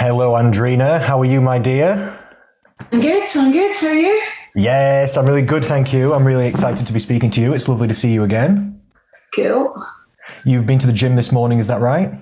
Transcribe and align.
Hello, 0.00 0.32
Andrina. 0.32 0.98
How 0.98 1.20
are 1.20 1.26
you, 1.26 1.42
my 1.42 1.58
dear? 1.58 2.18
I'm 2.90 3.02
good. 3.02 3.22
I'm 3.36 3.52
good. 3.52 3.76
How 3.76 3.88
are 3.88 3.92
you? 3.92 4.22
Yes, 4.54 5.18
I'm 5.18 5.26
really 5.26 5.42
good, 5.42 5.62
thank 5.62 5.92
you. 5.92 6.14
I'm 6.14 6.26
really 6.26 6.46
excited 6.46 6.86
to 6.86 6.92
be 6.94 7.00
speaking 7.00 7.30
to 7.32 7.42
you. 7.42 7.52
It's 7.52 7.68
lovely 7.68 7.86
to 7.86 7.94
see 7.94 8.10
you 8.10 8.22
again. 8.22 8.80
Cool. 9.34 9.74
You've 10.46 10.64
been 10.64 10.78
to 10.78 10.86
the 10.86 10.94
gym 10.94 11.16
this 11.16 11.30
morning, 11.30 11.58
is 11.58 11.66
that 11.66 11.82
right? 11.82 12.14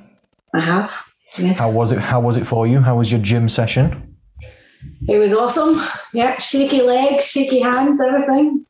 I 0.53 0.59
have. 0.59 1.04
Yes. 1.38 1.61
How 1.61 1.71
was 1.71 1.93
it? 1.93 2.01
How 2.01 2.21
was 2.21 2.37
it 2.37 2.49
for 2.49 2.67
you? 2.67 2.80
How 2.80 2.99
was 2.99 3.12
your 3.12 3.21
gym 3.21 3.49
session? 3.49 4.17
It 5.09 5.21
was 5.21 5.33
awesome. 5.33 5.81
Yep. 6.15 6.41
Shaky 6.41 6.83
legs, 6.83 7.29
shaky 7.29 7.61
hands, 7.61 8.01
everything. 8.01 8.67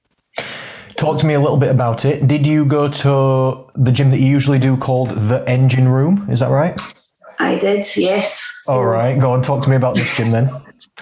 Talk 0.98 1.18
to 1.20 1.26
me 1.26 1.32
a 1.32 1.40
little 1.40 1.56
bit 1.56 1.70
about 1.70 2.04
it. 2.04 2.28
Did 2.28 2.46
you 2.46 2.66
go 2.66 2.90
to 2.90 3.70
the 3.74 3.90
gym 3.90 4.10
that 4.10 4.20
you 4.20 4.26
usually 4.26 4.58
do 4.58 4.76
called 4.76 5.12
the 5.12 5.48
Engine 5.48 5.88
Room? 5.88 6.28
Is 6.30 6.40
that 6.40 6.50
right? 6.50 6.78
I 7.38 7.56
did. 7.56 7.86
Yes. 7.96 8.47
So, 8.68 8.74
All 8.74 8.84
right, 8.84 9.18
go 9.18 9.30
on. 9.30 9.42
Talk 9.42 9.62
to 9.64 9.70
me 9.70 9.76
about 9.76 9.96
this 9.96 10.14
gym 10.14 10.30
then. 10.30 10.50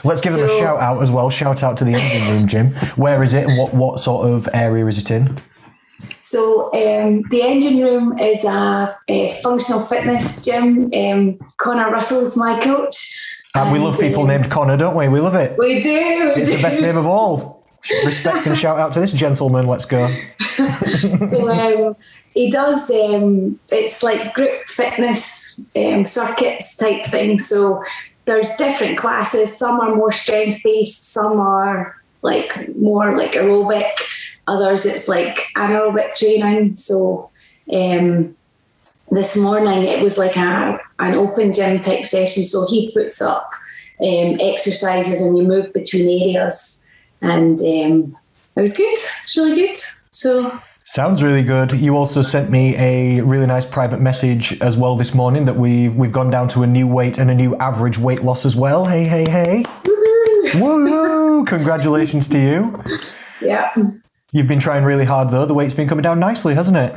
Let's 0.04 0.20
give 0.20 0.34
them 0.34 0.44
a 0.48 0.58
shout 0.60 0.78
out 0.78 1.02
as 1.02 1.10
well. 1.10 1.30
Shout 1.30 1.64
out 1.64 1.76
to 1.78 1.84
the 1.84 1.94
Engine 1.94 2.32
Room 2.32 2.46
gym. 2.46 2.66
Where 2.94 3.24
is 3.24 3.34
it? 3.34 3.48
and 3.48 3.58
What 3.58 3.74
what 3.74 3.98
sort 3.98 4.28
of 4.28 4.48
area 4.54 4.86
is 4.86 4.98
it 4.98 5.10
in? 5.10 5.40
So 6.22 6.66
um, 6.74 7.22
the 7.30 7.42
engine 7.42 7.82
room 7.82 8.18
is 8.20 8.44
a, 8.44 8.96
a 9.08 9.32
functional 9.42 9.80
fitness 9.80 10.44
gym. 10.44 10.92
Um, 10.94 11.38
Connor 11.56 11.90
Russell's 11.90 12.36
my 12.36 12.60
coach. 12.60 13.20
And 13.56 13.72
we 13.72 13.80
love 13.80 13.98
people 13.98 14.22
um, 14.22 14.28
named 14.28 14.48
Connor, 14.48 14.76
don't 14.76 14.94
we? 14.94 15.08
We 15.08 15.18
love 15.18 15.34
it. 15.34 15.58
We 15.58 15.80
do. 15.80 16.32
We 16.36 16.42
It's 16.42 16.50
do. 16.50 16.56
the 16.56 16.62
best 16.62 16.80
name 16.80 16.96
of 16.96 17.06
all. 17.06 17.66
Respect 18.04 18.46
and 18.46 18.56
shout 18.56 18.78
out 18.78 18.92
to 18.92 19.00
this 19.00 19.12
gentleman. 19.12 19.66
Let's 19.66 19.86
go. 19.86 20.08
so 21.30 21.50
um, 21.88 21.96
he 22.36 22.50
does 22.50 22.90
um, 22.90 23.58
it's 23.72 24.02
like 24.02 24.34
group 24.34 24.66
fitness 24.66 25.66
um, 25.74 26.04
circuits 26.04 26.76
type 26.76 27.06
thing. 27.06 27.38
So 27.38 27.82
there's 28.26 28.56
different 28.56 28.98
classes. 28.98 29.56
Some 29.56 29.80
are 29.80 29.96
more 29.96 30.12
strength 30.12 30.62
based 30.62 31.12
some 31.12 31.40
are 31.40 31.96
like 32.20 32.76
more 32.76 33.16
like 33.16 33.32
aerobic. 33.32 33.90
Others 34.46 34.84
it's 34.84 35.08
like 35.08 35.38
anaerobic 35.56 36.14
training. 36.14 36.76
So 36.76 37.30
um, 37.72 38.36
this 39.10 39.34
morning 39.38 39.84
it 39.84 40.02
was 40.02 40.18
like 40.18 40.36
a, 40.36 40.78
an 40.98 41.14
open 41.14 41.54
gym 41.54 41.80
type 41.80 42.04
session. 42.04 42.44
So 42.44 42.66
he 42.68 42.92
puts 42.92 43.22
up 43.22 43.50
um, 44.02 44.36
exercises 44.40 45.22
and 45.22 45.38
you 45.38 45.42
move 45.42 45.72
between 45.72 46.06
areas. 46.20 46.86
And 47.22 47.58
um, 47.58 48.16
it 48.56 48.60
was 48.60 48.76
good. 48.76 48.92
It's 48.92 49.34
really 49.38 49.56
good. 49.56 49.78
So 50.10 50.60
Sounds 50.88 51.20
really 51.20 51.42
good. 51.42 51.72
You 51.72 51.96
also 51.96 52.22
sent 52.22 52.48
me 52.48 52.76
a 52.76 53.20
really 53.22 53.46
nice 53.46 53.66
private 53.66 54.00
message 54.00 54.60
as 54.60 54.76
well 54.76 54.94
this 54.96 55.14
morning 55.16 55.44
that 55.46 55.56
we 55.56 55.88
we've 55.88 56.12
gone 56.12 56.30
down 56.30 56.48
to 56.50 56.62
a 56.62 56.66
new 56.66 56.86
weight 56.86 57.18
and 57.18 57.28
a 57.28 57.34
new 57.34 57.56
average 57.56 57.98
weight 57.98 58.22
loss 58.22 58.46
as 58.46 58.54
well. 58.54 58.84
Hey, 58.84 59.04
hey, 59.04 59.28
hey! 59.28 59.64
Woo! 60.54 61.44
Congratulations 61.46 62.28
to 62.28 62.38
you. 62.38 62.82
Yeah, 63.42 63.74
You've 64.32 64.46
been 64.46 64.60
trying 64.60 64.84
really 64.84 65.04
hard 65.04 65.30
though. 65.30 65.44
The 65.44 65.54
weight's 65.54 65.74
been 65.74 65.88
coming 65.88 66.02
down 66.04 66.20
nicely, 66.20 66.54
hasn't 66.54 66.76
it? 66.76 66.94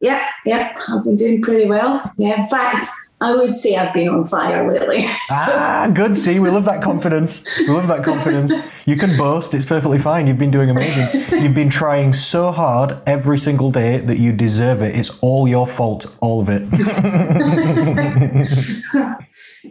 yeah, 0.00 0.28
yeah. 0.46 0.76
I've 0.88 1.02
been 1.02 1.16
doing 1.16 1.42
pretty 1.42 1.68
well. 1.68 2.00
Yeah, 2.18 2.46
fact, 2.46 2.86
I 3.22 3.36
would 3.36 3.54
say 3.54 3.76
I've 3.76 3.94
been 3.94 4.08
on 4.08 4.26
fire 4.26 4.68
lately. 4.70 5.06
Ah, 5.30 5.90
good. 5.92 6.16
See, 6.16 6.38
we 6.40 6.50
love 6.50 6.64
that 6.66 6.82
confidence. 6.82 7.44
We 7.60 7.68
love 7.68 7.88
that 7.88 8.04
confidence. 8.04 8.52
You 8.84 8.96
can 8.96 9.16
boast. 9.16 9.54
It's 9.54 9.64
perfectly 9.64 9.98
fine. 9.98 10.26
You've 10.26 10.38
been 10.38 10.50
doing 10.50 10.68
amazing. 10.70 11.22
You've 11.42 11.54
been 11.54 11.70
trying 11.70 12.12
so 12.12 12.52
hard 12.52 12.98
every 13.06 13.38
single 13.38 13.70
day 13.70 13.98
that 13.98 14.18
you 14.18 14.32
deserve 14.32 14.82
it. 14.82 14.94
It's 14.94 15.16
all 15.20 15.48
your 15.48 15.66
fault, 15.66 16.14
all 16.20 16.42
of 16.42 16.48
it. 16.50 16.62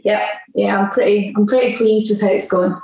yeah, 0.03 0.27
yeah. 0.55 0.79
I'm 0.79 0.89
pretty. 0.89 1.31
I'm 1.35 1.45
pretty 1.45 1.75
pleased 1.75 2.09
with 2.09 2.21
how 2.21 2.29
it's 2.29 2.49
going. 2.49 2.75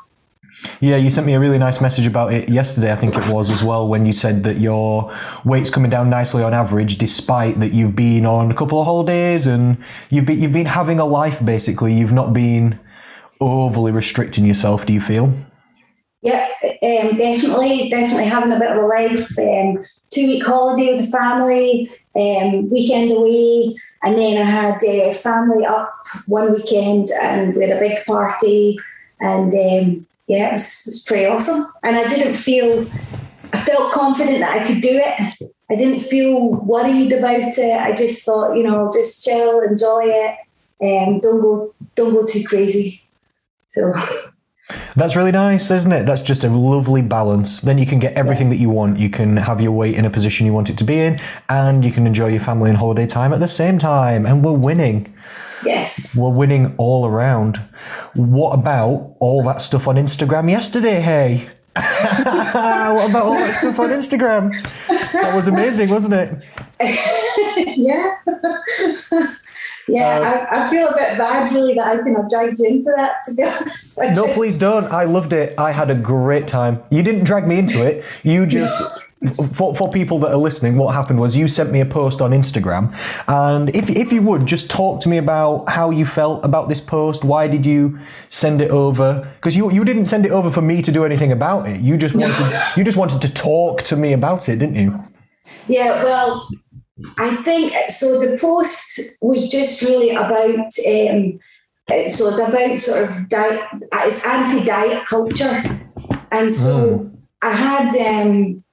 Yeah, 0.80 0.96
you 0.98 1.10
sent 1.10 1.28
me 1.28 1.34
a 1.34 1.40
really 1.40 1.58
nice 1.58 1.82
message 1.82 2.08
about 2.08 2.34
it 2.34 2.50
yesterday, 2.50 2.92
I 2.92 2.96
think 2.96 3.16
it 3.16 3.32
was 3.32 3.50
as 3.50 3.64
well, 3.64 3.88
when 3.88 4.06
you 4.06 4.14
said 4.14 4.44
that 4.44 4.58
your 4.58 5.12
weight's 5.46 5.70
coming 5.70 5.90
down 5.90 6.10
nicely 6.10 6.44
on 6.44 6.54
average, 6.54 6.98
despite 6.98 7.60
that 7.60 7.74
you've 7.74 7.96
been 7.96 8.26
on 8.26 8.52
a 8.52 8.56
couple 8.56 8.80
of 8.80 8.86
holidays 8.86 9.48
and 9.48 9.78
you've 10.10 10.26
been 10.26 10.40
you've 10.40 10.54
been 10.54 10.66
having 10.68 11.00
a 11.00 11.06
life 11.06 11.44
basically. 11.44 11.94
You've 11.94 12.14
not 12.14 12.34
been 12.34 12.80
overly 13.40 13.92
restricting 13.92 14.46
yourself. 14.46 14.86
Do 14.86 14.94
you 14.94 15.02
feel? 15.02 15.34
Yeah, 16.22 16.48
um, 16.64 17.18
definitely, 17.18 17.90
definitely 17.90 18.26
having 18.26 18.52
a 18.52 18.60
bit 18.60 18.72
of 18.72 18.84
a 18.84 18.88
life. 18.88 19.38
Um, 19.38 19.84
two 20.10 20.28
week 20.28 20.46
holiday 20.46 20.94
with 20.94 21.06
the 21.06 21.12
family, 21.12 21.92
um, 22.16 22.70
weekend 22.70 23.12
away, 23.12 23.76
and 24.04 24.18
then 24.18 24.42
I 24.42 24.50
had 24.50 24.84
uh, 24.84 25.14
family 25.14 25.66
up 25.66 25.94
one 26.26 26.54
weekend, 26.54 27.10
and 27.22 27.56
we 27.56 27.64
had 27.64 27.78
a 27.78 27.80
big 27.80 28.04
party, 28.06 28.80
and 29.20 29.54
um, 29.54 30.08
yeah, 30.28 30.50
it 30.50 30.54
was, 30.54 30.84
it 30.86 30.90
was 30.90 31.04
pretty 31.04 31.26
awesome. 31.26 31.66
And 31.84 31.96
I 31.96 32.08
didn't 32.08 32.36
feel, 32.36 32.82
I 33.54 33.62
felt 33.62 33.94
confident 33.94 34.40
that 34.40 34.62
I 34.62 34.68
could 34.68 34.82
do 34.82 34.92
it. 34.92 35.52
I 35.70 35.76
didn't 35.76 36.02
feel 36.02 36.52
worried 36.64 37.12
about 37.12 37.42
it. 37.42 37.80
I 37.80 37.94
just 37.94 38.26
thought, 38.26 38.56
you 38.56 38.64
know, 38.64 38.90
just 38.94 39.24
chill, 39.24 39.62
enjoy 39.62 40.04
it, 40.06 40.38
and 40.80 41.22
don't 41.22 41.42
go, 41.42 41.74
don't 41.96 42.14
go 42.14 42.26
too 42.26 42.44
crazy. 42.44 43.04
So. 43.70 43.94
That's 44.96 45.16
really 45.16 45.32
nice, 45.32 45.72
isn't 45.72 45.92
it? 45.92 46.06
That's 46.06 46.22
just 46.22 46.44
a 46.44 46.50
lovely 46.50 47.02
balance. 47.02 47.62
Then 47.62 47.78
you 47.78 47.86
can 47.86 48.00
get 48.00 48.14
everything 48.14 48.50
that 48.50 48.58
you 48.58 48.70
want. 48.70 49.00
You 49.00 49.10
can 49.10 49.38
have 49.38 49.62
your 49.62 49.72
weight 49.72 49.96
in 49.96 50.06
a 50.06 50.10
position 50.10 50.46
you 50.46 50.54
want 50.54 50.70
it 50.70 50.78
to 50.80 50.84
be 50.84 51.00
in, 51.00 51.20
and 51.48 51.86
you 51.86 51.92
can 51.92 52.06
enjoy 52.06 52.28
your 52.28 52.42
family 52.42 52.70
and 52.70 52.78
holiday 52.78 53.08
time 53.08 53.32
at 53.32 53.40
the 53.40 53.48
same 53.48 53.78
time. 53.78 54.26
And 54.26 54.44
we're 54.44 54.52
winning. 54.52 55.14
Yes. 55.64 56.18
We're 56.20 56.34
winning 56.34 56.76
all 56.78 57.06
around. 57.06 57.58
What 58.14 58.54
about 58.54 59.16
all 59.20 59.44
that 59.44 59.62
stuff 59.62 59.88
on 59.88 59.96
Instagram 59.96 60.50
yesterday? 60.50 61.00
Hey, 61.00 61.50
what 61.76 63.10
about 63.10 63.26
all 63.26 63.38
that 63.38 63.56
stuff 63.56 63.80
on 63.80 63.90
Instagram? 63.90 64.52
That 64.88 65.36
was 65.36 65.48
amazing, 65.48 65.90
wasn't 65.90 66.14
it? 66.14 66.50
yeah. 67.78 68.18
yeah, 69.88 70.48
uh, 70.52 70.56
I, 70.56 70.68
I 70.68 70.70
feel 70.70 70.88
a 70.88 70.94
bit 70.94 71.18
bad 71.18 71.54
really 71.54 71.74
that 71.76 71.88
I 71.88 71.98
kind 71.98 72.18
of 72.18 72.30
dragged 72.30 72.58
you 72.60 72.68
into 72.70 72.92
that 72.96 73.16
to 73.26 73.36
be 73.36 73.44
honest. 73.60 74.00
I 74.02 74.08
No, 74.08 74.26
just- 74.26 74.34
please 74.36 74.58
don't. 74.58 74.92
I 74.92 75.06
loved 75.06 75.34
it. 75.34 75.54
I 75.58 75.72
had 75.72 75.90
a 75.90 75.96
great 75.96 76.48
time. 76.48 76.82
You 76.90 77.04
didn't 77.04 77.24
drag 77.24 77.48
me 77.48 77.58
into 77.60 77.84
it. 77.86 78.04
You 78.24 78.46
just. 78.46 78.78
For, 79.56 79.76
for 79.76 79.92
people 79.92 80.20
that 80.20 80.30
are 80.32 80.38
listening, 80.38 80.78
what 80.78 80.94
happened 80.94 81.20
was 81.20 81.36
you 81.36 81.48
sent 81.48 81.72
me 81.72 81.82
a 81.82 81.88
post 81.88 82.22
on 82.22 82.30
Instagram, 82.34 82.96
and 83.28 83.76
if, 83.76 83.90
if 83.90 84.12
you 84.12 84.22
would 84.22 84.46
just 84.46 84.70
talk 84.70 85.02
to 85.02 85.10
me 85.10 85.18
about 85.18 85.68
how 85.70 85.90
you 85.90 86.06
felt 86.06 86.46
about 86.46 86.70
this 86.70 86.80
post, 86.82 87.24
why 87.24 87.48
did 87.48 87.66
you 87.66 87.98
send 88.30 88.62
it 88.62 88.70
over? 88.70 89.28
Because 89.38 89.58
you 89.58 89.72
you 89.72 89.84
didn't 89.84 90.06
send 90.06 90.24
it 90.28 90.32
over 90.32 90.52
for 90.52 90.62
me 90.62 90.84
to 90.84 90.92
do 90.92 91.04
anything 91.04 91.32
about 91.32 91.68
it. 91.68 91.82
You 91.82 91.98
just 91.98 92.14
wanted 92.14 92.62
you 92.78 92.84
just 92.84 92.96
wanted 92.96 93.20
to 93.24 93.34
talk 93.34 93.82
to 93.86 93.96
me 93.96 94.14
about 94.14 94.48
it, 94.50 94.60
didn't 94.60 94.76
you? 94.76 95.04
Yeah, 95.68 96.04
well, 96.04 96.48
I 97.18 97.36
think 97.38 97.74
so. 97.90 98.20
The 98.20 98.38
post 98.40 99.18
was 99.22 99.52
just 99.52 99.82
really 99.84 100.12
about. 100.12 100.72
Um, 100.88 101.40
so 102.10 102.28
it's 102.28 102.40
about 102.40 102.80
sort 102.80 103.10
of 103.10 103.30
diet. 103.30 103.62
It's 103.94 104.26
anti-diet 104.26 105.06
culture, 105.06 105.80
and 106.32 106.52
so 106.52 107.12
I 107.42 107.54
had. 107.54 107.96
Um, 107.96 108.64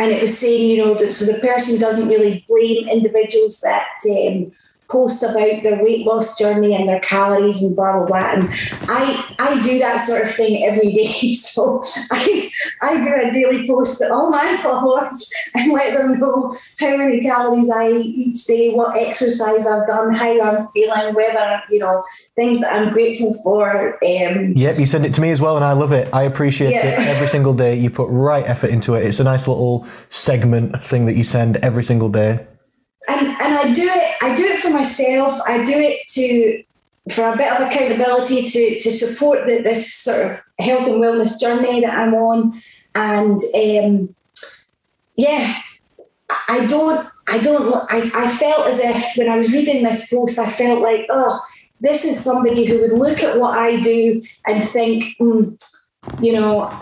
and 0.00 0.12
it 0.12 0.20
was 0.20 0.38
saying, 0.38 0.70
you 0.70 0.84
know, 0.84 0.94
that 0.94 1.12
so 1.12 1.32
the 1.32 1.40
person 1.40 1.80
doesn't 1.80 2.08
really 2.08 2.44
blame 2.48 2.88
individuals 2.88 3.60
that 3.60 3.88
um, 4.08 4.52
post 4.90 5.22
about 5.22 5.62
their 5.62 5.82
weight 5.84 6.06
loss 6.06 6.38
journey 6.38 6.74
and 6.74 6.88
their 6.88 7.00
calories 7.00 7.62
and 7.62 7.76
blah 7.76 7.92
blah 7.98 8.06
blah. 8.06 8.30
And 8.32 8.48
I 8.88 9.34
I 9.38 9.60
do 9.62 9.78
that 9.80 9.98
sort 9.98 10.22
of 10.22 10.30
thing 10.30 10.64
every 10.64 10.92
day. 10.92 11.04
So 11.34 11.82
I 12.10 12.50
I 12.82 13.02
do 13.02 13.28
a 13.28 13.30
daily 13.32 13.66
post 13.68 13.98
to 13.98 14.12
all 14.12 14.30
my 14.30 14.56
followers 14.62 15.30
and 15.54 15.72
let 15.72 15.96
them 15.96 16.18
know 16.18 16.56
how 16.80 16.96
many 16.96 17.20
calories 17.20 17.70
I 17.70 17.90
eat 17.90 18.06
each 18.28 18.44
day, 18.46 18.70
what 18.70 18.96
exercise 18.98 19.66
I've 19.66 19.86
done, 19.86 20.14
how 20.14 20.40
I'm 20.40 20.68
feeling, 20.68 21.14
whether 21.14 21.62
you 21.70 21.78
know 21.80 22.02
things 22.36 22.60
that 22.60 22.72
I'm 22.74 22.92
grateful 22.92 23.34
for. 23.42 23.94
Um, 24.04 24.52
Yep, 24.56 24.78
you 24.78 24.86
send 24.86 25.04
it 25.06 25.12
to 25.14 25.20
me 25.20 25.30
as 25.30 25.40
well, 25.40 25.56
and 25.56 25.64
I 25.64 25.72
love 25.72 25.92
it. 25.92 26.08
I 26.12 26.22
appreciate 26.22 26.72
Yeah. 26.72 27.00
it 27.00 27.08
every 27.08 27.28
single 27.28 27.52
day. 27.54 27.74
You 27.76 27.90
put 27.90 28.08
right 28.08 28.46
effort 28.46 28.70
into 28.70 28.94
it. 28.94 29.04
It's 29.06 29.20
a 29.20 29.24
nice 29.24 29.46
little 29.48 29.86
segment 30.08 30.82
thing 30.84 31.06
that 31.06 31.16
you 31.16 31.24
send 31.24 31.56
every 31.58 31.84
single 31.84 32.08
day. 32.08 32.40
and 33.08 33.26
and 33.26 33.54
I 33.58 33.72
do 33.72 33.82
it 33.84 34.04
I 34.20 34.34
do 34.34 34.44
it 34.44 34.57
for 34.68 34.74
myself. 34.74 35.40
I 35.46 35.62
do 35.62 35.72
it 35.72 36.06
to 36.08 36.64
for 37.14 37.32
a 37.32 37.36
bit 37.36 37.52
of 37.52 37.66
accountability 37.66 38.46
to 38.48 38.80
to 38.80 38.92
support 38.92 39.48
the, 39.48 39.58
this 39.62 39.94
sort 39.94 40.26
of 40.26 40.40
health 40.58 40.86
and 40.86 41.02
wellness 41.02 41.40
journey 41.40 41.80
that 41.80 41.96
I'm 41.96 42.14
on. 42.14 42.60
And 42.94 43.38
um, 43.54 44.14
yeah, 45.16 45.58
I- 46.48 46.66
don't 46.66 47.08
I 47.30 47.38
don't 47.38 47.74
I, 47.90 48.10
I 48.14 48.28
felt 48.28 48.66
as 48.66 48.80
if 48.80 49.16
when 49.16 49.28
I 49.28 49.36
was 49.36 49.52
reading 49.52 49.82
this 49.84 50.10
post, 50.12 50.38
I 50.38 50.50
felt 50.50 50.80
like 50.82 51.06
oh 51.10 51.40
this 51.80 52.04
is 52.04 52.22
somebody 52.22 52.64
who 52.66 52.80
would 52.80 52.92
look 52.92 53.22
at 53.22 53.38
what 53.38 53.56
I 53.56 53.78
do 53.78 54.22
and 54.46 54.64
think, 54.64 55.04
mm, 55.20 55.56
you 56.20 56.32
know, 56.32 56.72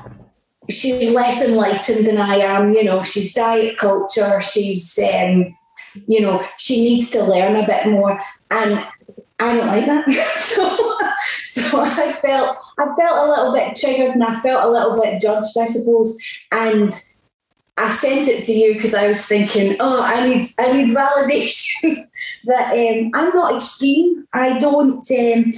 she's 0.71 1.13
less 1.13 1.47
enlightened 1.47 2.07
than 2.07 2.19
I 2.19 2.37
am. 2.37 2.73
You 2.73 2.85
know, 2.85 3.03
she's 3.03 3.35
diet 3.35 3.77
culture. 3.77 4.41
She's, 4.41 4.99
um, 4.99 5.55
you 6.07 6.21
know, 6.21 6.45
she 6.59 6.81
needs 6.81 7.11
to 7.11 7.25
learn 7.25 7.57
a 7.57 7.67
bit 7.67 7.89
more. 7.89 8.21
And 8.51 8.87
I 9.39 9.57
don't 9.57 9.67
like 9.67 9.87
that. 9.87 10.11
so 10.35 10.99
so 11.49 11.81
I 11.81 12.13
felt 12.21 12.57
I 12.79 12.85
felt 12.97 13.29
a 13.29 13.31
little 13.31 13.53
bit 13.53 13.77
triggered 13.77 14.11
and 14.11 14.25
I 14.25 14.41
felt 14.41 14.65
a 14.65 14.71
little 14.71 15.01
bit 15.01 15.21
judged, 15.21 15.57
I 15.59 15.65
suppose. 15.65 16.19
And 16.53 16.91
I 17.79 17.91
sent 17.91 18.29
it 18.29 18.45
to 18.47 18.53
you 18.53 18.75
because 18.75 18.95
I 18.95 19.09
was 19.09 19.27
thinking, 19.27 19.77
oh, 19.81 20.03
I 20.03 20.27
need 20.27 20.47
I 20.59 20.73
need 20.73 20.97
validation 20.97 22.09
that 22.45 22.73
um, 22.73 23.11
I'm 23.15 23.35
not 23.35 23.55
extreme. 23.55 24.27
I 24.33 24.59
don't. 24.59 25.11
Um, 25.11 25.53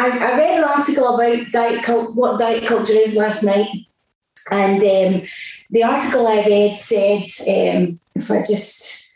I, 0.00 0.10
I, 0.10 0.38
read 0.38 0.58
an 0.58 0.64
article 0.64 1.16
about 1.16 1.50
diet 1.50 1.82
cult, 1.82 2.14
what 2.14 2.38
diet 2.38 2.66
culture 2.66 2.92
is 2.92 3.16
last 3.16 3.42
night, 3.42 3.68
and 4.50 4.80
um, 4.80 5.28
the 5.70 5.82
article 5.82 6.26
I 6.26 6.44
read 6.46 6.78
said, 6.78 7.24
um, 7.48 8.00
if 8.14 8.30
I 8.30 8.38
just, 8.38 9.07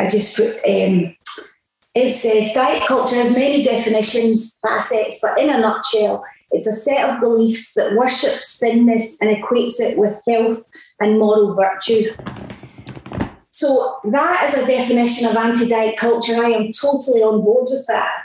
I 0.00 0.08
just 0.08 0.38
um, 0.40 1.16
it 1.94 2.12
says 2.12 2.52
diet 2.52 2.86
culture 2.86 3.16
has 3.16 3.34
many 3.34 3.62
definitions, 3.62 4.58
facets, 4.60 5.20
but 5.20 5.38
in 5.38 5.50
a 5.50 5.58
nutshell, 5.58 6.24
it's 6.50 6.66
a 6.66 6.72
set 6.72 7.08
of 7.08 7.20
beliefs 7.20 7.74
that 7.74 7.94
worships 7.94 8.58
thinness 8.58 9.20
and 9.20 9.36
equates 9.36 9.80
it 9.80 9.98
with 9.98 10.20
health 10.26 10.70
and 11.00 11.18
moral 11.18 11.54
virtue. 11.54 12.10
So 13.50 13.98
that 14.04 14.48
is 14.48 14.62
a 14.62 14.66
definition 14.66 15.28
of 15.28 15.36
anti-diet 15.36 15.96
culture. 15.96 16.34
I 16.34 16.50
am 16.50 16.72
totally 16.72 17.22
on 17.22 17.42
board 17.42 17.68
with 17.70 17.86
that. 17.88 18.24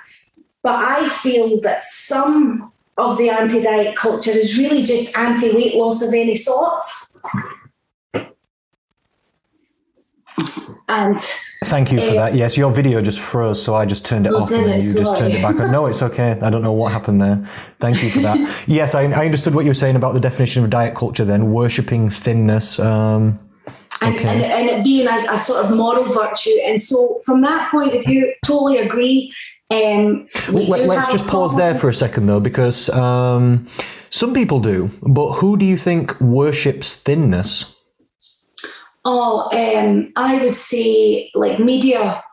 But 0.63 0.75
I 0.75 1.09
feel 1.09 1.59
that 1.61 1.85
some 1.85 2.71
of 2.97 3.17
the 3.17 3.29
anti-diet 3.29 3.95
culture 3.95 4.31
is 4.31 4.57
really 4.57 4.83
just 4.83 5.17
anti-weight 5.17 5.75
loss 5.75 6.01
of 6.01 6.13
any 6.13 6.35
sort. 6.35 6.85
And 10.87 11.19
Thank 11.75 11.91
you 11.91 11.99
for 11.99 12.13
that. 12.13 12.35
Yes, 12.35 12.55
your 12.55 12.71
video 12.71 13.01
just 13.01 13.19
froze, 13.19 13.61
so 13.61 13.75
I 13.75 13.85
just 13.85 14.05
turned 14.05 14.25
it 14.25 14.33
off 14.33 14.49
and 14.49 14.65
then 14.65 14.81
you 14.81 14.93
just 14.93 15.17
turned 15.17 15.33
it 15.33 15.41
back 15.41 15.59
on. 15.59 15.73
No, 15.73 15.87
it's 15.87 16.01
okay. 16.01 16.39
I 16.41 16.49
don't 16.49 16.61
know 16.61 16.71
what 16.71 16.93
happened 16.93 17.21
there. 17.21 17.45
Thank 17.81 18.01
you 18.01 18.11
for 18.11 18.19
that. 18.19 18.63
yes, 18.67 18.95
I, 18.95 19.03
I, 19.11 19.25
understood 19.25 19.53
what 19.53 19.65
you 19.65 19.71
were 19.71 19.81
saying 19.83 19.97
about 19.97 20.13
the 20.13 20.21
definition 20.21 20.63
of 20.63 20.69
diet 20.69 20.95
culture 20.95 21.25
then, 21.25 21.51
worshipping 21.51 22.09
thinness. 22.09 22.79
Um, 22.79 23.39
and, 23.99 24.15
okay. 24.15 24.25
and, 24.25 24.41
and, 24.41 24.69
it 24.69 24.83
being 24.85 25.05
a, 25.05 25.15
a, 25.15 25.37
sort 25.37 25.65
of 25.65 25.75
moral 25.75 26.13
virtue. 26.13 26.57
And 26.63 26.79
so, 26.79 27.19
from 27.25 27.41
that 27.41 27.69
point 27.69 27.93
of 27.93 28.05
view, 28.05 28.33
totally 28.45 28.77
agree. 28.77 29.33
Um, 29.69 30.29
Let, 30.47 30.89
us 30.89 31.11
just 31.11 31.27
pause 31.27 31.57
there 31.57 31.75
for 31.75 31.89
a 31.89 31.93
second, 31.93 32.27
though, 32.27 32.39
because 32.39 32.87
um, 32.89 33.67
some 34.11 34.33
people 34.33 34.61
do, 34.61 34.91
but 35.01 35.33
who 35.33 35.57
do 35.57 35.65
you 35.65 35.75
think 35.75 36.21
worships 36.21 36.95
thinness? 36.95 37.74
Oh, 39.05 39.49
um, 39.51 40.11
I 40.15 40.43
would 40.43 40.55
say 40.55 41.29
like 41.35 41.59
media, 41.59 42.23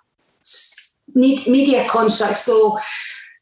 media 1.15 1.87
constructs. 1.89 2.41
So 2.41 2.79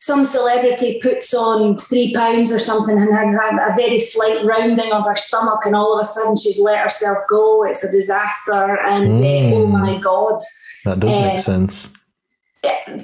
some 0.00 0.24
celebrity 0.24 0.98
puts 1.00 1.32
on 1.34 1.76
three 1.76 2.12
pounds 2.14 2.50
or 2.50 2.58
something 2.58 2.98
and 2.98 3.14
has 3.14 3.36
a 3.36 3.74
very 3.76 4.00
slight 4.00 4.44
rounding 4.44 4.92
of 4.92 5.04
her 5.04 5.14
stomach, 5.14 5.60
and 5.64 5.76
all 5.76 5.94
of 5.94 6.00
a 6.00 6.04
sudden 6.04 6.36
she's 6.36 6.60
let 6.60 6.82
herself 6.82 7.18
go. 7.28 7.64
It's 7.64 7.84
a 7.84 7.92
disaster, 7.92 8.78
and 8.80 9.18
mm. 9.18 9.52
uh, 9.52 9.54
oh 9.54 9.66
my 9.66 9.98
god, 9.98 10.40
that 10.84 11.00
does 11.00 11.14
uh, 11.14 11.20
make 11.20 11.40
sense. 11.40 11.88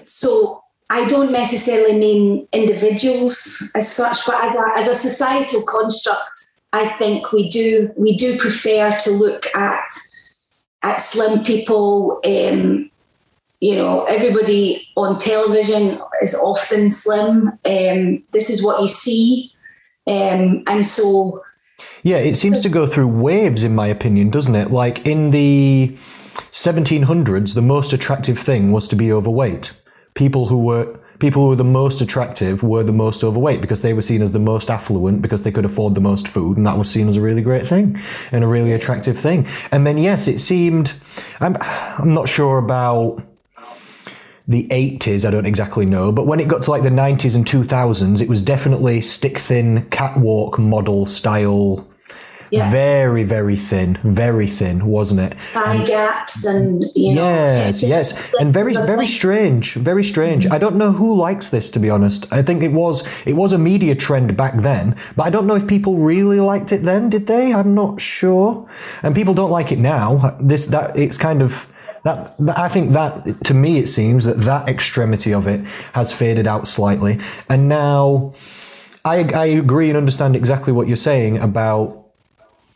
So 0.05 0.65
I 0.89 1.07
don't 1.07 1.33
necessarily 1.33 1.99
mean 1.99 2.49
individuals 2.53 3.71
as 3.75 3.93
such, 3.93 4.27
but 4.27 4.43
as 4.43 4.55
a 4.55 4.65
as 4.77 4.89
a 4.89 4.95
societal 4.95 5.63
construct, 5.63 6.39
I 6.73 6.89
think 6.99 7.31
we 7.31 7.49
do 7.49 7.93
we 7.97 8.17
do 8.17 8.39
prefer 8.39 8.97
to 9.05 9.11
look 9.11 9.47
at 9.55 9.93
at 10.87 10.99
slim 10.99 11.43
people. 11.45 12.21
Um, 12.25 12.91
you 13.61 13.75
know, 13.75 14.05
everybody 14.05 14.89
on 14.97 15.19
television 15.19 16.01
is 16.23 16.35
often 16.35 16.91
slim. 16.91 17.49
Um, 17.65 18.23
this 18.31 18.51
is 18.51 18.65
what 18.65 18.81
you 18.81 18.89
see. 18.89 19.53
Um, 20.07 20.63
and 20.67 20.87
so. 20.87 21.43
Yeah, 22.03 22.19
it 22.19 22.37
seems 22.37 22.61
to 22.61 22.69
go 22.69 22.87
through 22.87 23.09
waves, 23.09 23.65
in 23.65 23.75
my 23.75 23.89
opinion, 23.89 24.31
doesn't 24.31 24.55
it? 24.55 24.71
Like 24.71 25.05
in 25.05 25.33
the 25.33 25.97
1700s, 26.53 27.55
the 27.55 27.63
most 27.63 27.93
attractive 27.93 28.39
thing 28.39 28.71
was 28.71 28.87
to 28.89 28.97
be 28.97 29.11
overweight. 29.11 29.73
People 30.15 30.47
who 30.47 30.63
were 30.63 31.01
people 31.19 31.43
who 31.43 31.49
were 31.49 31.57
the 31.57 31.65
most 31.65 32.01
attractive 32.01 32.63
were 32.63 32.83
the 32.83 32.93
most 32.93 33.25
overweight 33.25 33.61
because 33.61 33.83
they 33.83 33.95
were 33.95 34.03
seen 34.03 34.23
as 34.23 34.33
the 34.33 34.39
most 34.39 34.71
affluent 34.71 35.23
because 35.23 35.43
they 35.43 35.53
could 35.53 35.65
afford 35.65 35.95
the 35.95 36.01
most 36.01 36.29
food, 36.29 36.57
and 36.57 36.67
that 36.67 36.79
was 36.79 36.91
seen 36.91 37.09
as 37.09 37.17
a 37.17 37.21
really 37.21 37.43
great 37.43 37.67
thing 37.67 38.01
and 38.33 38.45
a 38.45 38.47
really 38.47 38.73
attractive 38.73 39.19
thing. 39.19 39.47
And 39.71 39.87
then, 39.87 39.99
yes, 39.99 40.29
it 40.29 40.39
seemed. 40.39 40.93
I'm, 41.41 41.57
I'm 41.61 42.15
not 42.15 42.29
sure 42.29 42.59
about 42.59 43.23
the 44.49 44.69
80s, 44.69 45.25
I 45.25 45.31
don't 45.31 45.47
exactly 45.47 45.87
know, 45.87 46.13
but 46.13 46.27
when 46.27 46.39
it 46.39 46.47
got 46.47 46.63
to 46.63 46.71
like 46.71 46.85
the 46.85 46.89
90s 46.89 47.35
and 47.35 47.45
2000s, 47.45 48.21
it 48.21 48.29
was 48.29 48.45
definitely 48.45 49.01
stick 49.01 49.39
thin 49.39 49.85
catwalk 49.87 50.59
model 50.59 51.07
style 51.07 51.87
yeah. 52.51 52.71
Very, 52.71 53.25
very 53.25 53.57
thin, 53.57 53.99
very 54.05 54.47
thin, 54.47 54.87
wasn't 54.87 55.21
it? 55.21 55.35
Thigh 55.53 55.85
gaps 55.87 56.45
and 56.45 56.85
you 56.95 57.15
know, 57.15 57.25
yes, 57.25 57.83
yes, 57.83 58.35
and 58.39 58.53
very, 58.53 58.75
very 58.75 59.07
strange, 59.07 59.75
very 59.75 60.05
strange. 60.05 60.45
Mm-hmm. 60.45 60.55
I 60.55 60.59
don't 60.59 60.77
know 60.77 60.93
who 60.93 61.15
likes 61.15 61.51
this, 61.51 61.71
to 61.71 61.79
be 61.79 61.91
honest. 61.91 62.33
I 62.33 62.43
think 62.43 62.63
it 62.63 62.73
was 62.73 63.07
it 63.27 63.35
was 63.35 63.53
a 63.53 63.59
media 63.59 63.95
trend 63.95 64.37
back 64.37 64.55
then, 64.57 64.97
but 65.17 65.27
I 65.27 65.31
don't 65.31 65.47
know 65.47 65.57
if 65.57 65.67
people 65.67 65.99
really 65.99 66.41
liked 66.41 66.73
it 66.73 66.83
then. 66.83 67.11
Did 67.11 67.27
they? 67.27 67.53
I'm 67.53 67.75
not 67.75 68.01
sure. 68.01 68.69
And 69.03 69.15
people 69.15 69.35
don't 69.35 69.51
like 69.51 69.73
it 69.73 69.79
now. 69.79 70.37
This 70.41 70.67
that 70.67 70.97
it's 70.97 71.19
kind 71.19 71.43
of. 71.43 71.71
That, 72.05 72.37
I 72.57 72.69
think 72.69 72.93
that 72.93 73.45
to 73.47 73.55
me 73.55 73.79
it 73.79 73.89
seems 73.89 74.27
that 74.27 74.41
that 74.43 74.69
extremity 74.69 75.35
of 75.35 75.49
it 75.49 75.67
has 75.93 76.13
faded 76.13 76.47
out 76.47 76.69
slightly, 76.69 77.19
and 77.49 77.69
now 77.69 78.33
I, 79.05 79.23
I 79.33 79.47
agree 79.47 79.89
and 79.89 79.97
understand 79.97 80.37
exactly 80.37 80.73
what 80.73 80.89
you're 80.89 80.97
saying 80.97 81.39
about 81.39 82.06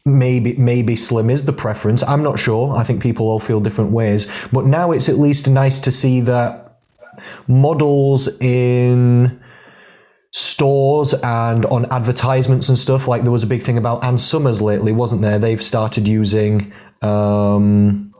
maybe 0.04 0.54
maybe 0.56 0.96
slim 0.96 1.30
is 1.30 1.44
the 1.44 1.52
preference. 1.52 2.02
I'm 2.02 2.22
not 2.22 2.38
sure. 2.38 2.74
I 2.74 2.84
think 2.84 3.02
people 3.02 3.28
all 3.28 3.40
feel 3.40 3.60
different 3.60 3.92
ways. 3.92 4.30
But 4.52 4.66
now 4.66 4.92
it's 4.92 5.08
at 5.08 5.18
least 5.18 5.48
nice 5.48 5.80
to 5.80 5.92
see 5.92 6.20
that 6.22 6.64
models 7.46 8.28
in 8.40 9.40
stores 10.32 11.12
and 11.14 11.66
on 11.66 11.86
advertisements 11.90 12.68
and 12.68 12.78
stuff 12.78 13.08
like 13.08 13.22
there 13.22 13.32
was 13.32 13.42
a 13.42 13.48
big 13.48 13.62
thing 13.62 13.76
about 13.76 14.04
Ann 14.04 14.16
Summers 14.16 14.62
lately 14.62 14.92
wasn't 14.92 15.22
there 15.22 15.40
they've 15.40 15.62
started 15.62 16.06
using 16.06 16.72
um, 17.02 18.14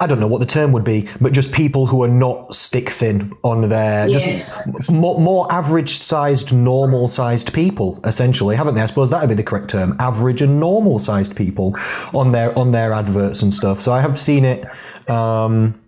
I 0.00 0.06
don't 0.06 0.20
know 0.20 0.26
what 0.26 0.38
the 0.38 0.46
term 0.46 0.72
would 0.72 0.84
be, 0.84 1.08
but 1.20 1.32
just 1.32 1.52
people 1.52 1.86
who 1.86 2.02
are 2.02 2.08
not 2.08 2.54
stick 2.54 2.90
thin 2.90 3.32
on 3.42 3.68
their 3.68 4.08
yes. 4.08 4.64
just 4.66 4.92
more, 4.92 5.20
more 5.20 5.50
average 5.52 5.98
sized, 5.98 6.52
normal 6.52 7.08
sized 7.08 7.52
people, 7.52 8.00
essentially, 8.04 8.54
haven't 8.54 8.74
they? 8.74 8.82
I 8.82 8.86
suppose 8.86 9.10
that 9.10 9.20
would 9.20 9.28
be 9.28 9.34
the 9.34 9.42
correct 9.42 9.70
term: 9.70 9.96
average 9.98 10.40
and 10.42 10.60
normal 10.60 10.98
sized 10.98 11.36
people 11.36 11.76
on 12.14 12.32
their 12.32 12.56
on 12.58 12.72
their 12.72 12.92
adverts 12.92 13.42
and 13.42 13.52
stuff. 13.52 13.82
So 13.82 13.92
I 13.92 14.00
have 14.00 14.18
seen 14.18 14.44
it. 14.44 14.66
Um, 15.10 15.80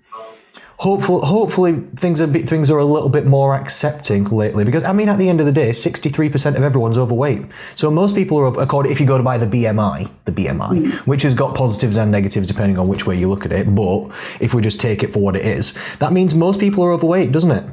hopefully, 0.80 1.26
hopefully 1.26 1.72
things 1.96 2.22
are 2.22 2.26
things 2.26 2.70
are 2.70 2.78
a 2.78 2.84
little 2.84 3.10
bit 3.10 3.26
more 3.26 3.54
accepting 3.54 4.24
lately. 4.24 4.64
Because 4.64 4.82
I 4.82 4.92
mean, 4.92 5.08
at 5.08 5.18
the 5.18 5.28
end 5.28 5.40
of 5.40 5.46
the 5.46 5.52
day, 5.52 5.72
sixty 5.72 6.08
three 6.08 6.28
percent 6.28 6.56
of 6.56 6.62
everyone's 6.62 6.98
overweight. 6.98 7.42
So 7.76 7.90
most 7.90 8.14
people 8.14 8.38
are 8.38 8.46
according 8.60 8.92
if 8.92 9.00
you 9.00 9.06
go 9.06 9.16
to 9.16 9.22
buy 9.22 9.38
the 9.38 9.46
BMI, 9.46 10.10
the 10.24 10.32
BMI, 10.32 10.70
mm. 10.70 10.92
which 11.06 11.22
has 11.22 11.34
got 11.34 11.54
positives 11.54 11.96
and 11.96 12.10
negatives 12.10 12.48
depending 12.48 12.78
on 12.78 12.88
which 12.88 13.06
way 13.06 13.16
you 13.16 13.28
look 13.28 13.44
at 13.44 13.52
it. 13.52 13.72
But 13.74 14.08
if 14.40 14.54
we 14.54 14.62
just 14.62 14.80
take 14.80 15.02
it 15.02 15.12
for 15.12 15.20
what 15.20 15.36
it 15.36 15.44
is, 15.44 15.76
that 15.98 16.12
means 16.12 16.34
most 16.34 16.58
people 16.58 16.82
are 16.84 16.92
overweight, 16.92 17.30
doesn't 17.30 17.50
it? 17.50 17.64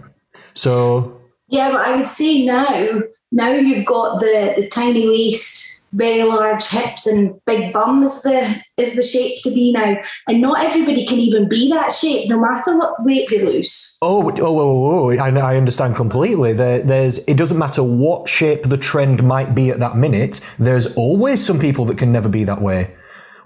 So 0.54 1.22
yeah, 1.48 1.72
but 1.72 1.82
I 1.82 1.96
would 1.96 2.10
say 2.10 2.46
now, 2.46 3.02
now 3.32 3.52
you've 3.52 3.86
got 3.86 4.20
the 4.20 4.54
the 4.58 4.68
tiny 4.68 5.08
waist 5.08 5.67
very 5.94 6.24
large 6.24 6.68
hips 6.70 7.08
and 7.08 7.40
big 7.46 7.74
bum 7.74 8.04
is 8.04 8.22
the 8.22 8.62
is 8.78 8.96
the 8.96 9.04
shape 9.04 9.42
to 9.44 9.50
be 9.50 9.72
now. 9.72 9.96
And 10.28 10.42
not 10.42 10.64
everybody 10.64 11.06
can 11.06 11.20
even 11.20 11.48
be 11.48 11.70
that 11.70 11.94
shape, 11.94 12.30
no 12.30 12.40
matter 12.40 12.78
what 12.78 13.04
weight 13.04 13.30
they 13.30 13.44
lose. 13.44 13.98
Oh, 14.02 14.30
oh, 14.30 14.36
oh, 14.40 14.60
oh, 14.60 15.10
oh. 15.10 15.10
I, 15.12 15.30
I 15.30 15.56
understand 15.56 15.96
completely. 15.96 16.54
There, 16.54 16.82
there's 16.82 17.20
it 17.20 17.36
doesn't 17.36 17.58
matter 17.58 17.84
what 17.84 18.30
shape 18.30 18.64
the 18.64 18.78
trend 18.78 19.24
might 19.24 19.56
be 19.56 19.70
at 19.70 19.80
that 19.80 19.96
minute. 19.96 20.42
There's 20.60 20.94
always 20.96 21.46
some 21.46 21.60
people 21.60 21.86
that 21.86 21.98
can 21.98 22.12
never 22.12 22.30
be 22.30 22.44
that 22.44 22.62
way. 22.62 22.96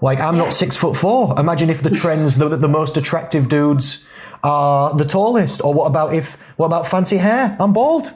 Like 0.00 0.20
I'm 0.20 0.36
not 0.36 0.52
six 0.52 0.76
foot 0.76 0.96
four. 0.96 1.38
Imagine 1.38 1.70
if 1.70 1.82
the 1.82 1.90
trends 2.02 2.38
the, 2.38 2.48
the 2.48 2.68
most 2.68 2.96
attractive 2.96 3.48
dudes 3.48 4.06
are 4.42 4.94
the 4.94 5.04
tallest. 5.04 5.62
Or 5.64 5.72
what 5.72 5.86
about 5.86 6.14
if 6.14 6.34
what 6.58 6.66
about 6.66 6.86
fancy 6.88 7.18
hair? 7.18 7.56
I'm 7.60 7.72
bald 7.72 8.12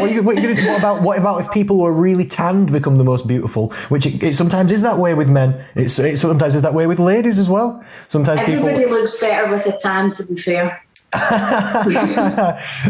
what, 0.00 0.10
you, 0.10 0.22
what, 0.22 0.40
you 0.40 0.54
what, 0.54 0.78
about 0.78 1.02
what 1.02 1.18
about 1.18 1.40
if 1.40 1.50
people 1.50 1.76
who 1.76 1.86
are 1.86 1.92
really 1.92 2.26
tanned 2.26 2.72
become 2.72 2.98
the 2.98 3.04
most 3.04 3.26
beautiful? 3.26 3.70
Which 3.88 4.06
it, 4.06 4.22
it 4.22 4.34
sometimes 4.34 4.72
is 4.72 4.82
that 4.82 4.98
way 4.98 5.14
with 5.14 5.30
men. 5.30 5.64
It's, 5.74 5.98
it 5.98 6.18
sometimes 6.18 6.54
is 6.54 6.62
that 6.62 6.74
way 6.74 6.86
with 6.86 6.98
ladies 6.98 7.38
as 7.38 7.48
well. 7.48 7.82
Sometimes 8.08 8.40
everybody 8.40 8.78
people... 8.78 8.92
looks 8.92 9.20
better 9.20 9.50
with 9.50 9.66
a 9.66 9.76
tan. 9.76 10.12
To 10.14 10.26
be 10.26 10.40
fair. 10.40 10.82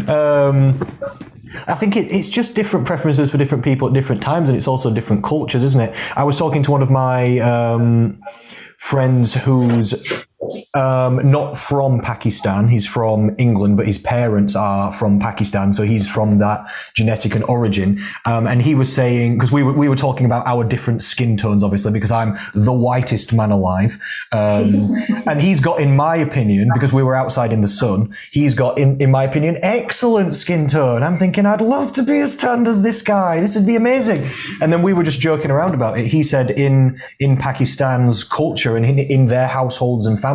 um, 0.07 0.79
I 1.67 1.73
think 1.73 1.95
it, 1.95 2.11
it's 2.11 2.29
just 2.29 2.55
different 2.55 2.85
preferences 2.85 3.31
for 3.31 3.37
different 3.37 3.63
people 3.63 3.87
at 3.87 3.93
different 3.93 4.21
times, 4.21 4.47
and 4.49 4.57
it's 4.57 4.67
also 4.67 4.93
different 4.93 5.23
cultures, 5.23 5.63
isn't 5.63 5.81
it? 5.81 5.95
I 6.15 6.23
was 6.23 6.37
talking 6.37 6.63
to 6.63 6.71
one 6.71 6.81
of 6.81 6.89
my 6.89 7.39
um, 7.39 8.21
friends 8.77 9.33
whose 9.33 10.25
um, 10.73 11.29
not 11.29 11.57
from 11.57 12.01
Pakistan. 12.01 12.67
He's 12.67 12.87
from 12.87 13.35
England, 13.37 13.77
but 13.77 13.85
his 13.85 13.97
parents 13.97 14.55
are 14.55 14.91
from 14.93 15.19
Pakistan, 15.19 15.73
so 15.73 15.83
he's 15.83 16.09
from 16.09 16.39
that 16.39 16.65
genetic 16.93 17.35
and 17.35 17.43
origin. 17.45 18.01
Um, 18.25 18.47
and 18.47 18.61
he 18.61 18.75
was 18.75 18.91
saying 18.93 19.37
because 19.37 19.51
we 19.51 19.63
were 19.63 19.73
we 19.73 19.87
were 19.87 19.95
talking 19.95 20.25
about 20.25 20.47
our 20.47 20.63
different 20.63 21.03
skin 21.03 21.37
tones, 21.37 21.63
obviously, 21.63 21.91
because 21.91 22.11
I'm 22.11 22.37
the 22.53 22.73
whitest 22.73 23.33
man 23.33 23.51
alive, 23.51 23.99
um, 24.31 24.71
and 25.27 25.41
he's 25.41 25.59
got, 25.59 25.79
in 25.79 25.95
my 25.95 26.15
opinion, 26.15 26.69
because 26.73 26.91
we 26.91 27.03
were 27.03 27.15
outside 27.15 27.53
in 27.53 27.61
the 27.61 27.67
sun, 27.67 28.15
he's 28.31 28.55
got, 28.55 28.79
in 28.79 28.99
in 28.99 29.11
my 29.11 29.23
opinion, 29.23 29.57
excellent 29.61 30.35
skin 30.35 30.67
tone. 30.67 31.03
I'm 31.03 31.15
thinking 31.15 31.45
I'd 31.45 31.61
love 31.61 31.91
to 31.93 32.03
be 32.03 32.19
as 32.19 32.35
tanned 32.35 32.67
as 32.67 32.81
this 32.81 33.01
guy. 33.01 33.39
This 33.39 33.55
would 33.55 33.67
be 33.67 33.75
amazing. 33.75 34.27
And 34.61 34.73
then 34.73 34.81
we 34.81 34.93
were 34.93 35.03
just 35.03 35.19
joking 35.19 35.51
around 35.51 35.73
about 35.73 35.99
it. 35.99 36.07
He 36.07 36.23
said 36.23 36.51
in 36.51 36.99
in 37.19 37.37
Pakistan's 37.37 38.23
culture 38.23 38.75
and 38.75 38.85
in, 38.85 38.97
in 38.97 39.27
their 39.27 39.47
households 39.47 40.07
and 40.07 40.19
families, 40.19 40.30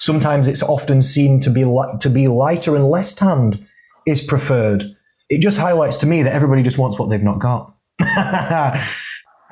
sometimes 0.00 0.46
it's 0.46 0.62
often 0.62 1.02
seen 1.02 1.40
to 1.40 1.50
be 1.50 1.64
li- 1.64 1.94
to 2.00 2.08
be 2.08 2.28
lighter 2.28 2.76
and 2.76 2.88
less 2.88 3.14
tanned 3.14 3.64
is 4.06 4.22
preferred. 4.22 4.96
It 5.28 5.40
just 5.40 5.58
highlights 5.58 5.98
to 5.98 6.06
me 6.06 6.22
that 6.22 6.32
everybody 6.32 6.62
just 6.62 6.78
wants 6.78 6.98
what 6.98 7.08
they've 7.08 7.22
not 7.22 7.38
got. 7.38 7.74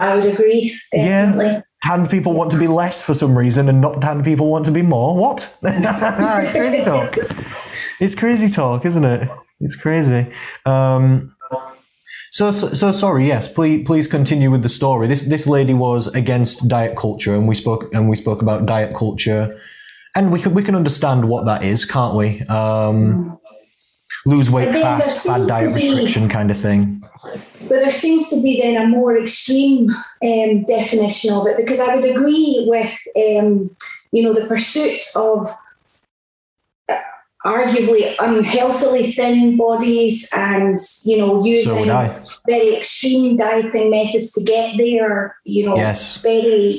I 0.00 0.14
would 0.14 0.24
agree. 0.24 0.78
Definitely. 0.92 1.46
Yeah. 1.46 1.62
Tanned 1.82 2.10
people 2.10 2.32
want 2.32 2.50
to 2.52 2.58
be 2.58 2.68
less 2.68 3.02
for 3.02 3.14
some 3.14 3.36
reason, 3.36 3.68
and 3.68 3.80
not 3.80 4.00
tanned 4.00 4.24
people 4.24 4.48
want 4.48 4.64
to 4.64 4.70
be 4.70 4.82
more. 4.82 5.16
What? 5.16 5.54
it's 5.62 6.52
crazy 6.52 6.82
talk. 6.82 7.10
It's 8.00 8.14
crazy 8.14 8.48
talk, 8.48 8.86
isn't 8.86 9.04
it? 9.04 9.28
It's 9.60 9.76
crazy. 9.76 10.26
Um, 10.64 11.36
so, 12.30 12.50
so, 12.50 12.68
so 12.68 12.92
sorry. 12.92 13.26
Yes, 13.26 13.52
please, 13.52 13.84
please 13.84 14.06
continue 14.06 14.50
with 14.50 14.62
the 14.62 14.68
story. 14.68 15.06
This 15.06 15.24
this 15.24 15.46
lady 15.46 15.74
was 15.74 16.06
against 16.14 16.66
diet 16.68 16.96
culture, 16.96 17.34
and 17.34 17.46
we 17.46 17.54
spoke 17.54 17.92
and 17.92 18.08
we 18.08 18.16
spoke 18.16 18.40
about 18.40 18.64
diet 18.64 18.96
culture, 18.96 19.58
and 20.14 20.32
we 20.32 20.40
can 20.40 20.54
we 20.54 20.62
can 20.62 20.74
understand 20.74 21.28
what 21.28 21.46
that 21.46 21.62
is, 21.64 21.84
can't 21.84 22.14
we? 22.16 22.40
Um, 22.42 23.38
lose 24.26 24.50
weight 24.50 24.66
And 24.66 24.74
then 24.76 24.82
there 24.82 25.00
fast, 25.00 25.26
bad 25.26 25.46
diet 25.48 25.74
be- 25.74 25.88
restriction 25.88 26.28
kind 26.28 26.50
of 26.50 26.58
thing. 26.58 27.00
But 27.68 27.80
there 27.80 27.90
seems 27.90 28.28
to 28.30 28.42
be 28.42 28.60
then 28.60 28.76
a 28.80 28.86
more 28.86 29.16
extreme 29.16 29.88
um, 30.22 30.64
definition 30.64 31.32
of 31.32 31.46
it 31.46 31.56
because 31.56 31.78
I 31.78 31.94
would 31.94 32.04
agree 32.04 32.64
with, 32.68 32.98
um, 33.16 33.76
you 34.10 34.22
know, 34.22 34.32
the 34.34 34.46
pursuit 34.46 35.00
of 35.14 35.48
uh, 36.88 36.96
arguably 37.44 38.14
unhealthily 38.18 39.12
thin 39.12 39.56
bodies 39.56 40.28
and, 40.34 40.78
you 41.04 41.18
know, 41.18 41.44
using 41.44 41.90
I. 41.90 42.18
very 42.46 42.74
extreme 42.74 43.36
dieting 43.36 43.90
methods 43.90 44.32
to 44.32 44.42
get 44.42 44.76
there, 44.76 45.36
you 45.44 45.66
know, 45.66 45.76
Yes. 45.76 46.16
very, 46.16 46.74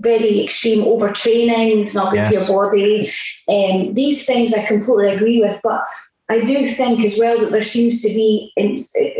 very 0.00 0.42
extreme 0.42 0.82
overtraining. 0.84 1.82
It's 1.82 1.94
not 1.94 2.10
good 2.12 2.16
Yes. 2.16 2.46
for 2.48 2.52
your 2.52 2.70
body. 2.70 3.08
Um, 3.48 3.94
these 3.94 4.26
things 4.26 4.52
I 4.54 4.66
completely 4.66 5.14
agree 5.14 5.40
with, 5.40 5.60
but 5.62 5.82
I 6.28 6.40
do 6.44 6.66
think 6.66 7.04
as 7.04 7.18
well 7.18 7.38
that 7.40 7.50
there 7.50 7.60
seems 7.60 8.02
to 8.02 8.08
be, 8.08 8.52
in, 8.56 8.78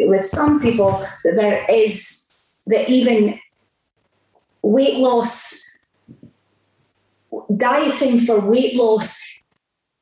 with 0.09 0.25
some 0.25 0.61
people, 0.61 0.93
that 1.25 1.37
there 1.37 1.67
is 1.69 2.27
that 2.67 2.89
even 2.89 3.39
weight 4.63 4.99
loss, 4.99 5.65
dieting 7.57 8.21
for 8.21 8.41
weight 8.41 8.77
loss 8.77 9.21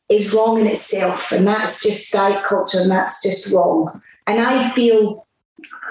is 0.08 0.35
wrong 0.35 0.61
in 0.61 0.66
itself, 0.66 1.32
and 1.32 1.47
that's 1.47 1.82
just 1.82 2.12
diet 2.12 2.44
culture, 2.44 2.80
and 2.80 2.90
that's 2.90 3.23
just 3.23 3.52
wrong. 3.54 4.02
And 4.26 4.40
I 4.40 4.70
feel 4.70 5.26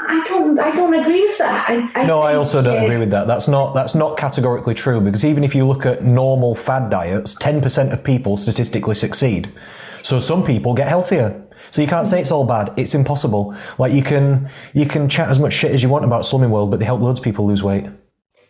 I 0.10 0.24
don't, 0.26 0.58
I 0.60 0.72
don't 0.74 0.94
agree 0.94 1.22
with 1.26 1.38
that. 1.40 1.70
I, 1.70 2.04
I 2.04 2.06
No, 2.06 2.20
I 2.22 2.36
also 2.36 2.62
don't 2.62 2.84
agree 2.84 2.98
with 2.98 3.10
that. 3.10 3.28
That's 3.28 3.48
not 3.48 3.74
that's 3.74 3.96
not 3.96 4.18
categorically 4.18 4.74
true 4.74 5.02
because 5.02 5.26
even 5.26 5.44
if 5.44 5.54
you 5.54 5.68
look 5.68 5.86
at 5.86 6.04
normal 6.04 6.56
fad 6.56 6.90
diets, 6.90 7.34
ten 7.36 7.62
percent 7.62 7.92
of 7.92 8.04
people 8.04 8.38
statistically 8.38 8.96
succeed. 8.96 9.52
So 10.04 10.20
some 10.20 10.46
people 10.46 10.74
get 10.74 10.88
healthier. 10.88 11.44
So 11.72 11.82
you 11.82 11.88
can't 11.88 12.08
say 12.08 12.22
it's 12.22 12.32
all 12.32 12.46
bad. 12.46 12.74
It's 12.78 12.96
impossible. 12.96 13.56
Like 13.78 13.92
you 13.92 14.04
can 14.04 14.50
you 14.74 14.86
can 14.86 15.10
chat 15.10 15.30
as 15.30 15.40
much 15.40 15.54
shit 15.54 15.72
as 15.72 15.84
you 15.84 15.90
want 15.90 16.06
about 16.06 16.24
Slimming 16.24 16.50
World, 16.50 16.72
but 16.72 16.80
they 16.80 16.86
help 16.86 17.02
loads 17.02 17.20
of 17.20 17.26
people 17.26 17.46
lose 17.46 17.62
weight, 17.62 17.88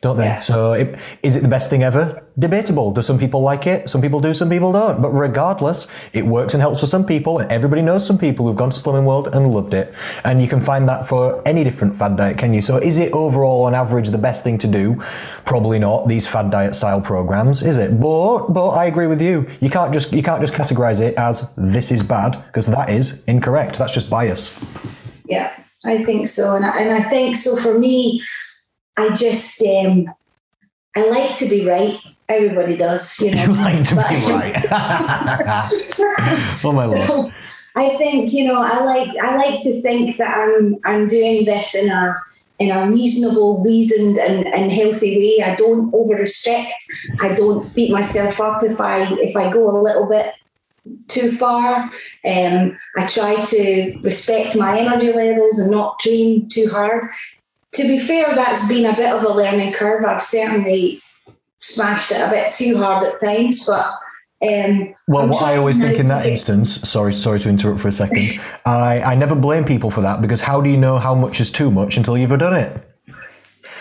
don't 0.07 0.17
they? 0.17 0.25
Yeah. 0.25 0.39
So 0.39 0.73
it, 0.73 0.97
is 1.21 1.35
it 1.35 1.41
the 1.41 1.47
best 1.47 1.69
thing 1.69 1.83
ever? 1.83 2.23
Debatable. 2.39 2.91
Do 2.91 3.01
some 3.01 3.19
people 3.19 3.41
like 3.41 3.67
it? 3.67 3.89
Some 3.89 4.01
people 4.01 4.19
do. 4.21 4.33
Some 4.33 4.49
people 4.49 4.71
don't. 4.71 5.01
But 5.01 5.09
regardless, 5.09 5.87
it 6.13 6.25
works 6.25 6.53
and 6.53 6.61
helps 6.61 6.79
for 6.79 6.85
some 6.85 7.05
people, 7.05 7.39
and 7.39 7.51
everybody 7.51 7.81
knows 7.81 8.05
some 8.05 8.17
people 8.17 8.45
who've 8.45 8.55
gone 8.55 8.69
to 8.69 8.79
Slimming 8.79 9.05
World 9.05 9.27
and 9.35 9.51
loved 9.51 9.73
it. 9.73 9.93
And 10.23 10.41
you 10.41 10.47
can 10.47 10.61
find 10.61 10.87
that 10.87 11.07
for 11.07 11.41
any 11.45 11.63
different 11.63 11.95
fad 11.95 12.15
diet, 12.15 12.37
can 12.37 12.53
you? 12.53 12.61
So 12.61 12.77
is 12.77 12.99
it 12.99 13.11
overall, 13.11 13.63
on 13.63 13.75
average, 13.75 14.09
the 14.09 14.17
best 14.17 14.43
thing 14.43 14.57
to 14.59 14.67
do? 14.67 15.01
Probably 15.45 15.79
not. 15.79 16.07
These 16.07 16.25
fad 16.27 16.51
diet 16.51 16.75
style 16.75 17.01
programs, 17.01 17.61
is 17.61 17.77
it? 17.77 17.99
But 17.99 18.47
but 18.49 18.69
I 18.69 18.85
agree 18.85 19.07
with 19.07 19.21
you. 19.21 19.45
You 19.59 19.69
can't 19.69 19.93
just 19.93 20.13
you 20.13 20.23
can't 20.23 20.41
just 20.41 20.53
categorize 20.53 21.01
it 21.01 21.15
as 21.17 21.53
this 21.55 21.91
is 21.91 22.01
bad 22.03 22.31
because 22.47 22.67
that 22.67 22.89
is 22.89 23.25
incorrect. 23.25 23.77
That's 23.77 23.93
just 23.93 24.09
bias. 24.09 24.57
Yeah, 25.25 25.51
I 25.83 26.03
think 26.05 26.27
so, 26.27 26.55
and 26.55 26.65
I, 26.65 26.79
and 26.79 27.03
I 27.03 27.09
think 27.09 27.35
so. 27.35 27.55
For 27.57 27.77
me, 27.77 28.21
I 28.97 29.13
just 29.13 29.61
um, 29.61 30.13
I 30.95 31.09
like 31.09 31.37
to 31.37 31.47
be 31.47 31.67
right. 31.67 31.99
Everybody 32.27 32.75
does, 32.75 33.19
you 33.21 33.33
know. 33.33 33.43
You 33.43 33.53
like 33.53 33.83
to 33.85 33.95
be 33.95 34.01
right. 34.01 34.65
oh 36.65 36.71
my 36.73 36.85
lord. 36.85 37.07
So 37.07 37.31
I 37.75 37.89
think 37.97 38.33
you 38.33 38.45
know 38.45 38.61
I 38.61 38.83
like 38.83 39.15
I 39.17 39.35
like 39.37 39.61
to 39.61 39.81
think 39.81 40.17
that 40.17 40.35
I'm 40.35 40.77
I'm 40.83 41.07
doing 41.07 41.45
this 41.45 41.75
in 41.75 41.89
a 41.89 42.15
in 42.59 42.71
a 42.71 42.89
reasonable, 42.89 43.63
reasoned 43.63 44.17
and, 44.17 44.47
and 44.47 44.71
healthy 44.71 45.17
way. 45.17 45.43
I 45.45 45.53
don't 45.55 45.93
over 45.93 46.15
restrict. 46.15 46.73
I 47.21 47.35
don't 47.35 47.73
beat 47.75 47.91
myself 47.91 48.41
up 48.41 48.63
if 48.63 48.81
I 48.81 49.13
if 49.19 49.35
I 49.35 49.51
go 49.51 49.69
a 49.69 49.81
little 49.81 50.07
bit 50.07 50.33
too 51.07 51.31
far. 51.31 51.91
Um, 52.25 52.77
I 52.97 53.07
try 53.07 53.43
to 53.43 53.99
respect 54.01 54.57
my 54.57 54.79
energy 54.79 55.13
levels 55.13 55.59
and 55.59 55.71
not 55.71 55.99
train 55.99 56.49
too 56.49 56.69
hard. 56.71 57.03
To 57.73 57.83
be 57.83 57.99
fair, 57.99 58.33
that's 58.33 58.67
been 58.67 58.85
a 58.85 58.95
bit 58.95 59.13
of 59.13 59.23
a 59.23 59.29
learning 59.29 59.73
curve. 59.73 60.05
I've 60.05 60.23
certainly 60.23 61.01
smashed 61.59 62.11
it 62.11 62.21
a 62.21 62.29
bit 62.29 62.53
too 62.53 62.77
hard 62.77 63.03
at 63.03 63.19
times, 63.21 63.65
but 63.65 63.91
um, 64.41 64.93
Well, 65.07 65.23
I'm 65.23 65.29
what 65.29 65.43
I 65.43 65.57
always 65.57 65.79
think 65.79 65.97
in 65.99 66.05
that 66.07 66.23
get- 66.23 66.31
instance, 66.33 66.89
sorry, 66.89 67.13
sorry 67.13 67.39
to 67.41 67.49
interrupt 67.49 67.81
for 67.81 67.87
a 67.87 67.91
second. 67.91 68.39
I, 68.65 69.01
I 69.01 69.15
never 69.15 69.35
blame 69.35 69.65
people 69.65 69.91
for 69.91 70.01
that 70.01 70.21
because 70.21 70.41
how 70.41 70.61
do 70.61 70.69
you 70.69 70.77
know 70.77 70.97
how 70.97 71.13
much 71.13 71.41
is 71.41 71.51
too 71.51 71.71
much 71.71 71.97
until 71.97 72.17
you've 72.17 72.29
done 72.39 72.55
it? 72.55 72.86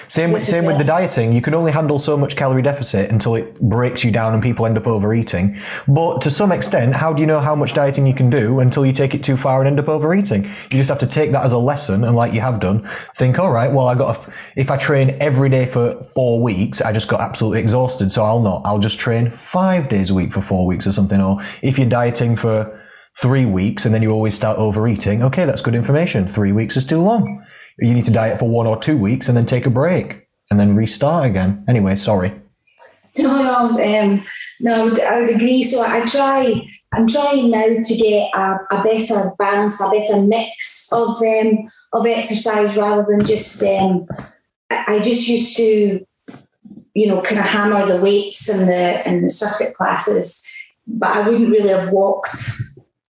Same 0.09 0.33
with 0.33 0.43
same 0.43 0.65
with 0.65 0.79
the 0.79 0.85
dieting. 0.85 1.33
You 1.33 1.43
can 1.43 1.55
only 1.55 1.73
handle 1.73 1.99
so 1.99 2.17
much 2.17 2.37
calorie 2.37 2.63
deficit 2.63 3.11
until 3.11 3.35
it 3.35 3.61
breaks 3.61 4.05
you 4.05 4.11
down 4.11 4.35
and 4.35 4.43
people 4.43 4.67
end 4.67 4.77
up 4.77 4.87
overeating. 4.87 5.59
But 5.89 6.23
to 6.23 6.31
some 6.31 6.53
extent, 6.53 6.95
how 6.95 7.13
do 7.13 7.21
you 7.21 7.27
know 7.27 7.41
how 7.41 7.55
much 7.55 7.75
dieting 7.75 8.07
you 8.07 8.15
can 8.15 8.31
do 8.31 8.61
until 8.61 8.87
you 8.87 8.93
take 8.93 9.15
it 9.15 9.25
too 9.25 9.37
far 9.37 9.61
and 9.61 9.69
end 9.69 9.81
up 9.81 9.89
overeating? 9.89 10.45
You 10.45 10.79
just 10.79 10.91
have 10.91 10.99
to 11.01 11.07
take 11.07 11.33
that 11.33 11.45
as 11.45 11.53
a 11.53 11.59
lesson, 11.59 12.05
and 12.05 12.15
like 12.15 12.33
you 12.33 12.41
have 12.41 12.61
done, 12.61 12.89
think, 13.17 13.39
all 13.39 13.51
right, 13.51 13.73
well, 13.73 13.89
I 13.89 13.95
got 13.95 14.29
if 14.57 14.71
I 14.71 14.77
train 14.77 15.17
every 15.21 15.49
day 15.49 15.67
for 15.67 16.03
four 16.15 16.43
weeks, 16.43 16.81
I 16.81 16.93
just 16.93 17.09
got 17.09 17.21
absolutely 17.21 17.61
exhausted, 17.61 18.13
so 18.13 18.25
I'll 18.25 18.43
not. 18.43 18.63
I'll 18.65 18.79
just 18.79 18.99
train 18.99 19.31
five 19.31 19.89
days 19.89 20.11
a 20.11 20.15
week 20.15 20.33
for 20.33 20.43
four 20.43 20.67
weeks 20.67 20.87
or 20.87 20.93
something. 20.93 21.21
Or 21.21 21.41
if 21.63 21.79
you're 21.79 21.89
dieting 21.89 22.37
for 22.37 22.81
three 23.19 23.47
weeks 23.47 23.87
and 23.87 23.95
then 23.95 24.03
you 24.03 24.11
always 24.11 24.35
start 24.35 24.59
overeating, 24.59 25.23
okay, 25.23 25.47
that's 25.47 25.63
good 25.63 25.75
information. 25.75 26.29
Three 26.29 26.53
weeks 26.53 26.77
is 26.77 26.87
too 26.87 27.01
long. 27.01 27.43
You 27.79 27.93
need 27.93 28.07
to 28.07 28.13
diet 28.13 28.39
for 28.39 28.49
one 28.49 28.67
or 28.67 28.81
two 28.81 28.97
weeks 28.97 29.29
and 29.29 29.37
then 29.37 29.47
take 29.47 29.67
a 29.67 29.71
break 29.71 30.27
and 30.51 30.59
then 30.59 30.75
restart 30.75 31.27
again. 31.27 31.65
Anyway, 31.69 31.97
sorry. 31.97 32.33
No, 33.19 33.43
no, 33.43 34.01
um, 34.03 34.25
no. 34.61 34.95
I 34.95 35.21
would, 35.21 35.31
agree. 35.31 35.63
So 35.63 35.83
I 35.83 36.05
try. 36.05 36.63
I'm 36.93 37.07
trying 37.07 37.51
now 37.51 37.83
to 37.85 37.97
get 37.97 38.31
a, 38.35 38.59
a 38.71 38.83
better 38.83 39.33
balance, 39.39 39.81
a 39.81 39.91
better 39.91 40.21
mix 40.23 40.91
of 40.93 41.21
um, 41.23 41.69
of 41.93 42.07
exercise 42.07 42.77
rather 42.77 43.07
than 43.09 43.25
just. 43.25 43.63
Um, 43.63 44.07
I 44.71 44.85
I 44.97 45.01
just 45.01 45.29
used 45.29 45.57
to, 45.57 46.07
you 46.95 47.07
know, 47.07 47.21
kind 47.23 47.39
of 47.39 47.47
hammer 47.47 47.87
the 47.87 48.01
weights 48.01 48.49
and 48.49 48.69
the 48.69 49.07
and 49.07 49.25
the 49.25 49.31
circuit 49.31 49.75
classes, 49.75 50.47
but 50.87 51.11
I 51.11 51.27
wouldn't 51.27 51.51
really 51.51 51.71
have 51.71 51.93
walked 51.93 52.37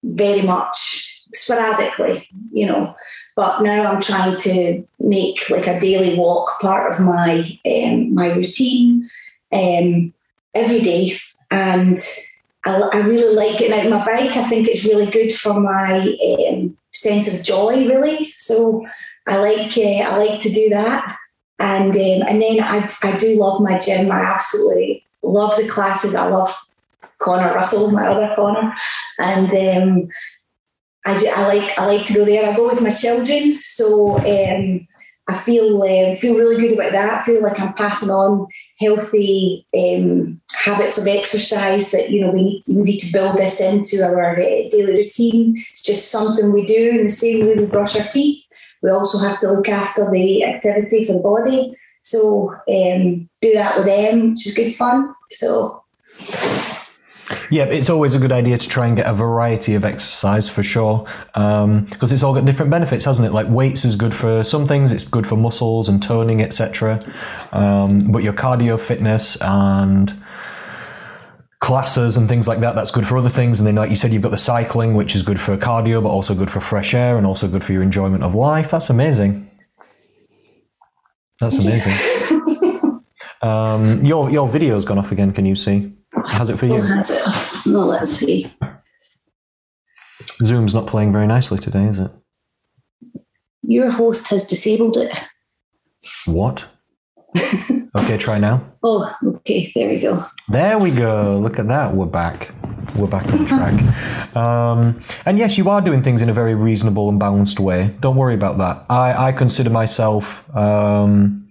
very 0.04 0.44
much 0.44 1.24
sporadically, 1.34 2.28
you 2.52 2.68
know. 2.68 2.96
But 3.36 3.62
now 3.62 3.92
I'm 3.92 4.02
trying 4.02 4.38
to 4.38 4.88
make 5.00 5.50
like 5.50 5.68
a 5.68 5.80
daily 5.80 6.18
walk 6.18 6.60
part 6.62 6.94
of 6.94 7.02
my 7.02 7.60
um, 7.66 8.14
my 8.14 8.32
routine 8.32 9.10
um, 9.52 10.14
every 10.54 10.82
day, 10.82 11.18
and 11.52 11.98
I, 12.66 12.78
I 12.94 12.98
really 13.00 13.36
like 13.36 13.60
getting 13.60 13.94
out 13.94 14.00
my 14.00 14.06
bike. 14.06 14.38
I 14.38 14.44
think 14.44 14.68
it's 14.68 14.86
really 14.86 15.12
good 15.12 15.34
for 15.34 15.60
my 15.60 16.16
um, 16.50 16.78
sense 16.94 17.28
of 17.28 17.46
joy, 17.46 17.88
really. 17.88 18.34
So 18.38 18.86
I 19.28 19.38
like 19.38 19.78
uh, 19.78 20.10
I 20.10 20.18
like 20.18 20.40
to 20.42 20.50
do 20.50 20.70
that, 20.70 21.18
and 21.60 21.94
um, 21.94 22.28
and 22.28 22.42
then 22.42 22.62
I 22.62 22.88
I 23.04 23.18
do 23.18 23.38
love 23.38 23.62
my 23.62 23.78
gym. 23.78 24.12
I 24.12 24.22
absolutely 24.22 25.04
love 25.24 25.58
the 25.58 25.68
classes. 25.68 26.16
I 26.16 26.30
love 26.30 26.56
Connor 27.20 27.54
Russell, 27.54 27.92
my 27.92 28.08
other 28.08 28.34
Connor, 28.36 28.74
and 29.20 29.52
um, 29.52 30.08
I, 31.06 31.18
ju- 31.20 31.32
I 31.34 31.48
like 31.48 31.78
I 31.78 31.86
like 31.86 32.06
to 32.08 32.14
go 32.14 32.26
there. 32.26 32.50
I 32.50 32.56
go 32.56 32.68
with 32.68 32.82
my 32.82 32.92
children, 32.92 33.60
so 33.62 34.18
um, 34.18 34.88
I 35.28 35.34
feel 35.34 35.82
um, 35.82 36.18
feel 36.18 36.36
really 36.36 36.58
good 36.58 36.74
about 36.74 36.94
that. 36.94 37.22
I 37.22 37.26
feel 37.26 37.44
like 37.44 37.60
I'm 37.60 37.74
passing 37.74 38.10
on 38.10 38.48
healthy 38.80 39.66
um, 39.78 40.42
habits 40.64 40.98
of 40.98 41.08
exercise 41.08 41.92
that 41.92 42.10
you 42.10 42.22
know 42.22 42.32
we 42.32 42.44
need 42.44 42.64
we 42.70 42.84
need 42.84 43.00
to 43.00 43.14
build 43.14 43.38
this 43.38 43.62
into 43.62 44.04
our 44.04 44.34
uh, 44.34 44.70
daily 44.70 45.04
routine. 45.04 45.64
It's 45.72 45.84
just 45.84 46.12
something 46.12 46.52
we 46.52 46.66
do 46.66 46.90
in 46.90 47.04
the 47.04 47.10
same 47.10 47.46
way 47.46 47.56
we 47.56 47.66
brush 47.66 47.96
our 47.96 48.08
teeth. 48.08 48.44
We 48.82 48.90
also 48.90 49.20
have 49.20 49.40
to 49.40 49.52
look 49.52 49.70
after 49.70 50.10
the 50.10 50.44
activity 50.44 51.06
for 51.06 51.14
the 51.14 51.20
body. 51.20 51.76
So 52.02 52.52
um, 52.52 53.30
do 53.42 53.54
that 53.54 53.78
with 53.78 53.88
them, 53.88 54.32
which 54.32 54.46
is 54.46 54.54
good 54.54 54.76
fun. 54.76 55.14
So 55.32 55.84
yeah, 57.50 57.64
it's 57.64 57.90
always 57.90 58.14
a 58.14 58.20
good 58.20 58.32
idea 58.32 58.58
to 58.58 58.70
try 58.70 58.86
and 58.86 58.96
get 58.96 59.08
a 59.08 59.14
variety 59.14 59.74
of 59.74 59.84
exercise 59.84 60.48
for 60.48 60.62
sure, 60.62 61.08
because 61.34 61.64
um, 61.64 61.88
it's 62.02 62.22
all 62.22 62.34
got 62.36 62.46
different 62.46 62.70
benefits, 62.70 63.06
hasn't 63.06 63.28
it? 63.28 63.32
Like 63.32 63.48
weights 63.50 63.84
is 63.84 63.96
good 63.96 64.14
for 64.14 64.44
some 64.44 64.68
things; 64.68 64.92
it's 64.92 65.04
good 65.04 65.26
for 65.26 65.36
muscles 65.36 65.90
and 65.90 66.02
toning, 66.04 66.42
etc. 66.42 67.04
Um, 67.52 68.12
but 68.12 68.24
your 68.24 68.34
cardio 68.34 68.80
fitness 68.80 69.38
and 69.42 70.14
classes 71.60 72.16
and 72.16 72.30
things 72.30 72.48
like 72.48 72.60
that, 72.60 72.76
that's 72.76 72.92
good 72.92 73.08
for 73.08 73.18
other 73.18 73.30
things. 73.30 73.60
And 73.60 73.66
then, 73.66 73.76
like 73.76 73.90
you 73.90 73.96
said, 73.96 74.14
you've 74.14 74.22
got 74.22 74.30
the 74.30 74.38
cycling, 74.38 74.94
which 74.94 75.16
is 75.16 75.24
good 75.24 75.40
for 75.40 75.58
cardio, 75.58 76.04
but 76.04 76.10
also 76.10 76.36
good 76.36 76.52
for 76.52 76.60
fresh 76.60 76.94
air 76.94 77.18
and 77.18 77.26
also 77.26 77.48
good 77.48 77.64
for 77.64 77.74
your 77.74 77.82
enjoyment 77.82 78.24
of 78.24 78.36
life. 78.36 78.70
That's 78.70 78.92
amazing. 78.92 79.50
That's 81.40 81.58
amazing. 81.58 83.02
um, 83.42 84.06
your 84.06 84.30
your 84.30 84.48
video's 84.48 84.86
gone 84.86 85.00
off 85.00 85.12
again. 85.12 85.32
Can 85.32 85.48
you 85.48 85.56
see? 85.56 85.95
How's 86.24 86.50
it 86.50 86.58
for 86.58 86.66
you? 86.66 86.82
has 86.82 87.12
it? 87.12 87.26
Well, 87.66 87.88
let's 87.88 88.12
see. 88.12 88.54
Zoom's 90.44 90.74
not 90.74 90.88
playing 90.88 91.12
very 91.12 91.28
nicely 91.28 91.60
today, 91.60 91.86
is 91.86 92.00
it? 92.00 92.12
Your 93.64 93.92
host 93.92 94.30
has 94.30 94.48
disabled 94.48 94.98
it. 94.98 95.12
What? 96.26 96.66
okay, 97.96 98.18
try 98.18 98.38
now. 98.38 98.64
Oh, 98.84 99.12
okay. 99.24 99.72
There 99.76 99.90
we 99.90 100.00
go. 100.00 100.26
There 100.50 100.78
we 100.78 100.92
go. 100.92 101.40
Look 101.42 101.60
at 101.60 101.68
that. 101.68 101.94
We're 101.94 102.06
back. 102.06 102.52
We're 102.96 103.08
back 103.08 103.28
on 103.32 103.46
track. 103.46 103.96
Um, 104.36 105.00
and 105.26 105.38
yes, 105.38 105.58
you 105.58 105.70
are 105.70 105.80
doing 105.80 106.04
things 106.04 106.22
in 106.22 106.28
a 106.28 106.34
very 106.34 106.56
reasonable 106.56 107.08
and 107.08 107.18
balanced 107.18 107.58
way. 107.58 107.92
Don't 108.02 108.18
worry 108.18 108.34
about 108.34 108.58
that. 108.58 108.84
I, 108.90 109.28
I 109.28 109.32
consider 109.32 109.70
myself 109.70 110.44
um, 110.54 111.48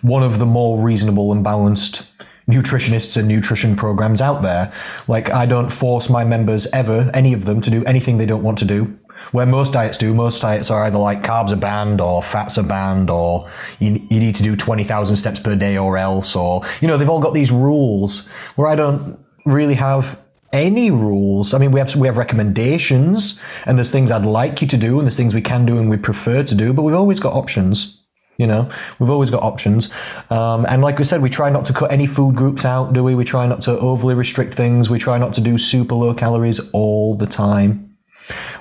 one 0.00 0.22
of 0.22 0.38
the 0.38 0.46
more 0.46 0.80
reasonable 0.80 1.30
and 1.32 1.44
balanced 1.44 2.15
nutritionists 2.48 3.16
and 3.16 3.28
nutrition 3.28 3.76
programs 3.76 4.20
out 4.20 4.42
there. 4.42 4.72
Like, 5.08 5.30
I 5.30 5.46
don't 5.46 5.70
force 5.70 6.08
my 6.08 6.24
members 6.24 6.66
ever, 6.68 7.10
any 7.12 7.32
of 7.32 7.44
them, 7.44 7.60
to 7.62 7.70
do 7.70 7.84
anything 7.84 8.18
they 8.18 8.26
don't 8.26 8.42
want 8.42 8.58
to 8.58 8.64
do. 8.64 8.98
Where 9.32 9.46
most 9.46 9.72
diets 9.72 9.98
do, 9.98 10.12
most 10.14 10.42
diets 10.42 10.70
are 10.70 10.84
either 10.84 10.98
like 10.98 11.22
carbs 11.22 11.50
are 11.50 11.56
banned 11.56 12.00
or 12.00 12.22
fats 12.22 12.58
are 12.58 12.62
banned 12.62 13.08
or 13.08 13.50
you, 13.80 14.06
you 14.10 14.20
need 14.20 14.36
to 14.36 14.42
do 14.42 14.54
20,000 14.54 15.16
steps 15.16 15.40
per 15.40 15.56
day 15.56 15.78
or 15.78 15.96
else, 15.96 16.36
or, 16.36 16.62
you 16.80 16.86
know, 16.86 16.98
they've 16.98 17.08
all 17.08 17.20
got 17.20 17.32
these 17.32 17.50
rules 17.50 18.26
where 18.56 18.68
I 18.68 18.74
don't 18.74 19.18
really 19.46 19.74
have 19.74 20.20
any 20.52 20.90
rules. 20.90 21.54
I 21.54 21.58
mean, 21.58 21.72
we 21.72 21.80
have 21.80 21.94
we 21.96 22.06
have 22.06 22.16
recommendations, 22.16 23.40
and 23.66 23.76
there's 23.76 23.90
things 23.90 24.10
I'd 24.10 24.24
like 24.24 24.62
you 24.62 24.68
to 24.68 24.76
do, 24.76 24.98
and 24.98 25.06
there's 25.06 25.16
things 25.16 25.34
we 25.34 25.42
can 25.42 25.66
do 25.66 25.78
and 25.78 25.90
we 25.90 25.96
prefer 25.96 26.42
to 26.42 26.54
do, 26.54 26.72
but 26.72 26.82
we've 26.82 26.94
always 26.94 27.20
got 27.20 27.34
options. 27.34 28.02
You 28.36 28.46
know, 28.46 28.70
we've 28.98 29.10
always 29.10 29.30
got 29.30 29.42
options. 29.42 29.90
Um, 30.30 30.66
and 30.68 30.82
like 30.82 30.98
we 30.98 31.04
said, 31.04 31.22
we 31.22 31.30
try 31.30 31.48
not 31.48 31.64
to 31.66 31.72
cut 31.72 31.90
any 31.90 32.06
food 32.06 32.36
groups 32.36 32.64
out, 32.64 32.92
do 32.92 33.02
we? 33.02 33.14
We 33.14 33.24
try 33.24 33.46
not 33.46 33.62
to 33.62 33.78
overly 33.78 34.14
restrict 34.14 34.54
things. 34.54 34.90
We 34.90 34.98
try 34.98 35.16
not 35.18 35.32
to 35.34 35.40
do 35.40 35.56
super 35.56 35.94
low 35.94 36.14
calories 36.14 36.60
all 36.70 37.16
the 37.16 37.26
time. 37.26 37.86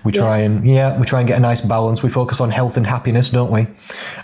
We 0.03 0.12
try 0.12 0.39
yeah. 0.39 0.46
and 0.46 0.67
yeah, 0.67 1.00
we 1.00 1.05
try 1.05 1.20
and 1.20 1.27
get 1.27 1.38
a 1.38 1.41
nice 1.41 1.62
balance. 1.62 2.03
We 2.03 2.10
focus 2.10 2.39
on 2.39 2.51
health 2.51 2.77
and 2.77 2.86
happiness, 2.86 3.32
don't 3.32 3.51
we? 3.51 3.67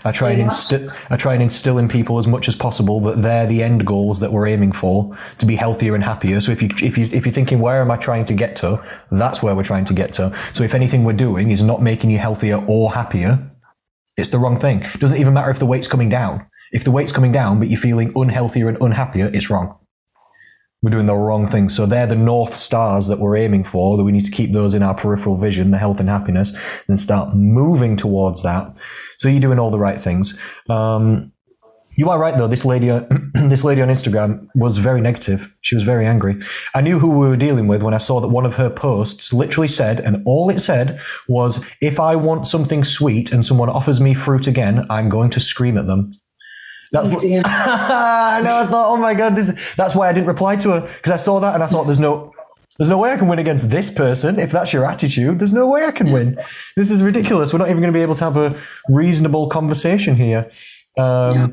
I 0.04 0.12
try 0.12 0.30
and 0.30 0.42
instill 0.42 0.88
I 1.10 1.16
try 1.16 1.34
and 1.34 1.42
instill 1.42 1.78
in 1.78 1.88
people 1.88 2.18
as 2.18 2.26
much 2.26 2.46
as 2.48 2.54
possible 2.54 3.00
that 3.00 3.22
they're 3.22 3.46
the 3.46 3.62
end 3.62 3.84
goals 3.84 4.20
that 4.20 4.32
we're 4.32 4.46
aiming 4.46 4.72
for 4.72 5.16
to 5.38 5.46
be 5.46 5.56
healthier 5.56 5.94
and 5.94 6.04
happier. 6.04 6.40
So 6.40 6.52
if 6.52 6.62
you 6.62 6.70
if 6.80 6.96
you 6.96 7.08
if 7.12 7.26
you're 7.26 7.34
thinking 7.34 7.58
where 7.58 7.80
am 7.80 7.90
I 7.90 7.96
trying 7.96 8.24
to 8.26 8.34
get 8.34 8.54
to, 8.56 8.82
that's 9.10 9.42
where 9.42 9.56
we're 9.56 9.64
trying 9.64 9.84
to 9.86 9.94
get 9.94 10.12
to. 10.14 10.32
So 10.52 10.62
if 10.62 10.74
anything 10.74 11.02
we're 11.02 11.12
doing 11.14 11.50
is 11.50 11.62
not 11.62 11.82
making 11.82 12.10
you 12.10 12.18
healthier 12.18 12.64
or 12.68 12.92
happier, 12.92 13.51
it's 14.16 14.30
the 14.30 14.38
wrong 14.38 14.58
thing. 14.58 14.84
Doesn't 14.98 15.18
even 15.18 15.34
matter 15.34 15.50
if 15.50 15.58
the 15.58 15.66
weight's 15.66 15.88
coming 15.88 16.08
down. 16.08 16.46
If 16.72 16.84
the 16.84 16.90
weight's 16.90 17.12
coming 17.12 17.32
down, 17.32 17.58
but 17.58 17.68
you're 17.68 17.80
feeling 17.80 18.12
unhealthier 18.14 18.68
and 18.68 18.78
unhappier, 18.80 19.30
it's 19.32 19.50
wrong. 19.50 19.78
We're 20.82 20.90
doing 20.90 21.06
the 21.06 21.14
wrong 21.14 21.46
thing. 21.46 21.68
So 21.68 21.86
they're 21.86 22.08
the 22.08 22.16
north 22.16 22.56
stars 22.56 23.06
that 23.06 23.20
we're 23.20 23.36
aiming 23.36 23.64
for, 23.64 23.96
that 23.96 24.02
we 24.02 24.10
need 24.10 24.24
to 24.24 24.32
keep 24.32 24.52
those 24.52 24.74
in 24.74 24.82
our 24.82 24.94
peripheral 24.94 25.36
vision, 25.36 25.70
the 25.70 25.78
health 25.78 26.00
and 26.00 26.08
happiness, 26.08 26.52
then 26.88 26.96
start 26.96 27.34
moving 27.34 27.96
towards 27.96 28.42
that. 28.42 28.74
So 29.18 29.28
you're 29.28 29.40
doing 29.40 29.60
all 29.60 29.70
the 29.70 29.78
right 29.78 30.00
things. 30.00 30.40
Um, 30.68 31.32
you 31.94 32.10
are 32.10 32.18
right 32.18 32.36
though. 32.36 32.48
This 32.48 32.64
lady, 32.64 32.88
this 33.50 33.64
lady 33.64 33.80
on 33.82 33.88
Instagram 33.88 34.48
was 34.54 34.78
very 34.78 35.00
negative. 35.00 35.54
She 35.60 35.74
was 35.74 35.84
very 35.84 36.06
angry. 36.06 36.40
I 36.74 36.80
knew 36.80 36.98
who 36.98 37.10
we 37.10 37.28
were 37.28 37.36
dealing 37.36 37.66
with 37.66 37.82
when 37.82 37.94
I 37.94 37.98
saw 37.98 38.20
that 38.20 38.28
one 38.28 38.46
of 38.46 38.56
her 38.56 38.70
posts 38.70 39.32
literally 39.32 39.68
said, 39.68 40.00
and 40.00 40.22
all 40.26 40.50
it 40.50 40.60
said 40.60 41.00
was, 41.28 41.64
"If 41.80 42.00
I 42.00 42.16
want 42.16 42.46
something 42.46 42.84
sweet 42.84 43.32
and 43.32 43.44
someone 43.44 43.68
offers 43.68 44.00
me 44.00 44.14
fruit 44.14 44.46
again, 44.46 44.86
I'm 44.90 45.08
going 45.08 45.30
to 45.30 45.40
scream 45.40 45.78
at 45.78 45.86
them." 45.86 46.14
That's 46.92 47.10
oh, 47.10 47.42
I 47.44 48.42
know. 48.44 48.56
I 48.56 48.66
thought, 48.66 48.92
oh 48.92 48.96
my 48.96 49.14
god, 49.14 49.34
this. 49.34 49.52
That's 49.76 49.94
why 49.94 50.08
I 50.08 50.12
didn't 50.12 50.26
reply 50.26 50.56
to 50.56 50.70
her 50.72 50.80
because 50.80 51.12
I 51.12 51.16
saw 51.16 51.40
that 51.40 51.54
and 51.54 51.62
I 51.62 51.66
thought, 51.66 51.84
there's 51.84 52.00
no, 52.00 52.34
there's 52.76 52.90
no 52.90 52.98
way 52.98 53.12
I 53.12 53.16
can 53.16 53.28
win 53.28 53.38
against 53.38 53.70
this 53.70 53.90
person. 53.92 54.38
If 54.38 54.52
that's 54.52 54.74
your 54.74 54.84
attitude, 54.84 55.38
there's 55.38 55.54
no 55.54 55.66
way 55.66 55.86
I 55.86 55.90
can 55.90 56.12
win. 56.12 56.38
This 56.76 56.90
is 56.90 57.02
ridiculous. 57.02 57.52
We're 57.52 57.60
not 57.60 57.70
even 57.70 57.80
going 57.80 57.92
to 57.92 57.96
be 57.96 58.02
able 58.02 58.16
to 58.16 58.24
have 58.24 58.36
a 58.36 58.60
reasonable 58.90 59.48
conversation 59.48 60.16
here. 60.16 60.50
Um, 60.98 61.34
yeah 61.34 61.48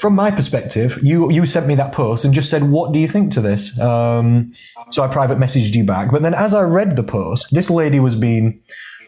from 0.00 0.14
my 0.14 0.30
perspective, 0.30 0.98
you 1.02 1.30
you 1.30 1.44
sent 1.46 1.66
me 1.66 1.74
that 1.74 1.92
post 1.92 2.24
and 2.24 2.32
just 2.32 2.50
said, 2.50 2.64
"What 2.64 2.92
do 2.92 2.98
you 2.98 3.06
think 3.06 3.32
to 3.32 3.40
this?" 3.40 3.78
Um, 3.78 4.52
so 4.90 5.02
I 5.02 5.08
private 5.08 5.38
messaged 5.38 5.74
you 5.74 5.84
back. 5.84 6.10
But 6.10 6.22
then, 6.22 6.34
as 6.34 6.54
I 6.54 6.62
read 6.62 6.96
the 6.96 7.02
post, 7.02 7.54
this 7.54 7.70
lady 7.70 8.00
was 8.00 8.16
being 8.16 8.60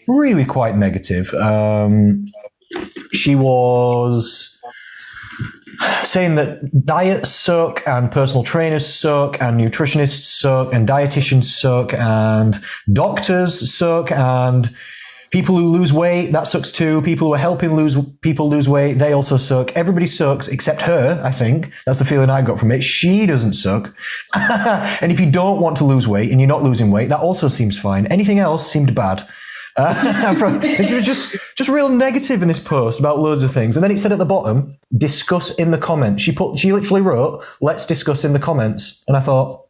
really 0.07 0.45
quite 0.45 0.77
negative. 0.77 1.33
Um, 1.35 2.27
she 3.13 3.35
was 3.35 4.61
saying 6.05 6.35
that 6.37 6.85
diets 6.85 7.31
suck 7.31 7.83
and 7.87 8.11
personal 8.13 8.45
trainers 8.45 8.87
suck 8.87 9.41
and 9.41 9.59
nutritionists 9.59 10.25
suck 10.25 10.73
and 10.73 10.87
dietitians 10.87 11.45
suck 11.45 11.93
and 11.95 12.63
doctors 12.93 13.75
suck 13.75 14.13
and 14.13 14.75
People 15.33 15.57
who 15.57 15.67
lose 15.67 15.93
weight, 15.93 16.31
that 16.33 16.47
sucks 16.47 16.71
too. 16.71 17.01
People 17.03 17.29
who 17.29 17.35
are 17.35 17.39
helping 17.39 17.75
lose 17.75 17.97
people 18.21 18.51
lose 18.51 18.69
weight, 18.69 18.99
they 18.99 19.13
also 19.13 19.39
suck. 19.39 19.73
Everybody 19.73 20.07
sucks 20.07 20.47
except 20.47 20.83
her, 20.83 21.21
I 21.25 21.33
think. 21.33 21.73
That's 21.87 21.99
the 21.99 22.05
feeling 22.05 22.29
I 22.29 22.43
got 22.43 22.59
from 22.59 22.71
it. 22.71 22.85
She 22.85 23.25
doesn't 23.25 23.55
suck. 23.55 23.95
and 24.35 25.11
if 25.11 25.19
you 25.19 25.31
don't 25.31 25.61
want 25.61 25.79
to 25.79 25.85
lose 25.85 26.07
weight 26.07 26.31
and 26.31 26.41
you're 26.41 26.49
not 26.49 26.63
losing 26.63 26.91
weight, 26.91 27.09
that 27.09 27.21
also 27.21 27.49
seems 27.49 27.79
fine. 27.79 28.07
Anything 28.09 28.41
else 28.41 28.71
seemed 28.71 28.95
bad. 28.95 29.27
Uh, 29.75 30.35
she 30.85 30.95
was 30.95 31.07
just 31.07 31.37
just 31.57 31.71
real 31.71 31.89
negative 31.89 32.43
in 32.43 32.49
this 32.49 32.61
post 32.61 33.01
about 33.01 33.19
loads 33.19 33.43
of 33.43 33.53
things. 33.53 33.77
And 33.77 33.83
then 33.83 33.91
it 33.91 33.99
said 33.99 34.13
at 34.13 34.19
the 34.19 34.27
bottom, 34.27 34.77
discuss 34.97 35.55
in 35.55 35.71
the 35.71 35.79
comments. 35.79 36.23
She 36.23 36.33
put 36.33 36.59
she 36.59 36.73
literally 36.73 37.01
wrote, 37.01 37.43
let's 37.61 37.87
discuss 37.87 38.25
in 38.25 38.35
the 38.35 38.39
comments. 38.39 39.03
And 39.09 39.17
I 39.17 39.21
thought, 39.21 39.67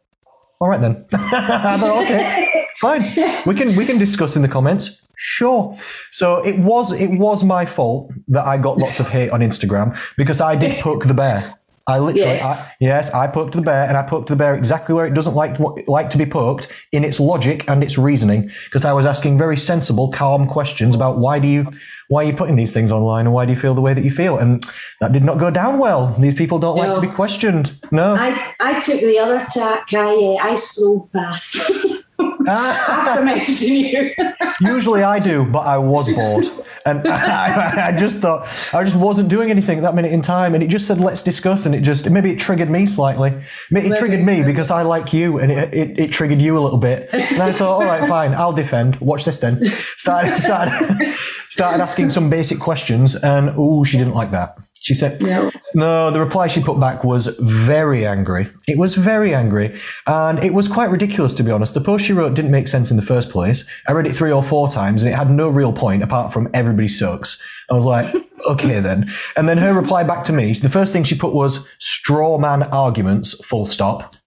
all 0.59 0.69
right 0.69 0.81
then. 0.81 1.05
I 1.13 1.77
thought, 1.77 2.03
okay, 2.03 2.47
fine. 2.87 3.03
We 3.47 3.55
can 3.55 3.75
we 3.75 3.85
can 3.85 3.97
discuss 3.97 4.35
in 4.35 4.41
the 4.41 4.53
comments. 4.57 4.85
Sure. 5.15 5.77
So 6.11 6.25
it 6.45 6.57
was 6.59 6.91
it 6.91 7.11
was 7.25 7.43
my 7.43 7.65
fault 7.65 8.11
that 8.35 8.45
I 8.45 8.57
got 8.57 8.77
lots 8.77 8.99
of 8.99 9.07
hate 9.15 9.31
on 9.35 9.39
Instagram 9.41 9.87
because 10.17 10.39
I 10.41 10.55
did 10.55 10.81
poke 10.81 11.05
the 11.05 11.13
bear. 11.13 11.39
I 11.85 11.99
literally, 11.99 12.21
yes. 12.21 12.69
I, 12.69 12.73
yes, 12.79 13.13
I 13.13 13.27
poked 13.27 13.55
the 13.55 13.61
bear, 13.61 13.83
and 13.83 13.97
I 13.97 14.03
poked 14.03 14.29
the 14.29 14.37
bear 14.37 14.55
exactly 14.55 14.95
where 14.95 15.05
it 15.05 15.13
doesn't 15.13 15.35
like 15.35 15.57
to, 15.57 15.83
like 15.87 16.09
to 16.11 16.17
be 16.17 16.25
poked 16.25 16.71
in 16.93 17.03
its 17.03 17.19
logic 17.19 17.69
and 17.69 17.83
its 17.83 17.97
reasoning. 17.97 18.49
Because 18.65 18.85
I 18.85 18.93
was 18.93 19.05
asking 19.05 19.37
very 19.37 19.57
sensible, 19.57 20.09
calm 20.09 20.47
questions 20.47 20.95
about 20.95 21.17
why 21.17 21.39
do 21.39 21.47
you, 21.49 21.67
why 22.07 22.23
are 22.23 22.27
you 22.27 22.33
putting 22.33 22.55
these 22.55 22.73
things 22.73 22.89
online, 22.89 23.25
and 23.25 23.33
why 23.33 23.45
do 23.45 23.51
you 23.51 23.59
feel 23.59 23.75
the 23.75 23.81
way 23.81 23.93
that 23.93 24.05
you 24.05 24.11
feel, 24.11 24.37
and 24.37 24.63
that 25.01 25.11
did 25.11 25.23
not 25.23 25.39
go 25.39 25.51
down 25.51 25.77
well. 25.77 26.15
These 26.17 26.35
people 26.35 26.57
don't 26.57 26.77
no. 26.77 26.83
like 26.83 26.95
to 26.95 27.01
be 27.01 27.13
questioned. 27.13 27.73
No, 27.91 28.15
I, 28.15 28.53
I 28.61 28.79
took 28.79 29.01
the 29.01 29.19
other 29.19 29.45
tack. 29.51 29.93
I, 29.93 30.15
uh, 30.15 30.51
I 30.51 30.55
scrolled 30.55 31.11
past. 31.11 31.69
After 32.47 33.21
messaging 33.25 33.91
you. 33.91 34.33
Usually 34.61 35.03
I 35.03 35.19
do, 35.19 35.45
but 35.45 35.59
I 35.59 35.77
was 35.77 36.13
bored. 36.13 36.45
And 36.85 37.07
I, 37.07 37.87
I, 37.87 37.97
just 37.97 38.21
thought, 38.21 38.47
I 38.73 38.83
just 38.83 38.95
wasn't 38.95 39.29
doing 39.29 39.49
anything 39.49 39.81
that 39.81 39.95
minute 39.95 40.11
in 40.11 40.21
time. 40.21 40.53
And 40.53 40.63
it 40.63 40.67
just 40.67 40.87
said, 40.87 40.99
let's 40.99 41.23
discuss. 41.23 41.65
And 41.65 41.73
it 41.73 41.81
just, 41.81 42.09
maybe 42.09 42.31
it 42.31 42.39
triggered 42.39 42.69
me 42.69 42.85
slightly. 42.85 43.41
It 43.71 43.97
triggered 43.97 44.23
me 44.23 44.43
because 44.43 44.71
I 44.71 44.83
like 44.83 45.13
you 45.13 45.39
and 45.39 45.51
it, 45.51 45.73
it, 45.73 45.99
it 45.99 46.11
triggered 46.11 46.41
you 46.41 46.57
a 46.57 46.61
little 46.61 46.77
bit. 46.77 47.09
And 47.13 47.41
I 47.41 47.51
thought, 47.51 47.81
all 47.81 47.85
right, 47.85 48.07
fine, 48.07 48.33
I'll 48.33 48.53
defend. 48.53 48.97
Watch 48.97 49.25
this 49.25 49.39
then. 49.39 49.73
Started, 49.97 50.37
started, 50.37 51.15
started 51.49 51.81
asking 51.81 52.09
some 52.09 52.29
basic 52.29 52.59
questions. 52.59 53.15
And 53.15 53.51
oh, 53.55 53.83
she 53.83 53.97
didn't 53.97 54.13
like 54.13 54.31
that. 54.31 54.57
She 54.83 54.95
said, 54.95 55.21
No. 55.21 55.49
no, 55.75 56.11
the 56.11 56.19
reply 56.19 56.47
she 56.47 56.61
put 56.61 56.77
back 56.77 57.05
was 57.05 57.27
very 57.39 58.05
angry. 58.05 58.49
It 58.67 58.77
was 58.77 58.95
very 58.95 59.33
angry. 59.33 59.79
And 60.05 60.43
it 60.43 60.53
was 60.53 60.67
quite 60.67 60.89
ridiculous, 60.89 61.33
to 61.35 61.43
be 61.43 61.51
honest. 61.51 61.73
The 61.73 61.79
post 61.79 62.03
she 62.03 62.11
wrote 62.11 62.33
didn't 62.33 62.51
make 62.51 62.67
sense 62.67 62.91
in 62.91 62.97
the 62.97 63.03
first 63.03 63.29
place. 63.29 63.65
I 63.87 63.93
read 63.93 64.07
it 64.07 64.13
three 64.13 64.31
or 64.31 64.43
four 64.43 64.69
times 64.69 65.03
and 65.03 65.13
it 65.13 65.15
had 65.15 65.31
no 65.31 65.47
real 65.47 65.71
point 65.71 66.03
apart 66.03 66.33
from 66.33 66.49
everybody 66.53 66.89
sucks. 66.89 67.41
I 67.71 67.75
was 67.75 67.85
like, 67.85 68.13
okay 68.45 68.81
then. 68.81 69.09
And 69.37 69.47
then 69.47 69.57
her 69.57 69.73
reply 69.73 70.03
back 70.03 70.25
to 70.25 70.33
me, 70.33 70.51
the 70.51 70.69
first 70.69 70.91
thing 70.91 71.05
she 71.05 71.15
put 71.15 71.33
was 71.33 71.65
straw 71.79 72.37
man 72.37 72.63
arguments, 72.63 73.41
full 73.45 73.65
stop. 73.65 74.17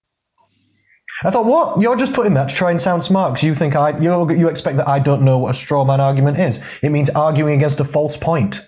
I 1.22 1.30
thought, 1.30 1.44
what? 1.44 1.82
You're 1.82 1.96
just 1.96 2.14
putting 2.14 2.32
that 2.34 2.48
to 2.48 2.54
try 2.54 2.70
and 2.70 2.80
sound 2.80 3.04
smart 3.04 3.34
because 3.34 3.46
you 3.46 3.54
think 3.54 3.76
I, 3.76 3.98
you 3.98 4.30
you 4.30 4.48
expect 4.48 4.78
that 4.78 4.88
I 4.88 5.00
don't 5.00 5.22
know 5.22 5.36
what 5.36 5.54
a 5.54 5.58
straw 5.58 5.84
man 5.84 6.00
argument 6.00 6.38
is. 6.38 6.64
It 6.82 6.90
means 6.90 7.10
arguing 7.10 7.56
against 7.56 7.78
a 7.80 7.84
false 7.84 8.16
point. 8.16 8.66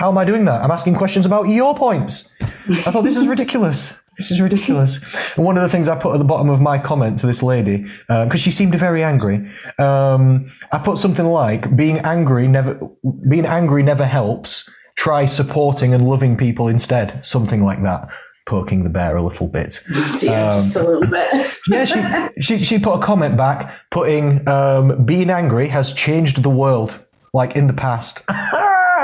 How 0.00 0.08
am 0.08 0.16
I 0.16 0.24
doing 0.24 0.46
that? 0.46 0.62
I'm 0.62 0.70
asking 0.70 0.94
questions 0.94 1.26
about 1.26 1.42
your 1.48 1.74
points. 1.74 2.34
I 2.40 2.90
thought 2.90 3.02
this 3.04 3.18
is 3.18 3.26
ridiculous. 3.26 4.00
This 4.16 4.30
is 4.30 4.40
ridiculous. 4.40 5.02
And 5.36 5.44
one 5.44 5.58
of 5.58 5.62
the 5.62 5.68
things 5.68 5.90
I 5.90 5.94
put 6.00 6.14
at 6.14 6.18
the 6.18 6.24
bottom 6.24 6.48
of 6.48 6.58
my 6.58 6.78
comment 6.78 7.18
to 7.18 7.26
this 7.26 7.42
lady, 7.42 7.86
because 8.08 8.40
she 8.40 8.50
seemed 8.50 8.74
very 8.76 9.04
angry, 9.04 9.46
um, 9.78 10.50
I 10.72 10.78
put 10.78 10.96
something 10.96 11.26
like, 11.26 11.76
"Being 11.76 11.98
angry 11.98 12.48
never, 12.48 12.80
being 13.28 13.44
angry 13.44 13.82
never 13.82 14.06
helps. 14.06 14.70
Try 14.96 15.26
supporting 15.26 15.92
and 15.92 16.08
loving 16.08 16.34
people 16.34 16.66
instead." 16.66 17.22
Something 17.22 17.62
like 17.62 17.82
that, 17.82 18.08
poking 18.46 18.84
the 18.84 18.90
bear 18.90 19.18
a 19.18 19.22
little 19.22 19.48
bit. 19.48 19.82
Yeah, 20.22 20.52
just 20.52 20.76
a 20.76 20.82
little 20.82 21.06
bit. 21.06 21.54
Yeah, 21.68 21.84
she, 21.84 22.40
she 22.40 22.56
she 22.56 22.78
put 22.78 22.94
a 22.94 23.02
comment 23.02 23.36
back, 23.36 23.70
putting, 23.90 24.48
um, 24.48 25.04
"Being 25.04 25.28
angry 25.28 25.68
has 25.68 25.92
changed 25.92 26.42
the 26.42 26.48
world, 26.48 27.00
like 27.34 27.54
in 27.54 27.66
the 27.66 27.74
past." 27.74 28.22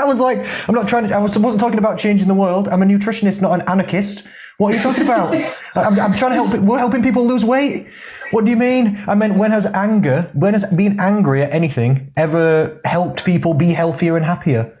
I 0.07 0.09
was 0.09 0.21
like, 0.21 0.39
I'm 0.69 0.73
not 0.73 0.87
trying 0.87 1.07
to. 1.07 1.13
I 1.13 1.19
was, 1.19 1.37
wasn't 1.37 1.59
talking 1.59 1.79
about 1.79 1.99
changing 1.99 2.29
the 2.29 2.33
world. 2.33 2.69
I'm 2.69 2.81
a 2.81 2.85
nutritionist, 2.85 3.41
not 3.41 3.59
an 3.59 3.67
anarchist. 3.67 4.25
What 4.57 4.73
are 4.73 4.77
you 4.77 4.81
talking 4.81 5.03
about? 5.03 5.35
I'm, 5.75 5.99
I'm 5.99 6.13
trying 6.15 6.31
to 6.31 6.35
help. 6.35 6.53
We're 6.53 6.79
helping 6.79 7.03
people 7.03 7.27
lose 7.27 7.43
weight. 7.43 7.89
What 8.31 8.45
do 8.45 8.49
you 8.49 8.55
mean? 8.55 9.03
I 9.05 9.15
meant 9.15 9.35
when 9.35 9.51
has 9.51 9.65
anger, 9.65 10.31
when 10.33 10.53
has 10.53 10.65
being 10.73 10.97
angry 10.99 11.43
at 11.43 11.53
anything 11.53 12.13
ever 12.15 12.79
helped 12.85 13.25
people 13.25 13.53
be 13.53 13.73
healthier 13.73 14.15
and 14.15 14.25
happier? 14.25 14.76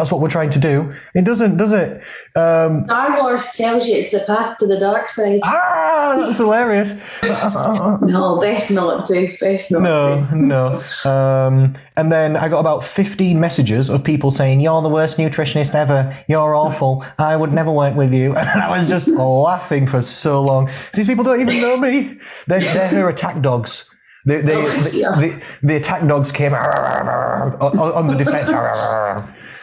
That's 0.00 0.10
what 0.10 0.22
we're 0.22 0.30
trying 0.30 0.48
to 0.50 0.58
do. 0.58 0.94
It 1.14 1.26
doesn't, 1.26 1.58
does 1.58 1.72
it? 1.72 2.02
Um, 2.34 2.84
Star 2.86 3.20
Wars 3.20 3.52
tells 3.54 3.86
you 3.86 3.96
it's 3.96 4.10
the 4.10 4.20
path 4.20 4.56
to 4.60 4.66
the 4.66 4.78
dark 4.80 5.10
side. 5.10 5.40
ah, 5.44 6.16
that's 6.18 6.38
hilarious. 6.38 6.98
No, 8.02 8.40
best 8.40 8.70
not 8.70 9.04
to. 9.08 9.36
Best 9.38 9.70
not 9.72 9.82
No, 9.82 10.26
to. 10.30 10.36
no. 10.36 10.80
Um, 11.12 11.74
and 11.98 12.10
then 12.10 12.34
I 12.36 12.48
got 12.48 12.60
about 12.60 12.82
15 12.82 13.38
messages 13.38 13.90
of 13.90 14.02
people 14.02 14.30
saying, 14.30 14.60
You're 14.60 14.80
the 14.80 14.88
worst 14.88 15.18
nutritionist 15.18 15.74
ever. 15.74 16.16
You're 16.28 16.54
awful. 16.54 17.04
I 17.18 17.36
would 17.36 17.52
never 17.52 17.70
work 17.70 17.94
with 17.94 18.14
you. 18.14 18.34
And 18.40 18.48
I 18.62 18.70
was 18.70 18.88
just 18.88 19.06
laughing 19.06 19.86
for 19.86 20.00
so 20.00 20.42
long. 20.42 20.70
These 20.94 21.06
people 21.08 21.24
don't 21.24 21.42
even 21.42 21.60
know 21.60 21.76
me. 21.76 22.18
They're, 22.46 22.60
they're 22.60 22.88
her 22.88 23.08
attack 23.10 23.42
dogs. 23.42 23.94
They, 24.24 24.40
they, 24.40 24.54
Oh, 24.56 24.66
the, 24.66 24.98
yeah. 24.98 25.20
the, 25.20 25.42
the 25.66 25.76
attack 25.76 26.06
dogs 26.08 26.32
came 26.32 26.54
on, 26.54 27.54
on 27.60 28.06
the 28.06 28.14
defense. 28.16 28.48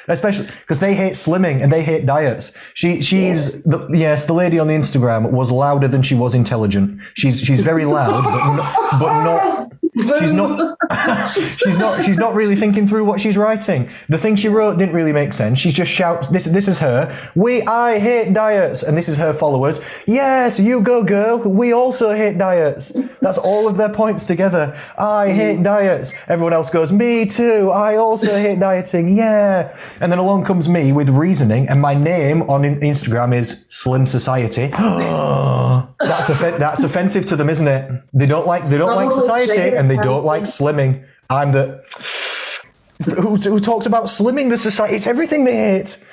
Especially 0.07 0.45
because 0.45 0.79
they 0.79 0.95
hate 0.95 1.13
slimming 1.13 1.61
and 1.61 1.71
they 1.71 1.83
hate 1.83 2.05
diets. 2.05 2.53
She, 2.73 3.01
she's 3.01 3.63
the, 3.63 3.87
yes, 3.91 4.25
the 4.25 4.33
lady 4.33 4.57
on 4.59 4.67
the 4.67 4.73
Instagram 4.73 5.31
was 5.31 5.51
louder 5.51 5.87
than 5.87 6.01
she 6.01 6.15
was 6.15 6.33
intelligent. 6.33 7.01
She's 7.15 7.41
she's 7.41 7.61
very 7.61 7.85
loud, 7.85 8.23
but 8.23 8.55
not, 8.55 8.99
but 8.99 9.23
not 9.23 9.66
she's 9.97 10.33
not 10.33 10.77
she's 11.27 11.79
not 11.79 12.03
she's 12.03 12.17
not 12.17 12.33
really 12.33 12.55
thinking 12.55 12.87
through 12.87 13.05
what 13.05 13.21
she's 13.21 13.37
writing. 13.37 13.89
The 14.09 14.17
thing 14.17 14.35
she 14.35 14.47
wrote 14.47 14.77
didn't 14.77 14.95
really 14.95 15.13
make 15.13 15.33
sense. 15.33 15.59
She 15.59 15.71
just 15.71 15.91
shouts 15.91 16.29
this 16.29 16.45
this 16.45 16.67
is 16.67 16.79
her. 16.79 17.15
We 17.35 17.61
i 17.63 17.99
hate 17.99 18.33
diets. 18.33 18.83
And 18.83 18.97
this 18.97 19.07
is 19.09 19.17
her 19.17 19.33
followers. 19.33 19.83
Yes 20.05 20.59
you 20.59 20.81
go 20.81 21.03
girl. 21.03 21.39
We 21.39 21.73
also 21.73 22.13
hate 22.13 22.37
diets. 22.37 22.95
That's 23.21 23.37
all 23.37 23.67
of 23.67 23.77
their 23.77 23.89
points 23.89 24.25
together. 24.25 24.77
I 24.97 25.31
hate 25.31 25.63
diets. 25.63 26.13
Everyone 26.27 26.53
else 26.53 26.69
goes 26.69 26.91
me 26.91 27.25
too. 27.25 27.71
I 27.71 27.97
also 27.97 28.37
hate 28.37 28.59
dieting. 28.59 29.17
Yeah. 29.17 29.77
And 29.99 30.11
then 30.11 30.19
along 30.19 30.45
comes 30.45 30.69
me 30.69 30.91
with 30.91 31.09
reasoning. 31.09 31.67
And 31.69 31.81
my 31.81 31.93
name 31.93 32.43
on 32.43 32.63
instagram 32.63 33.35
is 33.35 33.65
slim 33.69 34.05
society. 34.05 34.67
That's 35.99 36.27
that's 36.57 36.83
offensive 36.83 37.25
to 37.27 37.35
them 37.35 37.49
isn't 37.49 37.67
it? 37.67 38.03
They 38.13 38.25
don't 38.25 38.45
like 38.45 38.65
they 38.65 38.77
don't 38.77 38.95
like 38.95 39.09
Probably 39.09 39.21
society 39.21 39.75
and 39.89 39.99
they 39.99 40.03
don't 40.03 40.25
like 40.25 40.43
slimming. 40.43 41.05
I'm 41.29 41.51
the 41.51 41.83
who, 43.05 43.35
who 43.35 43.59
talks 43.59 43.85
about 43.85 44.05
slimming 44.05 44.49
the 44.49 44.57
society. 44.57 44.95
It's 44.95 45.07
everything 45.07 45.45
they 45.45 45.55
hate. 45.55 46.03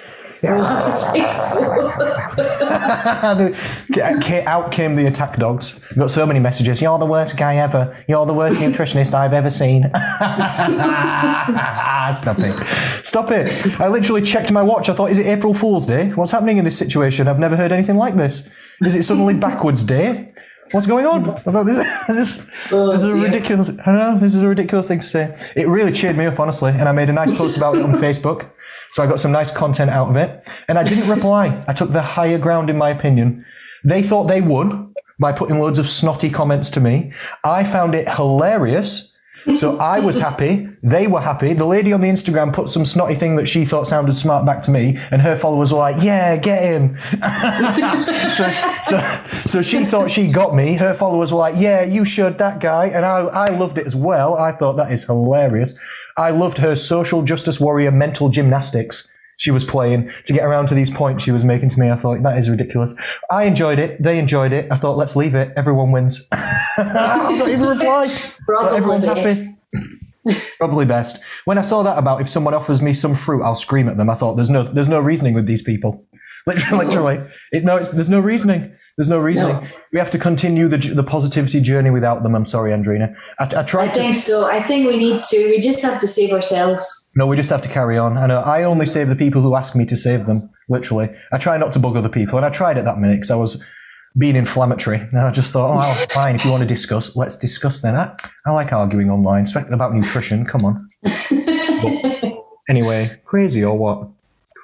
Uh, 3.95 4.21
ca- 4.21 4.45
Out 4.47 4.73
came 4.73 4.97
the 4.97 5.07
attack 5.07 5.39
dogs. 5.39 5.81
Got 5.97 6.11
so 6.11 6.27
many 6.27 6.41
messages. 6.41 6.83
You're 6.83 6.99
the 6.99 7.07
worst 7.07 7.37
guy 7.39 7.57
ever. 7.57 7.97
You're 8.09 8.27
the 8.27 8.35
worst 8.35 8.61
nutritionist 8.61 9.15
I've 9.15 9.33
ever 9.33 9.51
seen. 9.51 9.91
Ah, 9.97 12.17
stop 12.21 12.39
it. 12.39 13.07
Stop 13.07 13.31
it. 13.31 13.81
I 13.81 13.89
literally 13.89 14.23
checked 14.23 14.51
my 14.53 14.63
watch. 14.63 14.89
I 14.89 14.95
thought, 14.95 15.11
is 15.11 15.19
it 15.19 15.27
April 15.27 15.55
Fool's 15.55 15.87
Day? 15.87 16.11
What's 16.11 16.33
happening 16.33 16.59
in 16.59 16.65
this 16.65 16.79
situation? 16.79 17.29
I've 17.29 17.39
never 17.39 17.57
heard 17.57 17.73
anything 17.73 17.97
like 17.97 18.15
this. 18.17 18.49
Is 18.83 18.95
it 18.97 19.05
suddenly 19.05 19.35
backwards 19.35 19.85
day? 19.85 20.34
What's 20.75 20.89
going 20.89 21.07
on? 21.07 21.31
I 21.47 21.63
This, 21.63 21.79
this, 22.09 22.51
this 22.69 22.97
is 22.97 23.05
a 23.05 23.15
ridiculous. 23.15 23.71
I 23.87 23.93
know 23.93 24.19
this 24.19 24.35
is 24.35 24.43
a 24.43 24.49
ridiculous 24.49 24.89
thing 24.89 24.99
to 24.99 25.07
say. 25.07 25.53
It 25.55 25.69
really 25.69 25.93
cheered 25.93 26.19
me 26.19 26.27
up, 26.27 26.41
honestly, 26.41 26.73
and 26.73 26.89
I 26.89 26.93
made 26.93 27.09
a 27.09 27.13
nice 27.13 27.33
post 27.39 27.57
about 27.57 27.77
it 27.77 27.83
on 27.83 27.93
Facebook. 28.01 28.51
So 28.89 29.01
I 29.01 29.07
got 29.07 29.21
some 29.21 29.31
nice 29.31 29.55
content 29.55 29.93
out 29.93 30.09
of 30.09 30.17
it, 30.17 30.45
and 30.67 30.77
I 30.77 30.83
didn't 30.83 31.09
reply. 31.09 31.65
I 31.69 31.75
took 31.75 31.93
the 31.93 32.03
higher 32.03 32.39
ground, 32.39 32.71
in 32.71 32.77
my 32.77 32.91
opinion. 32.91 33.47
They 33.85 34.03
thought 34.03 34.25
they 34.25 34.41
won 34.41 34.93
by 35.21 35.31
putting 35.31 35.61
loads 35.61 35.79
of 35.79 35.89
snotty 35.89 36.29
comments 36.29 36.73
to 36.73 36.81
me. 36.81 37.13
I 37.45 37.63
found 37.63 37.95
it 37.95 38.09
hilarious. 38.09 39.14
So 39.59 39.77
I 39.79 40.01
was 40.01 40.17
happy. 40.17 40.69
They 40.83 41.07
were 41.07 41.21
happy. 41.21 41.53
The 41.53 41.67
lady 41.67 41.93
on 41.93 42.01
the 42.01 42.09
Instagram 42.09 42.53
put 42.53 42.71
some 42.71 42.87
snotty 42.87 43.15
thing 43.15 43.37
that 43.37 43.47
she 43.47 43.65
thought 43.65 43.87
sounded 43.87 44.15
smart 44.15 44.47
back 44.47 44.63
to 44.65 44.71
me, 44.71 44.99
and 45.11 45.21
her 45.21 45.37
followers 45.37 45.73
were 45.73 45.79
like, 45.79 46.03
"Yeah, 46.03 46.37
get 46.37 46.63
him." 46.63 46.99
so, 48.35 48.51
so, 48.85 49.25
so 49.47 49.63
she 49.63 49.85
thought 49.85 50.11
she 50.11 50.29
got 50.29 50.55
me. 50.55 50.75
Her 50.75 50.95
followers 50.95 51.31
were 51.31 51.39
like, 51.39 51.57
"Yeah, 51.59 51.83
you 51.83 52.05
showed 52.05 52.39
that 52.39 52.61
guy," 52.61 52.87
and 52.87 53.05
I, 53.05 53.19
I 53.21 53.49
loved 53.51 53.77
it 53.77 53.87
as 53.87 53.95
well. 53.95 54.37
I 54.37 54.53
thought 54.53 54.77
that 54.77 54.91
is 54.91 55.05
hilarious. 55.05 55.79
I 56.17 56.31
loved 56.31 56.59
her 56.59 56.75
social 56.75 57.23
justice 57.23 57.61
warrior 57.61 57.91
mental 57.91 58.31
gymnastics 58.31 59.09
she 59.37 59.51
was 59.51 59.65
playing 59.65 60.11
to 60.27 60.33
get 60.33 60.45
around 60.45 60.69
to 60.69 60.75
these 60.75 60.91
points 60.91 61.25
she 61.25 61.31
was 61.33 61.45
making 61.45 61.69
to 61.71 61.81
me. 61.81 61.91
I 61.91 61.97
thought 61.97 62.23
that 62.23 62.39
is 62.39 62.49
ridiculous. 62.49 62.95
I 63.31 63.45
enjoyed 63.45 63.79
it. 63.79 64.03
They 64.03 64.19
enjoyed 64.19 64.53
it. 64.53 64.71
I 64.71 64.79
thought 64.79 64.97
let's 64.97 65.17
leave 65.17 65.35
it. 65.35 65.53
Everyone 65.57 65.93
wins. 65.93 66.27
I'm 66.33 67.39
not 67.39 67.49
even 67.49 67.69
reply. 67.69 68.15
Probably 68.47 68.77
everyone's 68.77 69.05
happy. 69.05 69.23
best. 69.23 69.61
Probably 70.59 70.87
best. 70.87 71.23
When 71.45 71.59
I 71.59 71.63
saw 71.63 71.83
that 71.83 71.99
about 71.99 72.21
if 72.21 72.29
someone 72.29 72.55
offers 72.55 72.81
me 72.81 72.95
some 72.95 73.15
fruit, 73.15 73.43
I'll 73.43 73.55
scream 73.55 73.89
at 73.89 73.97
them. 73.97 74.09
I 74.09 74.15
thought 74.15 74.35
there's 74.37 74.51
no 74.51 74.63
there's 74.63 74.89
no 74.89 75.01
reasoning 75.01 75.35
with 75.35 75.47
these 75.47 75.63
people. 75.63 76.05
Literally, 76.47 76.87
literally. 76.87 77.27
It, 77.53 77.65
no, 77.65 77.77
it's, 77.77 77.91
there's 77.91 78.11
no 78.11 78.21
reasoning. 78.21 78.77
There's 78.97 79.09
no 79.09 79.19
reason. 79.19 79.49
No. 79.49 79.63
We 79.93 79.99
have 79.99 80.11
to 80.13 80.19
continue 80.19 80.69
the 80.69 80.79
the 80.79 81.03
positivity 81.03 81.61
journey 81.61 81.91
without 81.91 82.23
them. 82.23 82.35
I'm 82.37 82.47
sorry, 82.47 82.71
Andrina. 82.71 83.17
I, 83.41 83.45
I 83.45 83.61
I 83.61 83.63
tried 83.65 83.89
to. 83.89 83.95
think 83.95 84.17
so. 84.17 84.47
I 84.49 84.65
think 84.65 84.87
we 84.87 84.97
need 84.97 85.25
to. 85.25 85.37
We 85.51 85.59
just 85.61 85.83
have 85.83 86.01
to 86.01 86.07
save 86.07 86.33
ourselves. 86.33 87.11
No, 87.17 87.27
we 87.27 87.37
just 87.37 87.51
have 87.51 87.63
to 87.63 87.69
carry 87.69 87.99
on. 87.99 88.17
I 88.17 88.27
know. 88.27 88.39
Uh, 88.39 88.43
I 88.43 88.63
only 88.63 88.87
save 88.87 89.09
the 89.09 89.17
people 89.17 89.43
who 89.43 89.57
ask 89.57 89.75
me 89.75 89.85
to 89.87 89.97
save 89.97 90.27
them. 90.27 90.49
Literally, 90.69 91.11
I 91.33 91.39
try 91.39 91.57
not 91.57 91.73
to 91.73 91.79
bug 91.79 91.97
other 91.97 92.09
people, 92.09 92.37
and 92.37 92.47
I 92.47 92.51
tried 92.51 92.79
at 92.79 92.85
that 92.85 92.99
minute 92.99 93.17
because 93.17 93.33
I 93.33 93.37
was 93.37 93.61
being 94.17 94.37
inflammatory. 94.37 94.99
And 94.99 95.19
I 95.19 95.33
just 95.33 95.53
thought, 95.53 95.73
oh, 95.73 95.77
well, 95.77 96.07
fine. 96.11 96.37
If 96.37 96.45
you 96.45 96.53
want 96.53 96.63
to 96.63 96.69
discuss, 96.69 97.17
let's 97.17 97.37
discuss 97.37 97.83
then. 97.83 97.97
I, 97.97 98.17
I 98.47 98.53
like 98.53 98.73
arguing 98.73 99.11
online, 99.11 99.43
especially 99.43 99.73
about 99.73 99.93
nutrition. 99.93 100.47
Come 100.47 100.61
on. 100.65 100.87
Anyway, 102.69 103.11
crazy 103.27 103.63
or 103.63 103.77
what? 103.77 104.09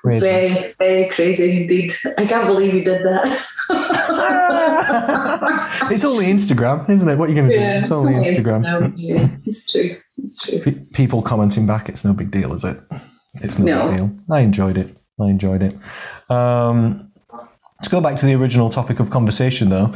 Crazy. 0.03 0.21
Very, 0.21 0.73
very 0.79 1.09
crazy 1.11 1.63
indeed. 1.63 1.93
I 2.17 2.25
can't 2.27 2.47
believe 2.47 2.75
you 2.75 2.85
did 2.85 3.03
that. 3.05 3.25
it's 5.91 6.05
only 6.05 6.27
Instagram, 6.27 6.89
isn't 6.89 7.09
it? 7.09 7.17
What 7.17 7.29
are 7.29 7.33
you 7.33 7.37
going 7.37 7.49
to 7.51 7.55
do? 7.55 7.61
Yeah, 7.61 7.81
it's 7.81 7.91
only 7.91 8.13
Instagram. 8.15 8.63
No, 8.63 8.93
yeah, 8.97 9.29
it's 9.45 9.71
true. 9.71 9.97
It's 10.19 10.45
true. 10.45 10.61
Pe- 10.61 10.85
People 10.93 11.23
commenting 11.23 11.67
back, 11.67 11.89
it's 11.89 12.05
no 12.05 12.13
big 12.13 12.31
deal, 12.31 12.53
is 12.55 12.65
it? 12.65 12.79
It's 13.43 13.59
no, 13.59 13.65
No. 13.65 13.89
big 13.89 13.97
deal. 13.99 14.35
I 14.35 14.41
enjoyed 14.41 14.77
it. 14.79 14.97
I 15.21 15.27
enjoyed 15.29 15.63
it. 15.63 15.77
Um, 16.31 17.13
let's 17.79 17.89
go 17.89 18.01
back 18.01 18.17
to 18.17 18.27
the 18.27 18.35
original 18.35 18.71
topic 18.71 19.01
of 19.01 19.11
conversation, 19.11 19.69
though. 19.69 19.95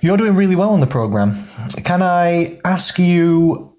You're 0.00 0.16
doing 0.16 0.34
really 0.34 0.56
well 0.56 0.70
on 0.70 0.80
the 0.80 0.86
program. 0.86 1.44
Can 1.84 2.02
I 2.02 2.58
ask 2.64 2.98
you 2.98 3.76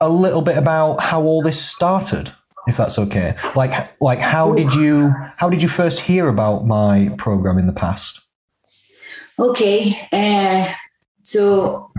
a 0.00 0.08
little 0.08 0.42
bit 0.42 0.56
about 0.56 1.00
how 1.02 1.22
all 1.22 1.42
this 1.42 1.60
started, 1.62 2.30
if 2.70 2.78
that's 2.78 2.98
okay? 2.98 3.34
Like, 3.54 4.00
like 4.00 4.18
how 4.18 4.54
did 4.54 4.72
you 4.74 5.12
how 5.36 5.50
did 5.50 5.62
you 5.62 5.68
first 5.68 6.00
hear 6.00 6.28
about 6.28 6.64
my 6.64 7.10
program 7.18 7.58
in 7.58 7.66
the 7.66 7.72
past? 7.74 8.22
Okay, 9.38 9.96
uh, 10.12 10.72
so 11.22 11.90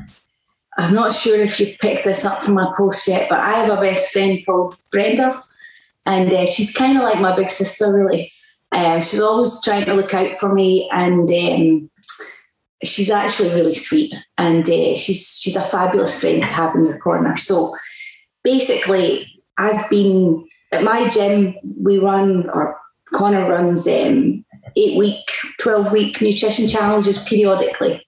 I'm 0.77 0.93
not 0.93 1.13
sure 1.13 1.39
if 1.39 1.60
you 1.60 1.75
picked 1.79 2.05
this 2.05 2.25
up 2.25 2.41
from 2.43 2.55
my 2.55 2.73
post 2.77 3.07
yet, 3.07 3.29
but 3.29 3.39
I 3.39 3.53
have 3.53 3.77
a 3.77 3.81
best 3.81 4.13
friend 4.13 4.39
called 4.45 4.75
Brenda, 4.91 5.43
and 6.05 6.31
uh, 6.31 6.45
she's 6.45 6.75
kind 6.75 6.97
of 6.97 7.03
like 7.03 7.19
my 7.19 7.36
big 7.36 7.49
sister, 7.49 7.93
really. 7.93 8.31
Um, 8.71 9.01
she's 9.01 9.19
always 9.19 9.62
trying 9.63 9.86
to 9.86 9.93
look 9.93 10.13
out 10.13 10.39
for 10.39 10.53
me, 10.53 10.89
and 10.91 11.29
um, 11.29 11.91
she's 12.84 13.10
actually 13.10 13.49
really 13.49 13.73
sweet. 13.73 14.13
And 14.38 14.67
uh, 14.67 14.95
she's 14.95 15.39
she's 15.41 15.55
a 15.55 15.62
fabulous 15.62 16.21
friend 16.21 16.41
to 16.41 16.47
have 16.47 16.75
in 16.75 16.86
your 16.86 16.99
corner. 16.99 17.38
So 17.38 17.75
basically, 18.43 19.27
I've 19.57 19.89
been 19.89 20.47
at 20.71 20.84
my 20.84 21.10
gym. 21.10 21.55
We 21.84 21.97
run, 21.97 22.49
or 22.49 22.77
Connor 23.13 23.49
runs, 23.49 23.88
um, 23.88 24.45
eight 24.75 24.97
week, 24.97 25.29
twelve 25.60 25.91
week 25.91 26.21
nutrition 26.21 26.67
challenges 26.67 27.25
periodically. 27.25 28.05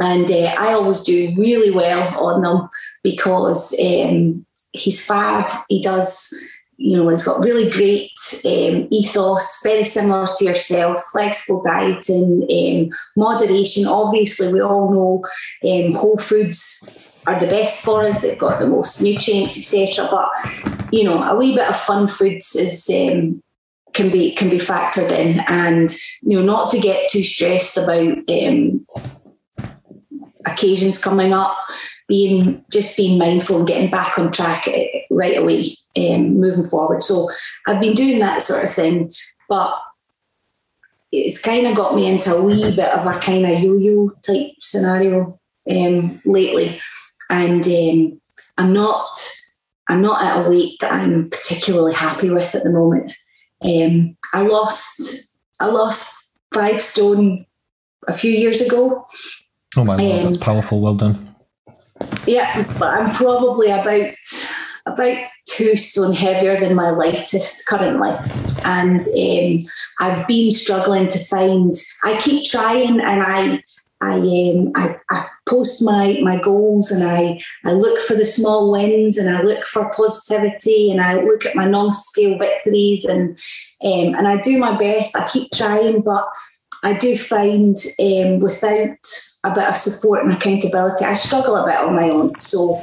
And 0.00 0.30
uh, 0.30 0.54
I 0.58 0.72
always 0.74 1.02
do 1.02 1.34
really 1.36 1.70
well 1.70 2.16
on 2.24 2.42
them 2.42 2.68
because 3.02 3.74
um, 3.80 4.46
he's 4.72 5.04
fab. 5.04 5.64
He 5.68 5.82
does, 5.82 6.32
you 6.76 6.96
know, 6.96 7.08
he's 7.08 7.26
got 7.26 7.40
really 7.40 7.68
great 7.68 8.12
um, 8.44 8.86
ethos, 8.92 9.60
very 9.64 9.84
similar 9.84 10.28
to 10.36 10.44
yourself, 10.44 11.02
flexible 11.10 11.64
dieting, 11.64 12.46
um, 12.48 12.96
moderation. 13.16 13.86
Obviously, 13.86 14.52
we 14.52 14.60
all 14.60 14.92
know 14.92 15.24
um, 15.68 15.94
whole 15.94 16.16
foods 16.16 17.07
are 17.28 17.40
the 17.40 17.46
best 17.46 17.84
for 17.84 18.04
us. 18.04 18.22
They've 18.22 18.38
got 18.38 18.58
the 18.58 18.66
most 18.66 19.02
nutrients, 19.02 19.58
etc. 19.58 20.08
But 20.10 20.92
you 20.92 21.04
know, 21.04 21.22
a 21.22 21.36
wee 21.36 21.54
bit 21.54 21.68
of 21.68 21.76
fun 21.76 22.08
foods 22.08 22.56
is 22.56 22.88
um, 22.90 23.42
can 23.92 24.10
be 24.10 24.32
can 24.34 24.48
be 24.48 24.58
factored 24.58 25.12
in, 25.12 25.40
and 25.46 25.90
you 26.22 26.38
know, 26.38 26.44
not 26.44 26.70
to 26.70 26.80
get 26.80 27.10
too 27.10 27.22
stressed 27.22 27.76
about 27.76 28.18
um, 28.28 28.86
occasions 30.46 31.02
coming 31.02 31.32
up 31.32 31.56
being 32.08 32.64
just 32.72 32.96
being 32.96 33.18
mindful 33.18 33.58
and 33.58 33.68
getting 33.68 33.90
back 33.90 34.18
on 34.18 34.32
track 34.32 34.66
eh, 34.66 34.86
right 35.10 35.36
away 35.36 35.76
um, 35.96 36.40
moving 36.40 36.66
forward. 36.66 37.02
So 37.02 37.28
I've 37.66 37.80
been 37.80 37.94
doing 37.94 38.18
that 38.20 38.40
sort 38.40 38.64
of 38.64 38.70
thing, 38.70 39.10
but 39.48 39.78
it's 41.12 41.42
kind 41.42 41.66
of 41.66 41.76
got 41.76 41.94
me 41.94 42.10
into 42.10 42.34
a 42.34 42.42
wee 42.42 42.74
bit 42.74 42.92
of 42.92 43.06
a 43.06 43.18
kind 43.20 43.44
of 43.44 43.62
yo-yo 43.62 44.10
type 44.26 44.52
scenario 44.60 45.38
um, 45.70 46.20
lately, 46.24 46.80
and 47.30 47.64
um, 47.66 48.20
I'm 48.56 48.72
not 48.72 49.16
I'm 49.88 50.02
not 50.02 50.22
at 50.22 50.46
a 50.46 50.48
weight 50.48 50.76
that 50.80 50.92
I'm 50.92 51.30
particularly 51.30 51.94
happy 51.94 52.30
with 52.30 52.54
at 52.54 52.64
the 52.64 52.70
moment. 52.70 53.12
Um, 53.62 54.16
I 54.34 54.42
lost 54.42 55.38
I 55.60 55.66
lost 55.66 56.34
five 56.52 56.82
stone 56.82 57.46
a 58.06 58.14
few 58.14 58.30
years 58.30 58.60
ago. 58.60 59.04
Oh 59.76 59.84
my 59.84 59.96
god, 59.96 60.24
that's 60.24 60.36
um, 60.36 60.42
powerful. 60.42 60.80
Well 60.80 60.94
done. 60.94 61.34
Yeah, 62.26 62.62
but 62.78 62.88
I'm 62.88 63.14
probably 63.14 63.70
about 63.70 64.14
about 64.86 65.18
two 65.46 65.76
stone 65.76 66.12
heavier 66.12 66.60
than 66.60 66.74
my 66.74 66.90
lightest 66.90 67.66
currently, 67.66 68.10
and 68.64 69.02
um, 69.02 69.70
I've 70.00 70.26
been 70.26 70.50
struggling 70.50 71.08
to 71.08 71.18
find. 71.18 71.74
I 72.04 72.20
keep 72.20 72.48
trying, 72.50 73.00
and 73.00 73.22
I. 73.22 73.62
I 74.00 74.14
um 74.14 74.70
I, 74.76 74.94
I 75.10 75.26
post 75.48 75.82
my 75.82 76.18
my 76.22 76.38
goals 76.40 76.90
and 76.90 77.08
I 77.08 77.40
I 77.64 77.72
look 77.72 78.00
for 78.00 78.14
the 78.14 78.24
small 78.24 78.70
wins 78.70 79.16
and 79.16 79.34
I 79.34 79.42
look 79.42 79.64
for 79.64 79.92
positivity 79.94 80.90
and 80.90 81.00
I 81.00 81.20
look 81.20 81.46
at 81.46 81.56
my 81.56 81.66
non-scale 81.66 82.38
victories 82.38 83.04
and 83.04 83.30
um, 83.84 84.14
and 84.14 84.26
I 84.26 84.38
do 84.38 84.58
my 84.58 84.76
best. 84.76 85.16
I 85.16 85.28
keep 85.28 85.52
trying, 85.52 86.02
but 86.02 86.28
I 86.82 86.94
do 86.94 87.16
find 87.16 87.76
um, 88.00 88.40
without 88.40 88.98
a 89.44 89.54
bit 89.54 89.68
of 89.68 89.76
support 89.76 90.24
and 90.24 90.32
accountability, 90.32 91.04
I 91.04 91.14
struggle 91.14 91.56
a 91.56 91.66
bit 91.66 91.76
on 91.76 91.94
my 91.94 92.08
own. 92.08 92.38
So 92.40 92.82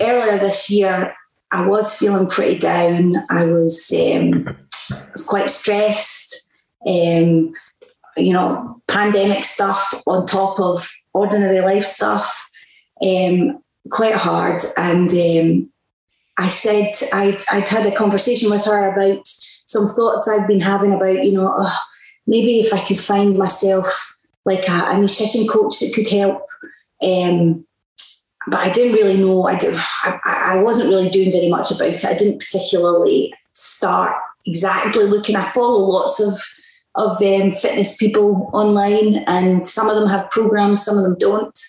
earlier 0.00 0.38
this 0.38 0.70
year, 0.70 1.14
I 1.50 1.66
was 1.66 1.96
feeling 1.96 2.28
pretty 2.28 2.58
down. 2.58 3.24
I 3.30 3.46
was 3.46 3.90
um, 3.92 4.44
was 5.12 5.26
quite 5.26 5.50
stressed. 5.50 6.54
Um, 6.86 7.52
you 8.16 8.32
know, 8.32 8.80
pandemic 8.88 9.44
stuff 9.44 9.94
on 10.06 10.26
top 10.26 10.58
of 10.58 10.88
ordinary 11.16 11.60
life 11.60 11.84
stuff, 11.84 12.50
um, 13.02 13.62
quite 13.90 14.14
hard. 14.14 14.62
And 14.76 15.10
um, 15.10 15.72
I 16.38 16.48
said 16.48 16.92
I'd, 17.12 17.38
I'd 17.50 17.68
had 17.68 17.86
a 17.86 17.96
conversation 17.96 18.50
with 18.50 18.64
her 18.66 18.92
about 18.92 19.26
some 19.64 19.86
thoughts 19.86 20.28
I'd 20.28 20.46
been 20.46 20.60
having 20.60 20.92
about, 20.92 21.24
you 21.24 21.32
know, 21.32 21.54
oh, 21.56 21.78
maybe 22.26 22.60
if 22.60 22.72
I 22.72 22.80
could 22.86 23.00
find 23.00 23.36
myself 23.36 23.86
like 24.44 24.68
a, 24.68 24.90
a 24.90 24.98
nutrition 24.98 25.46
coach 25.48 25.80
that 25.80 25.92
could 25.94 26.08
help. 26.08 26.46
Um, 27.02 27.66
but 28.48 28.60
I 28.60 28.72
didn't 28.72 28.94
really 28.94 29.16
know. 29.16 29.46
I, 29.46 29.58
did, 29.58 29.74
I, 29.74 30.20
I 30.24 30.62
wasn't 30.62 30.90
really 30.90 31.10
doing 31.10 31.32
very 31.32 31.48
much 31.48 31.72
about 31.72 31.88
it. 31.88 32.04
I 32.04 32.14
didn't 32.14 32.38
particularly 32.38 33.34
start 33.52 34.14
exactly 34.44 35.04
looking. 35.04 35.34
I 35.34 35.50
follow 35.50 35.78
lots 35.78 36.20
of 36.20 36.34
of 36.96 37.20
um, 37.22 37.52
fitness 37.52 37.98
people 37.98 38.50
online, 38.52 39.16
and 39.26 39.66
some 39.66 39.88
of 39.88 39.96
them 39.96 40.08
have 40.08 40.30
programs, 40.30 40.84
some 40.84 40.96
of 40.96 41.04
them 41.04 41.16
don't. 41.18 41.60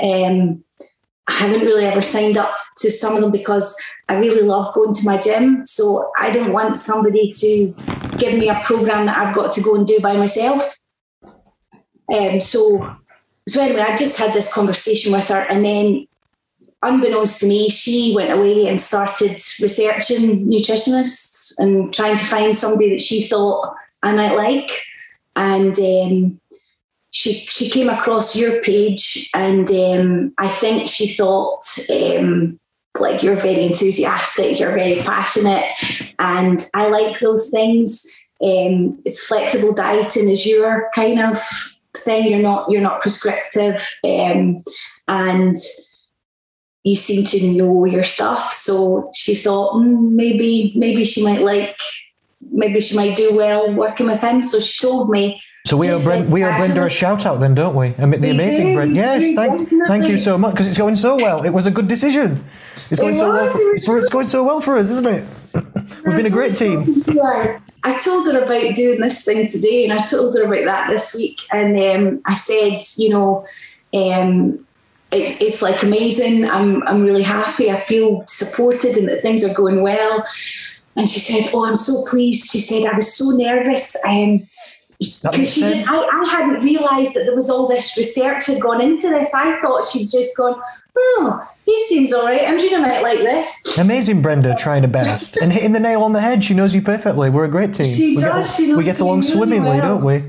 Um, 0.00 0.64
I 1.26 1.32
haven't 1.32 1.66
really 1.66 1.84
ever 1.84 2.00
signed 2.00 2.38
up 2.38 2.56
to 2.78 2.90
some 2.90 3.14
of 3.14 3.20
them 3.20 3.30
because 3.30 3.76
I 4.08 4.16
really 4.16 4.42
love 4.42 4.72
going 4.72 4.94
to 4.94 5.04
my 5.04 5.18
gym. 5.18 5.66
So 5.66 6.10
I 6.18 6.30
don't 6.30 6.52
want 6.52 6.78
somebody 6.78 7.32
to 7.32 7.74
give 8.16 8.38
me 8.38 8.48
a 8.48 8.60
program 8.64 9.06
that 9.06 9.18
I've 9.18 9.34
got 9.34 9.52
to 9.52 9.60
go 9.60 9.74
and 9.74 9.86
do 9.86 10.00
by 10.00 10.16
myself. 10.16 10.78
Um, 12.10 12.40
so, 12.40 12.96
so 13.46 13.62
anyway, 13.62 13.82
I 13.82 13.96
just 13.96 14.16
had 14.16 14.32
this 14.32 14.54
conversation 14.54 15.12
with 15.12 15.28
her, 15.28 15.40
and 15.40 15.64
then, 15.64 16.06
unbeknownst 16.82 17.40
to 17.40 17.46
me, 17.46 17.68
she 17.68 18.14
went 18.14 18.32
away 18.32 18.68
and 18.68 18.80
started 18.80 19.32
researching 19.60 20.46
nutritionists 20.46 21.58
and 21.58 21.92
trying 21.92 22.16
to 22.16 22.24
find 22.24 22.56
somebody 22.56 22.90
that 22.90 23.02
she 23.02 23.24
thought 23.24 23.74
I 24.02 24.14
might 24.14 24.36
like, 24.36 24.70
and 25.36 25.78
um, 25.78 26.40
she 27.10 27.32
she 27.34 27.70
came 27.70 27.88
across 27.88 28.36
your 28.36 28.62
page, 28.62 29.30
and 29.34 29.68
um, 29.70 30.34
I 30.38 30.48
think 30.48 30.88
she 30.88 31.08
thought. 31.08 31.64
Um, 31.90 32.58
like 33.00 33.22
you're 33.22 33.38
very 33.38 33.64
enthusiastic, 33.64 34.58
you're 34.58 34.74
very 34.74 34.96
passionate, 35.02 35.64
and 36.18 36.64
I 36.74 36.88
like 36.88 37.20
those 37.20 37.48
things. 37.50 38.04
Um, 38.42 39.00
it's 39.04 39.24
flexible 39.24 39.72
dieting 39.72 40.28
is 40.28 40.46
your 40.46 40.90
kind 40.94 41.20
of 41.20 41.38
thing. 41.96 42.28
You're 42.28 42.42
not 42.42 42.70
you're 42.70 42.82
not 42.82 43.00
prescriptive, 43.00 43.86
um, 44.04 44.64
and 45.06 45.56
you 46.84 46.96
seem 46.96 47.24
to 47.26 47.52
know 47.52 47.84
your 47.84 48.04
stuff. 48.04 48.52
So 48.52 49.10
she 49.14 49.34
thought 49.34 49.74
mm, 49.74 50.10
maybe 50.12 50.72
maybe 50.76 51.04
she 51.04 51.22
might 51.22 51.42
like 51.42 51.76
maybe 52.40 52.80
she 52.80 52.96
might 52.96 53.16
do 53.16 53.34
well 53.34 53.72
working 53.72 54.06
with 54.06 54.20
him. 54.20 54.42
So 54.42 54.60
she 54.60 54.86
told 54.86 55.10
me. 55.10 55.42
So 55.66 55.76
we 55.76 55.90
owe, 55.90 56.02
Brent, 56.02 56.30
we 56.30 56.44
owe 56.44 56.56
Brenda 56.56 56.86
a 56.86 56.90
shout 56.90 57.26
out 57.26 57.40
then, 57.40 57.54
don't 57.54 57.74
we? 57.74 57.90
Mean, 57.90 58.10
the 58.12 58.18
we 58.18 58.30
amazing 58.30 58.74
Brenda. 58.74 58.94
Yes, 58.94 59.34
thank, 59.34 59.68
thank 59.86 60.08
you 60.08 60.18
so 60.18 60.38
much 60.38 60.52
because 60.52 60.66
it's 60.66 60.78
going 60.78 60.96
so 60.96 61.16
well. 61.16 61.44
It 61.44 61.50
was 61.50 61.66
a 61.66 61.70
good 61.70 61.88
decision. 61.88 62.44
It's 62.90 63.00
going 63.00 63.14
it 63.14 63.18
so 63.18 63.30
well. 63.30 63.50
For, 63.84 63.98
it's 63.98 64.08
going 64.08 64.28
so 64.28 64.44
well 64.44 64.60
for 64.60 64.78
us, 64.78 64.90
isn't 64.90 65.06
it? 65.06 65.26
We've 66.04 66.16
been 66.16 66.26
a 66.26 66.30
great 66.30 66.56
team. 66.56 67.04
I 67.84 67.98
told 68.02 68.26
her 68.26 68.42
about 68.42 68.74
doing 68.74 69.00
this 69.00 69.24
thing 69.24 69.48
today, 69.48 69.84
and 69.84 69.92
I 69.92 70.04
told 70.04 70.34
her 70.36 70.44
about 70.44 70.64
that 70.64 70.90
this 70.90 71.14
week, 71.14 71.40
and 71.52 71.78
um, 71.78 72.22
I 72.24 72.34
said, 72.34 72.80
you 72.96 73.10
know, 73.10 73.46
um, 73.94 74.66
it, 75.10 75.40
it's 75.40 75.62
like 75.62 75.82
amazing. 75.82 76.48
I'm 76.48 76.86
I'm 76.86 77.02
really 77.02 77.22
happy. 77.22 77.70
I 77.70 77.80
feel 77.80 78.24
supported, 78.26 78.96
and 78.96 79.08
that 79.08 79.22
things 79.22 79.44
are 79.44 79.54
going 79.54 79.82
well. 79.82 80.24
And 80.98 81.08
she 81.08 81.20
said, 81.20 81.50
"Oh, 81.54 81.64
I'm 81.64 81.76
so 81.76 82.04
pleased." 82.10 82.46
She 82.46 82.60
said, 82.60 82.86
"I 82.86 82.96
was 82.96 83.14
so 83.16 83.30
nervous." 83.30 83.96
Um, 84.04 84.46
because 84.98 85.54
she 85.54 85.60
did, 85.60 85.86
I, 85.86 85.96
I 85.96 86.28
hadn't 86.28 86.64
realised 86.64 87.14
that 87.14 87.22
there 87.24 87.34
was 87.34 87.48
all 87.48 87.68
this 87.68 87.96
research 87.96 88.46
had 88.46 88.60
gone 88.60 88.80
into 88.80 89.08
this. 89.08 89.32
I 89.32 89.60
thought 89.60 89.84
she'd 89.84 90.10
just 90.10 90.36
gone, 90.36 90.60
oh, 90.98 91.48
he 91.64 91.86
seems 91.86 92.12
all 92.12 92.24
right. 92.24 92.42
I'm 92.44 92.58
doing 92.58 92.74
a 92.74 92.80
might 92.80 93.02
like 93.02 93.18
this. 93.18 93.78
Amazing, 93.78 94.22
Brenda, 94.22 94.56
trying 94.58 94.82
her 94.82 94.88
best 94.88 95.36
and 95.36 95.52
hitting 95.52 95.72
the 95.72 95.80
nail 95.80 96.02
on 96.02 96.14
the 96.14 96.20
head. 96.20 96.42
She 96.42 96.54
knows 96.54 96.74
you 96.74 96.82
perfectly. 96.82 97.30
We're 97.30 97.44
a 97.44 97.48
great 97.48 97.74
team. 97.74 97.86
She 97.86 98.16
we 98.16 98.22
does. 98.22 98.48
Get, 98.48 98.56
she 98.56 98.68
knows 98.68 98.78
we 98.78 98.84
get 98.84 99.00
along 99.00 99.22
swimmingly, 99.22 99.78
well. 99.78 100.00
don't 100.00 100.04
we? 100.04 100.24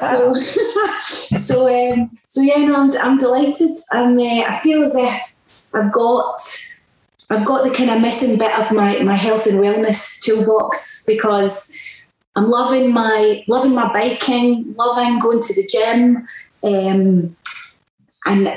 so, 0.00 0.34
so, 1.38 1.92
um, 1.92 2.16
so 2.28 2.42
yeah, 2.42 2.64
no, 2.66 2.76
I'm, 2.76 2.90
I'm 3.02 3.18
delighted. 3.18 3.70
I'm, 3.90 4.18
uh, 4.18 4.44
I 4.46 4.60
feel 4.62 4.84
as 4.84 4.94
if 4.94 5.38
I've 5.72 5.92
got, 5.92 6.40
I've 7.34 7.46
got 7.46 7.64
the 7.64 7.74
kind 7.74 7.90
of 7.90 8.00
missing 8.00 8.38
bit 8.38 8.56
of 8.58 8.70
my 8.70 9.00
my 9.00 9.16
health 9.16 9.46
and 9.46 9.58
wellness 9.58 10.20
toolbox 10.22 11.04
because 11.06 11.76
I'm 12.36 12.48
loving 12.50 12.92
my 12.92 13.44
loving 13.48 13.74
my 13.74 13.92
biking, 13.92 14.74
loving 14.76 15.18
going 15.18 15.40
to 15.40 15.54
the 15.54 15.68
gym. 15.70 16.28
Um, 16.62 17.36
and 18.26 18.48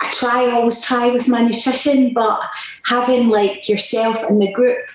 I 0.00 0.12
try, 0.12 0.50
always 0.50 0.80
try 0.82 1.10
with 1.10 1.28
my 1.28 1.42
nutrition, 1.42 2.12
but 2.12 2.40
having 2.84 3.28
like 3.28 3.68
yourself 3.68 4.22
in 4.28 4.38
the 4.38 4.52
group, 4.52 4.86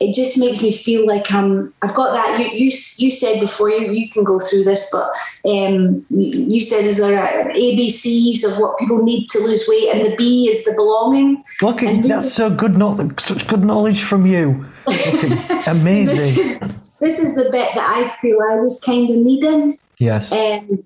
it 0.00 0.14
just 0.14 0.38
makes 0.38 0.62
me 0.62 0.72
feel 0.72 1.06
like 1.06 1.30
I'm. 1.30 1.74
I've 1.82 1.94
got 1.94 2.12
that. 2.12 2.40
You 2.40 2.46
you 2.46 2.72
you 2.96 3.10
said 3.10 3.38
before 3.38 3.68
you 3.68 3.92
you 3.92 4.08
can 4.08 4.24
go 4.24 4.38
through 4.38 4.64
this, 4.64 4.90
but 4.90 5.12
um, 5.44 6.06
you 6.08 6.60
said 6.60 6.86
is 6.86 6.96
there 6.96 7.52
ABCs 7.52 8.50
of 8.50 8.58
what 8.58 8.78
people 8.78 9.02
need 9.02 9.28
to 9.28 9.38
lose 9.40 9.66
weight, 9.68 9.90
and 9.94 10.06
the 10.06 10.16
B 10.16 10.48
is 10.48 10.64
the 10.64 10.72
belonging. 10.72 11.44
Look, 11.60 11.80
that's 11.80 12.32
so 12.32 12.48
good. 12.48 12.78
Not 12.78 13.20
such 13.20 13.46
good 13.46 13.62
knowledge 13.62 14.02
from 14.02 14.24
you. 14.24 14.64
amazing. 15.66 16.58
this 16.98 17.18
is 17.18 17.34
the 17.34 17.50
bit 17.52 17.74
that 17.74 18.14
I 18.16 18.20
feel 18.22 18.38
I 18.50 18.56
was 18.56 18.80
kind 18.80 19.10
of 19.10 19.16
needing. 19.16 19.78
Yes. 19.98 20.32
Um, 20.32 20.82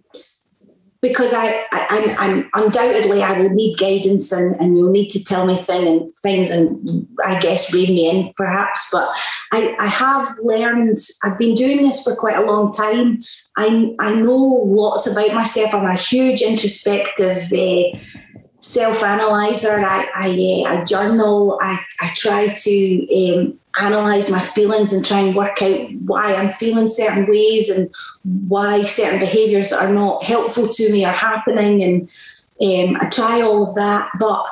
because 1.04 1.34
I, 1.34 1.66
I, 1.70 2.16
I'm, 2.18 2.50
undoubtedly 2.54 3.22
I 3.22 3.38
will 3.38 3.50
need 3.50 3.76
guidance 3.76 4.32
and, 4.32 4.58
and 4.58 4.78
you'll 4.78 4.90
need 4.90 5.10
to 5.10 5.22
tell 5.22 5.46
me 5.46 5.54
thing 5.58 5.86
and 5.86 6.16
things 6.22 6.50
and 6.50 7.06
I 7.22 7.38
guess 7.40 7.74
read 7.74 7.90
me 7.90 8.08
in 8.08 8.32
perhaps. 8.38 8.88
But 8.90 9.10
I, 9.52 9.76
I 9.78 9.86
have 9.86 10.34
learned. 10.42 10.96
I've 11.22 11.38
been 11.38 11.54
doing 11.54 11.82
this 11.82 12.02
for 12.02 12.16
quite 12.16 12.38
a 12.38 12.46
long 12.50 12.72
time. 12.72 13.22
I, 13.54 13.94
I 13.98 14.14
know 14.14 14.62
lots 14.64 15.06
about 15.06 15.34
myself. 15.34 15.74
I'm 15.74 15.84
a 15.84 15.94
huge 15.94 16.40
introspective. 16.40 17.52
Uh, 17.52 17.98
self-analyzer. 18.60 19.80
I 19.80 20.08
I, 20.14 20.30
uh, 20.30 20.80
I 20.80 20.84
journal. 20.86 21.58
I, 21.60 21.84
I 22.00 22.08
try 22.14 22.48
to 22.48 23.34
um, 23.34 23.58
analyze 23.78 24.30
my 24.30 24.40
feelings 24.40 24.94
and 24.94 25.04
try 25.04 25.20
and 25.20 25.36
work 25.36 25.60
out 25.60 25.92
why 26.06 26.34
I'm 26.34 26.54
feeling 26.54 26.86
certain 26.86 27.26
ways 27.28 27.68
and 27.68 27.90
why 28.24 28.84
certain 28.84 29.20
behaviors 29.20 29.70
that 29.70 29.82
are 29.82 29.92
not 29.92 30.24
helpful 30.24 30.68
to 30.68 30.92
me 30.92 31.04
are 31.04 31.12
happening. 31.12 31.82
And 31.82 32.02
um, 32.60 33.00
I 33.00 33.08
try 33.10 33.42
all 33.42 33.68
of 33.68 33.74
that, 33.74 34.10
but 34.18 34.44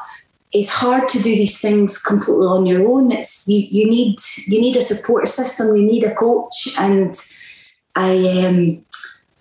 it's 0.52 0.70
hard 0.70 1.08
to 1.08 1.18
do 1.18 1.34
these 1.34 1.60
things 1.60 2.00
completely 2.02 2.46
on 2.46 2.66
your 2.66 2.86
own. 2.86 3.10
It's 3.10 3.48
you, 3.48 3.66
you 3.70 3.88
need 3.88 4.18
you 4.46 4.60
need 4.60 4.76
a 4.76 4.82
support 4.82 5.26
system. 5.28 5.76
You 5.76 5.84
need 5.84 6.04
a 6.04 6.14
coach, 6.14 6.68
and 6.78 7.14
I 7.94 8.44
um 8.46 8.84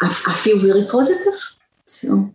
I, 0.02 0.08
I 0.08 0.36
feel 0.36 0.60
really 0.60 0.89
positive. 0.89 1.39
So 1.86 2.34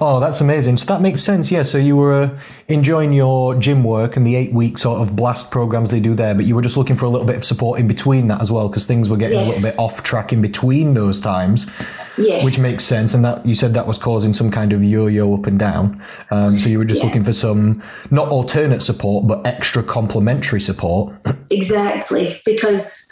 Oh, 0.00 0.20
that's 0.20 0.40
amazing. 0.40 0.78
So 0.78 0.86
that 0.86 1.02
makes 1.02 1.22
sense. 1.22 1.50
Yeah. 1.50 1.62
So 1.62 1.76
you 1.76 1.96
were 1.96 2.12
uh, 2.12 2.38
enjoying 2.68 3.12
your 3.12 3.54
gym 3.56 3.84
work 3.84 4.16
and 4.16 4.26
the 4.26 4.34
eight 4.34 4.52
week 4.52 4.78
sort 4.78 5.00
of 5.00 5.14
blast 5.14 5.50
programs 5.50 5.90
they 5.90 6.00
do 6.00 6.14
there, 6.14 6.34
but 6.34 6.46
you 6.46 6.54
were 6.54 6.62
just 6.62 6.78
looking 6.78 6.96
for 6.96 7.04
a 7.04 7.10
little 7.10 7.26
bit 7.26 7.36
of 7.36 7.44
support 7.44 7.78
in 7.78 7.86
between 7.86 8.28
that 8.28 8.40
as 8.40 8.50
well, 8.50 8.68
because 8.68 8.86
things 8.86 9.10
were 9.10 9.18
getting 9.18 9.38
yes. 9.38 9.46
a 9.46 9.50
little 9.50 9.70
bit 9.70 9.78
off 9.78 10.02
track 10.02 10.32
in 10.32 10.40
between 10.40 10.94
those 10.94 11.20
times. 11.20 11.70
Yes. 12.16 12.42
Which 12.42 12.58
makes 12.58 12.84
sense. 12.84 13.12
And 13.12 13.22
that 13.26 13.44
you 13.44 13.54
said 13.54 13.74
that 13.74 13.86
was 13.86 13.98
causing 13.98 14.32
some 14.32 14.50
kind 14.50 14.72
of 14.72 14.82
yo 14.82 15.06
yo 15.06 15.34
up 15.34 15.46
and 15.46 15.58
down. 15.58 16.02
Um, 16.30 16.58
so 16.58 16.70
you 16.70 16.78
were 16.78 16.86
just 16.86 17.02
yeah. 17.02 17.08
looking 17.08 17.24
for 17.24 17.34
some, 17.34 17.82
not 18.10 18.28
alternate 18.28 18.82
support, 18.82 19.26
but 19.26 19.46
extra 19.46 19.82
complementary 19.82 20.62
support. 20.62 21.14
Exactly. 21.50 22.40
Because 22.46 23.05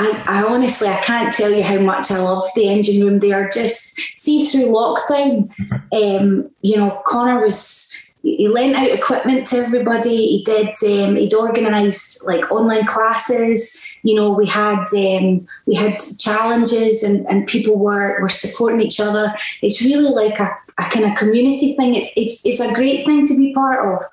I, 0.00 0.22
I, 0.26 0.42
honestly 0.44 0.88
I 0.88 0.96
can't 1.02 1.34
tell 1.34 1.50
you 1.50 1.62
how 1.62 1.78
much 1.78 2.10
I 2.10 2.18
love 2.18 2.44
the 2.54 2.68
engine 2.68 3.04
room. 3.04 3.18
They 3.20 3.32
are 3.32 3.50
just 3.50 4.00
see 4.16 4.44
through 4.44 4.72
lockdown. 4.72 5.50
Um, 5.92 6.50
you 6.62 6.76
know, 6.78 7.02
Connor 7.04 7.42
was 7.42 8.02
he 8.22 8.48
lent 8.48 8.76
out 8.76 8.90
equipment 8.90 9.46
to 9.48 9.58
everybody. 9.58 10.16
He 10.16 10.44
did. 10.44 10.68
Um, 10.84 11.16
he'd 11.16 11.34
organised 11.34 12.26
like 12.26 12.50
online 12.50 12.86
classes. 12.86 13.84
You 14.02 14.14
know, 14.14 14.30
we 14.30 14.46
had 14.46 14.84
um, 14.94 15.46
we 15.66 15.74
had 15.74 15.98
challenges, 16.18 17.02
and, 17.02 17.26
and 17.28 17.46
people 17.46 17.78
were 17.78 18.20
were 18.20 18.28
supporting 18.28 18.80
each 18.80 19.00
other. 19.00 19.34
It's 19.62 19.82
really 19.82 20.10
like 20.10 20.38
a, 20.38 20.50
a 20.78 20.84
kind 20.84 21.06
of 21.06 21.16
community 21.16 21.74
thing. 21.76 21.94
It's 21.94 22.08
it's 22.16 22.46
it's 22.46 22.60
a 22.60 22.74
great 22.74 23.06
thing 23.06 23.26
to 23.26 23.36
be 23.36 23.54
part 23.54 23.86
of, 23.86 24.06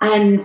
and 0.00 0.42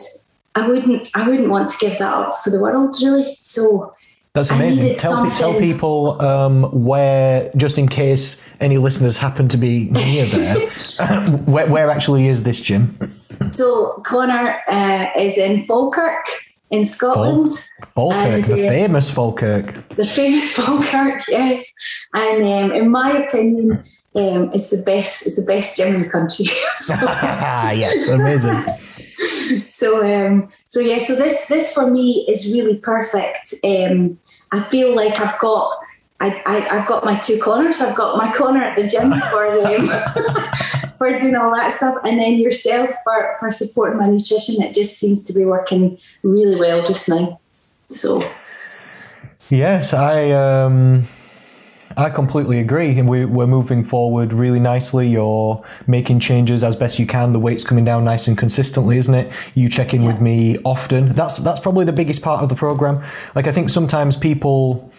I 0.56 0.68
wouldn't 0.68 1.10
I 1.14 1.28
wouldn't 1.28 1.50
want 1.50 1.70
to 1.70 1.78
give 1.80 1.98
that 2.00 2.14
up 2.14 2.40
for 2.44 2.50
the 2.50 2.60
world, 2.60 2.96
really. 3.02 3.38
So 3.42 3.94
that's 4.36 4.52
amazing. 4.52 4.98
Tell, 4.98 5.32
tell 5.32 5.58
people 5.58 6.22
um, 6.22 6.64
where, 6.84 7.50
just 7.56 7.78
in 7.78 7.88
case 7.88 8.40
any 8.60 8.78
listeners 8.78 9.18
happen 9.18 9.48
to 9.50 9.58
be 9.58 9.90
near 9.90 10.26
there, 10.26 10.70
where, 11.46 11.68
where, 11.68 11.90
actually 11.90 12.28
is 12.28 12.44
this 12.44 12.62
gym? 12.62 13.20
So 13.52 14.02
Connor 14.06 14.62
uh, 14.68 15.08
is 15.18 15.38
in 15.38 15.66
Falkirk 15.66 16.26
in 16.70 16.86
Scotland. 16.86 17.52
Falkirk, 17.94 18.20
and, 18.20 18.46
the 18.46 18.66
uh, 18.66 18.70
famous 18.70 19.10
Falkirk. 19.10 19.88
The 19.96 20.06
famous 20.06 20.56
Falkirk, 20.56 21.24
yes. 21.28 21.74
And 22.14 22.44
um, 22.44 22.76
in 22.76 22.92
my 22.92 23.12
opinion, 23.12 23.84
um, 24.16 24.50
it's 24.54 24.72
the 24.72 24.84
best. 24.86 25.26
It's 25.26 25.36
the 25.36 25.46
best 25.46 25.78
gym 25.78 25.96
in 25.96 26.02
the 26.04 26.10
country. 26.10 26.46
yes, 27.78 28.08
amazing. 28.08 28.64
so 29.72 30.06
um, 30.06 30.50
so 30.68 30.80
yeah, 30.80 31.00
so 31.00 31.16
this 31.16 31.48
this 31.48 31.74
for 31.74 31.90
me 31.92 32.26
is 32.30 32.52
really 32.54 32.80
perfect. 32.80 33.54
Um, 33.64 34.18
I 34.56 34.62
feel 34.64 34.96
like 34.96 35.20
I've 35.20 35.38
got 35.40 35.78
I, 36.22 36.42
I 36.46 36.60
have 36.78 36.88
got 36.88 37.04
my 37.04 37.20
two 37.20 37.38
corners. 37.40 37.82
I've 37.82 37.96
got 37.96 38.18
my 38.18 38.34
corner 38.34 38.64
at 38.64 38.78
the 38.78 38.88
gym 38.88 39.12
for 39.32 39.46
um, 39.68 39.90
for 40.98 41.10
doing 41.20 41.36
all 41.36 41.54
that 41.54 41.76
stuff, 41.76 41.98
and 42.06 42.20
then 42.20 42.36
yourself 42.36 42.90
for 43.04 43.36
for 43.40 43.52
supporting 43.52 44.00
my 44.00 44.08
nutrition. 44.08 44.64
It 44.64 44.74
just 44.74 44.98
seems 44.98 45.26
to 45.26 45.34
be 45.34 45.44
working 45.44 45.98
really 46.24 46.56
well 46.56 46.86
just 46.86 47.10
now. 47.10 47.40
So 47.90 48.24
yes, 49.50 49.94
I 49.94 50.32
um 50.32 51.08
I 51.98 52.10
completely 52.10 52.60
agree. 52.60 52.98
And 53.00 53.08
we, 53.08 53.24
are 53.24 53.48
moving 53.48 53.84
forward 53.84 54.34
really 54.34 54.60
nicely. 54.60 55.08
You're 55.08 55.64
making 55.88 56.20
changes 56.20 56.64
as 56.64 56.76
best 56.76 57.00
you 57.00 57.08
can. 57.08 57.32
The 57.32 57.40
weight's 57.40 57.64
coming 57.64 57.86
down 57.86 58.04
nice 58.04 58.28
and 58.28 58.38
consistently, 58.38 58.98
isn't 58.98 59.14
it? 59.14 59.32
You 59.54 59.70
check 59.70 59.94
in 59.94 60.02
yeah. 60.02 60.08
with 60.08 60.22
me 60.22 60.58
often. 60.66 61.14
That's 61.14 61.38
that's 61.38 61.60
probably 61.60 61.86
the 61.86 61.94
biggest 61.94 62.22
part 62.22 62.44
of 62.44 62.50
the 62.50 62.56
program. 62.56 63.04
Like 63.34 63.48
I 63.48 63.52
think 63.52 63.70
sometimes 63.70 64.18
people 64.18 64.92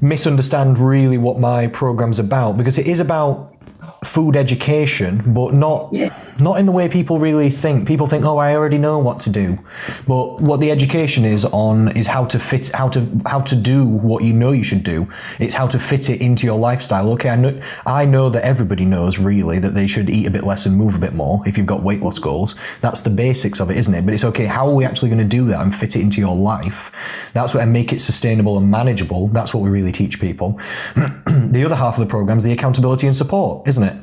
misunderstand 0.00 0.78
really 0.78 1.18
what 1.18 1.38
my 1.38 1.68
program's 1.68 2.18
about 2.18 2.56
because 2.56 2.78
it 2.78 2.86
is 2.86 3.00
about 3.00 3.55
food 4.04 4.36
education, 4.36 5.22
but 5.26 5.52
not 5.52 5.92
yeah. 5.92 6.10
not 6.40 6.58
in 6.58 6.66
the 6.66 6.72
way 6.72 6.88
people 6.88 7.18
really 7.18 7.50
think. 7.50 7.86
People 7.86 8.06
think, 8.06 8.24
"Oh, 8.24 8.38
I 8.38 8.54
already 8.54 8.78
know 8.78 8.98
what 8.98 9.20
to 9.20 9.30
do," 9.30 9.58
but 10.06 10.40
what 10.40 10.60
the 10.60 10.70
education 10.70 11.24
is 11.24 11.44
on 11.44 11.88
is 11.96 12.06
how 12.06 12.24
to 12.26 12.38
fit, 12.38 12.70
how 12.72 12.88
to 12.88 13.06
how 13.26 13.40
to 13.40 13.54
do 13.54 13.84
what 13.84 14.24
you 14.24 14.32
know 14.32 14.52
you 14.52 14.64
should 14.64 14.82
do. 14.82 15.08
It's 15.38 15.54
how 15.54 15.66
to 15.66 15.78
fit 15.78 16.08
it 16.08 16.20
into 16.20 16.46
your 16.46 16.58
lifestyle. 16.58 17.10
Okay, 17.12 17.28
I 17.28 17.36
know 17.36 17.60
I 17.84 18.06
know 18.06 18.30
that 18.30 18.44
everybody 18.44 18.86
knows 18.86 19.18
really 19.18 19.58
that 19.58 19.74
they 19.74 19.86
should 19.86 20.08
eat 20.08 20.26
a 20.26 20.30
bit 20.30 20.44
less 20.44 20.64
and 20.66 20.76
move 20.76 20.94
a 20.94 20.98
bit 20.98 21.12
more 21.12 21.42
if 21.46 21.58
you've 21.58 21.66
got 21.66 21.82
weight 21.82 22.02
loss 22.02 22.18
goals. 22.18 22.54
That's 22.80 23.02
the 23.02 23.10
basics 23.10 23.60
of 23.60 23.70
it, 23.70 23.76
isn't 23.76 23.94
it? 23.94 24.04
But 24.06 24.14
it's 24.14 24.24
okay. 24.24 24.46
How 24.46 24.66
are 24.66 24.74
we 24.74 24.84
actually 24.84 25.10
going 25.10 25.28
to 25.28 25.36
do 25.36 25.44
that 25.48 25.60
and 25.60 25.74
fit 25.74 25.96
it 25.96 26.00
into 26.00 26.20
your 26.20 26.34
life? 26.34 26.90
That's 27.34 27.52
what 27.52 27.66
and 27.66 27.72
make 27.72 27.92
it 27.92 28.00
sustainable 28.00 28.56
and 28.56 28.70
manageable. 28.70 29.26
That's 29.28 29.52
what 29.52 29.62
we 29.62 29.70
really 29.70 29.90
teach 29.90 30.20
people. 30.20 30.60
the 30.94 31.64
other 31.64 31.74
half 31.74 31.98
of 31.98 32.00
the 32.00 32.06
program 32.08 32.38
is 32.38 32.44
the 32.44 32.52
accountability 32.52 33.08
and 33.08 33.16
support, 33.16 33.65
isn't 33.66 33.82
it? 33.82 33.96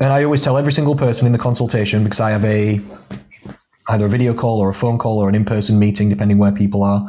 And 0.00 0.12
I 0.12 0.24
always 0.24 0.42
tell 0.42 0.58
every 0.58 0.72
single 0.72 0.96
person 0.96 1.26
in 1.26 1.32
the 1.32 1.38
consultation 1.38 2.02
because 2.04 2.20
I 2.20 2.30
have 2.30 2.44
a 2.44 2.80
either 3.88 4.06
a 4.06 4.08
video 4.08 4.32
call 4.32 4.60
or 4.60 4.70
a 4.70 4.74
phone 4.74 4.96
call 4.96 5.18
or 5.18 5.28
an 5.28 5.34
in-person 5.34 5.78
meeting, 5.78 6.08
depending 6.08 6.38
where 6.38 6.52
people 6.52 6.82
are. 6.84 7.08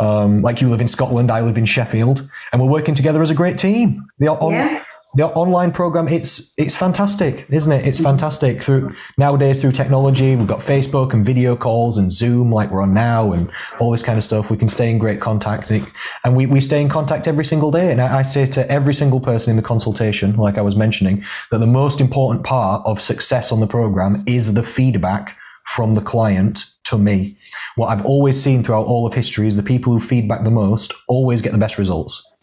Um, 0.00 0.40
like 0.40 0.60
you 0.60 0.68
live 0.68 0.80
in 0.80 0.88
Scotland, 0.88 1.30
I 1.30 1.40
live 1.40 1.58
in 1.58 1.66
Sheffield, 1.66 2.28
and 2.52 2.62
we're 2.62 2.70
working 2.70 2.94
together 2.94 3.22
as 3.22 3.30
a 3.30 3.34
great 3.34 3.58
team. 3.58 4.06
The, 4.18 4.28
on, 4.28 4.52
yeah 4.52 4.84
the 5.16 5.26
online 5.28 5.72
program 5.72 6.08
it's 6.08 6.52
it's 6.56 6.74
fantastic 6.74 7.46
isn't 7.50 7.72
it? 7.72 7.86
It's 7.86 8.00
fantastic 8.00 8.60
through 8.60 8.94
nowadays 9.18 9.60
through 9.60 9.72
technology 9.72 10.36
we've 10.36 10.46
got 10.46 10.60
facebook 10.60 11.12
and 11.12 11.24
video 11.24 11.56
calls 11.56 11.96
and 11.98 12.12
zoom 12.12 12.50
like 12.52 12.70
we're 12.70 12.82
on 12.82 12.94
now 12.94 13.32
and 13.32 13.50
all 13.80 13.90
this 13.90 14.02
kind 14.02 14.18
of 14.18 14.24
stuff. 14.24 14.50
We 14.50 14.56
can 14.56 14.68
stay 14.68 14.90
in 14.90 14.98
great 14.98 15.20
contact. 15.20 15.70
And 15.70 16.36
we, 16.36 16.46
we 16.46 16.60
stay 16.60 16.80
in 16.80 16.88
contact 16.88 17.26
every 17.26 17.44
single 17.44 17.70
day. 17.70 17.90
And 17.90 18.00
I, 18.00 18.18
I 18.18 18.22
say 18.22 18.46
to 18.46 18.70
every 18.70 18.94
single 18.94 19.20
person 19.20 19.50
in 19.50 19.56
the 19.56 19.62
consultation 19.62 20.36
like 20.36 20.58
i 20.58 20.62
was 20.62 20.76
mentioning 20.76 21.24
that 21.50 21.58
the 21.58 21.66
most 21.66 22.00
important 22.00 22.44
part 22.44 22.82
of 22.84 23.00
success 23.00 23.52
on 23.52 23.60
the 23.60 23.66
program 23.66 24.12
is 24.26 24.54
the 24.54 24.62
feedback 24.62 25.36
from 25.66 25.94
the 25.94 26.00
client 26.00 26.66
to 26.84 26.98
me. 26.98 27.34
What 27.76 27.88
i've 27.88 28.04
always 28.04 28.40
seen 28.42 28.62
throughout 28.62 28.86
all 28.86 29.06
of 29.06 29.14
history 29.14 29.46
is 29.46 29.56
the 29.56 29.62
people 29.62 29.92
who 29.92 30.00
feedback 30.00 30.44
the 30.44 30.50
most 30.50 30.92
always 31.08 31.40
get 31.42 31.52
the 31.52 31.58
best 31.58 31.78
results 31.78 32.33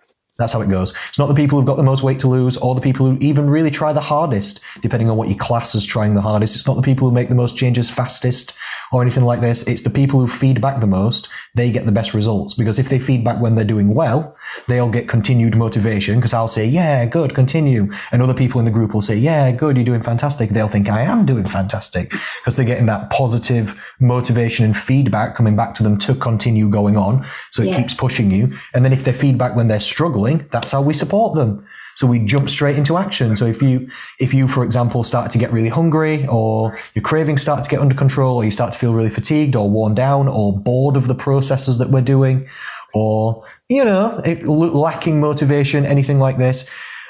that's 0.41 0.53
how 0.53 0.61
it 0.61 0.69
goes. 0.69 0.91
It's 1.09 1.19
not 1.19 1.27
the 1.27 1.35
people 1.35 1.57
who've 1.57 1.67
got 1.67 1.77
the 1.77 1.83
most 1.83 2.03
weight 2.03 2.19
to 2.21 2.27
lose 2.27 2.57
or 2.57 2.75
the 2.75 2.81
people 2.81 3.05
who 3.05 3.17
even 3.19 3.49
really 3.49 3.71
try 3.71 3.93
the 3.93 4.01
hardest, 4.01 4.59
depending 4.81 5.09
on 5.09 5.17
what 5.17 5.29
your 5.29 5.37
class 5.37 5.75
is 5.75 5.85
trying 5.85 6.13
the 6.13 6.21
hardest. 6.21 6.55
It's 6.55 6.67
not 6.67 6.75
the 6.75 6.81
people 6.81 7.07
who 7.07 7.13
make 7.13 7.29
the 7.29 7.35
most 7.35 7.57
changes 7.57 7.89
fastest 7.89 8.53
or 8.91 9.01
anything 9.01 9.23
like 9.23 9.41
this. 9.41 9.63
It's 9.63 9.83
the 9.83 9.89
people 9.89 10.19
who 10.19 10.27
feed 10.27 10.61
back 10.61 10.79
the 10.79 10.87
most. 10.87 11.29
They 11.55 11.71
get 11.71 11.85
the 11.85 11.91
best 11.91 12.13
results 12.13 12.53
because 12.53 12.79
if 12.79 12.89
they 12.89 12.99
feed 12.99 13.23
back 13.23 13.41
when 13.41 13.55
they're 13.55 13.65
doing 13.65 13.93
well, 13.93 14.35
they'll 14.67 14.89
get 14.89 15.07
continued 15.07 15.55
motivation 15.55 16.15
because 16.15 16.33
I'll 16.33 16.47
say, 16.47 16.65
yeah, 16.65 17.05
good, 17.05 17.33
continue. 17.33 17.91
And 18.11 18.21
other 18.21 18.33
people 18.33 18.59
in 18.59 18.65
the 18.65 18.71
group 18.71 18.93
will 18.93 19.01
say, 19.01 19.15
yeah, 19.15 19.51
good, 19.51 19.75
you're 19.75 19.85
doing 19.85 20.03
fantastic. 20.03 20.49
They'll 20.49 20.67
think 20.67 20.89
I 20.89 21.01
am 21.01 21.25
doing 21.25 21.47
fantastic 21.47 22.09
because 22.09 22.55
they're 22.55 22.65
getting 22.65 22.87
that 22.87 23.09
positive 23.09 23.81
motivation 23.99 24.65
and 24.65 24.75
feedback 24.75 25.35
coming 25.35 25.55
back 25.55 25.75
to 25.75 25.83
them 25.83 25.97
to 25.99 26.15
continue 26.15 26.69
going 26.69 26.97
on. 26.97 27.25
So 27.51 27.63
it 27.63 27.69
yeah. 27.69 27.81
keeps 27.81 27.93
pushing 27.93 28.31
you. 28.31 28.53
And 28.73 28.83
then 28.83 28.93
if 28.93 29.03
they 29.03 29.13
feedback 29.13 29.55
when 29.55 29.67
they're 29.67 29.79
struggling, 29.79 30.30
that's 30.39 30.71
how 30.71 30.81
we 30.81 30.93
support 30.93 31.35
them. 31.35 31.65
So 31.95 32.07
we 32.07 32.25
jump 32.25 32.49
straight 32.49 32.77
into 32.77 32.97
action. 32.97 33.35
So 33.37 33.45
if 33.45 33.61
you, 33.61 33.89
if 34.19 34.33
you, 34.33 34.47
for 34.47 34.63
example, 34.63 35.03
start 35.03 35.31
to 35.31 35.37
get 35.37 35.51
really 35.51 35.69
hungry 35.69 36.25
or 36.27 36.77
your 36.95 37.03
cravings 37.03 37.41
start 37.41 37.63
to 37.63 37.69
get 37.69 37.79
under 37.79 37.95
control 37.95 38.37
or 38.37 38.45
you 38.45 38.51
start 38.51 38.73
to 38.73 38.79
feel 38.79 38.93
really 38.93 39.09
fatigued 39.09 39.55
or 39.55 39.69
worn 39.69 39.93
down 39.93 40.27
or 40.27 40.57
bored 40.57 40.95
of 40.95 41.07
the 41.07 41.15
processes 41.15 41.77
that 41.77 41.89
we're 41.89 42.01
doing 42.01 42.47
or, 42.93 43.45
you 43.69 43.85
know, 43.85 44.21
it, 44.25 44.47
lacking 44.47 45.19
motivation, 45.19 45.85
anything 45.85 46.19
like 46.19 46.37
this, 46.37 46.67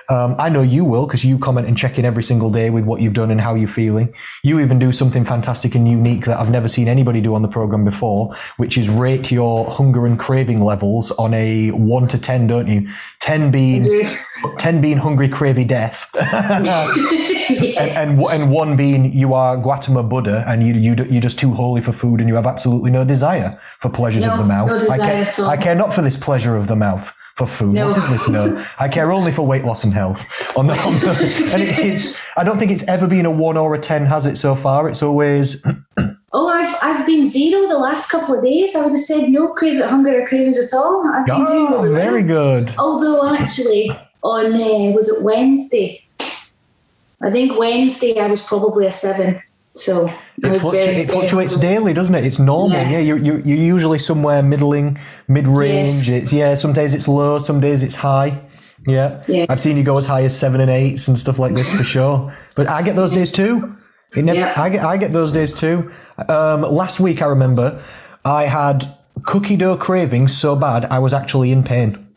Um, 0.09 0.35
I 0.39 0.49
know 0.49 0.61
you 0.61 0.83
will 0.85 1.05
because 1.05 1.23
you 1.23 1.37
comment 1.39 1.67
and 1.67 1.77
check 1.77 1.97
in 1.99 2.05
every 2.05 2.23
single 2.23 2.51
day 2.51 2.69
with 2.69 2.85
what 2.85 3.01
you've 3.01 3.13
done 3.13 3.31
and 3.31 3.39
how 3.39 3.55
you're 3.55 3.69
feeling. 3.69 4.13
You 4.43 4.59
even 4.59 4.79
do 4.79 4.91
something 4.91 5.25
fantastic 5.25 5.75
and 5.75 5.87
unique 5.87 6.25
that 6.25 6.39
I've 6.39 6.49
never 6.49 6.67
seen 6.67 6.87
anybody 6.87 7.21
do 7.21 7.33
on 7.35 7.41
the 7.41 7.47
program 7.47 7.85
before, 7.85 8.35
which 8.57 8.77
is 8.77 8.89
rate 8.89 9.31
your 9.31 9.65
hunger 9.69 10.05
and 10.05 10.17
craving 10.19 10.61
levels 10.63 11.11
on 11.11 11.33
a 11.33 11.69
one 11.71 12.07
to 12.09 12.17
ten, 12.17 12.47
don't 12.47 12.67
you? 12.67 12.89
Ten 13.19 13.51
being 13.51 13.85
ten 14.57 14.81
being 14.81 14.97
hungry, 14.97 15.29
cravey 15.29 15.67
death, 15.67 16.09
and, 16.19 16.67
and 16.67 18.21
and 18.21 18.51
one 18.51 18.75
being 18.75 19.11
you 19.13 19.33
are 19.33 19.57
Gautama 19.57 20.03
Buddha 20.03 20.43
and 20.47 20.65
you 20.65 20.73
you 20.73 20.95
you're 21.09 21.21
just 21.21 21.39
too 21.39 21.53
holy 21.53 21.81
for 21.81 21.91
food 21.91 22.19
and 22.19 22.27
you 22.29 22.35
have 22.35 22.45
absolutely 22.47 22.91
no 22.91 23.03
desire 23.05 23.59
for 23.79 23.89
pleasures 23.89 24.25
No, 24.25 24.31
of 24.33 24.37
the 24.39 24.45
mouth. 24.45 24.69
no 24.69 24.75
I 24.75 24.79
desire 24.79 24.97
care, 24.99 25.21
at 25.21 25.39
all. 25.39 25.49
I 25.49 25.57
care 25.57 25.75
not 25.75 25.93
for 25.93 26.01
this 26.01 26.17
pleasure 26.17 26.55
of 26.57 26.67
the 26.67 26.75
mouth 26.75 27.15
for 27.35 27.47
food. 27.47 27.73
No. 27.75 27.87
What 27.87 27.95
does 27.95 28.09
this 28.09 28.29
know? 28.29 28.63
I 28.79 28.87
care 28.87 29.11
only 29.11 29.31
for 29.31 29.45
weight 29.45 29.63
loss 29.63 29.83
and 29.83 29.93
health. 29.93 30.25
On 30.57 30.67
the, 30.67 30.73
on 30.73 30.93
the 30.95 31.09
and 31.53 31.61
it, 31.63 31.79
it's 31.79 32.15
I 32.35 32.43
don't 32.43 32.59
think 32.59 32.71
it's 32.71 32.83
ever 32.87 33.07
been 33.07 33.25
a 33.25 33.31
one 33.31 33.57
or 33.57 33.73
a 33.73 33.79
ten, 33.79 34.05
has 34.05 34.25
it 34.25 34.37
so 34.37 34.55
far? 34.55 34.89
It's 34.89 35.01
always 35.01 35.63
Oh, 36.33 36.47
I've, 36.47 36.77
I've 36.81 37.05
been 37.05 37.27
zero 37.27 37.67
the 37.67 37.77
last 37.77 38.09
couple 38.09 38.37
of 38.37 38.43
days. 38.43 38.73
I 38.75 38.83
would 38.83 38.91
have 38.91 39.01
said 39.01 39.29
no 39.29 39.53
crave, 39.53 39.83
hunger 39.83 40.21
or 40.23 40.27
cravings 40.27 40.57
at 40.57 40.77
all. 40.77 41.05
I've 41.05 41.25
been 41.25 41.45
doing 41.45 41.67
oh, 41.67 41.83
really 41.83 41.89
well. 41.89 42.01
very 42.01 42.23
good. 42.23 42.73
Although 42.77 43.35
actually 43.35 43.91
on 44.23 44.53
uh, 44.53 44.91
was 44.93 45.09
it 45.09 45.23
Wednesday? 45.23 46.05
I 47.21 47.29
think 47.31 47.57
Wednesday 47.59 48.17
I 48.19 48.27
was 48.27 48.45
probably 48.45 48.87
a 48.87 48.91
seven. 48.91 49.41
So 49.73 50.07
It, 50.07 50.13
fluctu- 50.61 50.71
very, 50.71 50.95
it 50.97 51.11
fluctuates 51.11 51.55
happy. 51.55 51.67
daily, 51.67 51.93
doesn't 51.93 52.13
it? 52.13 52.25
It's 52.25 52.39
normal. 52.39 52.77
Yeah. 52.77 52.89
Yeah, 52.89 52.99
you're, 52.99 53.17
you're, 53.17 53.39
you're 53.39 53.57
usually 53.57 53.99
somewhere 53.99 54.43
middling, 54.43 54.99
mid 55.27 55.47
range. 55.47 56.09
Yes. 56.09 56.23
It's 56.23 56.33
yeah. 56.33 56.55
Some 56.55 56.73
days 56.73 56.93
it's 56.93 57.07
low, 57.07 57.39
some 57.39 57.59
days 57.61 57.81
it's 57.81 57.95
high. 57.95 58.41
Yeah. 58.85 59.23
Yeah. 59.27 59.45
I've 59.47 59.61
seen 59.61 59.77
you 59.77 59.83
go 59.83 59.97
as 59.97 60.05
high 60.07 60.23
as 60.23 60.37
seven 60.37 60.59
and 60.59 60.69
eights 60.69 61.07
and 61.07 61.17
stuff 61.17 61.39
like 61.39 61.53
this 61.53 61.71
for 61.71 61.83
sure. 61.83 62.33
But 62.55 62.69
I 62.69 62.81
get 62.81 62.95
those 62.95 63.11
days 63.11 63.31
too. 63.31 63.77
It 64.15 64.23
never, 64.25 64.39
Yeah. 64.39 64.53
I 64.57 64.69
get 64.69 64.83
I 64.83 64.97
get 64.97 65.13
those 65.13 65.31
days 65.31 65.53
too. 65.53 65.89
Um, 66.27 66.63
last 66.63 66.99
week 66.99 67.21
I 67.21 67.27
remember 67.27 67.81
I 68.25 68.45
had 68.47 68.85
cookie 69.23 69.55
dough 69.55 69.77
cravings 69.77 70.35
so 70.37 70.55
bad 70.55 70.85
I 70.85 70.99
was 70.99 71.13
actually 71.13 71.51
in 71.51 71.63
pain. 71.63 72.07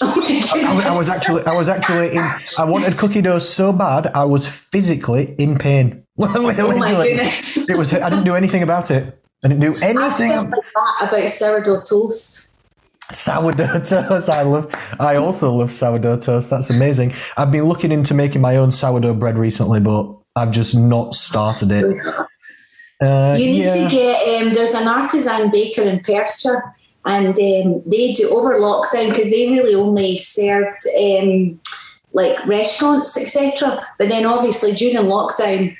Oh 0.00 0.12
I, 0.54 0.74
was- 0.74 0.84
I 0.86 0.96
was 0.98 1.08
actually 1.08 1.44
I 1.44 1.52
was 1.52 1.68
actually 1.68 2.14
in 2.16 2.24
I 2.58 2.64
wanted 2.64 2.96
cookie 2.98 3.22
dough 3.22 3.38
so 3.38 3.72
bad 3.72 4.08
I 4.14 4.24
was 4.24 4.46
physically 4.48 5.34
in 5.38 5.58
pain. 5.58 6.04
Oh 6.20 6.24
Literally. 6.42 7.10
goodness. 7.14 7.56
It 7.68 7.76
was 7.78 7.92
I 7.94 8.10
didn't 8.10 8.24
do 8.24 8.34
anything 8.34 8.62
about 8.62 8.90
it. 8.90 9.20
I 9.44 9.48
didn't 9.48 9.60
do 9.60 9.76
anything. 9.76 10.30
like 10.50 10.52
about 11.00 11.30
sourdough 11.30 11.82
toast. 11.82 12.56
Sourdough 13.12 13.80
toast. 13.84 14.28
I 14.28 14.42
love. 14.42 14.74
I 14.98 15.14
also 15.16 15.52
love 15.52 15.70
sourdough 15.70 16.18
toast. 16.18 16.50
That's 16.50 16.70
amazing. 16.70 17.14
I've 17.36 17.52
been 17.52 17.64
looking 17.64 17.92
into 17.92 18.14
making 18.14 18.40
my 18.40 18.56
own 18.56 18.72
sourdough 18.72 19.14
bread 19.14 19.38
recently, 19.38 19.78
but 19.80 20.12
I've 20.34 20.50
just 20.50 20.76
not 20.76 21.14
started 21.14 21.70
it. 21.72 21.84
Uh, 23.00 23.36
You 23.38 23.46
need 23.46 23.58
yeah. 23.62 23.74
to 23.88 23.90
get 23.94 24.42
um, 24.42 24.54
there's 24.54 24.74
an 24.74 24.88
artisan 24.88 25.50
baker 25.52 25.82
in 25.82 26.00
Perthshire, 26.00 26.74
and 27.08 27.28
um, 27.28 27.82
they 27.86 28.12
do 28.12 28.28
over 28.28 28.60
lockdown 28.60 29.08
because 29.08 29.30
they 29.30 29.48
really 29.48 29.74
only 29.74 30.18
served 30.18 30.82
um, 31.00 31.58
like 32.12 32.46
restaurants, 32.46 33.16
etc. 33.16 33.84
But 33.98 34.10
then 34.10 34.26
obviously 34.26 34.72
during 34.72 34.96
lockdown, 35.06 35.74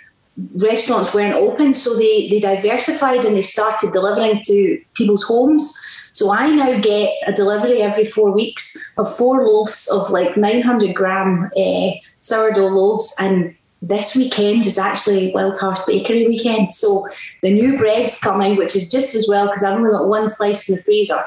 restaurants 0.54 1.14
weren't 1.14 1.34
open, 1.34 1.74
so 1.74 1.96
they 1.98 2.28
they 2.30 2.40
diversified 2.40 3.26
and 3.26 3.36
they 3.36 3.42
started 3.42 3.92
delivering 3.92 4.40
to 4.44 4.82
people's 4.94 5.24
homes. 5.24 5.78
So 6.12 6.32
I 6.32 6.48
now 6.48 6.80
get 6.80 7.12
a 7.26 7.32
delivery 7.32 7.82
every 7.82 8.06
four 8.06 8.32
weeks 8.32 8.76
of 8.96 9.14
four 9.14 9.46
loaves 9.46 9.86
of 9.92 10.10
like 10.10 10.36
900 10.36 10.94
gram 10.94 11.50
uh, 11.56 11.90
sourdough 12.20 12.68
loaves. 12.68 13.14
And 13.20 13.54
this 13.82 14.16
weekend 14.16 14.66
is 14.66 14.78
actually 14.78 15.32
Wild 15.32 15.58
Hearth 15.58 15.86
Bakery 15.86 16.26
weekend. 16.26 16.72
So 16.72 17.06
the 17.42 17.52
new 17.52 17.78
bread's 17.78 18.20
coming, 18.20 18.56
which 18.56 18.74
is 18.76 18.90
just 18.90 19.14
as 19.14 19.26
well 19.28 19.46
because 19.46 19.62
I've 19.62 19.76
only 19.78 19.90
got 19.90 20.08
one 20.08 20.28
slice 20.28 20.68
in 20.68 20.76
the 20.76 20.82
freezer. 20.82 21.20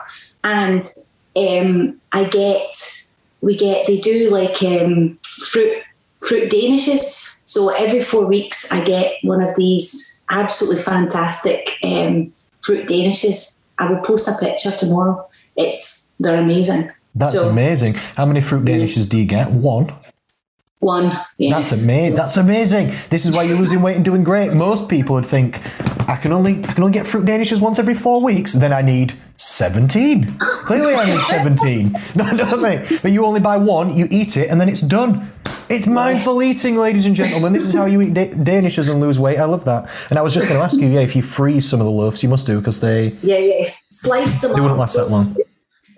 And 0.44 0.84
um, 1.36 2.00
I 2.12 2.26
get, 2.26 3.08
we 3.42 3.56
get, 3.56 3.88
they 3.88 4.00
do 4.00 4.30
like 4.30 4.62
um, 4.64 5.18
fruit, 5.24 5.84
fruit 6.20 6.52
danishes. 6.52 7.40
So 7.46 7.70
every 7.70 8.02
four 8.02 8.26
weeks, 8.26 8.72
I 8.72 8.84
get 8.84 9.16
one 9.24 9.42
of 9.42 9.56
these 9.56 10.26
absolutely 10.30 10.84
fantastic 10.84 11.72
um, 11.84 12.34
fruit 12.62 12.88
danishes. 12.88 13.64
I 13.78 13.92
will 13.92 14.02
post 14.02 14.28
a 14.28 14.38
picture 14.40 14.72
tomorrow. 14.72 15.28
It's 15.56 16.16
they're 16.20 16.40
amazing. 16.40 16.92
That's 17.16 17.34
so, 17.34 17.50
amazing. 17.50 17.96
How 18.16 18.26
many 18.26 18.42
fruit 18.42 18.64
danishes 18.64 19.10
do 19.10 19.18
you 19.18 19.26
get? 19.26 19.52
One. 19.52 19.92
One, 20.82 21.16
yes. 21.38 21.70
That's 21.70 21.84
amazing. 21.84 22.16
That's 22.16 22.38
amazing. 22.38 22.94
This 23.12 23.28
is 23.28 23.36
why 23.36 23.44
you're 23.44 23.58
losing 23.58 23.84
weight 23.84 23.96
and 23.96 24.04
doing 24.04 24.24
great. 24.24 24.52
Most 24.52 24.90
people 24.90 25.14
would 25.14 25.28
think 25.28 25.60
I 26.10 26.16
can 26.16 26.34
only 26.34 26.54
I 26.66 26.74
can 26.74 26.84
only 26.84 26.94
get 26.94 27.06
fruit 27.06 27.24
danishes 27.26 27.62
once 27.62 27.78
every 27.78 27.94
four 27.94 28.24
weeks. 28.24 28.54
Then 28.54 28.74
I 28.74 28.82
need 28.82 29.14
seventeen. 29.38 30.40
Clearly, 30.40 30.96
I 30.96 31.06
need 31.16 31.24
seventeen. 31.24 31.96
No, 32.16 32.36
don't 32.36 32.64
they? 32.64 32.98
But 33.04 33.12
you 33.12 33.26
only 33.26 33.40
buy 33.40 33.58
one, 33.58 33.96
you 33.96 34.08
eat 34.10 34.38
it, 34.38 34.50
and 34.50 34.60
then 34.60 34.70
it's 34.70 34.82
done. 34.82 35.32
It's 35.70 35.86
mindful 35.86 36.42
eating, 36.42 36.76
ladies 36.78 37.06
and 37.06 37.16
gentlemen. 37.16 37.54
This 37.54 37.66
is 37.66 37.76
how 37.76 37.86
you 37.86 38.02
eat 38.02 38.14
da- 38.16 38.32
danishes 38.34 38.92
and 38.92 39.00
lose 39.00 39.20
weight. 39.20 39.38
I 39.38 39.46
love 39.46 39.66
that. 39.66 39.88
And 40.10 40.18
I 40.18 40.24
was 40.24 40.34
just 40.34 40.48
going 40.48 40.60
to 40.60 40.66
ask 40.66 40.78
you, 40.78 40.88
yeah, 40.88 41.00
if 41.02 41.16
you 41.16 41.22
freeze 41.22 41.70
some 41.70 41.80
of 41.80 41.86
the 41.86 41.92
loaves, 41.92 42.24
you 42.24 42.28
must 42.30 42.46
do 42.48 42.58
because 42.58 42.82
they 42.82 43.16
Yeah, 43.22 43.38
yeah. 43.38 43.72
Slice 43.92 44.42
them 44.42 44.54
they 44.54 44.60
wouldn't 44.62 44.80
last 44.80 44.96
that 44.96 45.10
long. 45.10 45.36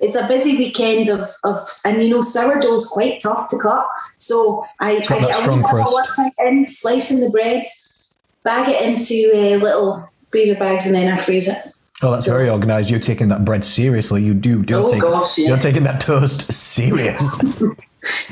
It's 0.03 0.15
a 0.15 0.27
busy 0.27 0.57
weekend 0.57 1.07
of, 1.07 1.29
of 1.45 1.67
and 1.85 2.03
you 2.03 2.09
know 2.09 2.21
sourdough's 2.21 2.87
quite 2.87 3.21
tough 3.21 3.47
to 3.49 3.57
cut. 3.57 3.87
So 4.17 4.65
I, 4.79 4.97
I 4.97 4.99
get 4.99 5.29
a 5.29 5.33
strong 5.33 5.63
wee 5.63 5.71
bit 5.71 5.81
of 5.81 5.93
work 5.93 6.33
in 6.39 6.67
slicing 6.67 7.21
the 7.21 7.29
bread, 7.29 7.65
bag 8.43 8.67
it 8.69 8.81
into 8.81 9.31
uh, 9.33 9.63
little 9.63 10.09
freezer 10.29 10.55
bags, 10.55 10.85
and 10.85 10.93
then 10.93 11.11
I 11.11 11.17
freeze 11.17 11.47
it. 11.47 11.57
Oh, 12.01 12.11
that's 12.11 12.27
very 12.27 12.49
organised. 12.49 12.89
You're 12.89 12.99
taking 12.99 13.29
that 13.29 13.45
bread 13.45 13.63
seriously. 13.63 14.23
You 14.23 14.33
do. 14.33 14.65
You're, 14.67 14.81
Oh, 14.81 14.87
taking, 14.87 14.99
gosh, 14.99 15.37
yeah. 15.37 15.47
you're 15.47 15.57
taking 15.57 15.83
that 15.85 16.01
toast 16.01 16.51
serious. 16.51 17.41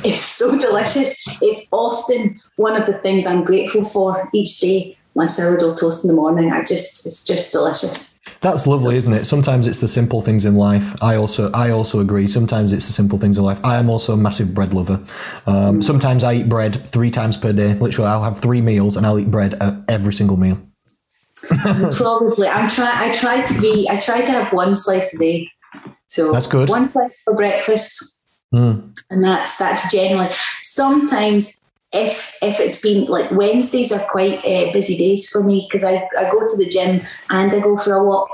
It's 0.04 0.20
so 0.20 0.60
delicious. 0.60 1.24
It's 1.42 1.72
often 1.72 2.42
one 2.58 2.76
of 2.76 2.86
the 2.86 2.94
things 2.94 3.26
I'm 3.26 3.46
grateful 3.46 3.86
for 3.86 4.30
each 4.34 4.60
day. 4.60 4.98
My 5.14 5.26
sourdough 5.26 5.76
toast 5.76 6.06
in 6.06 6.08
the 6.10 6.16
morning. 6.16 6.52
I 6.52 6.64
just 6.64 7.06
it's 7.06 7.26
just 7.26 7.52
delicious. 7.52 8.22
That's 8.42 8.66
lovely, 8.66 8.96
isn't 8.96 9.14
it? 9.14 9.26
Sometimes 9.26 9.68
it's 9.68 9.82
the 9.82 9.88
simple 9.88 10.22
things 10.22 10.46
in 10.46 10.56
life. 10.56 10.96
I 11.02 11.16
also, 11.16 11.52
I 11.52 11.70
also 11.70 12.00
agree. 12.00 12.28
Sometimes 12.28 12.72
it's 12.74 12.88
the 12.88 12.94
simple 12.94 13.20
things 13.20 13.38
in 13.38 13.44
life. 13.44 13.60
I 13.64 13.78
am 13.78 13.90
also 13.90 14.14
a 14.14 14.18
massive 14.18 14.54
bread 14.56 14.74
lover. 14.74 15.04
Um, 15.46 15.82
sometimes 15.82 16.24
I 16.24 16.36
eat 16.36 16.50
bread 16.50 16.90
three 16.92 17.12
times 17.12 17.38
per 17.38 17.52
day. 17.54 17.74
Literally, 17.76 18.10
I'll 18.10 18.24
have 18.24 18.40
three 18.40 18.62
meals 18.62 18.96
and 18.98 19.06
I'll 19.06 19.20
eat 19.20 19.30
bread 19.30 19.56
at 19.56 19.76
every 19.88 20.14
single 20.14 20.38
meal. 20.38 20.60
Probably. 21.96 22.48
I'm 22.48 22.70
try. 22.70 23.10
I 23.10 23.14
try 23.14 23.42
to 23.42 23.62
be. 23.62 23.88
I 23.90 24.00
try 24.00 24.22
to 24.22 24.32
have 24.32 24.54
one 24.54 24.76
slice 24.76 25.14
a 25.16 25.20
day. 25.20 25.50
So 26.08 26.32
That's 26.32 26.48
good. 26.48 26.70
One 26.70 26.90
slice 26.90 27.20
for 27.24 27.34
breakfast, 27.36 28.24
Mm. 28.54 28.98
and 29.10 29.24
that's 29.24 29.58
that's 29.58 29.92
generally. 29.92 30.30
Sometimes, 30.64 31.61
if 31.94 32.36
if 32.42 32.60
it's 32.60 32.82
been 32.82 33.06
like 33.06 33.32
Wednesdays 33.32 33.92
are 33.92 34.06
quite 34.10 34.40
uh, 34.40 34.72
busy 34.72 34.98
days 34.98 35.30
for 35.30 35.44
me 35.44 35.68
because 35.70 35.84
I 35.84 36.08
I 36.18 36.32
go 36.32 36.40
to 36.48 36.58
the 36.58 36.70
gym 36.70 37.02
and 37.30 37.52
I 37.52 37.60
go 37.60 37.78
for 37.78 37.94
a 37.94 38.04
walk. 38.04 38.30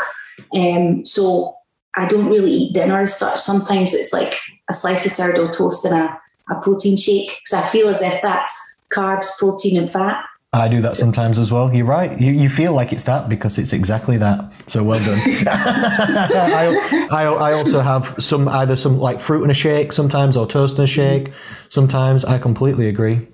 Um, 0.53 1.05
so 1.05 1.55
I 1.95 2.07
don't 2.07 2.29
really 2.29 2.51
eat 2.51 2.73
dinner 2.73 3.01
as 3.01 3.17
such. 3.17 3.39
Sometimes 3.39 3.93
it's 3.93 4.13
like 4.13 4.35
a 4.69 4.73
slice 4.73 5.05
of 5.05 5.11
sourdough 5.11 5.51
toast 5.51 5.83
and 5.85 5.95
a, 5.95 6.21
a 6.51 6.61
protein 6.61 6.95
shake 6.95 7.29
because 7.29 7.53
I 7.53 7.67
feel 7.69 7.89
as 7.89 8.01
if 8.01 8.21
that's 8.21 8.85
carbs, 8.93 9.37
protein, 9.39 9.77
and 9.77 9.91
fat. 9.91 10.23
I 10.53 10.69
do 10.69 10.81
that 10.81 10.93
sometimes 10.93 11.39
as 11.39 11.51
well. 11.51 11.73
You're 11.73 11.85
right. 11.85 12.19
You, 12.19 12.31
you 12.31 12.49
feel 12.49 12.73
like 12.73 12.93
it's 12.93 13.03
that 13.03 13.27
because 13.27 13.57
it's 13.57 13.73
exactly 13.73 14.17
that. 14.17 14.51
So 14.67 14.83
well 14.83 15.03
done. 15.03 15.19
I, 15.47 17.07
I, 17.11 17.23
I 17.25 17.53
also 17.53 17.81
have 17.81 18.15
some 18.19 18.47
either 18.47 18.75
some 18.75 18.97
like 18.97 19.19
fruit 19.19 19.43
in 19.43 19.49
a 19.49 19.53
shake 19.53 19.91
sometimes 19.91 20.37
or 20.37 20.47
toast 20.47 20.77
in 20.77 20.85
a 20.85 20.87
shake 20.87 21.33
sometimes. 21.69 22.23
I 22.23 22.39
completely 22.39 22.87
agree. 22.87 23.27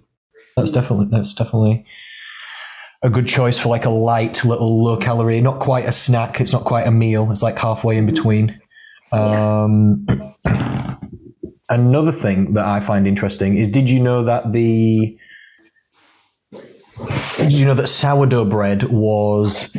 That's 0.56 0.72
definitely 0.72 1.08
that's 1.10 1.34
definitely 1.34 1.86
a 3.04 3.10
good 3.10 3.28
choice 3.28 3.60
for 3.60 3.70
like 3.70 3.86
a 3.86 3.90
light 3.90 4.46
little 4.46 4.84
low 4.84 4.98
calorie, 4.98 5.42
not 5.42 5.60
quite 5.60 5.86
a 5.86 5.92
snack. 5.92 6.40
It's 6.40 6.54
not 6.54 6.64
quite 6.64 6.88
a 6.88 6.92
meal. 6.92 7.30
It's 7.32 7.42
like 7.42 7.58
halfway 7.58 7.98
in 7.98 8.06
between. 8.06 8.60
Um, 9.12 10.08
another 11.70 12.12
thing 12.12 12.54
that 12.54 12.66
I 12.66 12.80
find 12.80 13.08
interesting 13.08 13.58
is: 13.58 13.70
Did 13.70 13.90
you 13.90 14.00
know 14.00 14.24
that 14.24 14.54
the 14.54 15.18
did 17.38 17.54
you 17.54 17.66
know 17.66 17.74
that 17.74 17.88
sourdough 17.88 18.46
bread 18.46 18.84
was 18.84 19.76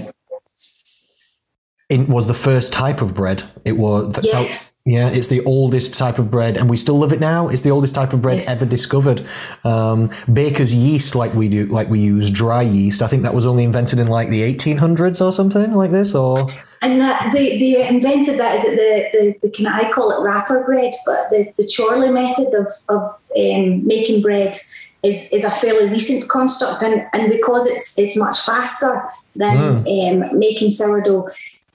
in, 1.95 2.07
was 2.09 2.26
the 2.26 2.34
first 2.34 2.72
type 2.72 3.01
of 3.01 3.14
bread? 3.14 3.45
It 3.64 3.72
was 3.72 4.18
Yes. 4.22 4.74
yeah, 4.84 5.09
it's 5.09 5.28
the 5.28 5.45
oldest 5.45 5.97
type 5.97 6.18
of 6.18 6.30
bread, 6.30 6.57
and 6.57 6.68
we 6.68 6.76
still 6.76 6.99
love 6.99 7.12
it 7.12 7.20
now. 7.20 7.49
It's 7.49 7.62
the 7.62 7.70
oldest 7.70 7.95
type 7.95 8.12
of 8.12 8.20
bread 8.20 8.38
Yes. 8.38 8.49
ever 8.49 8.68
discovered. 8.68 9.24
Um, 9.64 10.11
baker's 10.32 10.74
yeast, 10.74 11.14
like 11.14 11.32
we 11.34 11.49
do, 11.49 11.66
like 11.66 11.88
we 11.88 12.01
use 12.01 12.30
dry 12.30 12.62
yeast. 12.62 13.01
I 13.01 13.07
think 13.07 13.22
that 13.22 13.34
was 13.34 13.47
only 13.47 13.64
invented 13.64 13.99
in 14.01 14.09
like 14.09 14.28
the 14.28 14.42
1800s 14.42 15.24
or 15.24 15.32
something 15.32 15.74
like 15.74 15.92
this. 15.92 16.14
Or 16.14 16.53
and 16.82 17.01
that 17.01 17.32
they, 17.32 17.59
they 17.59 17.88
invented 17.88 18.38
that 18.38 18.57
is 18.57 18.64
it 18.64 18.76
the, 18.76 19.38
the, 19.40 19.49
the 19.49 19.66
of 19.66 19.72
I 19.72 19.90
call 19.90 20.11
it 20.11 20.22
wrapper 20.22 20.64
bread, 20.64 20.92
but 21.07 21.30
the, 21.30 21.53
the 21.57 21.70
Chorley 21.74 22.11
method 22.11 22.53
of, 22.55 22.70
of 22.88 23.03
um, 23.38 23.86
making 23.86 24.20
bread 24.20 24.57
is, 25.03 25.32
is 25.32 25.45
a 25.45 25.51
fairly 25.51 25.88
recent 25.88 26.28
construct 26.28 26.82
and, 26.82 27.07
and 27.12 27.30
because 27.30 27.66
it's 27.66 27.99
it's 27.99 28.16
much 28.16 28.40
faster 28.40 29.03
than 29.36 29.84
mm. 29.84 30.32
um, 30.32 30.38
making 30.38 30.70
sourdough, 30.70 31.28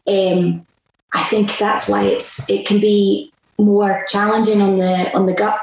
um, 0.07 0.65
I 1.13 1.23
think 1.23 1.57
that's 1.57 1.89
why 1.89 2.03
it's 2.03 2.49
it 2.49 2.65
can 2.67 2.79
be 2.79 3.31
more 3.57 4.05
challenging 4.09 4.61
on 4.61 4.77
the 4.77 5.11
on 5.13 5.25
the 5.25 5.33
gut. 5.33 5.59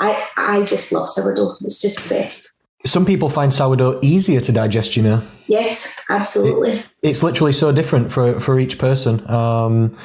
I 0.00 0.28
I 0.36 0.64
just 0.64 0.92
love 0.92 1.08
sourdough. 1.08 1.56
It's 1.62 1.80
just 1.80 2.08
the 2.08 2.14
best. 2.14 2.54
Some 2.86 3.06
people 3.06 3.30
find 3.30 3.52
sourdough 3.52 4.00
easier 4.02 4.40
to 4.42 4.52
digest, 4.52 4.94
you 4.96 5.02
know. 5.02 5.22
Yes, 5.46 6.04
absolutely. 6.10 6.72
It, 6.72 6.86
it's 7.02 7.22
literally 7.22 7.52
so 7.52 7.72
different 7.72 8.12
for 8.12 8.40
for 8.40 8.58
each 8.58 8.78
person. 8.78 9.28
Um, 9.30 9.96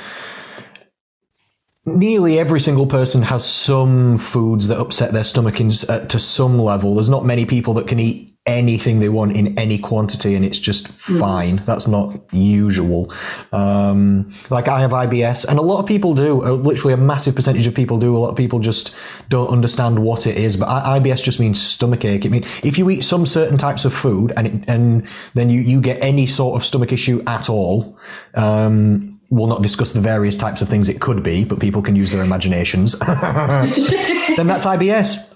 nearly 1.86 2.40
every 2.40 2.60
single 2.60 2.88
person 2.88 3.24
has 3.24 3.46
some 3.46 4.18
foods 4.18 4.68
that 4.68 4.80
upset 4.80 5.12
their 5.12 5.24
stomach 5.24 5.60
in, 5.60 5.72
uh, 5.90 6.06
to 6.08 6.20
some 6.20 6.60
level. 6.60 6.96
There's 6.96 7.10
not 7.10 7.26
many 7.26 7.46
people 7.46 7.74
that 7.76 7.88
can 7.88 8.00
eat 8.00 8.29
anything 8.46 9.00
they 9.00 9.10
want 9.10 9.36
in 9.36 9.58
any 9.60 9.78
quantity 9.78 10.34
and 10.34 10.44
it's 10.44 10.60
just 10.60 10.88
fine. 10.88 11.58
Mm. 11.58 11.66
That's 11.66 11.88
not 11.88 12.20
usual. 12.34 13.14
Um, 13.52 14.34
like 14.50 14.68
I 14.68 14.82
have 14.82 14.92
IBS 14.92 15.46
and 15.46 15.60
a 15.60 15.62
lot 15.62 15.80
of 15.80 15.86
people 15.86 16.16
do, 16.16 16.44
uh, 16.44 16.52
literally 16.54 16.94
a 16.94 16.98
massive 16.98 17.36
percentage 17.36 17.68
of 17.68 17.76
people 17.76 18.00
do. 18.00 18.16
A 18.16 18.18
lot 18.18 18.30
of 18.30 18.36
people 18.36 18.60
just 18.60 18.96
don't 19.30 19.50
understand 19.50 20.00
what 20.00 20.26
it 20.26 20.36
is, 20.38 20.58
but 20.58 20.68
IBS 20.68 21.22
just 21.22 21.40
means 21.40 21.62
stomach 21.62 22.06
ache. 22.06 22.26
I 22.26 22.30
mean, 22.30 22.44
if 22.64 22.78
you 22.78 22.90
eat 22.90 23.02
some 23.02 23.26
certain 23.26 23.58
types 23.58 23.86
of 23.86 23.94
food 23.94 24.34
and, 24.36 24.48
it, 24.48 24.64
and 24.68 25.08
then 25.36 25.50
you, 25.50 25.62
you 25.62 25.82
get 25.82 26.02
any 26.02 26.26
sort 26.26 26.56
of 26.56 26.66
stomach 26.66 26.92
issue 26.92 27.22
at 27.28 27.50
all, 27.50 28.00
um, 28.34 29.20
we'll 29.30 29.48
not 29.48 29.62
discuss 29.62 29.94
the 29.94 30.02
various 30.02 30.38
types 30.38 30.62
of 30.62 30.70
things 30.70 30.90
it 30.90 31.00
could 31.00 31.22
be, 31.22 31.44
but 31.44 31.60
people 31.60 31.82
can 31.82 31.96
use 31.96 32.12
their 32.12 32.24
imaginations. 32.24 32.98
then 33.00 34.48
that's 34.48 34.66
IBS. 34.66 35.29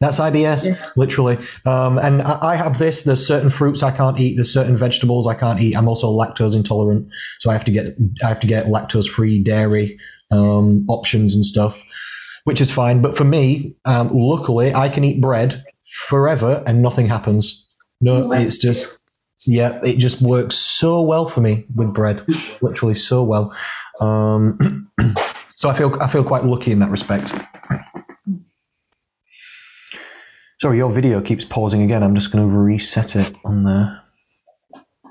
That's 0.00 0.18
IBS, 0.18 0.66
yes. 0.66 0.96
literally. 0.96 1.38
Um, 1.64 1.98
and 1.98 2.22
I, 2.22 2.52
I 2.52 2.56
have 2.56 2.78
this. 2.78 3.04
There's 3.04 3.26
certain 3.26 3.50
fruits 3.50 3.82
I 3.82 3.90
can't 3.90 4.18
eat. 4.20 4.36
There's 4.36 4.52
certain 4.52 4.76
vegetables 4.76 5.26
I 5.26 5.34
can't 5.34 5.60
eat. 5.60 5.76
I'm 5.76 5.88
also 5.88 6.10
lactose 6.12 6.54
intolerant, 6.54 7.08
so 7.40 7.50
I 7.50 7.54
have 7.54 7.64
to 7.64 7.70
get 7.70 7.96
I 8.22 8.28
have 8.28 8.40
to 8.40 8.46
get 8.46 8.66
lactose 8.66 9.08
free 9.08 9.42
dairy 9.42 9.98
um, 10.30 10.84
options 10.88 11.34
and 11.34 11.44
stuff, 11.44 11.82
which 12.44 12.60
is 12.60 12.70
fine. 12.70 13.00
But 13.00 13.16
for 13.16 13.24
me, 13.24 13.74
um, 13.84 14.10
luckily, 14.12 14.74
I 14.74 14.88
can 14.88 15.04
eat 15.04 15.20
bread 15.20 15.64
forever 15.84 16.62
and 16.66 16.82
nothing 16.82 17.06
happens. 17.06 17.68
No, 18.00 18.32
it's 18.32 18.58
just 18.58 18.98
yeah, 19.46 19.80
it 19.84 19.98
just 19.98 20.22
works 20.22 20.56
so 20.56 21.02
well 21.02 21.28
for 21.28 21.40
me 21.40 21.64
with 21.74 21.94
bread, 21.94 22.24
literally 22.60 22.94
so 22.94 23.22
well. 23.22 23.56
Um, 24.00 24.90
so 25.56 25.68
I 25.68 25.76
feel 25.76 25.96
I 26.00 26.08
feel 26.08 26.24
quite 26.24 26.44
lucky 26.44 26.72
in 26.72 26.80
that 26.80 26.90
respect. 26.90 27.32
Sorry, 30.58 30.78
your 30.78 30.90
video 30.90 31.20
keeps 31.20 31.44
pausing 31.44 31.82
again. 31.82 32.02
I'm 32.02 32.14
just 32.14 32.32
going 32.32 32.48
to 32.48 32.56
reset 32.56 33.14
it 33.14 33.36
on 33.44 33.64
there. 33.64 34.00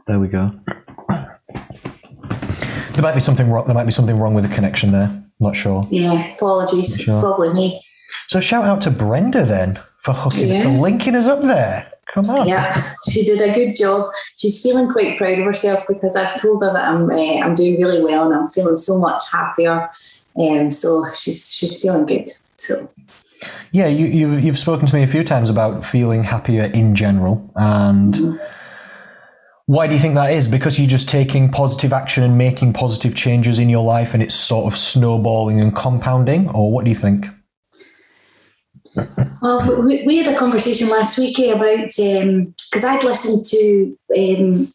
There 0.07 0.19
we 0.19 0.27
go. 0.27 0.59
There 1.07 3.03
might 3.03 3.13
be 3.13 3.19
something 3.19 3.51
wrong. 3.51 3.65
There 3.65 3.75
might 3.75 3.85
be 3.85 3.91
something 3.91 4.17
wrong 4.17 4.33
with 4.33 4.47
the 4.47 4.55
connection 4.55 4.91
there. 4.91 5.23
Not 5.39 5.55
sure. 5.55 5.87
Yeah, 5.91 6.13
apologies. 6.35 6.99
Sure. 6.99 7.21
Probably 7.21 7.53
me. 7.53 7.81
So 8.27 8.39
shout 8.39 8.65
out 8.65 8.81
to 8.83 8.91
Brenda 8.91 9.45
then 9.45 9.79
for 10.01 10.13
hooking, 10.13 10.49
yeah. 10.49 10.63
for 10.63 10.69
linking 10.69 11.13
us 11.13 11.27
up 11.27 11.41
there. 11.41 11.91
Come 12.07 12.29
on. 12.29 12.47
Yeah, 12.47 12.93
she 13.11 13.23
did 13.23 13.41
a 13.41 13.53
good 13.53 13.75
job. 13.75 14.09
She's 14.37 14.63
feeling 14.63 14.91
quite 14.91 15.17
proud 15.17 15.37
of 15.37 15.45
herself 15.45 15.85
because 15.87 16.15
I've 16.15 16.41
told 16.41 16.63
her 16.63 16.73
that 16.73 16.85
I'm 16.85 17.09
uh, 17.09 17.39
I'm 17.41 17.53
doing 17.53 17.79
really 17.81 18.01
well 18.01 18.25
and 18.25 18.33
I'm 18.33 18.47
feeling 18.47 18.77
so 18.77 18.97
much 18.97 19.21
happier. 19.31 19.89
And 20.35 20.61
um, 20.61 20.71
so 20.71 21.03
she's 21.13 21.53
she's 21.53 21.81
feeling 21.81 22.05
good. 22.05 22.29
So 22.55 22.89
yeah, 23.71 23.87
you, 23.87 24.05
you 24.05 24.33
you've 24.35 24.59
spoken 24.59 24.87
to 24.87 24.95
me 24.95 25.03
a 25.03 25.07
few 25.07 25.23
times 25.23 25.49
about 25.49 25.85
feeling 25.85 26.23
happier 26.23 26.63
in 26.63 26.95
general, 26.95 27.51
and 27.55 28.39
why 29.65 29.87
do 29.87 29.93
you 29.93 29.99
think 29.99 30.15
that 30.15 30.31
is? 30.31 30.47
Because 30.47 30.79
you're 30.79 30.87
just 30.87 31.09
taking 31.09 31.51
positive 31.51 31.91
action 31.91 32.23
and 32.23 32.37
making 32.37 32.73
positive 32.73 33.15
changes 33.15 33.59
in 33.59 33.69
your 33.69 33.83
life, 33.83 34.13
and 34.13 34.21
it's 34.21 34.35
sort 34.35 34.71
of 34.71 34.77
snowballing 34.77 35.59
and 35.59 35.75
compounding, 35.75 36.49
or 36.49 36.71
what 36.71 36.85
do 36.85 36.91
you 36.91 36.95
think? 36.95 37.27
Well, 39.41 39.81
we, 39.81 40.03
we 40.03 40.17
had 40.17 40.33
a 40.33 40.37
conversation 40.37 40.89
last 40.89 41.17
week 41.17 41.37
eh, 41.39 41.51
about 41.51 41.87
because 41.87 42.83
um, 42.83 42.89
I'd 42.89 43.03
listened 43.03 43.43
to 43.45 43.97
um, 44.17 44.73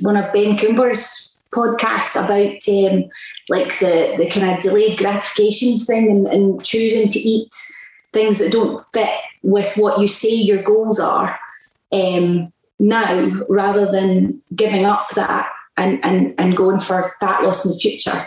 one 0.00 0.16
of 0.16 0.32
Ben 0.32 0.56
Coomber's 0.56 1.42
podcasts 1.52 2.16
about 2.16 2.92
um, 2.92 3.08
like 3.48 3.78
the 3.78 4.14
the 4.16 4.28
kind 4.28 4.50
of 4.50 4.60
delayed 4.60 4.98
gratification 4.98 5.78
thing 5.78 6.10
and, 6.10 6.26
and 6.26 6.64
choosing 6.64 7.08
to 7.10 7.18
eat 7.18 7.54
things 8.12 8.38
that 8.38 8.52
don't 8.52 8.82
fit 8.92 9.20
with 9.42 9.74
what 9.76 10.00
you 10.00 10.08
say 10.08 10.34
your 10.34 10.62
goals 10.62 11.00
are 11.00 11.38
um, 11.92 12.52
now 12.78 13.40
rather 13.48 13.90
than 13.90 14.40
giving 14.54 14.84
up 14.84 15.10
that 15.14 15.50
and, 15.76 16.04
and, 16.04 16.34
and 16.38 16.56
going 16.56 16.80
for 16.80 17.12
fat 17.20 17.42
loss 17.42 17.64
in 17.64 17.72
the 17.72 17.78
future. 17.78 18.26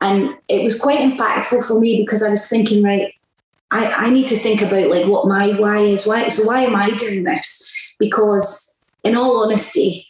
And 0.00 0.36
it 0.48 0.64
was 0.64 0.80
quite 0.80 1.00
impactful 1.00 1.64
for 1.64 1.80
me 1.80 2.00
because 2.00 2.22
I 2.22 2.30
was 2.30 2.48
thinking, 2.48 2.82
right, 2.82 3.12
I, 3.70 4.06
I 4.06 4.10
need 4.10 4.28
to 4.28 4.36
think 4.36 4.62
about 4.62 4.88
like 4.88 5.06
what 5.06 5.26
my 5.26 5.50
why 5.50 5.80
is. 5.80 6.06
Why 6.06 6.28
so 6.28 6.46
why 6.46 6.62
am 6.62 6.76
I 6.76 6.90
doing 6.92 7.24
this? 7.24 7.70
Because 7.98 8.82
in 9.04 9.16
all 9.16 9.42
honesty, 9.42 10.06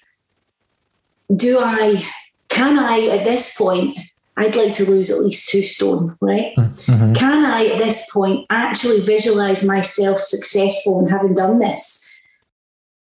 do 1.35 1.59
I 1.59 2.05
can 2.49 2.79
I 2.79 3.09
at 3.17 3.25
this 3.25 3.57
point 3.57 3.99
I'd 4.39 4.55
like 4.55 4.73
to 4.75 4.89
lose 4.89 5.11
at 5.11 5.19
least 5.19 5.49
two 5.49 5.63
stone, 5.63 6.17
right? 6.21 6.55
Mm-hmm. 6.57 7.15
Can 7.15 7.45
I, 7.45 7.67
at 7.67 7.79
this 7.79 8.11
point, 8.13 8.47
actually 8.51 9.01
visualize 9.01 9.67
myself 9.67 10.21
successful 10.21 11.01
in 11.01 11.09
having 11.09 11.35
done 11.35 11.59
this? 11.59 12.21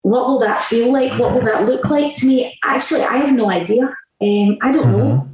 What 0.01 0.27
will 0.27 0.39
that 0.39 0.61
feel 0.61 0.91
like? 0.91 1.17
What 1.17 1.33
will 1.33 1.41
that 1.41 1.65
look 1.65 1.89
like 1.89 2.15
to 2.17 2.27
me? 2.27 2.59
Actually, 2.65 3.03
I 3.03 3.17
have 3.17 3.35
no 3.35 3.49
idea. 3.49 3.83
Um, 3.83 4.57
I 4.61 4.71
don't 4.73 4.87
mm-hmm. 4.87 4.97
know. 4.97 5.29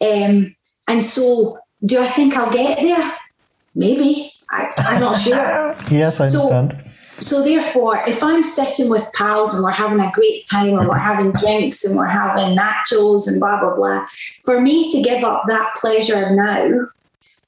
Um, 0.00 0.56
and 0.86 1.02
so, 1.02 1.58
do 1.84 2.00
I 2.00 2.06
think 2.06 2.36
I'll 2.36 2.52
get 2.52 2.80
there? 2.80 3.12
Maybe. 3.74 4.32
I, 4.48 4.72
am 4.76 5.00
not 5.00 5.20
sure. 5.20 5.76
yes, 5.90 6.20
I 6.20 6.28
so, 6.28 6.52
understand 6.52 6.91
so 7.22 7.42
therefore, 7.42 8.02
if 8.06 8.22
I'm 8.22 8.42
sitting 8.42 8.88
with 8.88 9.12
pals 9.12 9.54
and 9.54 9.62
we're 9.62 9.70
having 9.70 10.00
a 10.00 10.10
great 10.12 10.46
time 10.50 10.78
and 10.78 10.88
we're 10.88 10.98
having 10.98 11.32
drinks 11.32 11.84
and 11.84 11.96
we're 11.96 12.06
having 12.06 12.56
nachos 12.56 13.28
and 13.28 13.40
blah 13.40 13.60
blah 13.60 13.74
blah, 13.74 14.06
for 14.44 14.60
me 14.60 14.90
to 14.92 15.02
give 15.02 15.22
up 15.24 15.44
that 15.46 15.74
pleasure 15.76 16.34
now 16.34 16.88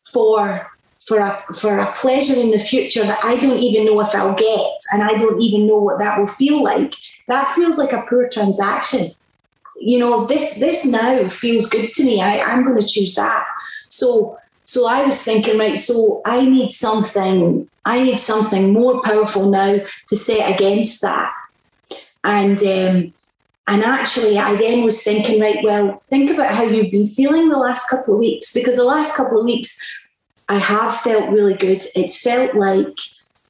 for 0.05 0.71
for 1.07 1.19
a 1.19 1.43
for 1.55 1.79
a 1.79 1.93
pleasure 1.93 2.39
in 2.39 2.51
the 2.51 2.59
future 2.59 3.05
that 3.05 3.23
I 3.25 3.37
don't 3.37 3.59
even 3.59 3.87
know 3.87 4.01
if 4.01 4.15
I'll 4.15 4.35
get 4.35 4.73
and 4.93 5.03
I 5.03 5.17
don't 5.19 5.41
even 5.41 5.67
know 5.67 5.79
what 5.79 5.99
that 5.99 6.19
will 6.19 6.27
feel 6.27 6.63
like, 6.63 6.95
that 7.29 7.55
feels 7.55 7.79
like 7.79 7.93
a 7.93 8.07
poor 8.09 8.29
transaction. 8.29 9.09
You 9.77 9.99
know, 9.99 10.25
this 10.27 10.55
this 10.55 10.87
now 10.87 11.29
feels 11.29 11.69
good 11.69 11.93
to 11.95 12.05
me. 12.05 12.23
I, 12.23 12.41
I'm 12.41 12.65
going 12.65 12.81
to 12.81 12.87
choose 12.87 13.15
that. 13.17 13.47
So 13.89 14.39
so 14.65 14.87
I 14.87 15.05
was 15.05 15.23
thinking, 15.23 15.59
right, 15.59 15.79
so 15.79 16.23
I 16.25 16.49
need 16.49 16.73
something, 16.73 17.69
I 17.85 18.03
need 18.03 18.19
something 18.19 18.73
more 18.73 19.03
powerful 19.03 19.51
now 19.51 19.79
to 20.09 20.17
set 20.17 20.55
against 20.55 21.03
that. 21.03 21.33
And 22.23 22.59
um, 22.63 23.13
and 23.67 23.83
actually 23.83 24.39
I 24.39 24.57
then 24.57 24.85
was 24.85 25.03
thinking, 25.03 25.41
right, 25.41 25.63
well, 25.63 25.99
think 25.99 26.31
about 26.31 26.55
how 26.55 26.65
you've 26.65 26.91
been 26.91 27.09
feeling 27.09 27.49
the 27.49 27.59
last 27.59 27.89
couple 27.89 28.15
of 28.15 28.21
weeks, 28.21 28.53
because 28.55 28.77
the 28.77 28.85
last 28.85 29.17
couple 29.17 29.39
of 29.39 29.45
weeks 29.45 29.79
I 30.49 30.59
have 30.59 30.97
felt 31.01 31.31
really 31.31 31.55
good. 31.55 31.83
It's 31.95 32.23
felt 32.23 32.55
like 32.55 32.97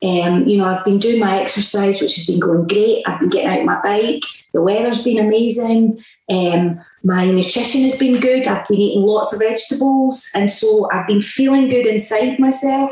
um, 0.04 0.46
you 0.46 0.58
know, 0.58 0.66
I've 0.66 0.84
been 0.84 0.98
doing 0.98 1.18
my 1.18 1.40
exercise, 1.40 2.02
which 2.02 2.16
has 2.16 2.26
been 2.26 2.38
going 2.38 2.66
great. 2.66 3.02
I've 3.06 3.20
been 3.20 3.30
getting 3.30 3.60
out 3.60 3.64
my 3.64 3.80
bike. 3.80 4.22
The 4.52 4.60
weather's 4.60 5.02
been 5.02 5.18
amazing. 5.18 6.04
Um, 6.28 6.78
my 7.02 7.30
nutrition 7.30 7.82
has 7.82 7.98
been 7.98 8.20
good. 8.20 8.46
I've 8.46 8.68
been 8.68 8.80
eating 8.80 9.02
lots 9.02 9.32
of 9.32 9.40
vegetables. 9.40 10.30
And 10.34 10.50
so 10.50 10.90
I've 10.92 11.06
been 11.06 11.22
feeling 11.22 11.70
good 11.70 11.86
inside 11.86 12.38
myself. 12.38 12.90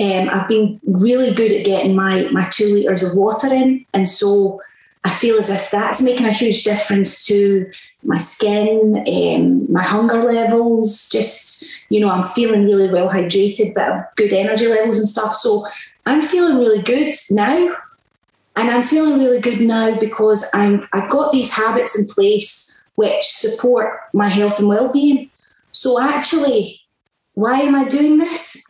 Um, 0.00 0.30
I've 0.30 0.48
been 0.48 0.80
really 0.86 1.34
good 1.34 1.52
at 1.52 1.66
getting 1.66 1.94
my, 1.94 2.28
my 2.30 2.48
two 2.50 2.72
litres 2.72 3.02
of 3.02 3.18
water 3.18 3.48
in. 3.48 3.84
And 3.92 4.08
so 4.08 4.62
I 5.04 5.10
feel 5.10 5.36
as 5.36 5.50
if 5.50 5.70
that's 5.70 6.00
making 6.00 6.26
a 6.26 6.32
huge 6.32 6.64
difference 6.64 7.26
to 7.26 7.70
my 8.04 8.18
skin, 8.18 9.04
um, 9.06 9.70
my 9.70 9.82
hunger 9.82 10.24
levels. 10.24 11.10
Just, 11.10 11.84
you 11.90 12.00
know, 12.00 12.08
I'm 12.08 12.26
feeling 12.26 12.64
really 12.64 12.90
well 12.90 13.10
hydrated, 13.10 13.74
but 13.74 14.14
good 14.16 14.32
energy 14.32 14.68
levels 14.68 14.98
and 14.98 15.08
stuff. 15.08 15.34
So 15.34 15.66
I'm 16.08 16.22
feeling 16.22 16.58
really 16.58 16.82
good 16.82 17.14
now. 17.30 17.76
And 18.56 18.70
I'm 18.70 18.82
feeling 18.82 19.20
really 19.20 19.40
good 19.40 19.60
now 19.60 19.98
because 20.00 20.50
I'm, 20.52 20.88
I've 20.92 21.10
got 21.10 21.32
these 21.32 21.52
habits 21.52 21.98
in 21.98 22.06
place 22.08 22.84
which 22.96 23.22
support 23.22 24.00
my 24.12 24.28
health 24.28 24.58
and 24.58 24.66
well-being. 24.66 25.30
So 25.70 26.00
actually, 26.00 26.80
why 27.34 27.60
am 27.60 27.76
I 27.76 27.88
doing 27.88 28.18
this? 28.18 28.64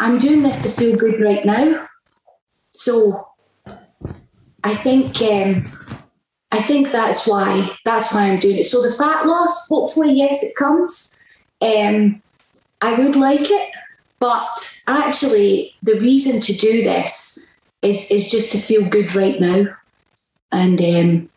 I'm 0.00 0.18
doing 0.18 0.42
this 0.42 0.62
to 0.62 0.70
feel 0.70 0.96
good 0.96 1.20
right 1.20 1.44
now. 1.44 1.86
So 2.70 3.28
I 4.64 4.74
think 4.74 5.20
um, 5.20 6.00
I 6.50 6.62
think 6.62 6.90
that's 6.90 7.26
why 7.26 7.76
that's 7.84 8.14
why 8.14 8.30
I'm 8.30 8.38
doing 8.38 8.58
it. 8.58 8.64
So 8.64 8.80
the 8.80 8.94
fat 8.94 9.26
loss, 9.26 9.68
hopefully, 9.68 10.14
yes, 10.14 10.42
it 10.42 10.56
comes. 10.56 11.22
Um, 11.60 12.22
I 12.80 12.98
would 12.98 13.16
like 13.16 13.50
it, 13.50 13.70
but 14.18 14.82
actually, 14.86 15.74
the 15.82 15.94
reason 15.94 16.40
to 16.40 16.52
do 16.52 16.82
this 16.82 17.54
is 17.82 18.10
is 18.10 18.30
just 18.30 18.52
to 18.52 18.58
feel 18.58 18.88
good 18.88 19.14
right 19.14 19.40
now. 19.40 19.66
And 20.52 20.80
um, 20.80 21.28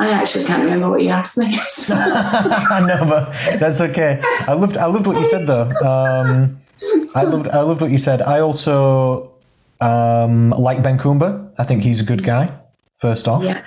I 0.00 0.10
actually 0.10 0.44
can't 0.44 0.64
remember 0.64 0.90
what 0.90 1.02
you 1.02 1.10
asked 1.10 1.38
me. 1.38 1.46
no, 1.90 2.98
but 3.08 3.30
that's 3.58 3.80
okay. 3.80 4.20
I 4.22 4.54
loved 4.54 4.76
I 4.76 4.86
loved 4.86 5.06
what 5.06 5.18
you 5.18 5.24
said 5.24 5.46
though. 5.46 5.70
Um, 5.82 6.60
I 7.14 7.22
loved 7.22 7.48
I 7.48 7.60
loved 7.60 7.80
what 7.80 7.90
you 7.90 7.98
said. 7.98 8.22
I 8.22 8.40
also 8.40 9.32
um, 9.80 10.50
like 10.50 10.82
Ben 10.82 10.98
Coomber. 10.98 11.52
I 11.58 11.64
think 11.64 11.82
he's 11.82 12.00
a 12.00 12.04
good 12.04 12.24
guy. 12.24 12.50
First 12.98 13.28
off, 13.28 13.44
yeah. 13.44 13.62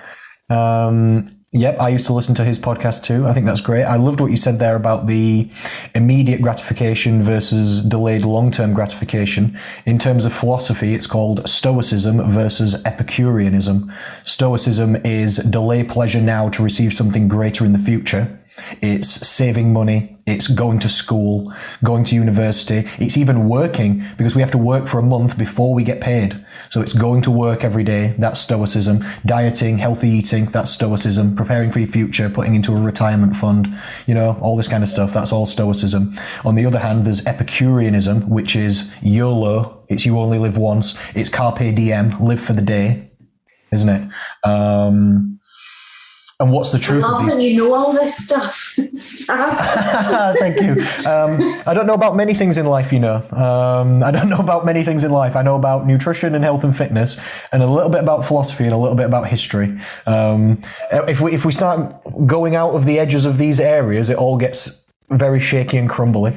Um, 0.49 1.36
yep, 1.51 1.79
I 1.79 1.89
used 1.89 2.07
to 2.07 2.13
listen 2.13 2.35
to 2.35 2.43
his 2.43 2.59
podcast 2.59 3.03
too. 3.03 3.25
I 3.25 3.33
think 3.33 3.45
that's 3.45 3.61
great. 3.61 3.83
I 3.83 3.95
loved 3.95 4.19
what 4.19 4.31
you 4.31 4.37
said 4.37 4.59
there 4.59 4.75
about 4.75 5.07
the 5.07 5.49
immediate 5.95 6.41
gratification 6.41 7.23
versus 7.23 7.83
delayed 7.83 8.23
long 8.23 8.51
term 8.51 8.73
gratification. 8.73 9.57
In 9.85 9.99
terms 9.99 10.25
of 10.25 10.33
philosophy, 10.33 10.93
it's 10.93 11.07
called 11.07 11.47
Stoicism 11.47 12.31
versus 12.31 12.83
Epicureanism. 12.85 13.91
Stoicism 14.25 14.95
is 14.97 15.37
delay 15.37 15.83
pleasure 15.83 16.21
now 16.21 16.49
to 16.49 16.63
receive 16.63 16.93
something 16.93 17.27
greater 17.27 17.65
in 17.65 17.73
the 17.73 17.79
future. 17.79 18.39
It's 18.81 19.27
saving 19.27 19.71
money. 19.71 20.15
It's 20.25 20.47
going 20.47 20.79
to 20.79 20.89
school, 20.89 21.53
going 21.83 22.03
to 22.05 22.15
university. 22.15 22.87
It's 22.97 23.17
even 23.17 23.47
working 23.47 24.03
because 24.17 24.35
we 24.35 24.41
have 24.41 24.51
to 24.51 24.57
work 24.57 24.87
for 24.87 24.99
a 24.99 25.03
month 25.03 25.37
before 25.37 25.73
we 25.73 25.83
get 25.83 26.01
paid. 26.01 26.43
So 26.70 26.82
it's 26.82 26.93
going 26.93 27.22
to 27.24 27.32
work 27.32 27.63
every 27.63 27.84
day. 27.84 28.15
That's 28.18 28.39
stoicism. 28.39 29.03
Dieting, 29.26 29.78
healthy 29.78 30.09
eating. 30.09 30.45
That's 30.45 30.72
stoicism. 30.72 31.36
Preparing 31.36 31.72
for 31.72 31.80
your 31.80 31.88
future, 31.88 32.30
putting 32.30 32.55
into 32.55 32.76
a 32.76 32.80
retirement 32.80 33.36
fund, 33.38 33.76
you 34.05 34.13
know, 34.13 34.38
all 34.41 34.57
this 34.57 34.68
kind 34.68 34.84
of 34.84 34.89
stuff. 34.89 35.13
That's 35.13 35.32
all 35.32 35.45
stoicism. 35.45 36.18
On 36.45 36.55
the 36.55 36.65
other 36.65 36.80
hand, 36.80 37.05
there's 37.05 37.26
Epicureanism, 37.26 38.30
which 38.30 38.55
is 38.55 38.93
YOLO. 39.01 39.86
It's 39.88 40.05
you 40.05 40.20
only 40.20 40.39
live 40.39 40.57
once. 40.57 40.97
It's 41.15 41.30
carpe 41.30 41.76
diem, 41.76 42.11
live 42.20 42.41
for 42.41 42.53
the 42.53 42.61
day, 42.61 43.11
isn't 43.72 43.89
it? 43.89 44.11
Um, 44.43 45.36
and 46.39 46.51
what's 46.51 46.71
the 46.71 46.77
truth 46.77 47.03
of 47.03 47.23
these? 47.23 47.39
You 47.39 47.57
know 47.57 47.73
all 47.73 47.93
this 47.93 48.15
stuff. 48.15 48.75
Thank 50.38 50.61
you. 50.61 50.73
Um, 51.09 51.59
I 51.65 51.73
don't 51.73 51.88
know 51.88 51.95
about 51.95 52.15
many 52.15 52.35
things 52.35 52.59
in 52.59 52.67
life, 52.67 52.93
you 52.93 52.99
know. 52.99 53.23
Um, 53.31 54.03
I 54.03 54.11
don't 54.11 54.29
know 54.33 54.38
about 54.38 54.63
many 54.63 54.83
things 54.83 55.03
in 55.03 55.09
life. 55.09 55.35
I 55.35 55.41
know 55.41 55.55
about 55.55 55.88
nutrition 55.88 56.35
and 56.35 56.43
health 56.43 56.63
and 56.63 56.77
fitness, 56.77 57.19
and 57.51 57.63
a 57.63 57.67
little 57.67 57.89
bit 57.89 58.01
about 58.01 58.23
philosophy 58.25 58.65
and 58.65 58.73
a 58.73 58.77
little 58.77 58.95
bit 58.95 59.07
about 59.07 59.27
history. 59.27 59.79
Um, 60.05 60.61
if 60.91 61.19
we 61.19 61.33
if 61.33 61.43
we 61.43 61.51
start 61.51 61.91
going 62.27 62.53
out 62.55 62.71
of 62.71 62.85
the 62.85 62.99
edges 62.99 63.25
of 63.25 63.39
these 63.39 63.59
areas, 63.59 64.11
it 64.11 64.17
all 64.17 64.38
gets 64.38 64.83
very 65.09 65.39
shaky 65.39 65.77
and 65.77 65.89
crumbly. 65.89 66.35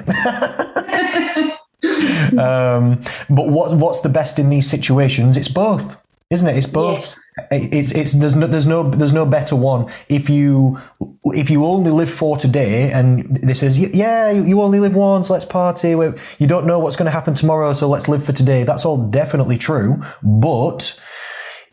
um, 2.38 3.03
but 3.28 3.48
what 3.48 3.76
what's 3.76 4.01
the 4.01 4.11
best 4.11 4.38
in 4.38 4.48
these 4.48 4.66
situations? 4.66 5.36
It's 5.36 5.48
both, 5.48 6.01
isn't 6.30 6.48
it? 6.48 6.57
It's 6.57 6.66
both. 6.66 7.01
Yes. 7.01 7.16
It's 7.53 7.90
it's 7.90 8.12
there's 8.12 8.36
no 8.36 8.46
there's 8.46 8.68
no 8.68 8.88
there's 8.88 9.12
no 9.12 9.26
better 9.26 9.57
one. 9.57 9.90
If 10.09 10.30
you 10.30 10.80
if 11.24 11.51
you 11.51 11.64
only 11.64 11.90
live 11.90 12.11
for 12.11 12.36
today, 12.36 12.92
and 12.92 13.36
this 13.42 13.64
is 13.64 13.76
yeah, 13.76 14.30
you 14.30 14.62
only 14.62 14.78
live 14.78 14.94
once. 14.94 15.30
Let's 15.30 15.44
party. 15.44 15.88
You 15.90 16.46
don't 16.46 16.64
know 16.64 16.78
what's 16.78 16.94
going 16.94 17.07
to 17.07 17.12
happen 17.12 17.34
tomorrow, 17.34 17.74
so 17.74 17.88
let's 17.88 18.07
live 18.07 18.24
for 18.24 18.32
today. 18.32 18.62
That's 18.62 18.84
all 18.84 19.09
definitely 19.09 19.59
true. 19.59 20.01
But 20.22 20.96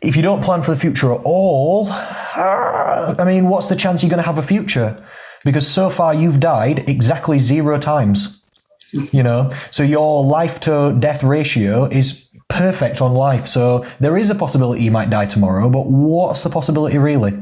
if 0.02 0.16
you 0.16 0.22
don't 0.22 0.42
plan 0.42 0.62
for 0.62 0.72
the 0.72 0.80
future 0.80 1.12
at 1.12 1.20
all, 1.24 1.88
I 1.90 3.22
mean, 3.24 3.48
what's 3.48 3.68
the 3.68 3.76
chance 3.76 4.02
you're 4.02 4.10
going 4.10 4.22
to 4.22 4.26
have 4.26 4.38
a 4.38 4.42
future? 4.42 5.04
Because 5.44 5.68
so 5.68 5.90
far 5.90 6.12
you've 6.12 6.40
died 6.40 6.88
exactly 6.88 7.38
zero 7.38 7.78
times. 7.78 8.42
You 9.12 9.22
know, 9.22 9.52
so 9.70 9.82
your 9.82 10.24
life 10.24 10.60
to 10.60 10.96
death 10.98 11.22
ratio 11.22 11.84
is 11.84 12.27
perfect 12.48 13.00
on 13.00 13.14
life. 13.14 13.46
So 13.46 13.86
there 14.00 14.16
is 14.16 14.30
a 14.30 14.34
possibility 14.34 14.82
you 14.82 14.90
might 14.90 15.10
die 15.10 15.26
tomorrow, 15.26 15.68
but 15.68 15.86
what's 15.86 16.42
the 16.42 16.50
possibility 16.50 16.98
really? 16.98 17.34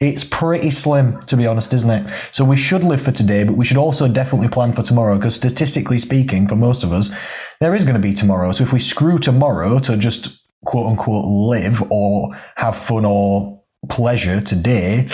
It's 0.00 0.22
pretty 0.22 0.70
slim, 0.70 1.20
to 1.22 1.36
be 1.36 1.46
honest, 1.46 1.74
isn't 1.74 1.90
it? 1.90 2.12
So 2.30 2.44
we 2.44 2.56
should 2.56 2.84
live 2.84 3.02
for 3.02 3.10
today, 3.10 3.42
but 3.42 3.56
we 3.56 3.64
should 3.64 3.76
also 3.76 4.06
definitely 4.06 4.48
plan 4.48 4.72
for 4.72 4.82
tomorrow, 4.82 5.16
because 5.16 5.34
statistically 5.34 5.98
speaking, 5.98 6.46
for 6.46 6.54
most 6.54 6.84
of 6.84 6.92
us, 6.92 7.12
there 7.60 7.74
is 7.74 7.82
going 7.82 7.96
to 7.96 8.00
be 8.00 8.14
tomorrow. 8.14 8.52
So 8.52 8.62
if 8.62 8.72
we 8.72 8.78
screw 8.78 9.18
tomorrow 9.18 9.80
to 9.80 9.96
just 9.96 10.40
quote 10.64 10.86
unquote 10.86 11.24
live 11.24 11.82
or 11.90 12.36
have 12.56 12.76
fun 12.76 13.04
or 13.04 13.60
pleasure 13.88 14.40
today, 14.40 15.08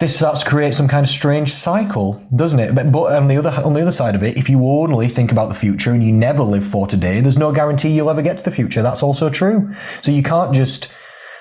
this 0.00 0.16
starts 0.16 0.42
to 0.42 0.48
create 0.48 0.74
some 0.74 0.88
kind 0.88 1.04
of 1.04 1.10
strange 1.10 1.52
cycle, 1.52 2.26
doesn't 2.34 2.58
it? 2.58 2.74
But, 2.74 2.90
but 2.90 3.12
on 3.12 3.28
the 3.28 3.36
other 3.36 3.50
on 3.50 3.74
the 3.74 3.82
other 3.82 3.92
side 3.92 4.14
of 4.14 4.22
it, 4.22 4.36
if 4.36 4.48
you 4.48 4.66
only 4.66 5.08
think 5.08 5.30
about 5.30 5.50
the 5.50 5.54
future 5.54 5.92
and 5.92 6.02
you 6.02 6.12
never 6.12 6.42
live 6.42 6.66
for 6.66 6.86
today, 6.86 7.20
there's 7.20 7.38
no 7.38 7.52
guarantee 7.52 7.90
you'll 7.90 8.10
ever 8.10 8.22
get 8.22 8.38
to 8.38 8.44
the 8.44 8.50
future. 8.50 8.82
That's 8.82 9.02
also 9.02 9.28
true. 9.28 9.74
So 10.02 10.10
you 10.10 10.22
can't 10.22 10.54
just 10.54 10.90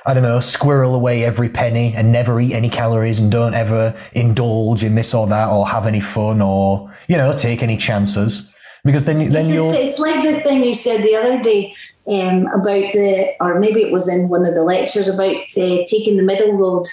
I 0.06 0.14
don't 0.14 0.24
know, 0.24 0.40
squirrel 0.40 0.96
away 0.96 1.24
every 1.24 1.50
penny 1.50 1.94
and 1.94 2.12
never 2.12 2.40
eat 2.40 2.54
any 2.54 2.70
calories 2.70 3.20
and 3.20 3.32
don't 3.32 3.54
ever 3.54 3.96
indulge 4.14 4.84
in 4.84 4.96
this 4.96 5.14
or 5.14 5.28
that 5.28 5.50
or 5.50 5.68
have 5.68 5.86
any 5.86 6.00
fun 6.00 6.42
or, 6.42 6.92
you 7.08 7.18
know, 7.18 7.38
take 7.38 7.62
any 7.62 7.78
chances. 7.78 8.54
Because 8.84 9.06
then, 9.06 9.30
then 9.30 9.50
you'll. 9.50 9.72
It's 9.72 10.00
like 10.00 10.24
the 10.24 10.40
thing 10.42 10.64
you 10.64 10.74
said 10.74 11.04
the 11.04 11.16
other 11.16 11.40
day 11.42 11.76
um, 12.08 12.48
about 12.48 12.94
the, 12.94 13.34
or 13.42 13.60
maybe 13.60 13.82
it 13.82 13.92
was 13.92 14.08
in 14.08 14.30
one 14.30 14.46
of 14.46 14.56
the 14.56 14.64
lectures 14.64 15.10
about 15.10 15.36
uh, 15.36 15.84
taking 15.88 16.16
the 16.16 16.24
middle 16.24 16.54
road 16.54 16.86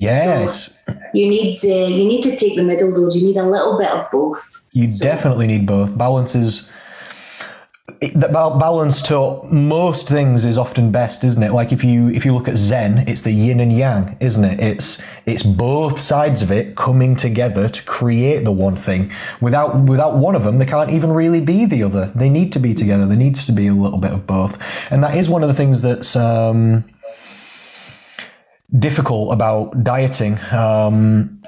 Yes. 0.00 0.78
So 0.86 0.94
you 1.12 1.28
need 1.28 1.58
uh, 1.62 1.68
you 1.68 2.08
need 2.08 2.22
to 2.22 2.36
take 2.36 2.56
the 2.56 2.64
middle 2.64 2.88
road. 2.88 3.14
You 3.14 3.26
need 3.26 3.36
a 3.36 3.46
little 3.46 3.78
bit 3.78 3.90
of 3.90 4.10
both. 4.10 4.68
You 4.72 4.88
so. 4.88 5.04
definitely 5.04 5.46
need 5.46 5.66
both. 5.66 5.96
Balance 5.96 6.34
is 6.34 6.72
the 8.00 8.28
balance 8.28 9.02
to 9.02 9.42
most 9.52 10.08
things 10.08 10.46
is 10.46 10.56
often 10.56 10.90
best, 10.90 11.22
isn't 11.22 11.42
it? 11.42 11.52
Like 11.52 11.70
if 11.70 11.84
you 11.84 12.08
if 12.08 12.24
you 12.24 12.32
look 12.32 12.48
at 12.48 12.56
Zen, 12.56 13.06
it's 13.06 13.20
the 13.22 13.30
yin 13.30 13.60
and 13.60 13.76
yang, 13.76 14.16
isn't 14.20 14.42
it? 14.42 14.58
It's 14.58 15.02
it's 15.26 15.42
both 15.42 16.00
sides 16.00 16.40
of 16.40 16.50
it 16.50 16.76
coming 16.76 17.14
together 17.14 17.68
to 17.68 17.84
create 17.84 18.44
the 18.44 18.52
one 18.52 18.76
thing. 18.76 19.12
Without 19.42 19.84
without 19.84 20.16
one 20.16 20.34
of 20.34 20.44
them, 20.44 20.56
they 20.56 20.64
can't 20.64 20.90
even 20.90 21.12
really 21.12 21.42
be 21.42 21.66
the 21.66 21.82
other. 21.82 22.10
They 22.14 22.30
need 22.30 22.54
to 22.54 22.58
be 22.58 22.72
together. 22.72 23.04
There 23.04 23.18
needs 23.18 23.44
to 23.46 23.52
be 23.52 23.66
a 23.66 23.74
little 23.74 24.00
bit 24.00 24.12
of 24.12 24.26
both, 24.26 24.58
and 24.90 25.04
that 25.04 25.14
is 25.14 25.28
one 25.28 25.42
of 25.42 25.48
the 25.48 25.54
things 25.54 25.82
that's. 25.82 26.16
Um, 26.16 26.84
difficult 28.78 29.32
about 29.32 29.82
dieting. 29.82 30.38
Um, 30.52 31.42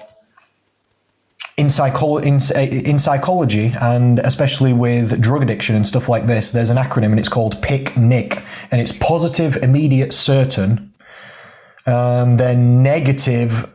in, 1.56 1.68
psycho- 1.68 2.18
in, 2.18 2.40
in 2.54 2.98
psychology, 2.98 3.72
and 3.80 4.18
especially 4.20 4.72
with 4.72 5.20
drug 5.20 5.42
addiction 5.42 5.76
and 5.76 5.86
stuff 5.86 6.08
like 6.08 6.26
this, 6.26 6.52
there's 6.52 6.70
an 6.70 6.76
acronym 6.76 7.10
and 7.10 7.18
it's 7.18 7.28
called 7.28 7.60
PIC-NIC, 7.62 8.42
and 8.70 8.80
it's 8.80 8.92
positive, 8.92 9.56
immediate, 9.56 10.14
certain, 10.14 10.92
um, 11.86 12.36
then 12.38 12.82
negative, 12.82 13.70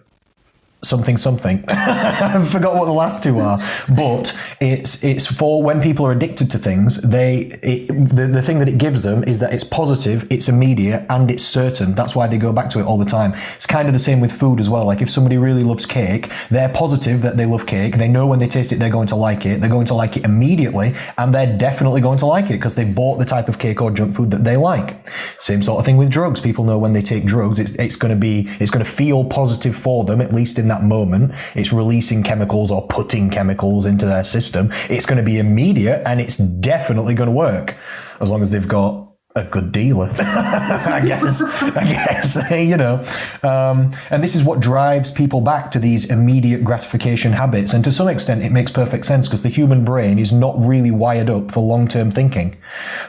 something 0.84 1.18
something. 1.18 1.64
I 1.68 2.44
forgot 2.46 2.76
what 2.76 2.86
the 2.86 2.92
last 2.92 3.24
two 3.24 3.40
are, 3.40 3.58
but 3.96 4.38
it's 4.62 5.04
it's 5.04 5.26
for 5.26 5.64
when 5.64 5.82
people 5.82 6.06
are 6.06 6.12
addicted 6.12 6.52
to 6.52 6.58
things. 6.58 7.02
They 7.02 7.60
it, 7.64 7.88
the 7.88 8.28
the 8.28 8.42
thing 8.42 8.60
that 8.60 8.68
it 8.68 8.78
gives 8.78 9.04
them 9.04 9.24
is 9.24 9.40
that 9.40 9.54
it's 9.54 9.64
positive, 9.64 10.28
it's 10.30 10.48
immediate, 10.48 11.06
and 11.10 11.30
it's 11.32 11.44
certain. 11.44 11.96
That's 11.96 12.16
why 12.16 12.28
they 12.28 12.38
go 12.38 12.54
back 12.54 12.70
to 12.72 12.80
it 12.80 12.84
all 12.84 12.98
the 12.98 13.06
time. 13.06 13.34
It's 13.56 13.66
kind 13.66 13.88
of 13.88 13.94
the 13.94 14.00
same 14.00 14.20
with 14.20 14.32
food 14.32 14.60
as 14.60 14.70
well. 14.70 14.86
Like 14.86 15.02
if 15.02 15.10
somebody 15.10 15.38
really 15.38 15.64
loves 15.64 15.86
cake, 15.86 16.32
they're 16.50 16.70
positive 16.70 17.22
that 17.24 17.38
they 17.38 17.46
love 17.46 17.66
cake. 17.66 17.98
They 17.98 18.08
know 18.08 18.28
when 18.28 18.40
they 18.40 18.48
taste 18.48 18.72
it, 18.72 18.76
they're 18.78 18.90
going 18.90 19.08
to 19.08 19.16
like 19.16 19.46
it. 19.46 19.62
They're 19.62 19.70
going 19.70 19.88
to 19.88 19.96
like 19.96 20.18
it 20.18 20.26
immediately, 20.26 20.94
and 21.18 21.34
they're 21.34 21.58
definitely 21.58 22.02
going 22.02 22.20
to 22.20 22.26
like 22.26 22.46
it 22.46 22.54
because 22.54 22.76
they 22.76 22.86
bought 22.86 23.18
the 23.18 23.26
type 23.26 23.50
of 23.50 23.58
cake 23.60 23.82
or 23.82 23.92
junk 23.92 24.16
food 24.16 24.32
that 24.32 24.44
they 24.44 24.58
like. 24.58 24.96
Same 25.40 25.64
sort 25.64 25.80
of 25.80 25.86
thing 25.86 25.98
with 25.98 26.10
drugs. 26.10 26.40
People 26.40 26.64
know 26.64 26.78
when 26.78 26.94
they 26.94 27.02
take 27.02 27.26
drugs, 27.26 27.60
it's 27.60 27.74
it's 27.76 27.96
going 27.96 28.14
to 28.14 28.20
be 28.20 28.48
it's 28.60 28.72
going 28.72 28.86
to 28.86 28.92
feel 28.92 29.26
positive 29.26 29.76
for 29.76 30.04
them 30.04 30.22
at 30.22 30.34
least 30.34 30.60
in 30.68 30.70
that 30.70 30.84
moment, 30.84 31.34
it's 31.56 31.72
releasing 31.72 32.24
chemicals 32.24 32.72
or 32.72 32.86
putting 32.88 33.30
chemicals 33.30 33.86
into 33.86 34.06
their 34.06 34.26
system. 34.26 34.70
It's 34.90 35.06
going 35.06 35.18
to 35.18 35.24
be 35.24 35.40
immediate 35.40 36.04
and 36.06 36.20
it's 36.20 36.38
definitely 36.38 37.16
going 37.16 37.28
to 37.28 37.36
work 37.36 37.78
as 38.20 38.30
long 38.30 38.42
as 38.42 38.52
they've 38.52 38.68
got 38.68 39.08
a 39.36 39.44
good 39.46 39.72
dealer, 39.72 40.10
I 40.20 41.04
guess. 41.06 41.42
I 41.42 41.84
guess 41.84 42.52
you 42.52 42.76
know, 42.76 42.96
um, 43.44 43.94
and 44.10 44.24
this 44.24 44.36
is 44.36 44.44
what 44.44 44.60
drives 44.60 45.12
people 45.12 45.42
back 45.42 45.72
to 45.72 45.80
these 45.80 46.10
immediate 46.10 46.64
gratification 46.64 47.32
habits. 47.32 47.74
And 47.74 47.84
to 47.86 47.92
some 47.92 48.08
extent, 48.08 48.44
it 48.44 48.52
makes 48.52 48.72
perfect 48.72 49.06
sense 49.06 49.28
because 49.28 49.44
the 49.44 49.50
human 49.50 49.86
brain 49.86 50.18
is 50.18 50.34
not 50.34 50.56
really 50.58 50.92
wired 50.92 51.30
up 51.30 51.52
for 51.52 51.62
long-term 51.62 52.12
thinking. 52.12 52.58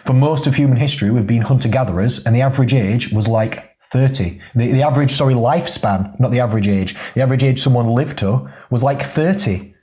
For 0.04 0.12
most 0.12 0.46
of 0.46 0.54
human 0.54 0.76
history, 0.76 1.10
we've 1.10 1.26
been 1.26 1.42
hunter-gatherers, 1.42 2.24
and 2.26 2.36
the 2.36 2.42
average 2.42 2.74
age 2.74 3.10
was 3.10 3.26
like 3.26 3.67
30. 3.90 4.40
The, 4.54 4.72
the 4.72 4.82
average, 4.82 5.12
sorry, 5.12 5.34
lifespan, 5.34 6.18
not 6.20 6.30
the 6.30 6.40
average 6.40 6.68
age. 6.68 6.94
The 7.14 7.22
average 7.22 7.42
age 7.42 7.60
someone 7.60 7.88
lived 7.88 8.18
to 8.18 8.50
was 8.70 8.82
like 8.82 9.02
30. 9.02 9.74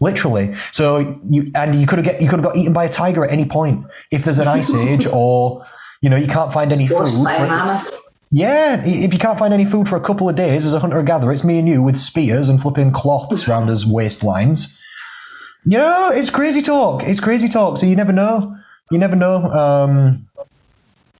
Literally. 0.00 0.54
So 0.72 1.20
you, 1.28 1.50
and 1.54 1.80
you 1.80 1.86
could 1.86 1.98
have 1.98 2.06
get, 2.06 2.20
you 2.20 2.28
could 2.28 2.40
have 2.40 2.44
got 2.44 2.56
eaten 2.56 2.72
by 2.72 2.84
a 2.86 2.92
tiger 2.92 3.24
at 3.24 3.30
any 3.30 3.44
point. 3.44 3.86
If 4.10 4.24
there's 4.24 4.38
an 4.38 4.48
ice 4.48 4.72
age 4.74 5.06
or, 5.06 5.64
you 6.00 6.10
know, 6.10 6.16
you 6.16 6.26
can't 6.26 6.52
find 6.52 6.72
any 6.72 6.86
food. 6.88 7.08
Yeah, 8.34 8.82
if 8.82 9.12
you 9.12 9.18
can't 9.18 9.38
find 9.38 9.52
any 9.52 9.66
food 9.66 9.88
for 9.88 9.96
a 9.96 10.00
couple 10.00 10.26
of 10.26 10.34
days 10.34 10.64
as 10.64 10.72
a 10.72 10.80
hunter 10.80 11.02
gatherer, 11.02 11.32
it's 11.32 11.44
me 11.44 11.58
and 11.58 11.68
you 11.68 11.82
with 11.82 11.98
spears 11.98 12.48
and 12.48 12.60
flipping 12.60 12.90
cloths 12.90 13.46
around 13.48 13.68
us 13.68 13.84
waistlines. 13.84 14.78
You 15.64 15.78
know, 15.78 16.10
it's 16.10 16.30
crazy 16.30 16.62
talk. 16.62 17.02
It's 17.04 17.20
crazy 17.20 17.48
talk. 17.48 17.78
So 17.78 17.86
you 17.86 17.94
never 17.94 18.12
know. 18.12 18.56
You 18.90 18.98
never 18.98 19.14
know 19.14 19.44
um, 19.52 20.28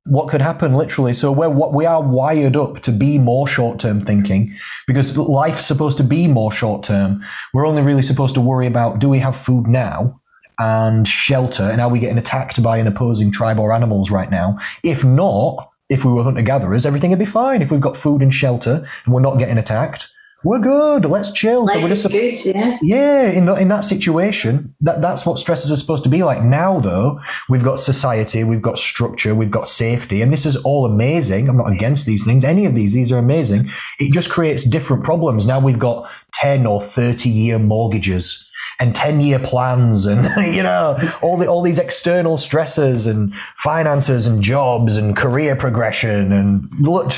what 0.04 0.28
could 0.28 0.40
happen, 0.40 0.74
literally. 0.74 1.14
So 1.14 1.30
we're 1.30 1.48
what 1.48 1.72
we 1.72 1.86
are 1.86 2.02
wired 2.02 2.56
up 2.56 2.80
to 2.80 2.92
be 2.92 3.18
more 3.18 3.46
short 3.46 3.78
term 3.78 4.04
thinking 4.04 4.54
because 4.86 5.16
life's 5.16 5.64
supposed 5.64 5.98
to 5.98 6.04
be 6.04 6.26
more 6.26 6.52
short 6.52 6.82
term. 6.82 7.22
We're 7.54 7.66
only 7.66 7.82
really 7.82 8.02
supposed 8.02 8.34
to 8.34 8.40
worry 8.40 8.66
about 8.66 8.98
do 8.98 9.08
we 9.08 9.20
have 9.20 9.36
food 9.36 9.66
now 9.66 10.20
and 10.58 11.06
shelter, 11.08 11.64
and 11.64 11.80
are 11.80 11.88
we 11.88 11.98
getting 11.98 12.18
attacked 12.18 12.62
by 12.62 12.78
an 12.78 12.86
opposing 12.86 13.32
tribe 13.32 13.58
or 13.58 13.72
animals 13.72 14.10
right 14.10 14.30
now? 14.30 14.58
If 14.82 15.04
not, 15.04 15.70
if 15.88 16.04
we 16.04 16.12
were 16.12 16.22
hunter 16.22 16.42
gatherers, 16.42 16.86
everything 16.86 17.10
would 17.10 17.18
be 17.18 17.24
fine. 17.24 17.62
If 17.62 17.70
we've 17.70 17.80
got 17.80 17.96
food 17.96 18.22
and 18.22 18.34
shelter 18.34 18.86
and 19.04 19.14
we're 19.14 19.20
not 19.20 19.38
getting 19.38 19.58
attacked, 19.58 20.08
we're 20.44 20.58
good. 20.58 21.04
Let's 21.04 21.32
chill. 21.32 21.66
Life 21.66 21.76
so 21.76 21.82
we're 21.82 21.88
just 21.88 22.08
good, 22.10 22.44
yeah. 22.44 22.78
Yeah, 22.82 23.30
in 23.30 23.46
the, 23.46 23.54
in 23.54 23.68
that 23.68 23.84
situation, 23.84 24.74
that 24.80 25.00
that's 25.00 25.24
what 25.24 25.38
stresses 25.38 25.70
are 25.70 25.76
supposed 25.76 26.02
to 26.04 26.10
be 26.10 26.22
like. 26.22 26.42
Now, 26.42 26.80
though, 26.80 27.20
we've 27.48 27.62
got 27.62 27.80
society, 27.80 28.44
we've 28.44 28.62
got 28.62 28.78
structure, 28.78 29.34
we've 29.34 29.50
got 29.50 29.68
safety, 29.68 30.20
and 30.22 30.32
this 30.32 30.46
is 30.46 30.56
all 30.56 30.84
amazing. 30.84 31.48
I'm 31.48 31.56
not 31.56 31.72
against 31.72 32.06
these 32.06 32.24
things. 32.24 32.44
Any 32.44 32.66
of 32.66 32.74
these, 32.74 32.92
these 32.92 33.12
are 33.12 33.18
amazing. 33.18 33.68
It 33.98 34.12
just 34.12 34.30
creates 34.30 34.64
different 34.64 35.04
problems. 35.04 35.46
Now 35.46 35.60
we've 35.60 35.78
got 35.78 36.10
ten 36.32 36.66
or 36.66 36.82
thirty 36.82 37.30
year 37.30 37.58
mortgages 37.58 38.48
and 38.80 38.96
10 38.96 39.20
year 39.20 39.38
plans 39.38 40.06
and 40.06 40.24
you 40.54 40.62
know 40.62 40.98
all 41.20 41.36
the 41.36 41.46
all 41.46 41.62
these 41.62 41.78
external 41.78 42.38
stresses 42.38 43.06
and 43.06 43.34
finances 43.56 44.26
and 44.26 44.42
jobs 44.42 44.96
and 44.96 45.16
career 45.16 45.54
progression 45.54 46.32
and 46.32 46.68
look 46.80 47.12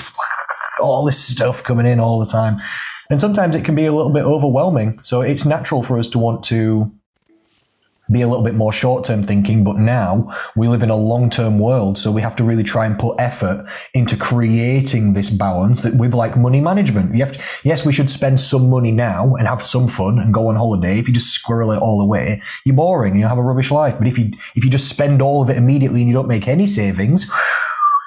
all 0.81 1.05
this 1.05 1.23
stuff 1.23 1.63
coming 1.63 1.87
in 1.87 2.01
all 2.01 2.19
the 2.19 2.27
time 2.27 2.61
and 3.11 3.21
sometimes 3.21 3.55
it 3.57 3.65
can 3.65 3.75
be 3.75 3.87
a 3.87 3.93
little 3.93 4.13
bit 4.13 4.25
overwhelming. 4.25 5.01
So 5.03 5.21
it's 5.23 5.45
natural 5.45 5.83
for 5.83 5.99
us 5.99 6.09
to 6.11 6.19
want 6.19 6.45
to 6.45 6.93
be 8.11 8.21
a 8.21 8.29
little 8.29 8.45
bit 8.45 8.55
more 8.55 8.73
short 8.73 9.05
term 9.05 9.27
thinking, 9.27 9.65
but 9.65 9.77
now 9.77 10.35
we 10.57 10.69
live 10.69 10.83
in 10.83 10.91
a 10.91 10.97
long 10.97 11.31
term 11.31 11.59
world. 11.59 11.97
So 11.97 12.13
we 12.13 12.21
have 12.21 12.37
to 12.37 12.45
really 12.45 12.63
try 12.63 12.87
and 12.87 12.99
put 12.99 13.19
effort 13.19 13.67
into 13.95 14.17
creating 14.17 15.15
this 15.15 15.31
balance 15.31 15.85
with 15.85 16.13
like 16.13 16.37
money 16.37 16.61
management. 16.61 17.15
You 17.15 17.25
have 17.25 17.35
to, 17.35 17.43
yes, 17.63 17.87
we 17.87 17.93
should 17.93 18.11
spend 18.11 18.41
some 18.41 18.69
money 18.69 18.93
now 18.93 19.35
and 19.37 19.49
have 19.49 19.65
some 19.65 19.89
fun 19.89 20.19
and 20.19 20.35
go 20.35 20.49
on 20.49 20.57
holiday. 20.57 20.99
If 20.99 21.09
you 21.09 21.15
just 21.15 21.31
squirrel 21.31 21.73
it 21.73 21.79
all 21.79 22.01
away, 22.01 22.43
you're 22.65 22.77
boring. 22.77 23.13
and 23.13 23.21
You 23.21 23.27
have 23.27 23.39
a 23.39 23.43
rubbish 23.43 23.71
life. 23.71 23.97
But 23.99 24.07
if 24.07 24.19
you, 24.19 24.33
if 24.55 24.65
you 24.65 24.71
just 24.71 24.89
spend 24.89 25.23
all 25.23 25.43
of 25.43 25.49
it 25.49 25.57
immediately 25.57 26.01
and 26.01 26.09
you 26.09 26.15
don't 26.15 26.29
make 26.29 26.47
any 26.47 26.67
savings, 26.67 27.31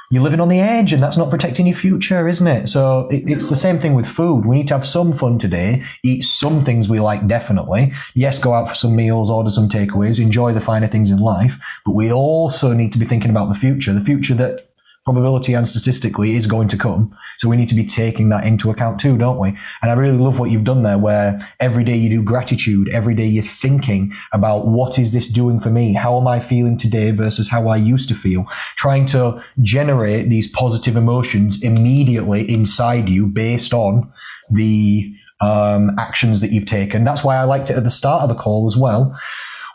you're 0.10 0.24
living 0.24 0.40
on 0.40 0.48
the 0.48 0.60
edge 0.60 0.94
and 0.94 1.04
that's 1.04 1.18
not 1.18 1.30
protecting 1.30 1.68
your 1.68 1.76
future, 1.76 2.28
isn't 2.28 2.48
it? 2.48 2.70
So 2.70 3.08
it, 3.10 3.30
it's 3.30 3.50
the 3.50 3.56
same 3.56 3.80
thing 3.80 3.94
with 3.94 4.08
food. 4.08 4.46
We 4.46 4.56
need 4.56 4.68
to 4.70 4.76
have 4.76 4.88
some 4.88 5.12
fun 5.12 5.38
today, 5.38 5.84
eat 6.04 6.24
some 6.24 6.64
things 6.64 6.88
we 6.88 7.00
like, 7.00 7.28
definitely. 7.28 7.94
Yes, 8.14 8.40
go 8.40 8.54
out 8.54 8.70
for 8.70 8.76
some 8.76 8.96
meals, 8.96 9.30
order 9.30 9.50
some 9.50 9.68
takeaways, 9.68 10.22
enjoy 10.22 10.54
the 10.54 10.62
finer 10.62 10.88
things 10.88 11.12
in 11.12 11.20
life. 11.20 11.56
But 11.86 11.92
we 11.92 12.12
also 12.12 12.74
need 12.74 12.94
to 12.94 13.00
be 13.00 13.06
thinking 13.06 13.30
about 13.30 13.50
the 13.50 13.60
future, 13.60 13.94
the 13.94 14.02
future 14.02 14.36
that 14.36 14.70
probability 15.04 15.54
and 15.54 15.68
statistically 15.68 16.36
is 16.36 16.48
going 16.48 16.68
to 16.68 16.78
come. 16.78 17.16
So 17.38 17.50
we 17.50 17.58
need 17.58 17.70
to 17.70 17.76
be 17.76 17.86
taking 17.86 18.30
that 18.30 18.46
into 18.46 18.70
account 18.70 19.00
too, 19.00 19.18
don't 19.18 19.40
we? 19.40 19.50
And 19.82 19.92
I 19.92 19.94
really 19.94 20.18
love 20.18 20.40
what 20.40 20.50
you've 20.50 20.64
done 20.64 20.84
there 20.84 20.98
where 20.98 21.48
every 21.60 21.84
day 21.84 21.96
you 21.96 22.10
do 22.10 22.24
gratitude, 22.24 22.90
every 22.94 23.16
day 23.16 23.26
you're 23.26 23.44
thinking 23.44 24.14
about 24.34 24.68
what 24.68 24.98
is 24.98 25.14
this 25.14 25.28
doing 25.28 25.60
for 25.60 25.70
me? 25.70 25.94
How 25.94 26.20
am 26.20 26.28
I 26.28 26.40
feeling 26.40 26.78
today 26.78 27.12
versus 27.12 27.50
how 27.50 27.68
I 27.68 27.78
used 27.78 28.10
to 28.10 28.16
feel? 28.16 28.46
Trying 28.76 29.06
to 29.08 29.44
generate 29.62 30.30
these 30.30 30.50
positive 30.52 30.96
emotions 30.96 31.64
immediately 31.64 32.50
inside 32.50 33.10
you 33.10 33.28
based 33.28 33.74
on 33.74 34.12
the 34.50 35.14
um, 35.40 35.98
actions 36.00 36.42
that 36.42 36.52
you've 36.52 36.66
taken. 36.66 37.04
That's 37.04 37.24
why 37.24 37.38
I 37.38 37.44
liked 37.44 37.70
it 37.70 37.78
at 37.78 37.84
the 37.84 37.92
start 37.92 38.24
of 38.24 38.30
the 38.30 38.36
call 38.36 38.66
as 38.66 38.76
well 38.76 39.16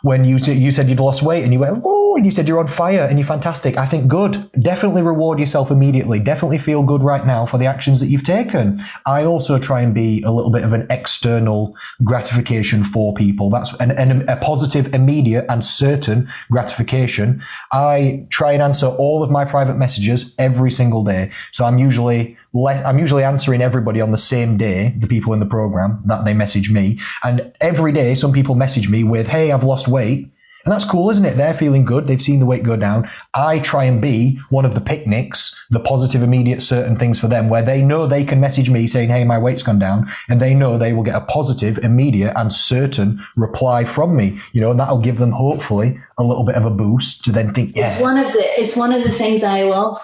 when 0.03 0.25
you 0.25 0.35
you 0.37 0.71
said 0.71 0.89
you'd 0.89 0.99
lost 0.99 1.23
weight 1.23 1.43
and 1.43 1.53
you 1.53 1.59
went, 1.59 1.81
oh, 1.85 2.15
and 2.17 2.25
you 2.25 2.31
said 2.31 2.47
you're 2.47 2.59
on 2.59 2.67
fire 2.67 3.07
and 3.09 3.17
you're 3.17 3.25
fantastic. 3.25 3.77
I 3.77 3.85
think 3.85 4.09
good. 4.09 4.49
Definitely 4.59 5.01
reward 5.01 5.39
yourself 5.39 5.71
immediately. 5.71 6.19
Definitely 6.19 6.57
feel 6.57 6.83
good 6.83 7.01
right 7.01 7.25
now 7.25 7.45
for 7.45 7.57
the 7.57 7.65
actions 7.65 8.01
that 8.01 8.07
you've 8.07 8.25
taken. 8.25 8.83
I 9.05 9.23
also 9.23 9.57
try 9.57 9.79
and 9.79 9.93
be 9.93 10.21
a 10.23 10.31
little 10.31 10.51
bit 10.51 10.63
of 10.63 10.73
an 10.73 10.87
external 10.89 11.73
gratification 12.03 12.83
for 12.83 13.13
people. 13.13 13.49
That's 13.49 13.73
an, 13.79 13.91
an, 13.91 14.27
a 14.27 14.35
positive, 14.35 14.93
immediate, 14.93 15.45
and 15.47 15.63
certain 15.63 16.27
gratification. 16.51 17.41
I 17.71 18.27
try 18.29 18.51
and 18.51 18.61
answer 18.61 18.87
all 18.87 19.23
of 19.23 19.31
my 19.31 19.45
private 19.45 19.77
messages 19.77 20.35
every 20.37 20.69
single 20.69 21.05
day. 21.05 21.31
So 21.53 21.63
I'm 21.63 21.77
usually 21.77 22.37
I'm 22.55 22.99
usually 22.99 23.23
answering 23.23 23.61
everybody 23.61 23.99
on 23.99 24.11
the 24.11 24.17
same 24.17 24.57
day, 24.57 24.93
the 24.97 25.07
people 25.07 25.33
in 25.33 25.39
the 25.39 25.45
program 25.45 26.03
that 26.05 26.23
they 26.23 26.33
message 26.33 26.71
me. 26.71 26.99
And 27.23 27.51
every 27.59 27.91
day, 27.91 28.13
some 28.13 28.31
people 28.31 28.55
message 28.55 28.89
me 28.89 29.03
with, 29.03 29.27
Hey, 29.27 29.51
I've 29.51 29.63
lost 29.63 29.87
weight. 29.87 30.29
And 30.65 30.71
that's 30.71 30.85
cool, 30.85 31.09
isn't 31.09 31.25
it? 31.25 31.35
They're 31.35 31.53
feeling 31.53 31.83
good. 31.83 32.07
They've 32.07 32.23
seen 32.23 32.39
the 32.39 32.45
weight 32.45 32.63
go 32.63 32.77
down. 32.77 33.09
I 33.33 33.59
try 33.59 33.83
and 33.83 34.01
be 34.01 34.39
one 34.49 34.63
of 34.63 34.75
the 34.75 34.81
picnics, 34.81 35.61
the 35.69 35.79
positive, 35.81 36.23
immediate, 36.23 36.63
certain 36.63 36.95
things 36.95 37.19
for 37.19 37.27
them 37.27 37.49
where 37.49 37.63
they 37.63 37.81
know 37.81 38.07
they 38.07 38.23
can 38.23 38.39
message 38.39 38.69
me 38.69 38.87
saying, 38.87 39.09
Hey, 39.09 39.25
my 39.25 39.37
weight's 39.37 39.63
gone 39.63 39.79
down. 39.79 40.09
And 40.29 40.39
they 40.39 40.53
know 40.53 40.77
they 40.77 40.93
will 40.93 41.03
get 41.03 41.15
a 41.15 41.25
positive, 41.25 41.79
immediate 41.79 42.33
and 42.37 42.53
certain 42.53 43.19
reply 43.35 43.83
from 43.83 44.15
me, 44.15 44.39
you 44.53 44.61
know, 44.61 44.71
and 44.71 44.79
that'll 44.79 44.99
give 44.99 45.17
them 45.17 45.31
hopefully 45.31 45.99
a 46.17 46.23
little 46.23 46.45
bit 46.45 46.55
of 46.55 46.65
a 46.65 46.71
boost 46.71 47.25
to 47.25 47.31
then 47.31 47.53
think, 47.53 47.75
yeah. 47.75 47.91
It's 47.91 47.99
one 47.99 48.17
of 48.17 48.31
the, 48.31 48.39
it's 48.39 48.77
one 48.77 48.93
of 48.93 49.03
the 49.03 49.11
things 49.11 49.43
I 49.43 49.63
love, 49.63 49.99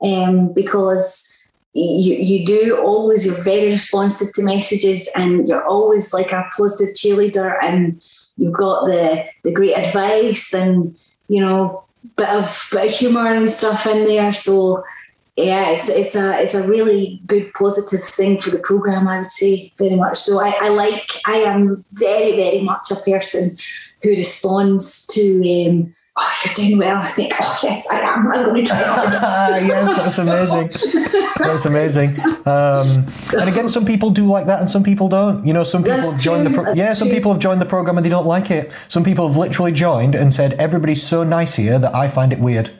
um, 0.00 0.52
because 0.52 1.33
you, 1.74 2.14
you 2.14 2.46
do 2.46 2.78
always 2.78 3.26
you're 3.26 3.42
very 3.42 3.66
responsive 3.66 4.32
to 4.34 4.42
messages 4.42 5.08
and 5.16 5.48
you're 5.48 5.66
always 5.66 6.14
like 6.14 6.32
a 6.32 6.48
positive 6.56 6.94
cheerleader 6.94 7.56
and 7.62 8.00
you've 8.36 8.54
got 8.54 8.86
the 8.86 9.24
the 9.42 9.52
great 9.52 9.74
advice 9.74 10.54
and 10.54 10.96
you 11.28 11.40
know 11.40 11.84
bit 12.16 12.28
of 12.28 12.68
bit 12.70 12.86
of 12.86 12.92
humor 12.92 13.26
and 13.26 13.50
stuff 13.50 13.86
in 13.86 14.04
there. 14.04 14.32
So 14.32 14.84
yeah 15.36 15.70
it's 15.70 15.88
it's 15.88 16.14
a 16.14 16.40
it's 16.40 16.54
a 16.54 16.68
really 16.68 17.20
good 17.26 17.52
positive 17.54 18.00
thing 18.00 18.40
for 18.40 18.50
the 18.50 18.58
program 18.58 19.08
i 19.08 19.18
would 19.18 19.30
say 19.30 19.72
very 19.78 19.96
much 19.96 20.16
so. 20.16 20.40
I, 20.40 20.54
I 20.60 20.68
like 20.68 21.10
i 21.26 21.34
am 21.38 21.84
very 21.92 22.36
very 22.36 22.60
much 22.60 22.92
a 22.92 23.10
person 23.10 23.50
who 24.02 24.10
responds 24.10 25.06
to 25.08 25.68
um, 25.68 25.94
oh, 26.16 26.40
you're 26.44 26.54
doing 26.54 26.78
well. 26.78 26.96
I 26.96 27.08
think, 27.10 27.32
oh, 27.40 27.58
yes, 27.62 27.86
I 27.90 28.00
am. 28.00 28.30
I'm 28.32 28.44
going 28.44 28.64
to 28.64 28.70
try 28.70 28.80
it. 28.80 29.66
yes, 29.66 30.16
that's 30.16 30.18
amazing. 30.18 31.32
that's 31.38 31.64
amazing. 31.64 32.20
Um, 32.46 33.12
and 33.38 33.48
again, 33.48 33.68
some 33.68 33.84
people 33.84 34.10
do 34.10 34.26
like 34.26 34.46
that 34.46 34.60
and 34.60 34.70
some 34.70 34.82
people 34.82 35.08
don't. 35.08 35.46
You 35.46 35.52
know, 35.52 35.64
some 35.64 35.82
people 35.82 35.96
that's 35.96 36.12
have 36.14 36.22
joined 36.22 36.46
true. 36.46 36.56
the, 36.56 36.62
pro- 36.62 36.72
yeah, 36.74 36.94
some 36.94 37.08
true. 37.08 37.16
people 37.16 37.32
have 37.32 37.40
joined 37.40 37.60
the 37.60 37.66
program 37.66 37.96
and 37.96 38.04
they 38.04 38.10
don't 38.10 38.26
like 38.26 38.50
it. 38.50 38.70
Some 38.88 39.04
people 39.04 39.26
have 39.28 39.36
literally 39.36 39.72
joined 39.72 40.14
and 40.14 40.32
said, 40.32 40.54
everybody's 40.54 41.02
so 41.02 41.24
nice 41.24 41.56
here 41.56 41.78
that 41.78 41.94
I 41.94 42.08
find 42.08 42.32
it 42.32 42.38
weird. 42.38 42.70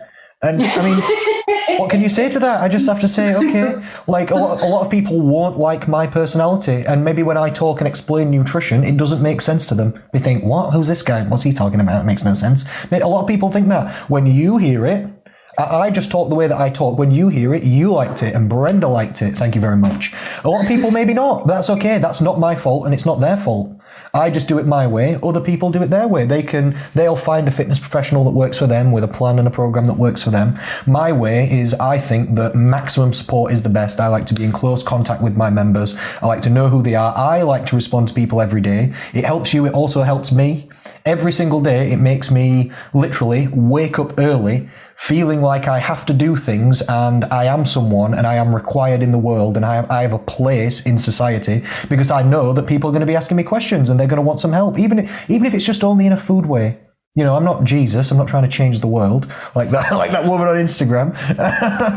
And 0.45 0.61
I 0.63 0.83
mean, 0.85 1.79
what 1.79 1.91
can 1.91 2.03
you 2.03 2.11
say 2.11 2.29
to 2.31 2.39
that? 2.39 2.63
I 2.63 2.69
just 2.69 2.87
have 2.87 3.01
to 3.01 3.09
say, 3.09 3.35
okay. 3.35 3.75
Like 4.07 4.31
a 4.31 4.35
lot, 4.35 4.61
a 4.61 4.67
lot 4.67 4.85
of 4.85 4.91
people 4.91 5.21
won't 5.21 5.59
like 5.59 5.89
my 5.89 6.07
personality, 6.07 6.85
and 6.87 7.05
maybe 7.05 7.23
when 7.23 7.39
I 7.39 7.51
talk 7.51 7.81
and 7.81 7.89
explain 7.89 8.31
nutrition, 8.31 8.85
it 8.85 8.97
doesn't 8.97 9.23
make 9.23 9.41
sense 9.41 9.67
to 9.69 9.75
them. 9.75 10.01
They 10.13 10.19
think, 10.19 10.45
"What? 10.45 10.73
Who's 10.73 10.89
this 10.89 11.03
guy? 11.03 11.23
What's 11.23 11.45
he 11.45 11.53
talking 11.53 11.81
about? 11.81 12.03
It 12.03 12.05
makes 12.05 12.25
no 12.25 12.35
sense." 12.35 12.65
A 12.93 12.99
lot 13.09 13.23
of 13.23 13.29
people 13.29 13.51
think 13.51 13.69
that. 13.69 13.95
When 14.11 14.27
you 14.27 14.59
hear 14.59 14.85
it, 14.87 15.09
I 15.57 15.91
just 15.91 16.11
talk 16.11 16.29
the 16.29 16.35
way 16.35 16.49
that 16.49 16.59
I 16.59 16.69
talk. 16.71 16.99
When 16.99 17.11
you 17.11 17.29
hear 17.29 17.55
it, 17.55 17.63
you 17.63 17.93
liked 17.93 18.23
it, 18.23 18.35
and 18.35 18.49
Brenda 18.49 18.89
liked 18.89 19.23
it. 19.23 19.37
Thank 19.37 19.55
you 19.55 19.61
very 19.61 19.77
much. 19.77 20.13
A 20.45 20.51
lot 20.51 20.63
of 20.63 20.69
people 20.69 20.91
maybe 20.91 21.15
not. 21.15 21.47
That's 21.47 21.71
okay. 21.71 21.99
That's 21.99 22.21
not 22.21 22.39
my 22.39 22.55
fault, 22.55 22.85
and 22.85 22.95
it's 22.95 23.07
not 23.07 23.21
their 23.21 23.37
fault. 23.37 23.71
I 24.15 24.31
just 24.31 24.49
do 24.49 24.59
it 24.59 24.67
my 24.67 24.87
way. 24.87 25.19
Other 25.23 25.41
people 25.41 25.71
do 25.71 25.83
it 25.83 25.91
their 25.91 26.07
way. 26.07 26.25
They 26.25 26.43
can, 26.43 26.79
they'll 26.95 27.17
find 27.17 27.49
a 27.49 27.51
fitness 27.51 27.81
professional 27.81 28.25
that 28.25 28.31
works 28.31 28.59
for 28.59 28.69
them 28.69 28.93
with 28.93 29.03
a 29.03 29.09
plan 29.09 29.41
and 29.41 29.49
a 29.49 29.51
program 29.51 29.89
that 29.89 29.99
works 29.99 30.23
for 30.23 30.31
them. 30.31 30.59
My 30.87 31.11
way 31.11 31.51
is 31.51 31.75
I 31.75 31.99
think 31.99 32.37
that 32.37 32.55
maximum 32.55 33.12
support 33.12 33.53
is 33.53 33.65
the 33.65 33.69
best. 33.69 33.99
I 33.99 34.07
like 34.07 34.27
to 34.27 34.35
be 34.35 34.45
in 34.45 34.53
close 34.53 34.85
contact 34.85 35.21
with 35.21 35.37
my 35.37 35.51
members. 35.51 35.97
I 36.23 36.27
like 36.27 36.43
to 36.43 36.51
know 36.51 36.69
who 36.69 36.83
they 36.83 36.95
are. 36.95 37.12
I 37.17 37.43
like 37.43 37.67
to 37.67 37.77
respond 37.77 38.09
to 38.09 38.15
people 38.15 38.41
every 38.41 38.61
day. 38.61 38.95
It 39.12 39.25
helps 39.25 39.53
you. 39.53 39.67
It 39.67 39.75
also 39.75 40.03
helps 40.03 40.31
me. 40.31 40.69
Every 41.05 41.33
single 41.33 41.61
day, 41.61 41.93
it 41.93 41.99
makes 41.99 42.31
me 42.31 42.73
literally 42.95 43.49
wake 43.49 43.99
up 43.99 44.19
early 44.19 44.71
feeling 44.97 45.43
like 45.43 45.69
I 45.69 45.79
have 45.79 46.07
to 46.07 46.13
do 46.13 46.37
things 46.37 46.83
and 46.89 47.25
I 47.27 47.45
am 47.45 47.65
someone 47.65 48.15
and 48.15 48.27
I 48.27 48.37
am 48.37 48.55
required 48.55 49.03
in 49.03 49.13
the 49.13 49.19
world 49.19 49.57
and 49.57 49.65
I 49.65 49.77
have, 49.77 49.91
I 49.91 50.03
have 50.03 50.13
a 50.13 50.19
place 50.19 50.87
in 50.87 50.99
society 50.99 51.65
because 51.89 52.11
I 52.11 52.23
know 52.23 52.53
that 52.53 52.67
people 52.67 52.89
are 52.89 52.93
going 52.93 53.01
to 53.01 53.07
be 53.07 53.17
asking 53.17 53.37
me 53.37 53.43
questions 53.43 53.91
and 53.91 53.99
they're 53.99 54.07
going 54.07 54.17
to 54.17 54.23
want 54.23 54.41
some 54.41 54.53
help, 54.53 54.79
even 54.79 55.09
even 55.29 55.47
if 55.47 55.55
it's 55.55 55.67
just 55.67 55.85
only 55.85 56.07
in 56.07 56.13
a 56.13 56.17
food 56.17 56.47
way. 56.47 56.79
You 57.17 57.23
know, 57.23 57.37
I'm 57.37 57.45
not 57.45 57.62
Jesus. 57.62 58.11
I'm 58.11 58.19
not 58.19 58.27
trying 58.27 58.43
to 58.43 58.49
change 58.49 58.81
the 58.81 58.89
world 58.89 59.33
like 59.55 59.71
that, 59.71 59.93
like 59.93 60.11
that 60.11 60.27
woman 60.27 60.49
on 60.49 60.57
Instagram. 60.57 61.15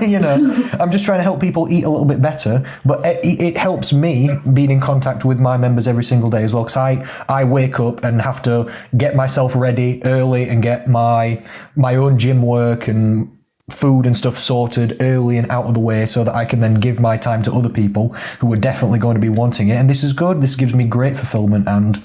you 0.08 0.20
know, 0.20 0.36
I'm 0.80 0.92
just 0.92 1.06
trying 1.06 1.20
to 1.20 1.24
help 1.24 1.42
people 1.42 1.68
eat 1.72 1.84
a 1.84 1.90
little 1.90 2.06
bit 2.06 2.22
better. 2.22 2.64
But 2.86 3.04
it, 3.04 3.42
it 3.42 3.58
helps 3.58 3.92
me 3.92 4.30
being 4.54 4.70
in 4.70 4.80
contact 4.80 5.26
with 5.26 5.40
my 5.40 5.58
members 5.58 5.88
every 5.88 6.04
single 6.04 6.30
day 6.30 6.44
as 6.44 6.54
well. 6.54 6.64
Because 6.64 6.78
I, 6.78 7.10
I 7.28 7.46
wake 7.46 7.80
up 7.80 8.04
and 8.04 8.22
have 8.22 8.44
to 8.44 8.72
get 8.96 9.16
myself 9.16 9.56
ready 9.56 10.04
early 10.06 10.48
and 10.50 10.62
get 10.62 10.88
my 10.88 11.44
my 11.76 11.96
own 11.96 12.20
gym 12.20 12.44
work 12.44 12.88
and 12.88 13.34
food 13.72 14.06
and 14.06 14.16
stuff 14.16 14.40
sorted 14.40 15.02
early 15.02 15.38
and 15.38 15.50
out 15.50 15.66
of 15.66 15.74
the 15.74 15.80
way 15.80 16.06
so 16.06 16.24
that 16.24 16.34
I 16.34 16.46
can 16.46 16.62
then 16.62 16.76
give 16.76 17.00
my 17.00 17.18
time 17.18 17.44
to 17.44 17.52
other 17.52 17.70
people 17.70 18.10
who 18.40 18.54
are 18.54 18.58
definitely 18.58 19.00
going 19.00 19.16
to 19.16 19.20
be 19.20 19.30
wanting 19.30 19.70
it. 19.70 19.74
And 19.74 19.90
this 19.90 20.04
is 20.04 20.14
good. 20.14 20.42
This 20.42 20.56
gives 20.56 20.74
me 20.74 20.86
great 20.86 21.18
fulfillment 21.18 21.68
and 21.68 22.02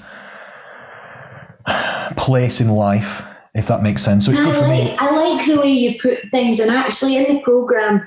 place 2.17 2.61
in 2.61 2.69
life, 2.69 3.23
if 3.53 3.67
that 3.67 3.83
makes 3.83 4.03
sense. 4.03 4.25
So 4.25 4.31
it's 4.31 4.41
good 4.41 4.55
I 4.55 4.61
for 4.61 4.67
like, 4.67 4.83
me. 4.83 4.97
I 4.97 5.11
like 5.11 5.45
the 5.45 5.59
way 5.59 5.71
you 5.71 5.99
put 6.01 6.29
things, 6.29 6.59
and 6.59 6.71
actually 6.71 7.17
in 7.17 7.35
the 7.35 7.41
program, 7.41 8.05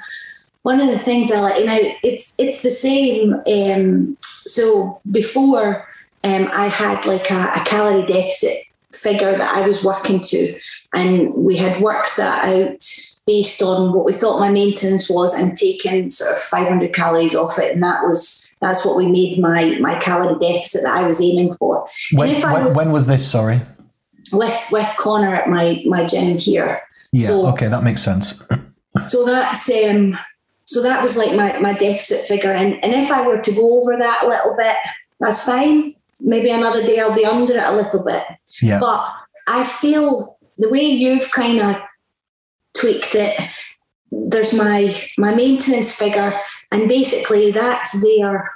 one 0.62 0.80
of 0.80 0.88
the 0.88 0.98
things 0.98 1.30
I 1.30 1.40
like, 1.40 1.60
you 1.60 1.66
know, 1.66 1.78
it's 2.02 2.34
it's 2.38 2.62
the 2.62 2.70
same. 2.70 3.34
Um, 3.46 4.16
so 4.22 5.00
before, 5.10 5.88
um, 6.24 6.50
I 6.52 6.66
had 6.66 7.06
like 7.06 7.30
a, 7.30 7.52
a 7.56 7.64
calorie 7.64 8.06
deficit 8.06 8.64
figure 8.92 9.36
that 9.36 9.54
I 9.54 9.66
was 9.66 9.84
working 9.84 10.20
to, 10.22 10.58
and 10.92 11.32
we 11.34 11.56
had 11.56 11.80
worked 11.80 12.16
that 12.16 12.44
out 12.44 12.84
based 13.26 13.60
on 13.60 13.92
what 13.92 14.04
we 14.04 14.12
thought 14.12 14.38
my 14.38 14.50
maintenance 14.50 15.10
was, 15.10 15.34
and 15.34 15.56
taken 15.56 16.10
sort 16.10 16.32
of 16.32 16.38
500 16.38 16.94
calories 16.94 17.34
off 17.34 17.58
it, 17.58 17.72
and 17.72 17.82
that 17.82 18.04
was 18.04 18.45
that's 18.60 18.84
what 18.84 18.96
we 18.96 19.06
made 19.06 19.38
my 19.38 19.78
my 19.80 19.98
calorie 19.98 20.38
deficit 20.38 20.82
that 20.82 20.96
I 20.96 21.06
was 21.06 21.20
aiming 21.20 21.54
for. 21.54 21.86
When, 22.12 22.28
and 22.28 22.38
if 22.38 22.44
I 22.44 22.62
was 22.62 22.76
when 22.76 22.92
was 22.92 23.06
this? 23.06 23.28
Sorry. 23.30 23.60
with 24.32 24.68
with 24.72 24.94
Connor 24.98 25.34
at 25.34 25.48
my 25.48 25.82
my 25.86 26.04
gym 26.06 26.38
here. 26.38 26.80
Yeah. 27.12 27.28
So- 27.28 27.46
okay, 27.48 27.68
that 27.68 27.82
makes 27.82 28.02
sense. 28.02 28.42
So 29.08 29.26
that's 29.26 29.68
um 29.68 30.18
so 30.64 30.82
that 30.82 31.02
was 31.02 31.16
like 31.16 31.36
my, 31.36 31.58
my 31.58 31.74
deficit 31.74 32.26
figure. 32.26 32.50
And 32.50 32.82
and 32.82 32.92
if 32.92 33.10
I 33.10 33.26
were 33.26 33.38
to 33.38 33.52
go 33.52 33.80
over 33.80 33.96
that 33.96 34.22
a 34.24 34.26
little 34.26 34.56
bit, 34.56 34.76
that's 35.20 35.44
fine. 35.44 35.94
Maybe 36.18 36.50
another 36.50 36.82
day 36.82 36.98
I'll 36.98 37.14
be 37.14 37.26
under 37.26 37.56
it 37.56 37.62
a 37.62 37.76
little 37.76 38.02
bit. 38.04 38.24
Yeah. 38.60 38.80
But 38.80 39.12
I 39.46 39.64
feel 39.64 40.38
the 40.58 40.68
way 40.68 40.80
you've 40.80 41.30
kind 41.30 41.60
of 41.60 41.82
tweaked 42.76 43.14
it, 43.14 43.38
there's 44.10 44.54
my 44.54 44.94
my 45.18 45.34
maintenance 45.34 45.94
figure, 45.96 46.40
and 46.72 46.88
basically 46.88 47.50
that's 47.50 48.02
there. 48.02 48.52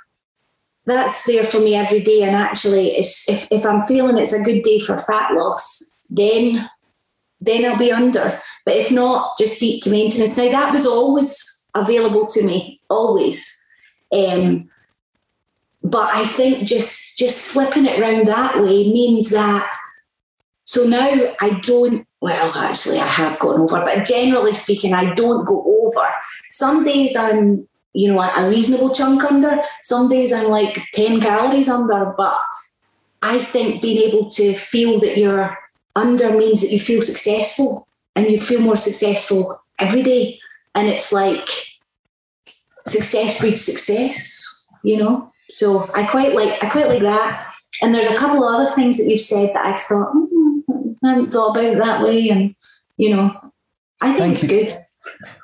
That's 0.87 1.25
there 1.25 1.45
for 1.45 1.61
me 1.61 1.75
every 1.75 2.01
day. 2.03 2.23
And 2.23 2.35
actually, 2.35 2.89
if 2.97 3.27
if 3.29 3.65
I'm 3.65 3.87
feeling 3.87 4.19
it's 4.19 4.33
a 4.33 4.43
good 4.43 4.63
day 4.63 4.81
for 4.81 5.01
fat 5.03 5.35
loss, 5.35 5.93
then 6.11 6.69
then 7.41 7.71
I'll 7.71 7.79
be 7.79 7.93
under. 7.93 8.41
But 8.65 8.75
if 8.75 8.91
not, 8.91 9.39
just 9.39 9.63
eat 9.63 9.83
to 9.85 9.91
maintenance. 9.91 10.37
Now 10.37 10.51
that 10.51 10.73
was 10.73 10.87
always 10.87 11.69
available 11.75 12.27
to 12.27 12.43
me, 12.43 12.81
always. 12.91 13.57
Um, 14.13 14.69
but 15.83 16.13
I 16.13 16.27
think 16.27 16.67
just 16.67 17.19
just 17.19 17.53
flipping 17.53 17.87
it 17.87 18.01
around 18.01 18.29
that 18.29 18.63
way 18.63 18.93
means 18.93 19.31
that 19.31 19.71
so 20.65 20.85
now 20.85 21.35
I 21.41 21.61
don't 21.63 22.07
well 22.21 22.53
actually 22.55 23.01
I 23.01 23.07
have 23.07 23.39
gone 23.39 23.61
over, 23.61 23.81
but 23.81 24.05
generally 24.05 24.55
speaking, 24.55 24.93
I 24.93 25.15
don't 25.15 25.45
go 25.45 25.65
over. 25.85 26.07
Some 26.51 26.85
days 26.85 27.17
I'm, 27.17 27.67
you 27.93 28.13
know, 28.13 28.21
a 28.21 28.49
reasonable 28.49 28.95
chunk 28.95 29.25
under, 29.25 29.61
some 29.83 30.09
days 30.09 30.33
I'm 30.33 30.49
like 30.49 30.79
10 30.95 31.21
calories 31.21 31.69
under, 31.69 32.15
but 32.17 32.39
I 33.23 33.39
think 33.39 33.83
being 33.83 34.09
able 34.09 34.31
to 34.31 34.55
feel 34.55 35.01
that 35.01 35.17
you're 35.17 35.57
under 35.97 36.37
means 36.37 36.63
that 36.63 36.71
you 36.71 36.79
feel 36.79 37.03
successful 37.03 37.89
and 38.15 38.27
you 38.27 38.41
feel 38.41 38.61
more 38.61 38.77
successful 38.77 39.63
every 39.79 40.03
day. 40.03 40.39
And 40.75 40.89
it's 40.89 41.13
like 41.13 41.49
success 42.87 43.41
breeds 43.41 43.65
success, 43.65 44.67
you 44.83 44.97
know? 44.97 45.31
So 45.49 45.91
I 45.95 46.07
quite 46.07 46.35
like 46.35 46.63
I 46.63 46.69
quite 46.69 46.89
like 46.89 47.03
that. 47.03 47.53
And 47.83 47.95
there's 47.95 48.11
a 48.11 48.17
couple 48.17 48.47
of 48.47 48.55
other 48.55 48.71
things 48.71 48.99
that 48.99 49.11
you've 49.11 49.21
said 49.21 49.51
that 49.55 49.67
I 49.67 49.77
thought, 49.79 50.13
mm, 50.15 50.97
I 51.03 51.09
haven't 51.09 51.33
thought 51.33 51.57
about 51.57 51.85
that 51.85 52.03
way. 52.03 52.29
And, 52.29 52.55
you 52.97 53.17
know, 53.17 53.53
I 54.01 54.09
think 54.09 54.19
Thank 54.19 54.33
it's 54.35 54.43
you. 54.45 54.49
good. 54.49 54.71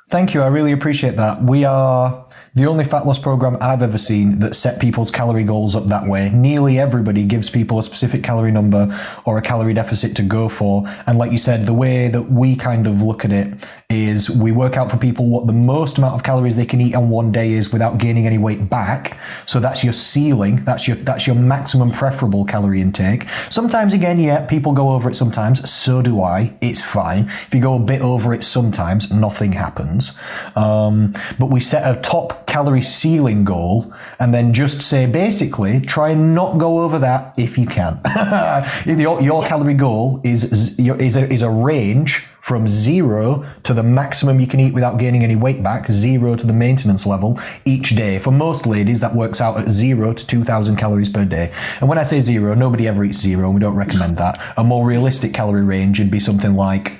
Thank 0.09 0.33
you. 0.33 0.41
I 0.41 0.47
really 0.47 0.71
appreciate 0.71 1.17
that. 1.17 1.41
We 1.43 1.65
are 1.65 2.26
the 2.57 2.65
only 2.65 2.83
fat 2.83 3.05
loss 3.05 3.19
program 3.19 3.55
I've 3.61 3.83
ever 3.83 3.99
seen 3.99 4.39
that 4.39 4.55
set 4.55 4.81
people's 4.81 5.11
calorie 5.11 5.43
goals 5.43 5.75
up 5.75 5.85
that 5.85 6.07
way. 6.07 6.31
Nearly 6.31 6.79
everybody 6.79 7.23
gives 7.23 7.51
people 7.51 7.77
a 7.77 7.83
specific 7.83 8.23
calorie 8.23 8.51
number 8.51 8.99
or 9.25 9.37
a 9.37 9.43
calorie 9.43 9.75
deficit 9.75 10.15
to 10.15 10.23
go 10.23 10.49
for. 10.49 10.83
And 11.05 11.19
like 11.19 11.31
you 11.31 11.37
said, 11.37 11.67
the 11.67 11.75
way 11.75 12.07
that 12.07 12.31
we 12.31 12.55
kind 12.55 12.87
of 12.87 12.99
look 12.99 13.23
at 13.23 13.31
it 13.31 13.53
is 13.91 14.31
we 14.31 14.51
work 14.51 14.75
out 14.75 14.89
for 14.89 14.97
people 14.97 15.29
what 15.29 15.45
the 15.45 15.53
most 15.53 15.99
amount 15.99 16.15
of 16.15 16.23
calories 16.23 16.57
they 16.57 16.65
can 16.65 16.81
eat 16.81 16.95
on 16.95 17.11
one 17.11 17.31
day 17.31 17.51
is 17.51 17.71
without 17.71 17.99
gaining 17.99 18.25
any 18.25 18.39
weight 18.39 18.67
back. 18.67 19.19
So 19.45 19.59
that's 19.59 19.83
your 19.83 19.93
ceiling. 19.93 20.65
That's 20.65 20.87
your 20.87 20.97
that's 20.97 21.27
your 21.27 21.35
maximum 21.35 21.91
preferable 21.91 22.43
calorie 22.43 22.81
intake. 22.81 23.29
Sometimes 23.51 23.93
again, 23.93 24.19
yeah, 24.19 24.47
people 24.47 24.73
go 24.73 24.89
over 24.89 25.11
it 25.11 25.15
sometimes. 25.15 25.69
So 25.69 26.01
do 26.01 26.23
I. 26.23 26.55
It's 26.61 26.81
fine. 26.83 27.25
If 27.29 27.53
you 27.53 27.61
go 27.61 27.75
a 27.75 27.79
bit 27.79 28.01
over 28.01 28.33
it 28.33 28.43
sometimes, 28.43 29.11
nothing 29.11 29.51
happens. 29.51 30.17
Um, 30.55 31.13
but 31.37 31.51
we 31.51 31.59
set 31.59 31.83
a 31.85 32.01
top 32.01 32.46
calorie 32.47 32.81
ceiling 32.81 33.43
goal 33.43 33.93
and 34.19 34.33
then 34.33 34.53
just 34.53 34.81
say 34.81 35.05
basically 35.05 35.79
try 35.81 36.09
and 36.09 36.33
not 36.33 36.57
go 36.57 36.79
over 36.79 36.97
that 36.97 37.33
if 37.37 37.57
you 37.57 37.67
can. 37.67 37.99
your 38.85 39.21
your 39.21 39.45
calorie 39.45 39.73
goal 39.73 40.19
is 40.23 40.77
is 40.79 41.15
a, 41.15 41.31
is 41.31 41.41
a 41.43 41.49
range 41.49 42.25
from 42.47 42.65
zero 42.65 43.45
to 43.61 43.73
the 43.73 43.83
maximum 43.83 44.39
you 44.39 44.47
can 44.47 44.61
eat 44.61 44.73
without 44.73 44.97
gaining 44.97 45.21
any 45.21 45.35
weight 45.35 45.61
back, 45.61 45.85
zero 45.91 46.33
to 46.33 46.47
the 46.47 46.53
maintenance 46.53 47.05
level 47.05 47.37
each 47.65 47.89
day. 47.89 48.19
For 48.19 48.31
most 48.31 48.65
ladies, 48.65 49.01
that 49.01 49.13
works 49.13 49.41
out 49.41 49.57
at 49.57 49.69
zero 49.69 50.13
to 50.13 50.25
2,000 50.25 50.77
calories 50.77 51.09
per 51.09 51.25
day. 51.25 51.51
And 51.81 51.89
when 51.89 51.97
I 51.97 52.03
say 52.03 52.21
zero, 52.21 52.53
nobody 52.53 52.87
ever 52.87 53.03
eats 53.03 53.17
zero, 53.17 53.47
and 53.47 53.53
we 53.53 53.59
don't 53.59 53.75
recommend 53.75 54.15
that. 54.19 54.39
A 54.55 54.63
more 54.63 54.87
realistic 54.87 55.33
calorie 55.33 55.61
range 55.61 55.99
would 55.99 56.09
be 56.09 56.21
something 56.21 56.53
like, 56.53 56.93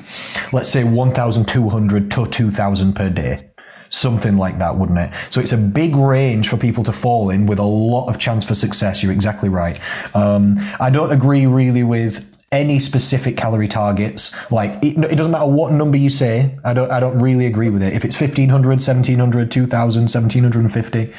let's 0.51 0.67
say 0.67 0.83
1,200 0.83 2.11
to 2.11 2.27
2,000 2.27 2.93
per 2.93 3.09
day. 3.09 3.46
Something 3.89 4.37
like 4.37 4.57
that, 4.59 4.77
wouldn't 4.77 4.99
it? 4.99 5.11
So 5.29 5.39
it's 5.39 5.53
a 5.53 5.57
big 5.57 5.95
range 5.95 6.49
for 6.49 6.57
people 6.57 6.83
to 6.83 6.91
fall 6.91 7.29
in 7.29 7.45
with 7.45 7.59
a 7.59 7.63
lot 7.63 8.09
of 8.09 8.19
chance 8.19 8.43
for 8.43 8.55
success. 8.55 9.01
You're 9.01 9.13
exactly 9.13 9.49
right. 9.49 9.79
Um, 10.15 10.57
I 10.79 10.89
don't 10.89 11.11
agree 11.11 11.45
really 11.45 11.83
with 11.83 12.25
any 12.51 12.79
specific 12.79 13.37
calorie 13.37 13.67
targets. 13.67 14.35
Like 14.51 14.71
it, 14.83 14.97
it, 14.97 15.15
doesn't 15.15 15.31
matter 15.31 15.49
what 15.49 15.71
number 15.73 15.97
you 15.97 16.09
say. 16.09 16.57
I 16.63 16.73
don't. 16.73 16.91
I 16.91 16.99
don't 16.99 17.19
really 17.19 17.45
agree 17.45 17.69
with 17.69 17.83
it. 17.83 17.93
If 17.93 18.05
it's 18.05 18.19
1500, 18.19 18.69
1700, 18.69 19.51
2000, 19.51 20.01
1750. 20.01 21.13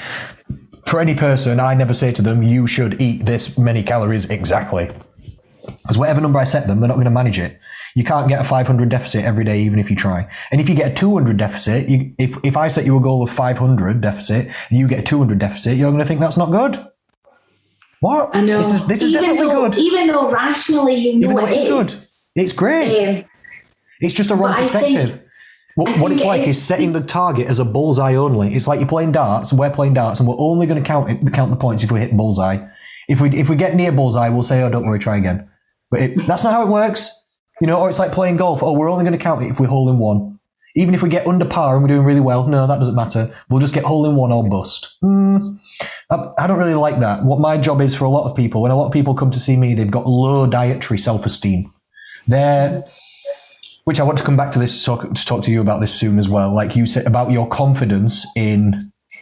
For 0.87 1.01
any 1.01 1.15
person, 1.15 1.61
I 1.61 1.75
never 1.75 1.93
say 1.93 2.13
to 2.13 2.23
them, 2.23 2.43
you 2.43 2.67
should 2.67 2.99
eat 2.99 3.27
this 3.27 3.59
many 3.59 3.83
calories 3.83 4.31
exactly. 4.31 4.91
Because 5.83 5.99
whatever 5.99 6.21
number 6.23 6.39
I 6.39 6.45
set 6.45 6.67
them, 6.67 6.81
they're 6.81 6.89
not 6.89 6.95
going 6.95 7.05
to 7.05 7.11
manage 7.11 7.39
it. 7.39 7.59
You 7.99 8.05
can't 8.05 8.29
get 8.29 8.41
a 8.41 8.45
500 8.45 8.89
deficit 8.89 9.25
every 9.25 9.45
day, 9.45 9.61
even 9.63 9.81
if 9.81 9.91
you 9.91 9.97
try. 9.97 10.31
And 10.53 10.61
if 10.61 10.69
you 10.69 10.77
get 10.77 10.93
a 10.93 10.95
200 10.95 11.37
deficit, 11.37 11.89
you, 11.89 12.15
if, 12.17 12.37
if 12.45 12.57
I 12.57 12.69
set 12.69 12.87
you 12.87 12.97
a 12.97 13.01
goal 13.01 13.25
of 13.25 13.31
500 13.31 14.01
deficit 14.01 14.47
and 14.71 14.79
you 14.79 14.87
get 14.87 15.01
a 15.01 15.03
200 15.03 15.37
deficit, 15.39 15.77
you're 15.77 15.91
going 15.91 15.99
to 15.99 16.05
think 16.07 16.21
that's 16.21 16.37
not 16.37 16.53
good. 16.53 16.75
What? 18.01 18.37
I 18.37 18.41
know. 18.41 18.59
This 18.59 18.73
is, 18.73 18.87
this 18.87 19.03
is 19.03 19.13
definitely 19.13 19.39
though, 19.49 19.69
good. 19.69 19.79
Even 19.79 20.07
though 20.07 20.31
rationally 20.31 20.95
you 20.95 21.19
know 21.19 21.39
it 21.39 21.51
it's 21.51 21.61
is. 21.63 22.13
good. 22.35 22.43
It's 22.45 22.53
great. 22.53 23.19
Um, 23.19 23.25
It's 24.01 24.15
just 24.15 24.31
a 24.31 24.37
wrong 24.37 24.53
I 24.53 24.67
think- 24.69 24.85
perspective. 24.97 25.23
what, 25.75 25.99
what 25.99 26.13
it's 26.13 26.21
it 26.21 26.27
like 26.27 26.43
is- 26.43 26.51
is 26.51 26.63
setting 26.63 26.93
the 26.93 27.01
target 27.01 27.49
as 27.49 27.59
a 27.59 27.65
bullseye 27.65 28.15
only. 28.15 28.55
It's 28.55 28.69
like 28.69 28.79
you're 28.79 28.89
playing 28.89 29.11
darts, 29.13 29.51
and 29.51 29.59
we're 29.59 29.71
playing 29.71 29.95
darts, 29.95 30.21
and 30.21 30.29
we're 30.29 30.39
only 30.39 30.67
going 30.69 30.81
to 30.81 30.87
count 30.87 31.11
it, 31.11 31.33
count 31.33 31.51
the 31.51 31.57
points 31.57 31.83
if 31.83 31.91
we 31.91 31.99
hit 31.99 32.17
bullseye. 32.17 32.65
If 33.09 33.21
we 33.21 33.31
if 33.37 33.49
we 33.49 33.57
get 33.57 33.75
near 33.75 33.91
bullseye, 33.91 34.29
we'll 34.29 34.45
say, 34.45 34.63
"Oh, 34.63 34.71
don't 34.71 34.87
worry, 34.87 35.01
try 35.01 35.17
again." 35.17 35.51
But 35.91 36.01
it, 36.03 36.27
that's 36.29 36.45
not 36.45 36.53
how 36.53 36.63
it 36.63 36.69
works, 36.69 37.18
you 37.61 37.67
know. 37.67 37.81
Or 37.81 37.89
it's 37.91 37.99
like 37.99 38.13
playing 38.13 38.37
golf. 38.37 38.63
Oh, 38.63 38.73
we're 38.73 38.91
only 38.91 39.05
going 39.05 39.17
to 39.17 39.23
count 39.23 39.43
it 39.43 39.51
if 39.51 39.61
we 39.61 39.67
hole 39.67 39.89
in 39.91 39.99
one. 39.99 40.39
Even 40.75 40.95
if 40.95 41.03
we 41.03 41.09
get 41.09 41.27
under 41.27 41.45
par 41.45 41.75
and 41.75 41.83
we're 41.83 41.89
doing 41.89 42.05
really 42.05 42.21
well, 42.21 42.47
no, 42.47 42.67
that 42.67 42.79
doesn't 42.79 42.95
matter. 42.95 43.35
We'll 43.49 43.61
just 43.61 43.75
get 43.75 43.85
hole 43.85 44.07
in 44.07 44.15
one 44.15 44.31
or 44.31 44.49
bust. 44.49 44.97
Hmm. 45.01 45.37
I, 46.11 46.29
I 46.39 46.47
don't 46.47 46.59
really 46.59 46.75
like 46.75 47.01
that. 47.01 47.25
What 47.25 47.41
my 47.41 47.59
job 47.59 47.81
is 47.81 47.97
for 47.97 48.05
a 48.05 48.11
lot 48.11 48.31
of 48.31 48.37
people, 48.37 48.63
when 48.63 48.71
a 48.71 48.77
lot 48.77 48.87
of 48.87 48.93
people 48.93 49.15
come 49.15 49.31
to 49.33 49.41
see 49.41 49.57
me, 49.57 49.75
they've 49.75 49.91
got 49.91 50.07
low 50.07 50.47
dietary 50.47 50.99
self-esteem. 50.99 51.67
They're 52.29 52.85
which 53.89 53.99
I 53.99 54.03
want 54.03 54.19
to 54.19 54.25
come 54.25 54.37
back 54.37 54.53
to 54.53 54.59
this 54.59 54.79
to 54.79 54.85
talk, 54.85 55.15
to 55.15 55.25
talk 55.25 55.43
to 55.45 55.51
you 55.51 55.63
about 55.63 55.81
this 55.81 55.95
soon 55.95 56.19
as 56.19 56.29
well. 56.29 56.55
Like 56.55 56.77
you 56.77 56.85
said 56.85 57.07
about 57.07 57.31
your 57.31 57.49
confidence 57.49 58.27
in 58.37 58.77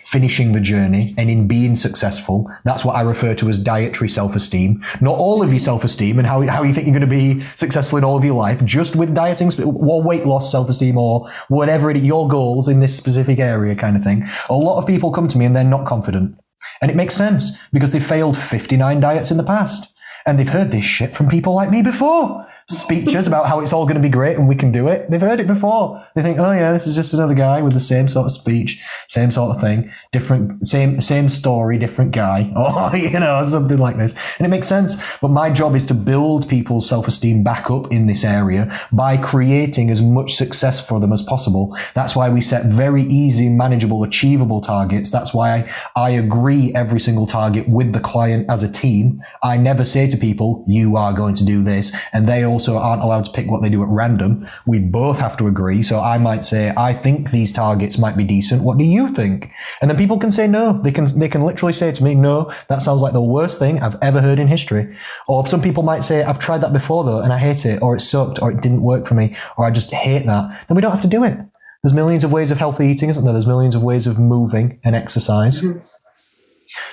finishing 0.07 0.53
the 0.53 0.61
journey 0.61 1.15
and 1.19 1.29
in 1.29 1.49
being 1.49 1.75
successful. 1.75 2.49
That's 2.65 2.85
what 2.85 2.95
I 2.95 3.03
refer 3.03 3.35
to 3.35 3.49
as 3.49 3.59
dietary 3.59 4.09
self-esteem. 4.09 4.83
Not 5.01 5.19
all 5.19 5.43
of 5.43 5.51
your 5.51 5.59
self-esteem 5.59 6.19
and 6.19 6.27
how, 6.27 6.43
how 6.47 6.63
you 6.63 6.73
think 6.73 6.87
you're 6.87 6.99
going 6.99 7.09
to 7.11 7.41
be 7.41 7.45
successful 7.57 7.99
in 7.99 8.05
all 8.05 8.17
of 8.17 8.25
your 8.25 8.37
life, 8.37 8.65
just 8.65 8.95
with 8.95 9.15
dieting 9.15 9.51
or 9.65 10.03
weight 10.03 10.25
loss 10.25 10.51
self-esteem 10.53 10.97
or 10.97 11.29
whatever 11.49 11.91
your 11.91 12.29
goals 12.29 12.69
in 12.69 12.79
this 12.81 12.97
specific 12.97 13.41
area 13.41 13.75
kind 13.75 13.97
of 13.97 14.05
thing. 14.05 14.27
A 14.49 14.55
lot 14.55 14.81
of 14.81 14.87
people 14.87 15.11
come 15.11 15.27
to 15.27 15.39
me 15.39 15.45
and 15.45 15.57
they're 15.57 15.65
not 15.65 15.87
confident. 15.87 16.39
And 16.81 16.91
it 16.91 16.97
makes 16.97 17.15
sense 17.15 17.59
because 17.73 17.91
they've 17.91 18.07
failed 18.07 18.37
59 18.37 19.01
diets 19.01 19.31
in 19.31 19.37
the 19.37 19.43
past. 19.45 19.93
And 20.25 20.39
they've 20.39 20.49
heard 20.49 20.73
this 20.73 20.85
shit 20.85 21.15
from 21.15 21.29
people 21.29 21.55
like 21.55 21.71
me 21.71 21.83
before. 21.83 22.47
Speeches 22.69 23.29
about 23.29 23.47
how 23.47 23.61
it's 23.61 23.73
all 23.73 23.85
going 23.85 23.97
to 23.97 24.03
be 24.03 24.09
great 24.09 24.37
and 24.37 24.49
we 24.49 24.57
can 24.57 24.73
do 24.73 24.89
it. 24.89 25.09
They've 25.09 25.21
heard 25.21 25.39
it 25.39 25.47
before. 25.47 26.05
They 26.17 26.23
think, 26.23 26.39
oh 26.39 26.51
yeah, 26.51 26.73
this 26.73 26.87
is 26.87 26.97
just 26.97 27.15
another 27.15 27.35
guy 27.35 27.63
with 27.63 27.75
the 27.75 27.81
same 27.81 28.09
sort 28.09 28.27
of 28.27 28.33
speech, 28.33 28.83
same 29.09 29.31
sort 29.31 29.55
of 29.55 29.61
thing, 29.61 29.93
different, 30.11 30.67
same, 30.67 31.01
same 31.01 31.29
story, 31.29 31.79
different 31.79 32.11
guy, 32.11 32.53
or 32.57 32.97
you 32.97 33.21
know, 33.21 33.41
something 33.45 33.79
like 33.79 33.97
this. 33.97 34.15
And 34.39 34.47
it 34.47 34.51
makes 34.51 34.67
sense. 34.67 34.97
But 35.21 35.29
my 35.29 35.51
job 35.51 35.77
is 35.77 35.87
to 35.87 35.95
build 35.95 36.49
people's 36.49 36.89
self-esteem 36.89 37.45
back 37.45 37.71
up 37.71 37.93
in 37.93 38.09
this 38.09 38.25
area 38.25 38.77
by 38.93 39.17
creating 39.17 39.91
as 39.91 40.03
much 40.03 40.35
success 40.35 40.85
for 40.85 40.99
them 40.99 41.13
as 41.13 41.23
possible. 41.23 41.77
That's 41.95 42.17
why 42.17 42.31
we 42.31 42.41
set 42.41 42.67
very 42.67 43.05
easy, 43.05 43.49
manageable, 43.49 44.03
achievable 44.03 44.61
targets. 44.61 45.13
That's 45.13 45.33
why 45.33 45.73
I 45.95 46.11
agree 46.11 46.75
every 46.75 47.01
single 47.01 47.29
target 47.29 47.67
with 47.69 47.93
the 47.93 48.01
client 48.01 48.51
as 48.51 48.65
a 48.65 48.73
team. 48.73 49.23
I 49.43 49.57
never 49.57 49.85
say 49.85 50.09
to 50.09 50.17
people, 50.17 50.65
you 50.67 50.97
are 50.97 51.13
going 51.13 51.37
to 51.37 51.45
do 51.45 51.63
this, 51.63 51.95
and 52.13 52.29
they 52.29 52.43
also 52.57 52.79
aren't 52.79 53.03
allowed 53.03 53.27
to 53.27 53.33
pick 53.33 53.51
what 53.51 53.63
they 53.63 53.69
do 53.69 53.83
at 53.83 53.89
random. 53.91 54.49
We 54.65 54.79
both 54.79 55.19
have 55.19 55.37
to 55.37 55.47
agree. 55.47 55.83
So 55.83 56.01
I 56.01 56.17
might 56.17 56.47
say, 56.47 56.73
I 56.75 56.95
think 56.95 57.31
these 57.31 57.53
targets 57.53 57.99
might 57.99 58.17
be 58.17 58.25
decent. 58.25 58.63
What 58.63 58.79
do 58.79 58.85
you 58.85 59.13
think? 59.13 59.51
And 59.83 59.91
then 59.91 59.99
people 59.99 60.19
can 60.19 60.33
say 60.33 60.47
no. 60.49 60.81
They 60.83 60.91
can, 60.91 61.07
they 61.19 61.29
can 61.29 61.43
literally 61.43 61.75
say 61.75 61.93
to 61.93 62.03
me, 62.03 62.15
no, 62.15 62.51
that 62.69 62.81
sounds 62.81 63.03
like 63.03 63.13
the 63.13 63.21
worst 63.21 63.59
thing 63.59 63.81
I've 63.81 63.99
ever 64.01 64.23
heard 64.23 64.39
in 64.39 64.49
history. 64.49 64.97
Or 65.29 65.47
some 65.47 65.61
people 65.61 65.83
might 65.83 66.05
say, 66.05 66.23
I've 66.23 66.39
tried 66.39 66.63
that 66.63 66.73
before 66.73 67.05
though, 67.05 67.21
and 67.21 67.33
I 67.33 67.39
hate 67.39 67.67
it, 67.67 67.83
or 67.83 67.95
it 67.95 68.01
sucked, 68.01 68.41
or 68.41 68.51
it 68.51 68.63
didn't 68.63 68.83
work 68.83 69.07
for 69.07 69.15
me, 69.15 69.37
or 69.59 69.67
I 69.67 69.71
just 69.71 69.93
hate 69.93 70.25
that. 70.25 70.67
Then 70.67 70.77
we 70.77 70.81
don't 70.81 70.93
have 70.93 71.03
to 71.03 71.09
do 71.09 71.25
it. 71.25 71.37
There's 71.83 71.95
millions 71.95 72.25
of 72.25 72.33
ways 72.33 72.51
of 72.51 72.59
healthy 72.59 72.87
eating, 72.87 73.11
isn't 73.11 73.25
there? 73.25 73.33
There's 73.35 73.47
millions 73.47 73.75
of 73.75 73.83
ways 73.83 74.07
of 74.07 74.19
moving 74.19 74.81
and 74.83 74.97
exercise. 74.97 75.61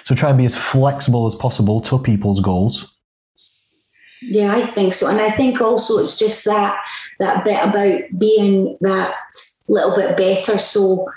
So 0.03 0.13
try 0.13 0.29
and 0.29 0.37
be 0.37 0.45
as 0.45 0.55
flexible 0.55 1.25
as 1.25 1.35
possible 1.35 1.81
to 1.81 1.97
people's 1.97 2.41
goals. 2.41 2.92
Yeah, 4.25 4.55
I 4.55 4.65
think 4.65 4.93
so. 4.93 5.07
And 5.07 5.19
I 5.19 5.31
think 5.31 5.61
also 5.61 5.97
it's 5.99 6.17
just 6.17 6.45
that 6.45 6.79
that 7.19 7.43
bit 7.43 7.63
about 7.63 8.01
being 8.17 8.77
that 8.81 9.15
little 9.67 9.95
bit 9.95 10.17
better. 10.17 10.57
So 10.57 11.11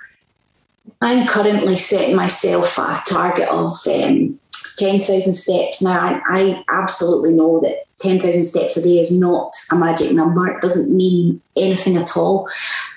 I'm 1.00 1.26
currently 1.26 1.78
setting 1.78 2.16
myself 2.16 2.78
a 2.78 3.02
target 3.06 3.48
of 3.48 3.74
um, 3.86 4.38
10,000 4.78 5.34
steps. 5.34 5.82
Now, 5.82 6.00
I, 6.00 6.20
I 6.28 6.64
absolutely 6.68 7.32
know 7.32 7.60
that 7.60 7.84
10,000 7.98 8.44
steps 8.44 8.76
a 8.76 8.82
day 8.82 9.00
is 9.00 9.10
not 9.10 9.52
a 9.72 9.76
magic 9.76 10.12
number. 10.12 10.46
It 10.48 10.60
doesn't 10.60 10.96
mean 10.96 11.40
anything 11.56 11.96
at 11.96 12.16
all. 12.16 12.48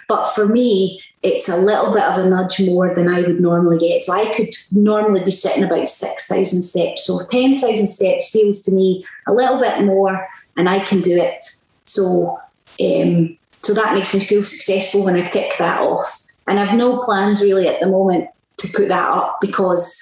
But 0.08 0.32
for 0.34 0.48
me, 0.48 1.02
it's 1.22 1.50
a 1.50 1.58
little 1.58 1.94
bit 1.94 2.04
of 2.04 2.18
a 2.18 2.30
nudge 2.30 2.62
more 2.62 2.94
than 2.96 3.10
I 3.10 3.22
would 3.22 3.42
normally 3.42 3.78
get. 3.78 4.02
So 4.02 4.14
I 4.14 4.34
could 4.36 4.54
normally 4.72 5.24
be 5.24 5.32
sitting 5.32 5.64
about 5.64 5.90
6,000 5.90 6.62
steps. 6.62 7.06
So 7.06 7.20
10,000 7.30 7.88
steps 7.88 8.32
feels 8.32 8.62
to 8.64 8.72
me 8.72 9.06
a 9.28 9.34
little 9.34 9.60
bit 9.60 9.84
more 9.84 10.28
and 10.56 10.70
I 10.70 10.80
can 10.80 11.02
do 11.02 11.18
it. 11.18 11.44
So, 11.86 12.40
um, 12.82 13.38
so 13.64 13.74
that 13.74 13.94
makes 13.96 14.14
me 14.14 14.22
feel 14.22 14.46
successful 14.46 15.04
when 15.04 15.16
I 15.16 15.30
tick 15.30 15.54
that 15.60 15.82
off. 15.82 16.24
And 16.48 16.58
I've 16.58 16.78
no 16.78 17.00
plans 17.00 17.42
really 17.42 17.68
at 17.68 17.82
the 17.82 17.88
moment 17.88 18.30
to 18.58 18.68
put 18.74 18.88
that 18.88 19.10
up 19.10 19.40
because 19.42 20.02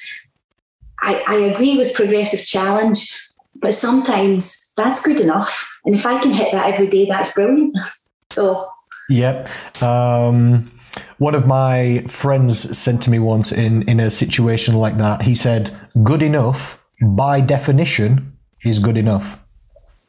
I, 1.01 1.24
I 1.28 1.36
agree 1.36 1.78
with 1.78 1.95
progressive 1.95 2.45
challenge, 2.45 3.28
but 3.55 3.74
sometimes 3.74 4.74
that's 4.78 5.03
good 5.05 5.20
enough. 5.20 5.68
And 5.84 5.95
if 5.95 6.05
I 6.05 6.22
can 6.22 6.32
hit 6.32 6.51
that 6.51 6.74
every 6.74 6.88
day, 6.88 7.07
that's 7.09 7.34
brilliant. 7.34 7.76
So, 8.30 8.70
yep. 9.09 9.49
Um 9.82 10.76
one 11.18 11.36
of 11.36 11.48
my 11.48 12.00
friends 12.08 12.78
said 12.78 13.02
to 13.04 13.12
me 13.12 13.20
once 13.20 13.52
in, 13.52 13.84
in 13.84 14.00
a 14.00 14.12
situation 14.12 14.76
like 14.76 14.98
that, 14.98 15.24
he 15.24 15.36
said, 15.36 15.76
good 16.04 16.22
enough 16.22 16.84
by 17.02 17.41
definition 17.41 18.38
is 18.66 18.80
good 18.80 18.98
enough. 18.98 19.39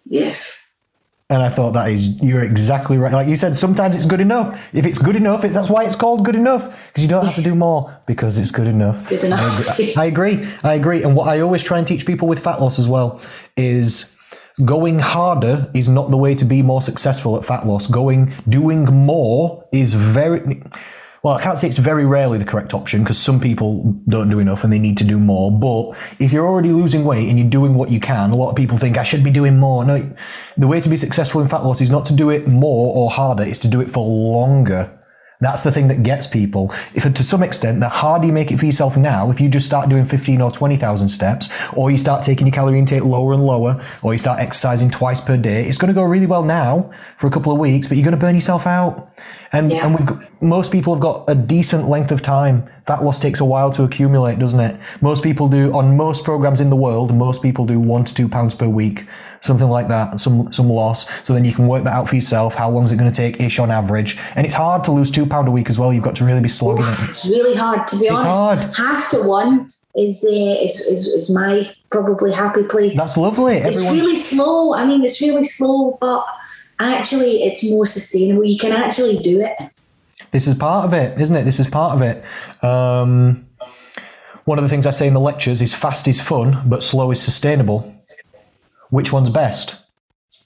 Yes. 0.04 0.64
And 1.30 1.42
I 1.42 1.50
thought 1.50 1.72
that 1.72 1.90
is, 1.90 2.18
you're 2.22 2.42
exactly 2.42 2.96
right. 2.96 3.12
Like 3.12 3.28
you 3.28 3.36
said, 3.36 3.54
sometimes 3.54 3.94
it's 3.94 4.06
good 4.06 4.20
enough. 4.20 4.74
If 4.74 4.86
it's 4.86 4.98
good 4.98 5.14
enough, 5.14 5.42
that's 5.42 5.68
why 5.68 5.84
it's 5.84 5.96
called 5.96 6.24
good 6.24 6.34
enough. 6.34 6.88
Because 6.88 7.02
you 7.02 7.08
don't 7.08 7.26
have 7.26 7.34
to 7.34 7.42
do 7.42 7.54
more 7.54 8.00
because 8.06 8.38
it's 8.38 8.50
good 8.50 8.66
enough. 8.66 9.06
Good 9.10 9.24
enough. 9.24 9.68
I 9.68 9.74
agree. 9.74 9.94
I 9.94 10.04
agree. 10.06 10.48
I 10.64 10.74
agree. 10.74 11.02
And 11.02 11.14
what 11.14 11.28
I 11.28 11.40
always 11.40 11.62
try 11.62 11.78
and 11.78 11.86
teach 11.86 12.06
people 12.06 12.28
with 12.28 12.42
fat 12.42 12.62
loss 12.62 12.78
as 12.78 12.88
well 12.88 13.20
is 13.58 14.16
going 14.64 14.98
harder 14.98 15.70
is 15.74 15.88
not 15.88 16.10
the 16.10 16.16
way 16.16 16.34
to 16.34 16.44
be 16.44 16.62
more 16.62 16.82
successful 16.82 17.36
at 17.36 17.44
fat 17.44 17.66
loss. 17.66 17.86
Going, 17.86 18.32
doing 18.48 18.84
more 18.84 19.68
is 19.72 19.94
very, 19.94 20.62
well, 21.22 21.34
I 21.34 21.42
can't 21.42 21.58
say 21.58 21.68
it's 21.68 21.78
very 21.78 22.04
rarely 22.04 22.38
the 22.38 22.44
correct 22.44 22.74
option 22.74 23.02
because 23.02 23.18
some 23.18 23.40
people 23.40 24.00
don't 24.08 24.28
do 24.28 24.38
enough 24.38 24.64
and 24.64 24.72
they 24.72 24.78
need 24.78 24.98
to 24.98 25.04
do 25.04 25.18
more. 25.18 25.50
But 25.50 25.98
if 26.18 26.32
you're 26.32 26.46
already 26.46 26.70
losing 26.70 27.04
weight 27.04 27.28
and 27.28 27.38
you're 27.38 27.48
doing 27.48 27.74
what 27.74 27.90
you 27.90 28.00
can, 28.00 28.30
a 28.30 28.36
lot 28.36 28.50
of 28.50 28.56
people 28.56 28.78
think 28.78 28.98
I 28.98 29.04
should 29.04 29.24
be 29.24 29.30
doing 29.30 29.58
more. 29.58 29.84
No, 29.84 30.14
the 30.56 30.68
way 30.68 30.80
to 30.80 30.88
be 30.88 30.96
successful 30.96 31.40
in 31.40 31.48
fat 31.48 31.64
loss 31.64 31.80
is 31.80 31.90
not 31.90 32.06
to 32.06 32.14
do 32.14 32.30
it 32.30 32.48
more 32.48 32.94
or 32.94 33.10
harder. 33.10 33.44
It's 33.44 33.60
to 33.60 33.68
do 33.68 33.80
it 33.80 33.90
for 33.90 34.06
longer. 34.06 34.97
That's 35.40 35.62
the 35.62 35.70
thing 35.70 35.86
that 35.86 36.02
gets 36.02 36.26
people. 36.26 36.72
If 36.94 37.04
to 37.12 37.22
some 37.22 37.44
extent, 37.44 37.78
the 37.78 37.88
harder 37.88 38.26
you 38.26 38.32
make 38.32 38.50
it 38.50 38.58
for 38.58 38.66
yourself 38.66 38.96
now, 38.96 39.30
if 39.30 39.40
you 39.40 39.48
just 39.48 39.66
start 39.66 39.88
doing 39.88 40.04
15 40.04 40.40
or 40.40 40.50
20,000 40.50 41.08
steps, 41.08 41.48
or 41.74 41.92
you 41.92 41.98
start 41.98 42.24
taking 42.24 42.48
your 42.48 42.54
calorie 42.54 42.78
intake 42.78 43.04
lower 43.04 43.32
and 43.32 43.44
lower, 43.44 43.80
or 44.02 44.12
you 44.12 44.18
start 44.18 44.40
exercising 44.40 44.90
twice 44.90 45.20
per 45.20 45.36
day, 45.36 45.64
it's 45.64 45.78
going 45.78 45.94
to 45.94 45.94
go 45.94 46.02
really 46.02 46.26
well 46.26 46.42
now 46.42 46.90
for 47.18 47.28
a 47.28 47.30
couple 47.30 47.52
of 47.52 47.58
weeks, 47.58 47.86
but 47.86 47.96
you're 47.96 48.04
going 48.04 48.16
to 48.16 48.20
burn 48.20 48.34
yourself 48.34 48.66
out. 48.66 49.14
And, 49.52 49.70
yeah. 49.70 49.86
and 49.86 50.08
got, 50.08 50.42
most 50.42 50.72
people 50.72 50.92
have 50.92 51.00
got 51.00 51.24
a 51.28 51.36
decent 51.36 51.88
length 51.88 52.10
of 52.10 52.20
time. 52.20 52.68
Fat 52.88 53.04
loss 53.04 53.20
takes 53.20 53.38
a 53.38 53.44
while 53.44 53.70
to 53.72 53.84
accumulate, 53.84 54.40
doesn't 54.40 54.60
it? 54.60 54.80
Most 55.00 55.22
people 55.22 55.48
do, 55.48 55.72
on 55.72 55.96
most 55.96 56.24
programs 56.24 56.60
in 56.60 56.68
the 56.68 56.76
world, 56.76 57.14
most 57.14 57.42
people 57.42 57.64
do 57.64 57.78
one 57.78 58.04
to 58.04 58.12
two 58.12 58.28
pounds 58.28 58.56
per 58.56 58.68
week 58.68 59.06
something 59.40 59.68
like 59.68 59.88
that, 59.88 60.20
some 60.20 60.52
some 60.52 60.68
loss. 60.68 61.08
So 61.24 61.32
then 61.34 61.44
you 61.44 61.52
can 61.52 61.68
work 61.68 61.84
that 61.84 61.92
out 61.92 62.08
for 62.08 62.14
yourself. 62.14 62.54
How 62.54 62.70
long 62.70 62.84
is 62.84 62.92
it 62.92 62.96
going 62.96 63.10
to 63.10 63.16
take 63.16 63.40
ish 63.40 63.58
on 63.58 63.70
average? 63.70 64.18
And 64.36 64.46
it's 64.46 64.54
hard 64.54 64.84
to 64.84 64.92
lose 64.92 65.10
two 65.10 65.26
pound 65.26 65.48
a 65.48 65.50
week 65.50 65.70
as 65.70 65.78
well. 65.78 65.92
You've 65.92 66.04
got 66.04 66.16
to 66.16 66.24
really 66.24 66.40
be 66.40 66.48
slogging 66.48 66.84
Oof, 66.84 67.04
it. 67.04 67.10
It's 67.10 67.28
really 67.28 67.56
hard 67.56 67.86
to 67.88 67.98
be 67.98 68.06
it's 68.06 68.14
honest. 68.14 68.62
Hard. 68.62 68.76
Half 68.76 69.10
to 69.10 69.22
one 69.22 69.72
is, 69.94 70.24
uh, 70.24 70.28
is, 70.28 70.80
is 70.80 71.06
is 71.06 71.30
my 71.30 71.70
probably 71.90 72.32
happy 72.32 72.62
place. 72.64 72.96
That's 72.96 73.16
lovely. 73.16 73.56
It's 73.56 73.78
really 73.78 74.16
slow. 74.16 74.74
I 74.74 74.84
mean, 74.84 75.04
it's 75.04 75.20
really 75.20 75.44
slow, 75.44 75.98
but 76.00 76.26
actually, 76.78 77.42
it's 77.42 77.68
more 77.68 77.86
sustainable. 77.86 78.44
You 78.44 78.58
can 78.58 78.72
actually 78.72 79.18
do 79.18 79.40
it. 79.40 79.56
This 80.30 80.46
is 80.46 80.54
part 80.54 80.84
of 80.84 80.92
it, 80.92 81.18
isn't 81.20 81.34
it? 81.34 81.44
This 81.44 81.58
is 81.58 81.68
part 81.68 81.96
of 81.96 82.02
it. 82.02 82.22
Um, 82.62 83.46
one 84.44 84.58
of 84.58 84.62
the 84.62 84.68
things 84.68 84.86
I 84.86 84.90
say 84.90 85.06
in 85.06 85.14
the 85.14 85.20
lectures 85.20 85.62
is 85.62 85.74
fast 85.74 86.06
is 86.08 86.20
fun, 86.20 86.62
but 86.66 86.82
slow 86.82 87.10
is 87.10 87.20
sustainable. 87.20 87.94
Which 88.90 89.12
one's 89.12 89.30
best? 89.30 89.84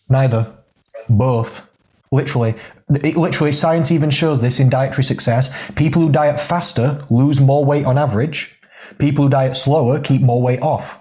Neither. 0.08 0.52
Both. 1.08 1.68
Literally. 2.10 2.54
It, 2.90 3.16
literally, 3.16 3.52
science 3.52 3.90
even 3.90 4.10
shows 4.10 4.42
this 4.42 4.60
in 4.60 4.68
dietary 4.68 5.04
success. 5.04 5.50
People 5.72 6.02
who 6.02 6.12
diet 6.12 6.40
faster 6.40 7.04
lose 7.08 7.40
more 7.40 7.64
weight 7.64 7.86
on 7.86 7.96
average. 7.96 8.60
People 8.98 9.24
who 9.24 9.30
diet 9.30 9.56
slower 9.56 10.00
keep 10.00 10.20
more 10.20 10.42
weight 10.42 10.60
off. 10.60 10.98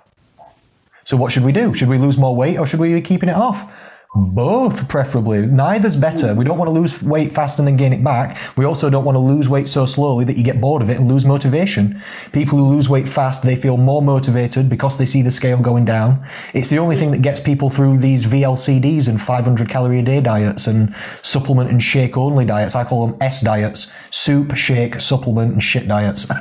So 1.06 1.18
what 1.18 1.32
should 1.32 1.44
we 1.44 1.52
do? 1.52 1.74
Should 1.74 1.89
we 1.89 1.98
lose 1.98 2.18
more 2.18 2.36
weight 2.36 2.58
or 2.58 2.66
should 2.66 2.80
we 2.80 2.94
be 2.94 3.02
keeping 3.02 3.30
it 3.30 3.36
off? 3.36 3.72
Both, 4.14 4.89
preferably. 4.89 5.45
Neither's 5.45 5.95
better. 5.95 6.36
We 6.36 6.43
don't 6.43 6.57
want 6.57 6.68
to 6.68 6.74
lose 6.74 7.01
weight 7.01 7.32
fast 7.32 7.59
and 7.59 7.68
then 7.68 7.78
gain 7.78 7.93
it 7.93 8.03
back. 8.03 8.38
We 8.57 8.66
also 8.66 8.89
don't 8.89 9.05
want 9.05 9.16
to 9.16 9.20
lose 9.20 9.47
weight 9.47 9.70
so 9.70 9.86
slowly 9.86 10.26
that 10.26 10.36
you 10.36 10.43
get 10.43 10.59
bored 10.59 10.82
of 10.82 10.89
it 10.89 10.97
and 10.97 11.07
lose 11.07 11.24
motivation. 11.24 12.01
People 12.34 12.57
who 12.57 12.68
lose 12.68 12.89
weight 12.89 13.07
fast, 13.07 13.43
they 13.43 13.55
feel 13.55 13.78
more 13.78 14.01
motivated 14.01 14.70
because 14.70 14.97
they 14.97 15.05
see 15.05 15.22
the 15.22 15.32
scale 15.32 15.62
going 15.62 15.86
down. 15.86 16.28
It's 16.53 16.70
the 16.70 16.78
only 16.78 16.97
thing 16.97 17.12
that 17.12 17.22
gets 17.22 17.39
people 17.39 17.70
through 17.70 17.99
these 17.99 18.26
VLCDs 18.26 19.07
and 19.07 19.22
500 19.22 19.70
calorie 19.70 19.99
a 19.99 20.03
day 20.03 20.20
diets 20.20 20.68
and 20.68 20.93
supplement 21.24 21.70
and 21.70 21.82
shake 21.82 22.18
only 22.18 22.43
diets. 22.43 22.76
I 22.76 22.84
call 22.84 23.07
them 23.07 23.18
S 23.22 23.39
diets. 23.39 23.93
Soup, 24.12 24.53
shake, 24.57 24.95
supplement, 24.95 25.53
and 25.53 25.64
shit 25.64 25.88
diets. 25.88 26.30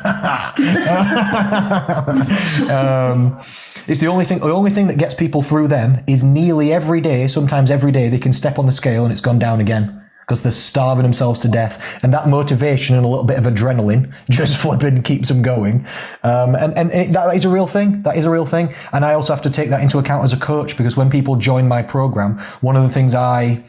um, 2.69 3.41
it's 3.87 4.01
the 4.01 4.07
only 4.07 4.25
thing. 4.25 4.39
The 4.39 4.53
only 4.53 4.71
thing 4.71 4.89
that 4.89 4.99
gets 4.99 5.15
people 5.15 5.43
through 5.43 5.69
them 5.69 6.03
is 6.07 6.25
nearly 6.25 6.73
every 6.73 7.01
day, 7.01 7.29
sometimes 7.29 7.60
every 7.69 7.91
day, 7.91 8.09
they 8.09 8.21
can 8.21 8.33
step 8.33 8.61
on 8.61 8.67
the 8.67 8.73
scale 8.73 9.03
and 9.03 9.11
it's 9.11 9.21
gone 9.21 9.41
down 9.41 9.61
again 9.61 10.01
because 10.31 10.45
they're 10.45 10.53
starving 10.53 11.03
themselves 11.03 11.41
to 11.41 11.49
death. 11.49 11.99
And 12.05 12.15
that 12.15 12.29
motivation 12.29 12.95
and 12.95 13.05
a 13.05 13.09
little 13.09 13.25
bit 13.25 13.37
of 13.37 13.53
adrenaline 13.53 14.15
just 14.31 14.57
flipping 14.57 15.03
keeps 15.03 15.27
them 15.27 15.43
going. 15.43 15.85
Um, 16.23 16.55
and 16.55 16.79
and 16.79 16.93
it, 16.93 17.13
that 17.13 17.35
is 17.35 17.45
a 17.45 17.49
real 17.49 17.67
thing. 17.67 18.03
That 18.03 18.17
is 18.17 18.27
a 18.27 18.31
real 18.31 18.47
thing. 18.47 18.73
And 18.93 19.05
I 19.05 19.15
also 19.15 19.35
have 19.35 19.43
to 19.43 19.51
take 19.51 19.71
that 19.71 19.83
into 19.83 19.99
account 19.99 20.23
as 20.23 20.33
a 20.33 20.39
coach 20.39 20.77
because 20.77 20.97
when 20.97 21.11
people 21.11 21.35
join 21.35 21.67
my 21.67 21.83
program, 21.83 22.39
one 22.61 22.77
of 22.77 22.85
the 22.85 22.91
things 22.91 23.13
I 23.13 23.65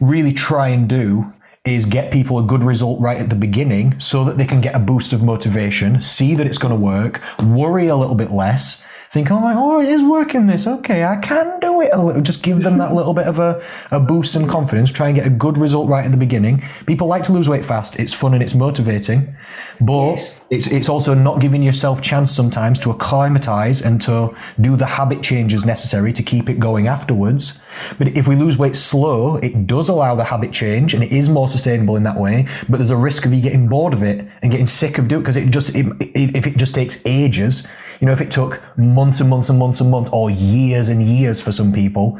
really 0.00 0.32
try 0.32 0.68
and 0.68 0.88
do 0.88 1.34
is 1.66 1.84
get 1.84 2.12
people 2.12 2.38
a 2.38 2.42
good 2.44 2.62
result 2.62 2.98
right 3.00 3.18
at 3.18 3.28
the 3.28 3.36
beginning 3.36 4.00
so 4.00 4.24
that 4.24 4.38
they 4.38 4.46
can 4.46 4.62
get 4.62 4.74
a 4.74 4.78
boost 4.78 5.12
of 5.12 5.22
motivation, 5.22 6.00
see 6.00 6.34
that 6.34 6.46
it's 6.46 6.58
going 6.58 6.74
to 6.74 6.82
work, 6.82 7.20
worry 7.40 7.88
a 7.88 7.96
little 7.96 8.14
bit 8.14 8.30
less, 8.30 8.86
think, 9.16 9.30
oh, 9.30 9.40
my, 9.40 9.54
oh, 9.56 9.80
it 9.80 9.88
is 9.88 10.04
working 10.04 10.46
this. 10.46 10.66
Okay, 10.66 11.02
I 11.02 11.16
can 11.16 11.58
do 11.60 11.80
it 11.80 11.88
a 11.92 12.02
little. 12.02 12.20
Just 12.20 12.42
give 12.42 12.62
them 12.62 12.76
that 12.78 12.92
little 12.92 13.14
bit 13.14 13.26
of 13.26 13.38
a, 13.38 13.62
a 13.90 13.98
boost 13.98 14.34
and 14.34 14.46
confidence. 14.46 14.92
Try 14.92 15.08
and 15.08 15.16
get 15.16 15.26
a 15.26 15.30
good 15.30 15.56
result 15.56 15.88
right 15.88 16.04
at 16.04 16.10
the 16.10 16.18
beginning. 16.18 16.62
People 16.84 17.06
like 17.06 17.24
to 17.24 17.32
lose 17.32 17.48
weight 17.48 17.64
fast. 17.64 17.98
It's 17.98 18.12
fun 18.12 18.34
and 18.34 18.42
it's 18.42 18.54
motivating, 18.54 19.34
but 19.80 20.06
Yes. 20.16 20.46
it's 20.50 20.66
it's 20.66 20.88
also 20.90 21.14
not 21.14 21.40
giving 21.40 21.62
yourself 21.62 22.02
chance 22.02 22.30
sometimes 22.30 22.78
to 22.80 22.90
acclimatize 22.90 23.80
and 23.80 24.02
to 24.02 24.36
do 24.60 24.76
the 24.76 24.84
habit 24.86 25.22
changes 25.22 25.64
necessary 25.64 26.12
to 26.12 26.22
keep 26.22 26.50
it 26.50 26.60
going 26.60 26.86
afterwards. 26.86 27.62
But 27.98 28.08
if 28.08 28.28
we 28.28 28.36
lose 28.36 28.58
weight 28.58 28.76
slow, 28.76 29.36
it 29.36 29.66
does 29.66 29.88
allow 29.88 30.14
the 30.14 30.24
habit 30.24 30.52
change 30.52 30.92
and 30.92 31.02
it 31.02 31.10
is 31.10 31.30
more 31.30 31.48
sustainable 31.48 31.96
in 31.96 32.02
that 32.02 32.20
way. 32.20 32.46
But 32.68 32.78
there's 32.78 32.90
a 32.90 32.96
risk 32.96 33.24
of 33.24 33.32
you 33.32 33.40
getting 33.40 33.66
bored 33.66 33.94
of 33.94 34.02
it 34.02 34.26
and 34.42 34.50
getting 34.50 34.66
sick 34.66 34.98
of 34.98 35.08
doing 35.08 35.22
it 35.22 35.24
because 35.24 35.36
it 35.38 35.50
just 35.50 35.74
it, 35.74 35.86
it, 36.00 36.36
if 36.36 36.46
it 36.46 36.58
just 36.58 36.74
takes 36.74 37.00
ages. 37.06 37.66
You 38.00 38.06
know, 38.06 38.12
if 38.12 38.20
it 38.20 38.30
took 38.30 38.62
months 38.76 39.20
and 39.20 39.30
months 39.30 39.48
and 39.48 39.58
months 39.58 39.80
and 39.80 39.90
months, 39.90 40.10
or 40.12 40.30
years 40.30 40.88
and 40.88 41.02
years 41.02 41.40
for 41.40 41.52
some 41.52 41.72
people, 41.72 42.18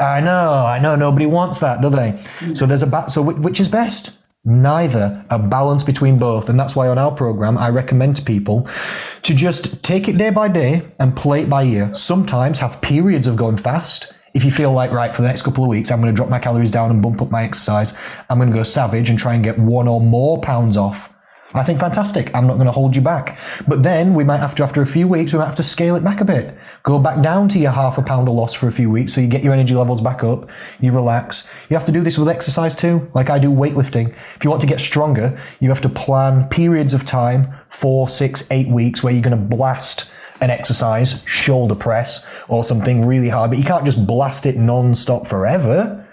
I 0.00 0.20
know, 0.20 0.64
I 0.66 0.78
know, 0.78 0.96
nobody 0.96 1.26
wants 1.26 1.60
that, 1.60 1.80
do 1.80 1.90
they? 1.90 2.22
So 2.54 2.66
there's 2.66 2.82
a 2.82 2.86
ba- 2.86 3.10
so 3.10 3.22
which, 3.22 3.60
is 3.60 3.68
best? 3.68 4.18
Neither. 4.44 5.24
A 5.30 5.38
balance 5.38 5.82
between 5.82 6.18
both. 6.18 6.48
And 6.48 6.58
that's 6.58 6.74
why 6.74 6.88
on 6.88 6.96
our 6.96 7.12
program, 7.12 7.58
I 7.58 7.68
recommend 7.68 8.16
to 8.16 8.22
people 8.22 8.68
to 9.22 9.34
just 9.34 9.82
take 9.82 10.08
it 10.08 10.16
day 10.16 10.30
by 10.30 10.48
day 10.48 10.82
and 10.98 11.16
play 11.16 11.42
it 11.42 11.50
by 11.50 11.64
ear. 11.64 11.94
Sometimes 11.94 12.60
have 12.60 12.80
periods 12.80 13.26
of 13.26 13.36
going 13.36 13.58
fast. 13.58 14.14
If 14.34 14.44
you 14.44 14.50
feel 14.50 14.72
like, 14.72 14.92
right, 14.92 15.14
for 15.14 15.22
the 15.22 15.28
next 15.28 15.42
couple 15.42 15.64
of 15.64 15.68
weeks, 15.70 15.90
I'm 15.90 16.00
going 16.00 16.12
to 16.12 16.16
drop 16.16 16.28
my 16.28 16.38
calories 16.38 16.70
down 16.70 16.90
and 16.90 17.02
bump 17.02 17.20
up 17.20 17.30
my 17.30 17.44
exercise, 17.44 17.96
I'm 18.30 18.38
going 18.38 18.50
to 18.50 18.56
go 18.56 18.62
savage 18.62 19.10
and 19.10 19.18
try 19.18 19.34
and 19.34 19.42
get 19.42 19.58
one 19.58 19.88
or 19.88 20.00
more 20.00 20.40
pounds 20.40 20.76
off. 20.76 21.12
I 21.54 21.64
think 21.64 21.80
fantastic. 21.80 22.34
I'm 22.34 22.46
not 22.46 22.54
going 22.54 22.66
to 22.66 22.72
hold 22.72 22.94
you 22.94 23.00
back. 23.00 23.38
But 23.66 23.82
then 23.82 24.12
we 24.12 24.22
might 24.22 24.38
have 24.38 24.54
to, 24.56 24.62
after 24.62 24.82
a 24.82 24.86
few 24.86 25.08
weeks, 25.08 25.32
we 25.32 25.38
might 25.38 25.46
have 25.46 25.56
to 25.56 25.62
scale 25.62 25.96
it 25.96 26.04
back 26.04 26.20
a 26.20 26.24
bit. 26.24 26.54
Go 26.82 26.98
back 26.98 27.22
down 27.22 27.48
to 27.50 27.58
your 27.58 27.70
half 27.70 27.96
a 27.96 28.02
pound 28.02 28.28
of 28.28 28.34
loss 28.34 28.52
for 28.52 28.68
a 28.68 28.72
few 28.72 28.90
weeks 28.90 29.14
so 29.14 29.22
you 29.22 29.28
get 29.28 29.42
your 29.42 29.54
energy 29.54 29.74
levels 29.74 30.02
back 30.02 30.22
up, 30.22 30.50
you 30.78 30.92
relax. 30.92 31.48
You 31.70 31.76
have 31.76 31.86
to 31.86 31.92
do 31.92 32.02
this 32.02 32.18
with 32.18 32.28
exercise 32.28 32.76
too, 32.76 33.10
like 33.14 33.30
I 33.30 33.38
do 33.38 33.50
weightlifting. 33.50 34.14
If 34.36 34.44
you 34.44 34.50
want 34.50 34.60
to 34.60 34.66
get 34.66 34.80
stronger, 34.80 35.40
you 35.58 35.70
have 35.70 35.80
to 35.82 35.88
plan 35.88 36.48
periods 36.50 36.92
of 36.92 37.06
time, 37.06 37.54
four, 37.70 38.08
six, 38.08 38.46
eight 38.50 38.68
weeks, 38.68 39.02
where 39.02 39.12
you're 39.12 39.22
going 39.22 39.38
to 39.38 39.56
blast 39.56 40.12
an 40.42 40.50
exercise, 40.50 41.24
shoulder 41.26 41.74
press, 41.74 42.26
or 42.48 42.62
something 42.62 43.06
really 43.06 43.30
hard, 43.30 43.50
but 43.50 43.58
you 43.58 43.64
can't 43.64 43.84
just 43.86 44.06
blast 44.06 44.44
it 44.44 44.56
non-stop 44.56 45.26
forever. 45.26 46.04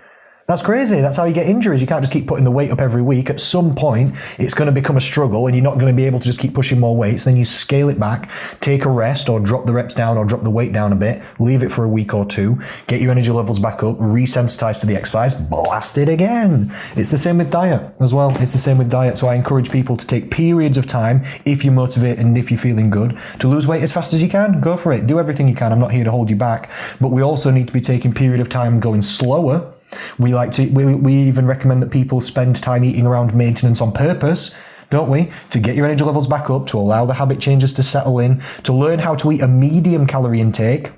That's 0.48 0.62
crazy. 0.62 1.02
That's 1.02 1.18
how 1.18 1.24
you 1.24 1.34
get 1.34 1.48
injuries. 1.48 1.82
You 1.82 1.88
can't 1.88 2.04
just 2.04 2.14
keep 2.14 2.28
putting 2.28 2.44
the 2.44 2.52
weight 2.52 2.70
up 2.70 2.80
every 2.80 3.02
week. 3.02 3.32
At 3.32 3.40
some 3.40 3.74
point, 3.74 4.14
it's 4.38 4.54
going 4.54 4.68
to 4.68 4.72
become 4.72 4.96
a 4.96 5.02
struggle 5.02 5.48
and 5.48 5.56
you're 5.56 5.64
not 5.64 5.74
going 5.80 5.88
to 5.88 5.94
be 5.94 6.06
able 6.06 6.20
to 6.20 6.26
just 6.26 6.40
keep 6.40 6.54
pushing 6.54 6.80
more 6.80 6.96
weights. 6.96 7.24
Then 7.24 7.36
you 7.36 7.46
scale 7.46 7.90
it 7.90 8.00
back, 8.00 8.30
take 8.62 8.86
a 8.86 8.90
rest 8.90 9.28
or 9.28 9.40
drop 9.40 9.66
the 9.66 9.74
reps 9.74 9.96
down 9.96 10.20
or 10.20 10.26
drop 10.26 10.44
the 10.44 10.52
weight 10.52 10.72
down 10.72 10.94
a 10.94 10.96
bit, 10.96 11.24
leave 11.40 11.64
it 11.64 11.72
for 11.72 11.84
a 11.84 11.88
week 11.88 12.14
or 12.14 12.28
two, 12.28 12.62
get 12.86 13.02
your 13.02 13.10
energy 13.10 13.32
levels 13.32 13.58
back 13.58 13.82
up, 13.82 13.98
resensitize 13.98 14.80
to 14.82 14.86
the 14.86 14.96
exercise, 14.96 15.34
blast 15.34 15.98
it 15.98 16.10
again. 16.10 16.72
It's 16.96 17.10
the 17.10 17.18
same 17.18 17.40
with 17.40 17.50
diet 17.50 17.96
as 18.00 18.14
well. 18.14 18.30
It's 18.40 18.54
the 18.54 18.60
same 18.60 18.78
with 18.78 18.92
diet. 18.92 19.18
So 19.18 19.28
I 19.28 19.34
encourage 19.34 19.72
people 19.72 19.98
to 19.98 20.06
take 20.06 20.30
periods 20.30 20.78
of 20.78 20.86
time 20.86 21.26
if 21.46 21.66
you're 21.66 21.74
motivated 21.74 22.24
and 22.24 22.38
if 22.38 22.52
you're 22.52 22.60
feeling 22.60 22.92
good 22.92 23.20
to 23.40 23.48
lose 23.48 23.66
weight 23.66 23.82
as 23.82 23.92
fast 23.92 24.14
as 24.14 24.22
you 24.22 24.30
can. 24.30 24.62
Go 24.62 24.78
for 24.78 24.94
it. 24.94 25.08
Do 25.08 25.20
everything 25.20 25.48
you 25.48 25.56
can. 25.56 25.72
I'm 25.72 25.80
not 25.80 25.92
here 25.92 26.04
to 26.04 26.12
hold 26.12 26.30
you 26.30 26.36
back, 26.36 26.70
but 27.02 27.10
we 27.10 27.24
also 27.24 27.50
need 27.50 27.68
to 27.68 27.74
be 27.74 27.82
taking 27.82 28.14
period 28.14 28.42
of 28.42 28.50
time 28.50 28.80
going 28.80 29.02
slower 29.02 29.74
we 30.18 30.34
like 30.34 30.52
to, 30.54 30.68
we, 30.68 30.96
we 30.96 31.14
even 31.14 31.46
recommend 31.46 31.84
that 31.84 31.92
people 31.92 32.22
spend 32.22 32.56
time 32.58 32.84
eating 32.84 33.06
around 33.06 33.36
maintenance 33.36 33.82
on 33.82 33.92
purpose, 33.92 34.56
don't 34.90 35.10
we? 35.10 35.32
To 35.52 35.60
get 35.60 35.76
your 35.76 35.86
energy 35.86 36.04
levels 36.04 36.28
back 36.28 36.50
up, 36.50 36.68
to 36.68 36.78
allow 36.78 37.06
the 37.06 37.16
habit 37.16 37.40
changes 37.40 37.74
to 37.74 37.84
settle 37.84 38.20
in, 38.20 38.42
to 38.64 38.74
learn 38.74 39.00
how 39.00 39.16
to 39.16 39.32
eat 39.32 39.42
a 39.42 39.48
medium 39.48 40.06
calorie 40.08 40.42
intake. 40.42 40.92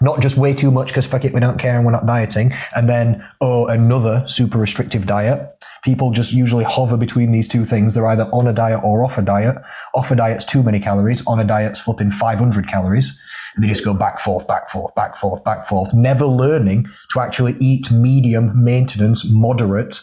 Not 0.00 0.20
just 0.20 0.36
way 0.36 0.54
too 0.54 0.70
much 0.70 0.88
because 0.88 1.06
fuck 1.06 1.24
it, 1.24 1.34
we 1.34 1.40
don't 1.40 1.58
care 1.58 1.76
and 1.76 1.84
we're 1.84 1.92
not 1.92 2.06
dieting. 2.06 2.52
And 2.74 2.88
then, 2.88 3.26
oh, 3.40 3.66
another 3.66 4.24
super 4.28 4.58
restrictive 4.58 5.06
diet. 5.06 5.64
People 5.84 6.12
just 6.12 6.32
usually 6.32 6.64
hover 6.64 6.96
between 6.96 7.32
these 7.32 7.48
two 7.48 7.64
things. 7.64 7.94
They're 7.94 8.06
either 8.06 8.24
on 8.32 8.46
a 8.46 8.52
diet 8.52 8.82
or 8.84 9.04
off 9.04 9.18
a 9.18 9.22
diet. 9.22 9.56
Off 9.94 10.10
a 10.10 10.16
diet's 10.16 10.44
too 10.44 10.62
many 10.62 10.80
calories. 10.80 11.26
On 11.26 11.40
a 11.40 11.44
diet's 11.44 11.80
flipping 11.80 12.10
500 12.10 12.68
calories. 12.68 13.20
And 13.54 13.64
they 13.64 13.68
just 13.68 13.84
go 13.84 13.94
back, 13.94 14.20
forth, 14.20 14.46
back, 14.46 14.70
forth, 14.70 14.94
back, 14.94 15.16
forth, 15.16 15.42
back, 15.42 15.66
forth, 15.66 15.92
never 15.92 16.26
learning 16.26 16.86
to 17.12 17.20
actually 17.20 17.56
eat 17.58 17.90
medium, 17.90 18.52
maintenance, 18.62 19.28
moderate 19.32 20.00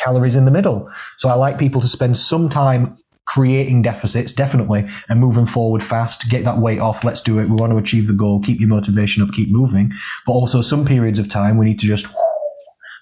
calories 0.00 0.36
in 0.36 0.44
the 0.44 0.50
middle. 0.50 0.90
So 1.18 1.28
I 1.28 1.34
like 1.34 1.58
people 1.58 1.80
to 1.80 1.88
spend 1.88 2.16
some 2.16 2.48
time 2.48 2.96
creating 3.28 3.82
deficits, 3.82 4.32
definitely, 4.32 4.88
and 5.08 5.20
moving 5.20 5.46
forward 5.46 5.84
fast, 5.84 6.28
get 6.30 6.44
that 6.44 6.58
weight 6.58 6.80
off. 6.80 7.04
Let's 7.04 7.22
do 7.22 7.38
it. 7.38 7.48
We 7.48 7.56
want 7.56 7.72
to 7.72 7.78
achieve 7.78 8.08
the 8.08 8.14
goal, 8.14 8.40
keep 8.40 8.58
your 8.58 8.70
motivation 8.70 9.22
up, 9.22 9.32
keep 9.32 9.50
moving. 9.50 9.92
But 10.26 10.32
also 10.32 10.62
some 10.62 10.86
periods 10.86 11.18
of 11.18 11.28
time 11.28 11.58
we 11.58 11.66
need 11.66 11.78
to 11.80 11.86
just 11.86 12.06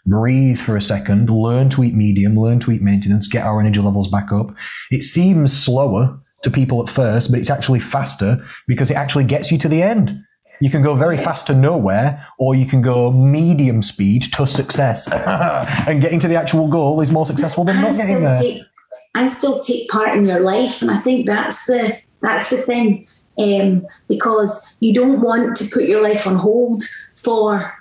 breathe 0.05 0.59
for 0.59 0.77
a 0.77 0.83
second, 0.83 1.31
learn 1.31 1.69
to 1.71 1.85
eat 1.85 1.95
medium, 1.95 2.37
learn 2.37 2.59
to 2.61 2.73
eat 2.73 2.83
maintenance, 2.83 3.29
get 3.29 3.45
our 3.45 3.61
energy 3.61 3.81
levels 3.81 4.09
back 4.09 4.33
up. 4.33 4.55
It 4.91 5.03
seems 5.03 5.57
slower 5.57 6.19
to 6.43 6.51
people 6.51 6.83
at 6.83 6.93
first, 6.93 7.31
but 7.31 7.41
it's 7.41 7.51
actually 7.51 7.81
faster 7.81 8.45
because 8.67 8.91
it 8.91 8.97
actually 8.97 9.25
gets 9.25 9.53
you 9.53 9.59
to 9.59 9.69
the 9.69 9.83
end. 9.83 10.23
You 10.61 10.71
can 10.71 10.83
go 10.83 10.95
very 10.95 11.19
fast 11.19 11.47
to 11.49 11.55
nowhere, 11.55 12.27
or 12.39 12.55
you 12.55 12.67
can 12.67 12.81
go 12.81 13.13
medium 13.13 13.83
speed 13.83 14.25
to 14.33 14.47
success. 14.47 15.07
and 15.87 16.01
getting 16.01 16.19
to 16.21 16.29
the 16.29 16.37
actual 16.37 16.69
goal 16.69 17.01
is 17.01 17.13
more 17.13 17.27
successful 17.27 17.63
than 17.65 17.81
not 17.81 17.95
getting 17.95 18.23
there. 18.23 18.67
And 19.17 19.33
still 19.33 19.61
take 19.61 19.89
part 19.89 20.17
in 20.17 20.27
your 20.27 20.41
life. 20.41 20.83
And 20.83 20.91
I 20.91 20.99
think 20.99 21.27
that's 21.27 21.67
the 21.67 21.99
that's 22.21 22.51
the 22.51 22.59
thing. 22.59 23.09
Um, 23.39 23.87
because 24.09 24.79
you 24.81 24.95
don't 24.95 25.21
want 25.21 25.57
to 25.57 25.69
put 25.71 25.85
your 25.85 26.03
life 26.03 26.27
on 26.27 26.37
hold 26.37 26.83
for 27.15 27.75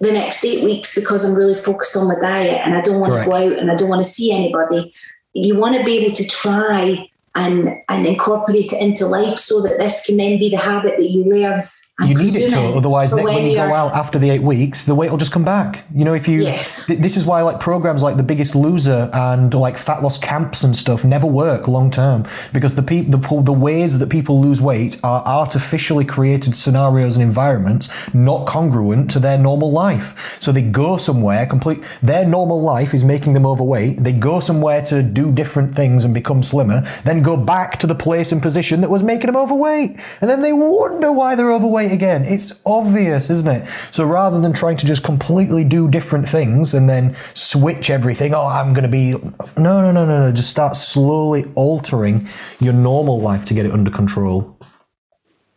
the 0.00 0.12
next 0.12 0.42
eight 0.44 0.64
weeks 0.64 0.94
because 0.94 1.24
I'm 1.24 1.34
really 1.34 1.60
focused 1.60 1.94
on 1.94 2.08
my 2.08 2.18
diet 2.18 2.62
and 2.64 2.74
I 2.74 2.80
don't 2.80 2.98
want 2.98 3.12
Correct. 3.12 3.24
to 3.26 3.30
go 3.30 3.36
out 3.36 3.58
and 3.58 3.70
I 3.70 3.76
don't 3.76 3.90
want 3.90 4.04
to 4.04 4.10
see 4.10 4.32
anybody. 4.32 4.94
You 5.34 5.58
want 5.58 5.76
to 5.76 5.84
be 5.84 5.98
able 5.98 6.14
to 6.14 6.26
try 6.26 7.08
and 7.34 7.76
and 7.88 8.06
incorporate 8.06 8.72
it 8.72 8.80
into 8.80 9.06
life 9.06 9.38
so 9.38 9.62
that 9.62 9.78
this 9.78 10.06
can 10.06 10.16
then 10.16 10.38
be 10.38 10.50
the 10.50 10.56
habit 10.56 10.98
that 10.98 11.10
you 11.10 11.24
learn. 11.24 11.68
I'm 12.00 12.08
You 12.08 12.14
need 12.16 12.34
it 12.34 12.48
to, 12.52 12.58
otherwise, 12.58 13.12
when 13.12 13.44
you 13.44 13.54
go 13.54 13.74
out 13.74 13.92
after 13.94 14.18
the 14.18 14.30
eight 14.30 14.42
weeks, 14.42 14.86
the 14.86 14.94
weight 14.94 15.10
will 15.10 15.18
just 15.18 15.30
come 15.30 15.44
back. 15.44 15.84
You 15.94 16.06
know, 16.06 16.14
if 16.14 16.26
you, 16.26 16.40
Yes. 16.42 16.86
th- 16.86 16.98
this 16.98 17.18
is 17.18 17.26
why 17.26 17.42
like 17.42 17.60
programs 17.60 18.02
like 18.02 18.16
The 18.16 18.22
Biggest 18.22 18.54
Loser 18.54 19.10
and 19.12 19.52
like 19.52 19.76
fat 19.76 20.02
loss 20.02 20.16
camps 20.16 20.64
and 20.64 20.74
stuff 20.74 21.04
never 21.04 21.26
work 21.26 21.68
long 21.68 21.90
term 21.90 22.24
because 22.50 22.76
the 22.76 22.82
peop 22.82 23.10
the 23.10 23.18
the 23.42 23.52
ways 23.52 23.98
that 23.98 24.08
people 24.08 24.40
lose 24.40 24.58
weight 24.58 24.98
are 25.04 25.22
artificially 25.26 26.06
created 26.06 26.56
scenarios 26.56 27.16
and 27.16 27.22
environments 27.22 27.90
not 28.14 28.46
congruent 28.46 29.10
to 29.10 29.18
their 29.18 29.36
normal 29.36 29.70
life. 29.70 30.38
So 30.40 30.50
they 30.50 30.62
go 30.62 30.96
somewhere 30.96 31.44
complete. 31.44 31.80
Their 32.02 32.24
normal 32.26 32.62
life 32.62 32.94
is 32.94 33.04
making 33.04 33.34
them 33.34 33.44
overweight. 33.44 33.98
They 34.02 34.12
go 34.14 34.40
somewhere 34.40 34.80
to 34.86 35.02
do 35.02 35.30
different 35.30 35.74
things 35.74 36.06
and 36.06 36.14
become 36.14 36.42
slimmer, 36.42 36.88
then 37.04 37.22
go 37.22 37.36
back 37.36 37.78
to 37.80 37.86
the 37.86 37.94
place 37.94 38.32
and 38.32 38.40
position 38.40 38.80
that 38.80 38.88
was 38.88 39.02
making 39.02 39.26
them 39.26 39.36
overweight, 39.36 40.00
and 40.22 40.30
then 40.30 40.40
they 40.40 40.54
wonder 40.54 41.12
why 41.12 41.34
they're 41.34 41.52
overweight 41.52 41.81
again. 41.90 42.24
It's 42.24 42.60
obvious, 42.64 43.30
isn't 43.30 43.48
it? 43.48 43.68
So 43.90 44.04
rather 44.04 44.40
than 44.40 44.52
trying 44.52 44.76
to 44.78 44.86
just 44.86 45.02
completely 45.02 45.64
do 45.64 45.90
different 45.90 46.28
things 46.28 46.74
and 46.74 46.88
then 46.88 47.16
switch 47.34 47.90
everything, 47.90 48.34
oh, 48.34 48.46
I'm 48.46 48.72
going 48.72 48.84
to 48.84 48.88
be 48.88 49.12
no, 49.56 49.80
no, 49.80 49.90
no, 49.90 50.06
no, 50.06 50.26
no. 50.26 50.32
Just 50.32 50.50
start 50.50 50.76
slowly 50.76 51.44
altering 51.54 52.28
your 52.60 52.72
normal 52.72 53.20
life 53.20 53.44
to 53.46 53.54
get 53.54 53.66
it 53.66 53.72
under 53.72 53.90
control. 53.90 54.56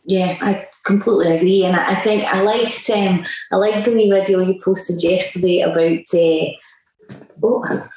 Yeah, 0.05 0.37
I 0.41 0.67
completely 0.85 1.35
agree, 1.35 1.65
and 1.65 1.75
I 1.75 1.89
I 1.89 1.95
think 1.95 2.23
I 2.25 2.43
liked 2.43 2.89
um, 2.91 3.25
I 3.51 3.55
liked 3.55 3.85
the 3.85 3.91
wee 3.91 4.11
video 4.11 4.39
you 4.39 4.61
posted 4.63 5.03
yesterday 5.03 5.61
about. 5.61 6.05
Uh, 6.13 6.51
oh, 7.43 7.87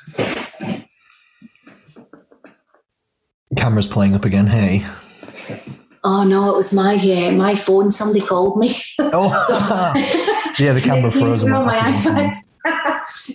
Camera's 3.56 3.86
playing 3.86 4.14
up 4.14 4.24
again. 4.24 4.46
Hey. 4.46 4.86
Oh 6.05 6.24
no, 6.24 6.51
it 6.51 6.57
was 6.57 6.72
my 6.74 6.94
uh, 6.96 7.30
my 7.32 7.55
phone. 7.55 7.90
Somebody 7.90 8.20
called 8.24 8.59
me. 8.59 8.74
Oh, 9.01 9.30
yeah, 10.59 10.72
the 10.72 10.80
camera 10.80 11.11
froze. 11.18 11.44
know 11.44 11.64
my 11.64 11.78
iPad. 11.78 12.34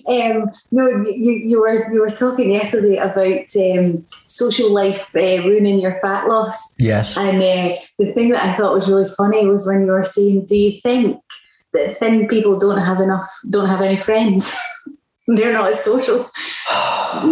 um, 0.08 0.52
no, 0.72 0.88
you, 1.08 1.32
you 1.34 1.60
were 1.60 1.92
you 1.94 2.00
were 2.02 2.10
talking 2.12 2.52
yesterday 2.52 2.98
about 2.98 3.48
um, 3.56 4.06
social 4.28 4.72
life 4.72 5.10
uh, 5.16 5.42
ruining 5.48 5.80
your 5.80 6.00
fat 6.00 6.28
loss, 6.28 6.76
Yes. 6.80 7.18
and 7.18 7.38
uh, 7.42 7.74
the 7.98 8.12
thing 8.14 8.30
that 8.30 8.44
I 8.44 8.56
thought 8.58 8.74
was 8.76 8.88
really 8.90 9.10
funny 9.18 9.46
was 9.48 9.66
when 9.68 9.82
you 9.86 9.92
were 9.92 10.04
saying, 10.04 10.46
"Do 10.46 10.56
you 10.56 10.80
think 10.82 11.20
that 11.74 11.98
thin 12.00 12.28
people 12.28 12.60
don't 12.60 12.78
have 12.78 13.00
enough, 13.00 13.28
don't 13.50 13.68
have 13.70 13.82
any 13.82 13.98
friends? 14.00 14.56
They're 15.28 15.54
not 15.54 15.72
as 15.72 15.84
social." 15.84 16.30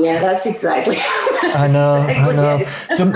yeah, 0.01 0.19
that's 0.19 0.45
exactly. 0.45 0.95
I 1.43 1.69
know, 1.71 1.95
I 2.07 2.31
know. 2.33 2.63
Some, 2.95 3.11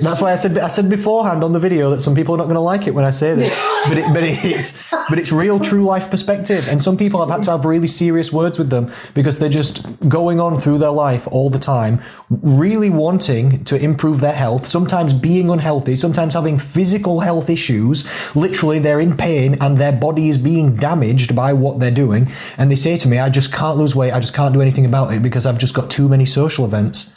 that's 0.00 0.20
why 0.20 0.32
I 0.32 0.36
said 0.36 0.58
I 0.58 0.68
said 0.68 0.88
beforehand 0.88 1.44
on 1.44 1.52
the 1.52 1.60
video 1.60 1.90
that 1.90 2.00
some 2.02 2.14
people 2.14 2.34
are 2.34 2.38
not 2.38 2.44
going 2.44 2.56
to 2.56 2.60
like 2.60 2.86
it 2.86 2.94
when 2.94 3.04
I 3.04 3.10
say 3.10 3.34
this. 3.34 3.52
but 3.88 3.98
it, 3.98 4.14
but 4.14 4.22
it's 4.22 4.78
but 5.08 5.18
it's 5.18 5.32
real 5.32 5.58
true 5.58 5.84
life 5.84 6.10
perspective. 6.10 6.68
And 6.70 6.82
some 6.82 6.96
people 6.96 7.20
have 7.20 7.30
had 7.30 7.44
to 7.44 7.50
have 7.52 7.64
really 7.64 7.88
serious 7.88 8.32
words 8.32 8.58
with 8.58 8.70
them 8.70 8.92
because 9.14 9.38
they're 9.38 9.48
just 9.48 9.86
going 10.08 10.40
on 10.40 10.60
through 10.60 10.78
their 10.78 10.90
life 10.90 11.26
all 11.28 11.50
the 11.50 11.58
time 11.58 12.00
really 12.30 12.90
wanting 12.90 13.64
to 13.64 13.76
improve 13.82 14.20
their 14.20 14.32
health 14.32 14.66
sometimes 14.66 15.12
being 15.12 15.50
unhealthy 15.50 15.96
sometimes 15.96 16.34
having 16.34 16.58
physical 16.58 17.20
health 17.20 17.50
issues. 17.50 18.08
Literally 18.34 18.78
they're 18.78 19.00
in 19.00 19.16
pain 19.16 19.56
and 19.60 19.78
their 19.78 19.92
body 19.92 20.28
is 20.28 20.38
being 20.38 20.76
damaged 20.76 21.34
by 21.34 21.52
what 21.52 21.80
they're 21.80 21.90
doing. 21.90 22.30
And 22.58 22.70
they 22.70 22.76
say 22.76 22.96
to 22.98 23.08
me 23.08 23.18
I 23.18 23.28
just 23.28 23.52
can't 23.52 23.78
lose 23.78 23.94
weight. 23.94 24.12
I 24.12 24.20
just 24.20 24.34
can't 24.34 24.54
do 24.54 24.62
anything 24.62 24.86
about 24.86 25.12
it 25.12 25.22
because 25.22 25.46
I've 25.46 25.58
just 25.58 25.74
got 25.74 25.90
too 25.90 26.08
many 26.08 26.26
social 26.26 26.64
events. 26.64 27.14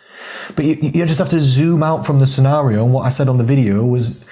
But 0.55 0.65
you, 0.65 0.75
you 0.81 1.05
just 1.05 1.19
have 1.19 1.29
to 1.29 1.39
zoom 1.39 1.83
out 1.83 2.05
from 2.05 2.19
the 2.19 2.27
scenario. 2.27 2.83
And 2.83 2.93
what 2.93 3.05
I 3.05 3.09
said 3.09 3.29
on 3.29 3.37
the 3.37 3.43
video 3.43 3.83
was 3.83 4.23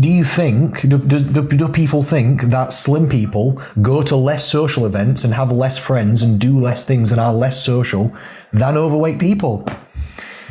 do 0.00 0.08
you 0.08 0.24
think 0.24 0.82
do, 0.82 0.98
do, 0.98 1.42
do, 1.42 1.68
people 1.68 2.02
think 2.02 2.42
that 2.42 2.72
slim 2.72 3.08
people 3.08 3.60
go 3.82 4.02
to 4.02 4.14
less 4.14 4.44
social 4.44 4.86
events 4.86 5.24
and 5.24 5.34
have 5.34 5.50
less 5.50 5.78
friends 5.78 6.22
and 6.22 6.38
do 6.38 6.58
less 6.58 6.84
things 6.86 7.10
and 7.10 7.20
are 7.20 7.32
less 7.32 7.64
social 7.64 8.14
than 8.52 8.76
overweight 8.76 9.18
people 9.18 9.66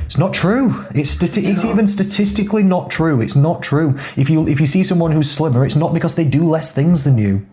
it's 0.09 0.17
not 0.17 0.33
true. 0.33 0.87
It's 0.95 1.15
stati- 1.15 1.43
it's 1.43 1.63
even 1.63 1.87
statistically 1.87 2.63
not 2.63 2.89
true. 2.89 3.21
It's 3.21 3.35
not 3.35 3.61
true. 3.61 3.95
If 4.17 4.27
you 4.27 4.47
if 4.47 4.59
you 4.59 4.65
see 4.65 4.83
someone 4.83 5.11
who's 5.11 5.29
slimmer, 5.29 5.63
it's 5.63 5.75
not 5.75 5.93
because 5.93 6.15
they 6.15 6.25
do 6.25 6.49
less 6.49 6.73
things 6.73 7.03
than 7.03 7.19
you. 7.19 7.45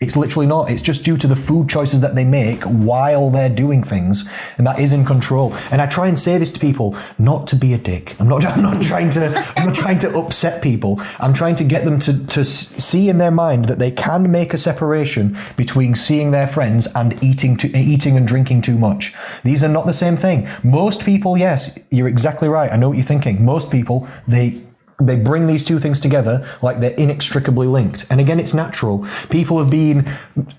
It's 0.00 0.16
literally 0.16 0.46
not. 0.46 0.70
It's 0.70 0.80
just 0.80 1.04
due 1.04 1.18
to 1.18 1.26
the 1.26 1.36
food 1.36 1.68
choices 1.68 2.00
that 2.00 2.14
they 2.14 2.24
make 2.24 2.62
while 2.62 3.28
they're 3.28 3.50
doing 3.50 3.84
things, 3.84 4.26
and 4.56 4.66
that 4.66 4.78
is 4.78 4.94
in 4.94 5.04
control. 5.04 5.54
And 5.70 5.82
I 5.82 5.86
try 5.86 6.06
and 6.06 6.18
say 6.18 6.38
this 6.38 6.50
to 6.54 6.58
people, 6.58 6.96
not 7.18 7.46
to 7.48 7.56
be 7.56 7.74
a 7.74 7.78
dick. 7.78 8.16
I'm 8.18 8.26
not. 8.26 8.46
I'm 8.46 8.62
not 8.62 8.82
trying 8.82 9.10
to. 9.10 9.36
I'm 9.58 9.66
not 9.66 9.74
trying 9.74 9.98
to 9.98 10.18
upset 10.18 10.62
people. 10.62 10.98
I'm 11.18 11.34
trying 11.34 11.54
to 11.56 11.64
get 11.64 11.84
them 11.84 12.00
to 12.00 12.26
to 12.28 12.46
see 12.46 13.10
in 13.10 13.18
their 13.18 13.30
mind 13.30 13.66
that 13.66 13.78
they 13.78 13.90
can 13.90 14.32
make 14.32 14.54
a 14.54 14.58
separation 14.58 15.36
between 15.58 15.94
seeing 15.94 16.30
their 16.30 16.46
friends 16.46 16.88
and 16.94 17.22
eating 17.22 17.58
to 17.58 17.68
eating 17.76 18.16
and 18.16 18.26
drinking 18.26 18.62
too 18.62 18.78
much. 18.78 19.12
These 19.44 19.62
are 19.62 19.68
not 19.68 19.84
the 19.84 19.92
same 19.92 20.16
thing. 20.16 20.48
Most 20.64 21.04
people, 21.04 21.36
yes, 21.36 21.78
you're 21.90 22.08
exactly 22.08 22.48
right. 22.48 22.72
I 22.72 22.76
know 22.76 22.88
what 22.88 22.96
you're 22.96 23.04
thinking. 23.04 23.44
Most 23.44 23.70
people, 23.70 24.08
they 24.26 24.62
they 25.00 25.16
bring 25.16 25.46
these 25.46 25.64
two 25.64 25.78
things 25.78 26.00
together 26.00 26.46
like 26.62 26.80
they're 26.80 26.90
inextricably 26.92 27.66
linked. 27.66 28.06
And 28.10 28.20
again, 28.20 28.38
it's 28.38 28.54
natural. 28.54 29.06
People 29.30 29.58
have 29.58 29.70
been 29.70 30.10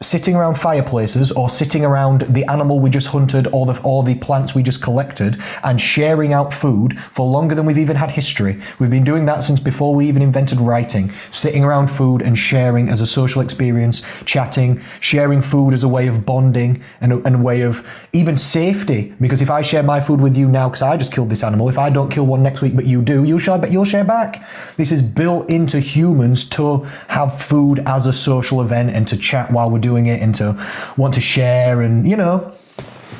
sitting 0.01 0.35
around 0.35 0.59
fireplaces 0.59 1.31
or 1.31 1.49
sitting 1.49 1.85
around 1.85 2.21
the 2.21 2.43
animal 2.45 2.79
we 2.79 2.89
just 2.89 3.07
hunted 3.07 3.47
or 3.47 3.65
the, 3.65 3.79
or 3.83 4.03
the 4.03 4.15
plants 4.15 4.55
we 4.55 4.63
just 4.63 4.81
collected 4.81 5.37
and 5.63 5.79
sharing 5.79 6.33
out 6.33 6.53
food 6.53 6.99
for 7.13 7.25
longer 7.25 7.55
than 7.55 7.65
we've 7.65 7.77
even 7.77 7.95
had 7.95 8.11
history. 8.11 8.61
We've 8.79 8.89
been 8.89 9.03
doing 9.03 9.25
that 9.25 9.43
since 9.43 9.59
before 9.59 9.93
we 9.95 10.07
even 10.07 10.21
invented 10.21 10.59
writing, 10.59 11.11
sitting 11.31 11.63
around 11.63 11.87
food 11.89 12.21
and 12.21 12.37
sharing 12.37 12.89
as 12.89 13.01
a 13.01 13.07
social 13.07 13.41
experience, 13.41 14.01
chatting, 14.25 14.81
sharing 14.99 15.41
food 15.41 15.73
as 15.73 15.83
a 15.83 15.87
way 15.87 16.07
of 16.07 16.25
bonding 16.25 16.83
and 16.99 17.13
a, 17.13 17.17
and 17.23 17.35
a 17.35 17.39
way 17.39 17.61
of 17.61 17.87
even 18.13 18.37
safety. 18.37 19.13
Because 19.19 19.41
if 19.41 19.49
I 19.49 19.61
share 19.61 19.83
my 19.83 20.01
food 20.01 20.21
with 20.21 20.37
you 20.37 20.47
now, 20.47 20.69
because 20.69 20.81
I 20.81 20.97
just 20.97 21.13
killed 21.13 21.29
this 21.29 21.43
animal, 21.43 21.69
if 21.69 21.77
I 21.77 21.89
don't 21.89 22.09
kill 22.09 22.25
one 22.25 22.43
next 22.43 22.61
week 22.61 22.75
but 22.75 22.85
you 22.85 23.01
do, 23.01 23.23
you'll 23.23 23.39
share, 23.39 23.57
but 23.57 23.71
you'll 23.71 23.85
share 23.85 24.03
back. 24.03 24.30
This 24.77 24.91
is 24.91 25.01
built 25.01 25.49
into 25.49 25.79
humans 25.79 26.47
to 26.49 26.79
have 27.07 27.39
food 27.39 27.79
as 27.85 28.07
a 28.07 28.13
social 28.13 28.61
event 28.61 28.91
and 28.91 29.07
to 29.07 29.17
chat 29.17 29.51
while 29.51 29.69
we're 29.69 29.79
doing 29.79 30.05
it 30.05 30.21
and 30.21 30.35
to 30.35 30.55
want 30.97 31.13
to 31.15 31.21
share 31.21 31.81
and, 31.81 32.07
you 32.07 32.15
know, 32.15 32.53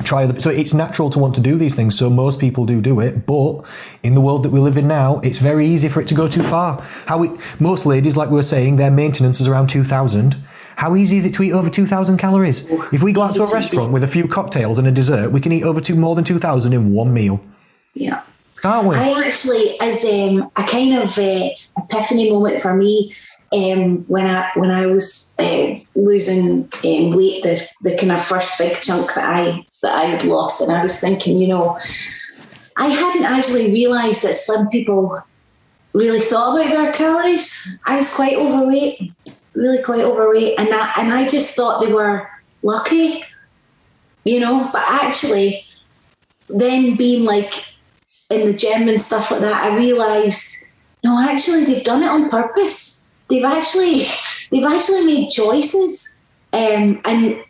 try 0.04 0.26
the, 0.26 0.40
so 0.40 0.50
it's 0.50 0.74
natural 0.74 1.10
to 1.10 1.18
want 1.18 1.34
to 1.34 1.40
do 1.40 1.56
these 1.56 1.76
things 1.76 1.96
so 1.96 2.10
most 2.10 2.40
people 2.40 2.66
do 2.66 2.80
do 2.80 2.98
it 2.98 3.24
but 3.24 3.62
in 4.02 4.14
the 4.14 4.20
world 4.20 4.42
that 4.42 4.50
we 4.50 4.58
live 4.58 4.76
in 4.76 4.88
now 4.88 5.20
it's 5.20 5.38
very 5.38 5.64
easy 5.66 5.88
for 5.88 6.00
it 6.00 6.08
to 6.08 6.14
go 6.14 6.26
too 6.26 6.42
far 6.42 6.80
how 7.06 7.18
we, 7.18 7.30
most 7.60 7.86
ladies 7.86 8.16
like 8.16 8.28
we 8.28 8.34
were 8.34 8.42
saying 8.42 8.76
their 8.76 8.90
maintenance 8.90 9.38
is 9.38 9.46
around 9.46 9.68
2000 9.68 10.42
how 10.76 10.96
easy 10.96 11.16
is 11.16 11.26
it 11.26 11.34
to 11.34 11.42
eat 11.42 11.52
over 11.52 11.70
2,000 11.70 12.16
calories? 12.16 12.68
If 12.92 13.02
we 13.02 13.12
go 13.12 13.22
out 13.22 13.34
to 13.34 13.44
a 13.44 13.52
restaurant 13.52 13.92
with 13.92 14.02
a 14.02 14.08
few 14.08 14.26
cocktails 14.26 14.78
and 14.78 14.86
a 14.88 14.90
dessert, 14.90 15.30
we 15.30 15.40
can 15.40 15.52
eat 15.52 15.62
over 15.62 15.80
two, 15.80 15.94
more 15.94 16.14
than 16.16 16.24
2,000 16.24 16.72
in 16.72 16.92
one 16.92 17.12
meal. 17.12 17.40
Yeah. 17.94 18.22
Can't 18.62 18.86
we? 18.86 18.94
I 18.94 19.24
actually, 19.26 19.76
as 19.80 20.04
um, 20.04 20.50
a 20.54 20.62
kind 20.62 20.94
of 20.94 21.18
uh, 21.18 21.48
epiphany 21.76 22.30
moment 22.30 22.62
for 22.62 22.74
me, 22.74 23.12
um, 23.52 24.04
when 24.06 24.24
I 24.24 24.50
when 24.54 24.70
I 24.70 24.86
was 24.86 25.34
uh, 25.40 25.74
losing 25.96 26.70
um, 26.84 27.10
weight, 27.10 27.42
the 27.42 27.68
the 27.82 27.96
kind 27.98 28.12
of 28.12 28.24
first 28.24 28.56
big 28.58 28.80
chunk 28.80 29.14
that 29.14 29.24
I 29.24 29.66
that 29.82 29.92
I 29.92 30.04
had 30.04 30.24
lost, 30.24 30.60
and 30.60 30.70
I 30.70 30.80
was 30.80 30.98
thinking, 31.00 31.38
you 31.38 31.48
know, 31.48 31.76
I 32.76 32.86
hadn't 32.86 33.24
actually 33.24 33.72
realised 33.72 34.22
that 34.22 34.36
some 34.36 34.68
people 34.68 35.20
really 35.92 36.20
thought 36.20 36.56
about 36.56 36.70
their 36.70 36.92
calories. 36.92 37.80
I 37.84 37.96
was 37.96 38.14
quite 38.14 38.36
overweight, 38.36 39.12
really 39.54 39.82
quite 39.82 40.02
overweight, 40.02 40.56
and 40.56 40.68
I, 40.72 40.92
and 40.98 41.12
I 41.12 41.28
just 41.28 41.56
thought 41.56 41.84
they 41.84 41.92
were 41.92 42.30
lucky, 42.62 43.24
you 44.22 44.38
know. 44.38 44.70
But 44.72 44.84
actually, 44.88 45.66
then 46.48 46.94
being 46.94 47.24
like 47.24 47.71
in 48.32 48.46
the 48.46 48.52
gym 48.52 48.88
and 48.88 49.00
stuff 49.00 49.30
like 49.30 49.40
that, 49.40 49.64
I 49.64 49.76
realised 49.76 50.72
no, 51.04 51.18
actually 51.20 51.64
they've 51.64 51.84
done 51.84 52.02
it 52.02 52.08
on 52.08 52.30
purpose. 52.30 53.14
They've 53.28 53.44
actually 53.44 54.06
they've 54.50 54.64
actually 54.64 55.04
made 55.06 55.30
choices 55.30 56.24
um, 56.52 57.00
and 57.04 57.42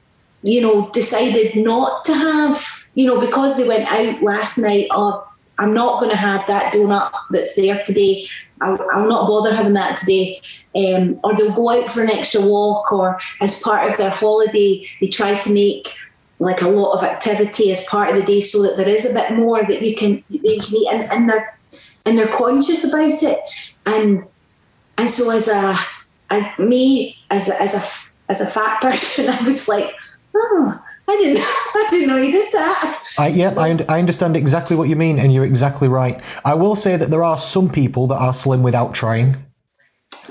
you 0.42 0.60
know 0.60 0.90
decided 0.90 1.56
not 1.56 2.04
to 2.06 2.14
have 2.14 2.86
you 2.94 3.06
know 3.06 3.20
because 3.20 3.56
they 3.56 3.68
went 3.68 3.88
out 3.88 4.22
last 4.22 4.58
night. 4.58 4.86
Oh, 4.90 5.28
I'm 5.58 5.74
not 5.74 6.00
going 6.00 6.10
to 6.10 6.16
have 6.16 6.46
that 6.46 6.72
donut 6.72 7.12
that's 7.30 7.54
there 7.56 7.82
today. 7.84 8.26
I'll, 8.60 8.78
I'll 8.92 9.08
not 9.08 9.28
bother 9.28 9.54
having 9.54 9.74
that 9.74 9.98
today. 9.98 10.40
Um, 10.74 11.20
or 11.22 11.36
they'll 11.36 11.54
go 11.54 11.68
out 11.68 11.90
for 11.90 12.02
an 12.02 12.10
extra 12.10 12.40
walk, 12.40 12.90
or 12.92 13.20
as 13.42 13.60
part 13.60 13.90
of 13.90 13.98
their 13.98 14.10
holiday, 14.10 14.88
they 15.00 15.08
try 15.08 15.38
to 15.38 15.52
make 15.52 15.94
like 16.42 16.60
a 16.60 16.68
lot 16.68 16.92
of 16.96 17.04
activity 17.04 17.70
as 17.70 17.84
part 17.86 18.10
of 18.10 18.16
the 18.16 18.24
day 18.24 18.40
so 18.40 18.62
that 18.62 18.76
there 18.76 18.88
is 18.88 19.08
a 19.08 19.14
bit 19.14 19.32
more 19.36 19.62
that 19.62 19.80
you 19.82 19.94
can 19.94 20.24
that 20.28 20.42
you 20.42 20.60
can 20.60 20.74
eat 20.74 20.88
and, 20.90 21.12
and 21.12 21.28
they're 21.28 21.58
and 22.04 22.18
they're 22.18 22.26
conscious 22.26 22.84
about 22.84 23.22
it. 23.22 23.38
And 23.86 24.24
and 24.98 25.08
so 25.08 25.30
as 25.30 25.48
a 25.48 25.78
as 26.30 26.58
me 26.58 27.16
as 27.30 27.48
a, 27.48 27.62
as 27.62 27.74
a 27.74 28.30
as 28.30 28.40
a 28.40 28.46
fat 28.46 28.80
person 28.82 29.28
I 29.28 29.42
was 29.44 29.68
like 29.68 29.94
oh 30.34 30.84
I 31.08 31.12
didn't 31.12 31.42
I 31.46 31.86
didn't 31.90 32.08
know 32.08 32.16
you 32.16 32.32
did 32.32 32.52
that. 32.52 33.04
I, 33.18 33.28
yeah 33.28 33.54
I, 33.56 33.78
I 33.88 33.98
understand 34.00 34.36
exactly 34.36 34.74
what 34.74 34.88
you 34.88 34.96
mean 34.96 35.20
and 35.20 35.32
you're 35.32 35.44
exactly 35.44 35.86
right. 35.86 36.20
I 36.44 36.54
will 36.54 36.74
say 36.74 36.96
that 36.96 37.10
there 37.10 37.22
are 37.22 37.38
some 37.38 37.70
people 37.70 38.08
that 38.08 38.16
are 38.16 38.34
slim 38.34 38.64
without 38.64 38.94
trying 38.94 39.36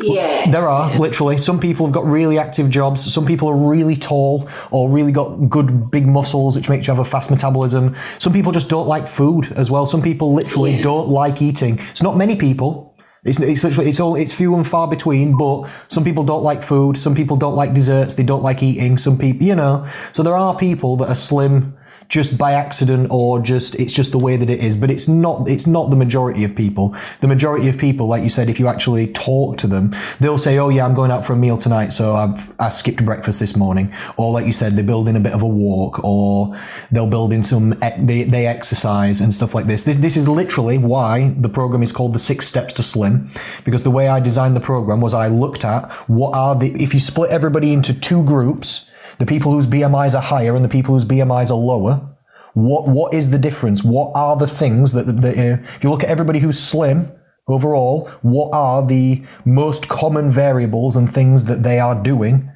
yeah. 0.04 0.50
There 0.50 0.68
are, 0.70 0.92
yeah. 0.92 0.98
literally. 1.00 1.38
Some 1.38 1.60
people 1.60 1.86
have 1.86 1.94
got 1.94 2.06
really 2.06 2.38
active 2.38 2.70
jobs. 2.70 3.12
Some 3.14 3.26
people 3.26 3.48
are 3.48 3.56
really 3.56 3.96
tall 3.96 4.50
or 4.72 4.90
really 4.90 5.12
got 5.12 5.50
good 5.50 5.90
big 5.92 6.08
muscles, 6.08 6.56
which 6.56 6.70
makes 6.70 6.88
you 6.88 6.94
have 6.94 7.06
a 7.06 7.10
fast 7.10 7.30
metabolism. 7.32 7.96
Some 8.20 8.34
people 8.34 8.52
just 8.52 8.70
don't 8.70 8.88
like 8.88 9.08
food 9.08 9.52
as 9.54 9.70
well. 9.72 9.86
Some 9.86 10.02
people 10.02 10.34
literally 10.34 10.76
Yeah. 10.76 10.84
don't 10.84 11.10
like 11.10 11.42
eating. 11.42 11.80
It's 11.92 12.04
not 12.04 12.18
many 12.18 12.36
people. 12.36 12.96
It's, 13.24 13.40
it's 13.40 13.64
literally, 13.64 13.90
it's 13.90 14.00
all, 14.00 14.16
it's 14.16 14.34
few 14.34 14.56
and 14.56 14.68
far 14.68 14.88
between, 14.88 15.38
but 15.38 15.70
some 15.90 16.04
people 16.04 16.24
don't 16.24 16.42
like 16.42 16.64
food. 16.64 16.98
Some 16.98 17.14
people 17.14 17.38
don't 17.38 17.56
like 17.56 17.72
desserts. 17.74 18.16
They 18.16 18.24
don't 18.24 18.42
like 18.42 18.64
eating. 18.64 18.98
Some 18.98 19.18
people, 19.18 19.46
you 19.46 19.56
know, 19.56 19.86
so 20.12 20.24
there 20.24 20.36
are 20.36 20.58
people 20.58 20.98
that 20.98 21.08
are 21.10 21.16
slim 21.16 21.78
just 22.12 22.38
by 22.38 22.52
accident 22.52 23.08
or 23.10 23.42
just 23.42 23.74
it's 23.76 23.94
just 23.94 24.12
the 24.12 24.20
way 24.20 24.36
that 24.36 24.50
it 24.50 24.60
is. 24.60 24.76
But 24.76 24.92
it's 24.92 25.08
not 25.08 25.50
it's 25.50 25.66
not 25.66 25.90
the 25.90 25.96
majority 25.96 26.44
of 26.44 26.56
people. 26.56 26.96
The 27.22 27.28
majority 27.28 27.70
of 27.70 27.78
people 27.78 28.06
like 28.06 28.22
you 28.22 28.30
said 28.30 28.50
if 28.50 28.60
you 28.60 28.68
actually 28.68 29.08
talk 29.08 29.58
to 29.60 29.68
them 29.68 29.96
they'll 30.20 30.38
say 30.38 30.58
oh 30.60 30.70
yeah 30.70 30.86
i'm 30.86 30.94
going 30.94 31.12
out 31.12 31.26
for 31.26 31.34
a 31.34 31.36
meal 31.36 31.58
tonight 31.58 31.90
so 31.94 32.16
i've 32.16 32.54
i 32.60 32.70
skipped 32.70 33.04
breakfast 33.04 33.40
this 33.40 33.56
morning. 33.56 33.94
Or 34.18 34.32
like 34.32 34.46
you 34.46 34.54
said 34.54 34.76
they 34.76 34.84
build 34.84 35.08
in 35.08 35.16
a 35.16 35.20
bit 35.20 35.32
of 35.32 35.42
a 35.42 35.48
walk 35.48 36.04
or 36.04 36.56
they'll 36.92 37.08
build 37.08 37.32
in 37.32 37.44
some 37.44 37.70
they, 37.98 38.24
they 38.24 38.46
exercise 38.46 39.22
and 39.22 39.34
stuff 39.34 39.56
like 39.56 39.66
this. 39.66 39.86
This 39.86 39.98
this 39.98 40.18
is 40.18 40.28
literally 40.28 40.78
why 40.78 41.34
the 41.38 41.50
program 41.50 41.82
is 41.82 41.94
called 41.94 42.14
the 42.14 42.20
six 42.20 42.46
steps 42.46 42.74
to 42.74 42.84
slim 42.84 43.32
because 43.64 43.84
the 43.84 43.92
way 43.92 44.10
i 44.10 44.20
designed 44.20 44.56
the 44.56 44.62
program 44.62 45.00
was 45.00 45.14
i 45.14 45.28
looked 45.28 45.64
at 45.64 45.90
what 46.10 46.36
are 46.36 46.56
the 46.56 46.72
if 46.84 46.94
you 46.94 47.00
split 47.00 47.32
everybody 47.32 47.72
into 47.72 47.98
two 47.98 48.24
groups 48.26 48.91
the 49.22 49.28
people 49.28 49.52
whose 49.52 49.68
BMIs 49.68 50.16
are 50.16 50.22
higher 50.22 50.56
and 50.56 50.66
the 50.66 50.70
people 50.78 50.96
whose 50.96 51.06
BMIs 51.06 51.52
are 51.52 51.54
lower. 51.54 52.18
What 52.54 52.88
what 52.88 53.14
is 53.14 53.30
the 53.30 53.38
difference? 53.38 53.84
What 53.84 54.12
are 54.16 54.36
the 54.36 54.48
things 54.48 54.94
that, 54.94 55.04
that 55.04 55.38
uh, 55.38 55.62
if 55.76 55.84
you 55.84 55.92
look 55.92 56.04
at 56.04 56.10
everybody 56.10 56.40
who's 56.40 56.60
slim 56.60 57.12
overall, 57.48 58.08
what 58.24 58.50
are 58.52 58.84
the 58.84 59.24
most 59.46 59.88
common 59.88 60.32
variables 60.32 60.96
and 60.96 61.14
things 61.14 61.46
that 61.46 61.62
they 61.62 61.80
are 61.80 61.94
doing? 61.94 62.52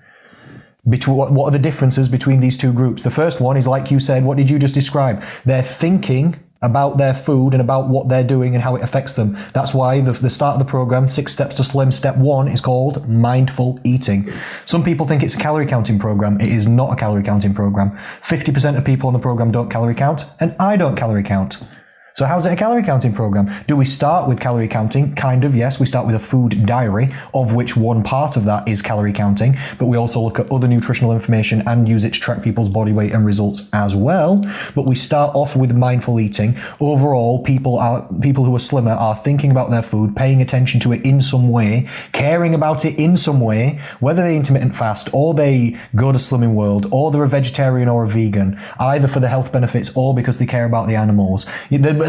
Between 0.89 1.15
what, 1.15 1.31
what 1.31 1.45
are 1.45 1.51
the 1.51 1.59
differences 1.59 2.09
between 2.09 2.39
these 2.39 2.57
two 2.57 2.73
groups? 2.73 3.03
The 3.03 3.11
first 3.11 3.39
one 3.39 3.57
is 3.57 3.67
like 3.67 3.91
you 3.91 3.99
said. 3.99 4.23
What 4.23 4.37
did 4.37 4.49
you 4.49 4.57
just 4.57 4.73
describe? 4.73 5.23
They're 5.45 5.61
thinking 5.61 6.39
about 6.65 6.97
their 6.97 7.13
food 7.13 7.53
and 7.53 7.61
about 7.61 7.87
what 7.87 8.09
they're 8.09 8.23
doing 8.23 8.55
and 8.55 8.63
how 8.63 8.75
it 8.75 8.83
affects 8.83 9.15
them. 9.15 9.37
That's 9.53 9.73
why 9.73 10.01
the, 10.01 10.13
the 10.13 10.29
start 10.29 10.53
of 10.53 10.59
the 10.59 10.69
program, 10.69 11.07
Six 11.07 11.31
Steps 11.31 11.55
to 11.55 11.63
Slim, 11.63 11.91
step 11.91 12.17
one 12.17 12.47
is 12.47 12.61
called 12.61 13.07
mindful 13.07 13.79
eating. 13.83 14.31
Some 14.65 14.83
people 14.83 15.05
think 15.05 15.23
it's 15.23 15.35
a 15.35 15.39
calorie 15.39 15.67
counting 15.67 15.99
program. 15.99 16.39
It 16.41 16.49
is 16.49 16.67
not 16.67 16.93
a 16.93 16.95
calorie 16.95 17.23
counting 17.23 17.53
program. 17.53 17.91
50% 18.21 18.77
of 18.77 18.83
people 18.85 19.07
on 19.07 19.13
the 19.13 19.19
program 19.19 19.51
don't 19.51 19.69
calorie 19.69 19.95
count, 19.95 20.25
and 20.39 20.55
I 20.59 20.77
don't 20.77 20.95
calorie 20.95 21.23
count. 21.23 21.63
So 22.17 22.23
how's 22.25 22.45
it 22.45 22.53
a 22.53 22.55
calorie 22.55 22.81
counting 22.81 23.13
program? 23.13 23.53
Do 23.67 23.75
we 23.75 23.83
start 23.83 24.29
with 24.29 24.39
calorie 24.39 24.69
counting? 24.69 25.15
Kind 25.15 25.43
of, 25.43 25.53
yes. 25.53 25.81
We 25.81 25.85
start 25.85 26.05
with 26.05 26.15
a 26.15 26.19
food 26.19 26.65
diary, 26.65 27.09
of 27.33 27.53
which 27.53 27.75
one 27.75 28.03
part 28.03 28.37
of 28.37 28.45
that 28.45 28.65
is 28.69 28.81
calorie 28.81 29.11
counting, 29.11 29.57
but 29.77 29.87
we 29.87 29.97
also 29.97 30.21
look 30.21 30.39
at 30.39 30.49
other 30.49 30.69
nutritional 30.69 31.11
information 31.11 31.61
and 31.67 31.89
use 31.89 32.05
it 32.05 32.13
to 32.13 32.19
track 32.21 32.41
people's 32.41 32.69
body 32.69 32.93
weight 32.93 33.11
and 33.11 33.25
results 33.25 33.67
as 33.73 33.97
well. 33.97 34.45
But 34.75 34.85
we 34.85 34.95
start 34.95 35.35
off 35.35 35.57
with 35.57 35.75
mindful 35.75 36.21
eating. 36.21 36.57
Overall, 36.79 37.43
people 37.43 37.77
are 37.79 38.07
people 38.21 38.45
who 38.45 38.55
are 38.55 38.61
slimmer 38.61 38.91
are 38.91 39.17
thinking 39.17 39.51
about 39.51 39.69
their 39.69 39.83
food, 39.83 40.15
paying 40.15 40.41
attention 40.41 40.79
to 40.79 40.93
it 40.93 41.03
in 41.03 41.21
some 41.21 41.49
way, 41.49 41.85
caring 42.13 42.55
about 42.55 42.85
it 42.85 42.97
in 42.97 43.17
some 43.17 43.41
way, 43.41 43.77
whether 43.99 44.21
they 44.21 44.37
intermittent 44.37 44.73
fast 44.73 45.09
or 45.11 45.33
they 45.33 45.77
go 45.97 46.13
to 46.13 46.17
Slimming 46.17 46.53
World 46.53 46.87
or 46.93 47.11
they're 47.11 47.25
a 47.25 47.27
vegetarian 47.27 47.89
or 47.89 48.05
a 48.05 48.07
vegan, 48.07 48.57
either 48.79 49.09
for 49.09 49.19
the 49.19 49.27
health 49.27 49.51
benefits 49.51 49.91
or 49.95 50.15
because 50.15 50.39
they 50.39 50.45
care 50.45 50.63
about 50.63 50.87
the 50.87 50.95
animals 50.95 51.45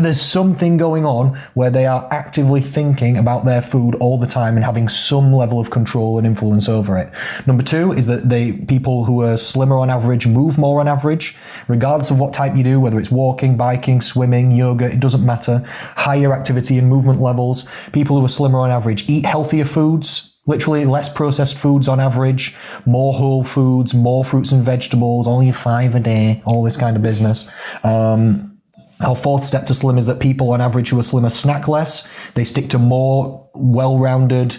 there's 0.05 0.20
something 0.20 0.77
going 0.77 1.05
on 1.05 1.36
where 1.55 1.70
they 1.70 1.86
are 1.86 2.09
actively 2.10 2.60
thinking 2.60 3.16
about 3.16 3.44
their 3.44 3.62
food 3.62 3.94
all 3.97 4.18
the 4.18 4.27
time 4.27 4.56
and 4.56 4.64
having 4.64 4.89
some 4.89 5.32
level 5.32 5.60
of 5.60 5.70
control 5.70 6.18
and 6.18 6.27
influence 6.27 6.68
over 6.68 6.98
it. 6.98 7.12
Number 7.47 7.62
two 7.62 7.93
is 7.93 8.06
that 8.06 8.28
they 8.28 8.52
people 8.52 9.05
who 9.05 9.23
are 9.23 9.36
slimmer 9.36 9.77
on 9.77 9.90
average 9.90 10.27
move 10.27 10.59
more 10.59 10.81
on 10.81 10.89
average, 10.89 11.36
regardless 11.68 12.10
of 12.10 12.18
what 12.18 12.35
type 12.35 12.56
you 12.56 12.62
do, 12.62 12.81
whether 12.81 12.98
it's 12.98 13.10
walking, 13.10 13.56
biking, 13.56 14.01
swimming, 14.01 14.51
yoga, 14.51 14.86
it 14.90 15.01
doesn't 15.01 15.24
matter. 15.24 15.62
Higher 15.97 16.32
activity 16.32 16.78
and 16.78 16.89
movement 16.89 17.20
levels. 17.20 17.66
People 17.93 18.18
who 18.18 18.24
are 18.24 18.28
slimmer 18.28 18.59
on 18.59 18.70
average 18.70 19.09
eat 19.09 19.24
healthier 19.24 19.64
foods, 19.64 20.36
literally 20.47 20.85
less 20.85 21.12
processed 21.12 21.56
foods 21.56 21.89
on 21.89 22.01
average, 22.01 22.55
more 22.85 23.12
whole 23.12 23.44
foods, 23.44 23.94
more 23.94 24.24
fruits 24.24 24.52
and 24.52 24.64
vegetables, 24.64 25.27
only 25.27 25.52
five 25.52 25.94
a 25.94 26.01
day, 26.01 26.43
all 26.47 26.62
this 26.62 26.77
kind 26.77 26.97
of 26.97 27.02
business. 27.02 27.48
Um, 27.85 28.56
our 29.01 29.16
fourth 29.16 29.44
step 29.44 29.66
to 29.66 29.74
slim 29.74 29.98
is 29.98 30.06
that 30.06 30.20
people 30.20 30.51
on 30.51 30.60
average 30.60 30.90
who 30.90 30.98
are 30.98 31.02
slimmer 31.02 31.31
snack 31.31 31.68
less. 31.68 32.09
They 32.35 32.44
stick 32.44 32.68
to 32.68 32.78
more 32.78 33.48
well-rounded 33.55 34.56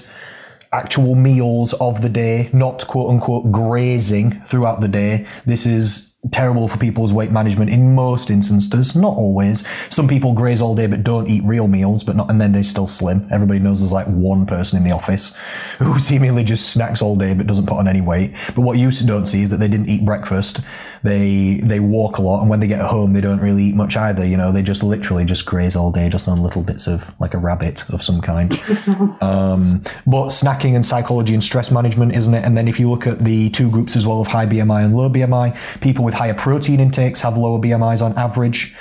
actual 0.72 1.16
meals 1.16 1.74
of 1.74 2.02
the 2.02 2.10
day, 2.10 2.50
not 2.54 2.86
quote 2.88 3.10
unquote 3.10 3.52
grazing 3.52 4.42
throughout 4.42 4.82
the 4.82 4.88
day. 4.88 5.26
This 5.46 5.66
is 5.66 6.18
terrible 6.32 6.68
for 6.68 6.78
people's 6.78 7.14
weight 7.14 7.32
management 7.32 7.70
in 7.70 7.96
most 7.96 8.30
instances, 8.30 8.96
not 8.96 9.16
always. 9.16 9.66
Some 9.90 10.08
people 10.08 10.34
graze 10.34 10.62
all 10.62 10.76
day 10.76 10.88
but 10.88 11.04
don't 11.04 11.28
eat 11.28 11.44
real 11.44 11.68
meals, 11.68 12.04
but 12.04 12.16
not, 12.16 12.30
and 12.30 12.42
then 12.42 12.52
they 12.52 12.64
still 12.64 12.88
slim. 12.88 13.28
Everybody 13.32 13.60
knows 13.60 13.80
there's 13.80 13.92
like 13.92 14.08
one 14.08 14.46
person 14.46 14.78
in 14.78 14.84
the 14.84 14.92
office 14.92 15.36
who 15.80 15.98
seemingly 16.00 16.44
just 16.44 16.74
snacks 16.74 17.02
all 17.02 17.16
day 17.16 17.34
but 17.34 17.48
doesn't 17.48 17.68
put 17.68 17.78
on 17.78 17.88
any 17.88 18.02
weight. 18.02 18.34
But 18.48 18.62
what 18.62 18.78
you 18.78 18.92
don't 18.92 19.26
see 19.26 19.42
is 19.42 19.50
that 19.52 19.58
they 19.58 19.68
didn't 19.68 19.90
eat 19.90 20.06
breakfast. 20.06 20.62
They 21.08 21.62
they 21.64 21.80
walk 21.80 22.18
a 22.18 22.22
lot, 22.22 22.42
and 22.42 22.50
when 22.50 22.60
they 22.60 22.68
get 22.68 22.82
home, 22.82 23.14
they 23.14 23.22
don't 23.22 23.40
really 23.40 23.64
eat 23.64 23.76
much 23.76 23.96
either. 23.96 24.26
You 24.26 24.36
know, 24.36 24.52
they 24.52 24.62
just 24.62 24.84
literally 24.84 25.24
just 25.24 25.46
graze 25.46 25.74
all 25.74 25.90
day, 25.90 26.10
just 26.10 26.28
on 26.28 26.44
little 26.44 26.64
bits 26.64 26.86
of 26.86 27.18
like 27.18 27.34
a 27.34 27.38
rabbit 27.38 27.90
of 27.92 28.04
some 28.04 28.20
kind. 28.20 28.52
um, 29.22 29.84
but 30.06 30.28
snacking 30.36 30.76
and 30.76 30.86
psychology 30.86 31.34
and 31.34 31.42
stress 31.42 31.72
management, 31.72 32.14
isn't 32.14 32.34
it? 32.34 32.44
And 32.44 32.58
then 32.58 32.68
if 32.68 32.78
you 32.78 32.90
look 32.90 33.08
at 33.08 33.24
the 33.24 33.50
two 33.52 33.72
groups 33.72 33.96
as 33.96 34.06
well 34.06 34.20
of 34.20 34.28
high 34.28 34.46
BMI 34.46 34.84
and 34.84 34.98
low 34.98 35.10
BMI, 35.10 35.80
people 35.80 36.04
with 36.04 36.14
higher 36.14 36.34
protein 36.34 36.82
intakes 36.82 37.22
have 37.22 37.38
lower 37.38 37.58
BMIs 37.58 38.02
on 38.02 38.14
average 38.18 38.76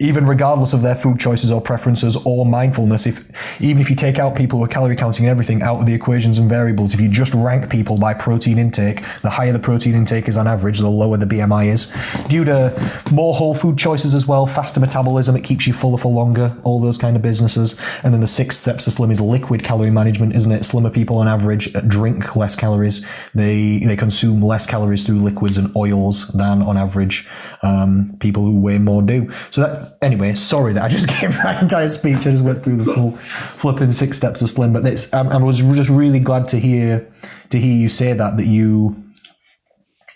even 0.00 0.26
regardless 0.26 0.72
of 0.72 0.82
their 0.82 0.94
food 0.94 1.18
choices 1.18 1.50
or 1.50 1.60
preferences 1.60 2.16
or 2.24 2.46
mindfulness, 2.46 3.06
if 3.06 3.24
even 3.60 3.80
if 3.80 3.90
you 3.90 3.96
take 3.96 4.18
out 4.18 4.36
people 4.36 4.58
who 4.58 4.64
are 4.64 4.68
calorie 4.68 4.96
counting 4.96 5.24
and 5.24 5.30
everything 5.30 5.62
out 5.62 5.80
of 5.80 5.86
the 5.86 5.94
equations 5.94 6.38
and 6.38 6.48
variables, 6.48 6.94
if 6.94 7.00
you 7.00 7.08
just 7.08 7.34
rank 7.34 7.68
people 7.70 7.96
by 7.96 8.14
protein 8.14 8.58
intake, 8.58 9.02
the 9.22 9.30
higher 9.30 9.52
the 9.52 9.58
protein 9.58 9.94
intake 9.94 10.28
is 10.28 10.36
on 10.36 10.46
average, 10.46 10.78
the 10.78 10.88
lower 10.88 11.16
the 11.16 11.26
BMI 11.26 11.66
is. 11.66 11.92
Due 12.28 12.44
to 12.44 13.02
more 13.10 13.34
whole 13.34 13.54
food 13.54 13.76
choices 13.76 14.14
as 14.14 14.26
well, 14.26 14.46
faster 14.46 14.78
metabolism, 14.78 15.34
it 15.34 15.42
keeps 15.42 15.66
you 15.66 15.72
fuller 15.72 15.98
for 15.98 16.12
longer, 16.12 16.56
all 16.62 16.80
those 16.80 16.98
kind 16.98 17.16
of 17.16 17.22
businesses. 17.22 17.78
And 18.04 18.14
then 18.14 18.20
the 18.20 18.28
sixth 18.28 18.60
steps 18.60 18.84
to 18.84 18.90
slim 18.92 19.10
is 19.10 19.20
liquid 19.20 19.64
calorie 19.64 19.90
management, 19.90 20.34
isn't 20.34 20.52
it? 20.52 20.64
Slimmer 20.64 20.90
people 20.90 21.18
on 21.18 21.26
average 21.26 21.72
drink 21.88 22.36
less 22.36 22.54
calories. 22.54 23.06
They 23.34 23.78
they 23.78 23.96
consume 23.96 24.42
less 24.42 24.66
calories 24.66 25.04
through 25.04 25.18
liquids 25.18 25.58
and 25.58 25.74
oils 25.74 26.28
than 26.28 26.62
on 26.62 26.76
average 26.76 27.28
um, 27.62 28.16
people 28.20 28.44
who 28.44 28.60
weigh 28.60 28.78
more 28.78 29.02
do. 29.02 29.30
So 29.50 29.62
that 29.62 29.87
anyway, 30.02 30.34
sorry 30.34 30.72
that 30.74 30.82
I 30.82 30.88
just 30.88 31.08
gave 31.20 31.32
that 31.42 31.62
entire 31.62 31.88
speech. 31.88 32.18
I 32.18 32.30
just 32.30 32.44
went 32.44 32.58
through 32.58 32.76
the 32.76 32.92
full 32.92 33.12
flipping 33.12 33.92
six 33.92 34.16
steps 34.16 34.42
of 34.42 34.50
slim. 34.50 34.72
But 34.72 34.84
it's, 34.84 35.12
um, 35.12 35.28
I 35.28 35.36
was 35.38 35.58
just 35.58 35.90
really 35.90 36.20
glad 36.20 36.48
to 36.48 36.58
hear 36.58 37.08
to 37.50 37.58
hear 37.58 37.74
you 37.74 37.88
say 37.88 38.12
that 38.12 38.36
that 38.36 38.46
you 38.46 39.02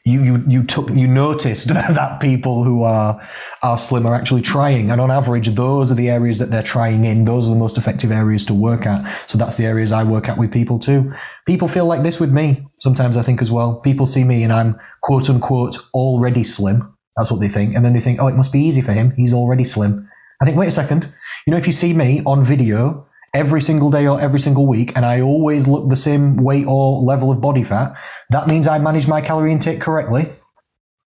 you 0.04 0.22
you 0.22 0.44
you 0.48 0.64
took 0.64 0.90
you 0.90 1.06
noticed 1.06 1.68
that 1.74 2.20
people 2.20 2.64
who 2.64 2.82
are 2.82 3.20
are 3.62 3.78
slim 3.78 4.06
are 4.06 4.14
actually 4.14 4.42
trying, 4.42 4.90
and 4.90 5.00
on 5.00 5.10
average, 5.10 5.48
those 5.48 5.92
are 5.92 5.94
the 5.94 6.10
areas 6.10 6.38
that 6.38 6.50
they're 6.50 6.62
trying 6.62 7.04
in. 7.04 7.24
Those 7.24 7.48
are 7.48 7.52
the 7.52 7.58
most 7.58 7.78
effective 7.78 8.10
areas 8.10 8.44
to 8.46 8.54
work 8.54 8.86
at. 8.86 9.06
So 9.28 9.38
that's 9.38 9.56
the 9.56 9.66
areas 9.66 9.92
I 9.92 10.04
work 10.04 10.28
at 10.28 10.38
with 10.38 10.52
people 10.52 10.78
too. 10.78 11.12
People 11.46 11.68
feel 11.68 11.86
like 11.86 12.02
this 12.02 12.18
with 12.18 12.32
me 12.32 12.66
sometimes. 12.74 13.16
I 13.16 13.22
think 13.22 13.40
as 13.40 13.50
well. 13.50 13.80
People 13.80 14.06
see 14.06 14.24
me 14.24 14.42
and 14.42 14.52
I'm 14.52 14.76
quote 15.02 15.30
unquote 15.30 15.78
already 15.94 16.44
slim 16.44 16.96
that's 17.16 17.30
what 17.30 17.40
they 17.40 17.48
think. 17.48 17.74
And 17.74 17.84
then 17.84 17.92
they 17.92 18.00
think, 18.00 18.20
oh, 18.20 18.28
it 18.28 18.36
must 18.36 18.52
be 18.52 18.60
easy 18.60 18.80
for 18.80 18.92
him. 18.92 19.10
He's 19.12 19.34
already 19.34 19.64
slim. 19.64 20.08
I 20.40 20.44
think, 20.44 20.56
wait 20.56 20.68
a 20.68 20.72
second. 20.72 21.12
You 21.46 21.50
know, 21.50 21.56
if 21.56 21.66
you 21.66 21.72
see 21.72 21.92
me 21.92 22.22
on 22.24 22.44
video 22.44 23.06
every 23.34 23.62
single 23.62 23.90
day 23.90 24.06
or 24.06 24.20
every 24.20 24.40
single 24.40 24.66
week 24.66 24.92
and 24.96 25.04
I 25.04 25.20
always 25.20 25.66
look 25.66 25.88
the 25.88 25.96
same 25.96 26.36
weight 26.36 26.66
or 26.66 27.00
level 27.00 27.30
of 27.30 27.40
body 27.40 27.64
fat, 27.64 27.96
that 28.30 28.48
means 28.48 28.66
I 28.66 28.78
manage 28.78 29.06
my 29.06 29.20
calorie 29.20 29.52
intake 29.52 29.80
correctly 29.80 30.30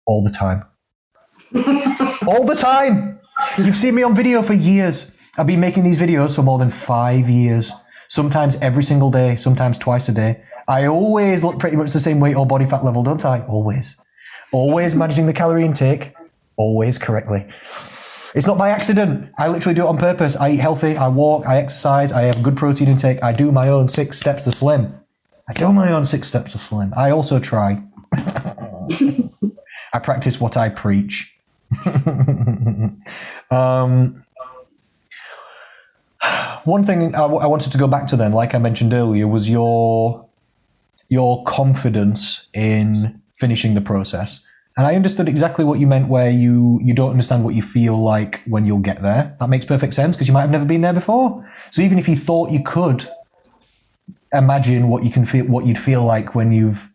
all 0.07 0.25
the 0.25 0.31
time. 0.31 0.65
all 2.27 2.47
the 2.47 2.59
time. 2.61 3.21
You've 3.59 3.77
seen 3.77 3.95
me 3.95 4.03
on 4.03 4.15
video 4.15 4.43
for 4.43 4.55
years. 4.55 5.17
I've 5.39 5.47
been 5.47 5.61
making 5.61 5.85
these 5.85 5.99
videos 5.99 6.35
for 6.35 6.43
more 6.43 6.59
than 6.59 6.71
five 6.71 7.29
years. 7.29 7.73
Sometimes 8.09 8.57
every 8.57 8.85
single 8.85 9.11
day, 9.11 9.37
sometimes 9.37 9.79
twice 9.79 10.09
a 10.09 10.13
day. 10.13 10.43
I 10.69 10.87
always 10.87 11.43
look 11.43 11.59
pretty 11.59 11.77
much 11.77 11.93
the 11.93 12.01
same 12.01 12.21
weight 12.21 12.37
or 12.37 12.47
body 12.47 12.67
fat 12.67 12.85
level, 12.85 13.03
don't 13.03 13.25
I? 13.25 13.45
Always 13.47 13.97
always 14.53 14.95
managing 14.95 15.27
the 15.27 15.33
calorie 15.33 15.65
intake, 15.65 16.15
always 16.57 16.99
correctly. 16.99 17.49
It's 18.35 18.47
not 18.47 18.57
by 18.57 18.71
accident. 18.71 19.31
I 19.39 19.49
literally 19.49 19.75
do 19.75 19.83
it 19.83 19.89
on 19.89 19.99
purpose. 19.99 20.37
I 20.37 20.53
eat 20.53 20.61
healthy, 20.61 20.97
I 20.97 21.09
walk, 21.09 21.47
I 21.47 21.59
exercise, 21.59 22.13
I 22.13 22.23
have 22.23 22.43
good 22.43 22.57
protein 22.57 22.89
intake, 22.89 23.23
I 23.23 23.33
do 23.33 23.53
my 23.53 23.69
own 23.69 23.89
six 23.89 24.19
steps 24.19 24.45
to 24.45 24.53
slim. 24.53 24.99
I 25.49 25.53
do 25.55 25.73
my 25.73 25.91
own 25.93 26.05
six 26.05 26.29
steps 26.29 26.53
to 26.53 26.59
slim. 26.59 26.95
I 26.97 27.11
also 27.11 27.39
try. 27.39 27.83
I 29.93 29.99
practice 30.03 30.41
what 30.41 30.57
I 30.57 30.69
preach. 30.69 31.37
um, 33.51 34.25
one 36.65 36.85
thing 36.85 37.15
I, 37.15 37.19
w- 37.19 37.41
I 37.41 37.47
wanted 37.47 37.73
to 37.73 37.79
go 37.79 37.89
back 37.89 38.07
to 38.09 38.17
then, 38.17 38.33
like 38.33 38.55
I 38.55 38.59
mentioned 38.59 38.93
earlier, 38.93 39.27
was 39.27 39.49
your 39.49 40.27
your 41.09 41.45
confidence 41.45 42.49
in 42.55 43.22
finishing 43.43 43.75
the 43.75 43.81
process. 43.81 44.47
And 44.77 44.87
I 44.87 44.95
understood 44.95 45.29
exactly 45.29 45.65
what 45.65 45.81
you 45.81 45.87
meant 45.89 46.09
where 46.09 46.31
you, 46.31 46.81
you 46.81 46.95
don't 46.95 47.11
understand 47.11 47.45
what 47.45 47.57
you 47.57 47.63
feel 47.63 48.01
like 48.01 48.41
when 48.47 48.67
you'll 48.67 48.79
get 48.79 49.03
there. 49.03 49.37
That 49.41 49.49
makes 49.49 49.65
perfect 49.65 49.95
sense 49.95 50.15
because 50.15 50.29
you 50.29 50.33
might 50.33 50.43
have 50.43 50.51
never 50.53 50.65
been 50.65 50.81
there 50.81 50.93
before. 50.93 51.45
So 51.73 51.83
even 51.83 51.99
if 51.99 52.09
you 52.09 52.15
thought 52.15 52.53
you 52.53 52.63
could 52.63 53.09
imagine 54.33 54.89
what 54.89 55.03
you 55.03 55.11
can 55.11 55.27
feel, 55.27 55.45
what 55.47 55.67
you'd 55.67 55.79
feel 55.79 56.05
like 56.05 56.37
when 56.37 56.53
you've 56.53 56.89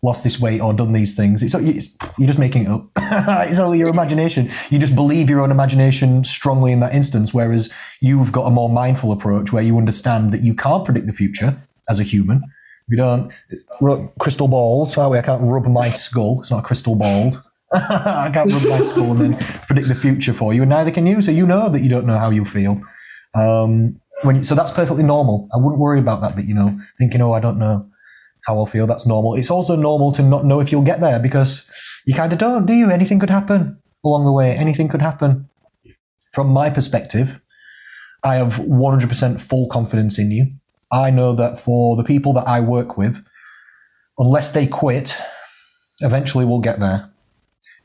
lost 0.00 0.24
this 0.24 0.40
weight 0.40 0.62
or 0.62 0.72
done 0.72 0.94
these 0.94 1.14
things, 1.14 1.42
it's, 1.42 1.54
it's 1.54 1.94
you're 2.16 2.26
just 2.26 2.38
making 2.38 2.62
it 2.62 2.68
up. 2.68 2.88
it's 3.50 3.60
only 3.60 3.78
your 3.78 3.90
imagination. 3.90 4.50
You 4.70 4.78
just 4.78 4.96
believe 4.96 5.28
your 5.28 5.42
own 5.42 5.50
imagination 5.50 6.24
strongly 6.24 6.72
in 6.72 6.80
that 6.80 6.94
instance. 6.94 7.34
Whereas 7.34 7.70
you've 8.00 8.32
got 8.32 8.46
a 8.46 8.50
more 8.50 8.70
mindful 8.70 9.12
approach 9.12 9.52
where 9.52 9.62
you 9.62 9.76
understand 9.76 10.32
that 10.32 10.40
you 10.40 10.54
can't 10.54 10.86
predict 10.86 11.06
the 11.06 11.12
future 11.12 11.58
as 11.86 12.00
a 12.00 12.02
human 12.02 12.42
we 12.88 12.96
don't 12.96 13.32
crystal 14.18 14.48
balls. 14.48 14.94
Sorry, 14.94 15.18
I 15.18 15.22
can't 15.22 15.42
rub 15.42 15.66
my 15.66 15.88
skull. 15.90 16.40
It's 16.40 16.50
not 16.50 16.60
a 16.60 16.66
crystal 16.66 16.94
ball. 16.94 17.32
I 17.74 18.30
can't 18.32 18.52
rub 18.52 18.64
my 18.64 18.80
skull 18.80 19.12
and 19.12 19.20
then 19.20 19.36
predict 19.66 19.88
the 19.88 19.94
future 19.94 20.32
for 20.32 20.52
you, 20.52 20.62
and 20.62 20.70
neither 20.70 20.90
can 20.90 21.06
you. 21.06 21.22
So 21.22 21.30
you 21.30 21.46
know 21.46 21.68
that 21.68 21.80
you 21.80 21.88
don't 21.88 22.06
know 22.06 22.18
how 22.18 22.30
you 22.30 22.44
feel. 22.44 22.80
Um, 23.34 24.00
when 24.22 24.36
you, 24.36 24.44
so 24.44 24.54
that's 24.54 24.72
perfectly 24.72 25.02
normal. 25.02 25.48
I 25.52 25.56
wouldn't 25.56 25.80
worry 25.80 26.00
about 26.00 26.20
that. 26.20 26.34
But 26.34 26.46
you 26.46 26.54
know, 26.54 26.78
thinking, 26.98 27.20
oh, 27.22 27.32
I 27.32 27.40
don't 27.40 27.58
know 27.58 27.88
how 28.46 28.58
I'll 28.58 28.66
feel. 28.66 28.86
That's 28.86 29.06
normal. 29.06 29.34
It's 29.34 29.50
also 29.50 29.76
normal 29.76 30.12
to 30.12 30.22
not 30.22 30.44
know 30.44 30.60
if 30.60 30.72
you'll 30.72 30.82
get 30.82 31.00
there 31.00 31.18
because 31.18 31.70
you 32.04 32.14
kind 32.14 32.32
of 32.32 32.38
don't, 32.38 32.66
do 32.66 32.72
you? 32.72 32.90
Anything 32.90 33.18
could 33.18 33.30
happen 33.30 33.78
along 34.04 34.24
the 34.24 34.32
way. 34.32 34.56
Anything 34.56 34.88
could 34.88 35.02
happen. 35.02 35.48
From 36.32 36.48
my 36.48 36.70
perspective, 36.70 37.40
I 38.24 38.36
have 38.36 38.54
100% 38.54 39.40
full 39.40 39.68
confidence 39.68 40.18
in 40.18 40.30
you. 40.30 40.46
I 40.92 41.10
know 41.10 41.34
that 41.34 41.58
for 41.58 41.96
the 41.96 42.04
people 42.04 42.34
that 42.34 42.46
I 42.46 42.60
work 42.60 42.98
with, 42.98 43.24
unless 44.18 44.52
they 44.52 44.66
quit, 44.66 45.16
eventually 46.00 46.44
we'll 46.44 46.60
get 46.60 46.80
there. 46.80 47.10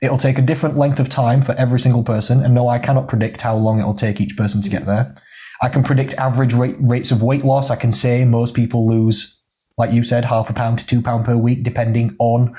It'll 0.01 0.17
take 0.17 0.37
a 0.37 0.43
different 0.43 0.77
length 0.77 0.99
of 0.99 1.09
time 1.09 1.41
for 1.41 1.53
every 1.53 1.79
single 1.79 2.03
person, 2.03 2.43
and 2.43 2.53
no, 2.53 2.67
I 2.67 2.79
cannot 2.79 3.07
predict 3.07 3.41
how 3.41 3.55
long 3.55 3.79
it'll 3.79 3.95
take 3.95 4.21
each 4.21 4.37
person 4.37 4.61
to 4.61 4.69
get 4.69 4.85
there. 4.85 5.15
I 5.61 5.69
can 5.69 5.83
predict 5.83 6.13
average 6.15 6.53
rate, 6.53 6.75
rates 6.79 7.11
of 7.11 7.23
weight 7.23 7.43
loss. 7.43 7.71
I 7.71 7.77
can 7.77 7.91
say 7.91 8.25
most 8.25 8.53
people 8.53 8.87
lose, 8.87 9.41
like 9.77 9.91
you 9.91 10.03
said, 10.03 10.25
half 10.25 10.49
a 10.49 10.53
pound 10.53 10.79
to 10.79 10.85
two 10.85 11.01
pound 11.01 11.25
per 11.25 11.35
week, 11.35 11.63
depending 11.63 12.15
on 12.19 12.55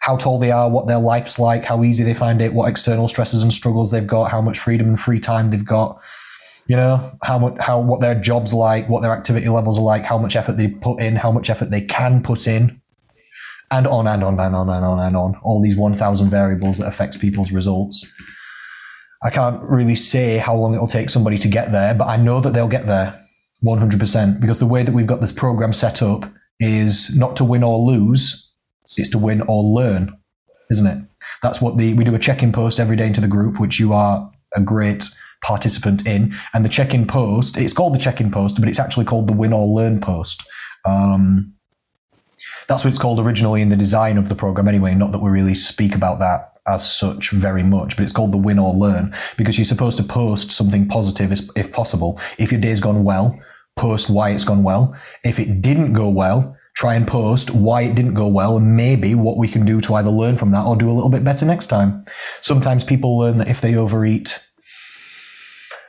how 0.00 0.16
tall 0.16 0.38
they 0.40 0.50
are, 0.50 0.68
what 0.68 0.88
their 0.88 0.98
life's 0.98 1.38
like, 1.38 1.64
how 1.64 1.84
easy 1.84 2.02
they 2.02 2.14
find 2.14 2.42
it, 2.42 2.52
what 2.52 2.68
external 2.68 3.06
stresses 3.06 3.42
and 3.42 3.52
struggles 3.52 3.92
they've 3.92 4.06
got, 4.06 4.32
how 4.32 4.42
much 4.42 4.58
freedom 4.58 4.88
and 4.88 5.00
free 5.00 5.20
time 5.20 5.50
they've 5.50 5.64
got. 5.64 6.00
You 6.66 6.76
know 6.76 7.18
how 7.22 7.38
much, 7.38 7.56
how 7.58 7.80
what 7.80 8.00
their 8.00 8.14
jobs 8.14 8.54
like, 8.54 8.88
what 8.88 9.02
their 9.02 9.10
activity 9.10 9.48
levels 9.48 9.78
are 9.78 9.82
like, 9.82 10.04
how 10.04 10.18
much 10.18 10.36
effort 10.36 10.56
they 10.56 10.68
put 10.68 11.00
in, 11.00 11.16
how 11.16 11.32
much 11.32 11.50
effort 11.50 11.70
they 11.70 11.82
can 11.82 12.22
put 12.22 12.46
in, 12.46 12.80
and 13.70 13.86
on 13.86 14.06
and 14.06 14.22
on 14.22 14.38
and 14.38 14.54
on 14.54 14.68
and 14.68 14.84
on 14.84 15.00
and 15.00 15.16
on. 15.16 15.34
All 15.42 15.60
these 15.60 15.76
one 15.76 15.94
thousand 15.94 16.30
variables 16.30 16.78
that 16.78 16.86
affects 16.86 17.16
people's 17.16 17.52
results. 17.52 18.06
I 19.24 19.30
can't 19.30 19.62
really 19.62 19.96
say 19.96 20.38
how 20.38 20.56
long 20.56 20.74
it'll 20.74 20.88
take 20.88 21.10
somebody 21.10 21.38
to 21.38 21.48
get 21.48 21.72
there, 21.72 21.94
but 21.94 22.06
I 22.06 22.16
know 22.16 22.40
that 22.40 22.54
they'll 22.54 22.68
get 22.68 22.86
there 22.86 23.18
100% 23.64 24.40
because 24.40 24.58
the 24.58 24.66
way 24.66 24.82
that 24.82 24.92
we've 24.92 25.06
got 25.06 25.20
this 25.20 25.32
program 25.32 25.72
set 25.72 26.02
up 26.02 26.28
is 26.58 27.16
not 27.16 27.36
to 27.36 27.44
win 27.44 27.62
or 27.62 27.78
lose, 27.78 28.52
it's 28.96 29.10
to 29.10 29.18
win 29.18 29.42
or 29.42 29.62
learn, 29.62 30.16
isn't 30.70 30.86
it? 30.86 31.04
That's 31.42 31.60
what 31.60 31.78
the 31.78 31.94
we 31.94 32.04
do 32.04 32.14
a 32.14 32.18
check-in 32.18 32.52
post 32.52 32.80
every 32.80 32.96
day 32.96 33.06
into 33.06 33.20
the 33.20 33.28
group, 33.28 33.60
which 33.60 33.78
you 33.78 33.92
are 33.92 34.30
a 34.54 34.60
great 34.60 35.08
participant 35.42 36.06
in. 36.06 36.34
And 36.54 36.64
the 36.64 36.68
check-in 36.68 37.06
post, 37.06 37.56
it's 37.56 37.74
called 37.74 37.94
the 37.94 37.98
check-in 37.98 38.30
post, 38.30 38.58
but 38.60 38.68
it's 38.68 38.78
actually 38.78 39.04
called 39.04 39.28
the 39.28 39.32
win 39.32 39.52
or 39.52 39.66
learn 39.66 40.00
post. 40.00 40.42
Um, 40.84 41.54
that's 42.68 42.84
what 42.84 42.90
it's 42.90 42.98
called 42.98 43.20
originally 43.20 43.60
in 43.60 43.68
the 43.68 43.76
design 43.76 44.18
of 44.18 44.28
the 44.28 44.34
program, 44.34 44.68
anyway. 44.68 44.94
Not 44.94 45.12
that 45.12 45.20
we 45.20 45.30
really 45.30 45.54
speak 45.54 45.94
about 45.94 46.18
that 46.20 46.52
as 46.66 46.90
such 46.90 47.30
very 47.30 47.62
much, 47.62 47.96
but 47.96 48.04
it's 48.04 48.12
called 48.12 48.32
the 48.32 48.38
win 48.38 48.58
or 48.58 48.72
learn 48.72 49.14
because 49.36 49.58
you're 49.58 49.64
supposed 49.64 49.98
to 49.98 50.04
post 50.04 50.52
something 50.52 50.86
positive 50.86 51.32
if 51.56 51.72
possible. 51.72 52.20
If 52.38 52.52
your 52.52 52.60
day's 52.60 52.80
gone 52.80 53.04
well, 53.04 53.38
post 53.76 54.08
why 54.08 54.30
it's 54.30 54.44
gone 54.44 54.62
well. 54.62 54.94
If 55.24 55.38
it 55.38 55.60
didn't 55.60 55.92
go 55.92 56.08
well, 56.08 56.56
try 56.74 56.94
and 56.94 57.06
post 57.06 57.50
why 57.50 57.82
it 57.82 57.94
didn't 57.94 58.14
go 58.14 58.28
well 58.28 58.56
and 58.56 58.76
maybe 58.76 59.14
what 59.14 59.38
we 59.38 59.48
can 59.48 59.64
do 59.66 59.80
to 59.82 59.94
either 59.96 60.10
learn 60.10 60.38
from 60.38 60.52
that 60.52 60.64
or 60.64 60.76
do 60.76 60.90
a 60.90 60.94
little 60.94 61.10
bit 61.10 61.24
better 61.24 61.44
next 61.44 61.66
time. 61.66 62.04
Sometimes 62.42 62.84
people 62.84 63.18
learn 63.18 63.38
that 63.38 63.48
if 63.48 63.60
they 63.60 63.74
overeat, 63.74 64.46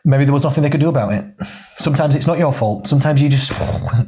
maybe 0.05 0.25
there 0.25 0.33
was 0.33 0.43
nothing 0.43 0.63
they 0.63 0.69
could 0.69 0.81
do 0.81 0.89
about 0.89 1.13
it. 1.13 1.25
Sometimes 1.79 2.15
it's 2.15 2.27
not 2.27 2.37
your 2.37 2.53
fault. 2.53 2.87
Sometimes 2.87 3.21
you 3.21 3.29
just, 3.29 3.53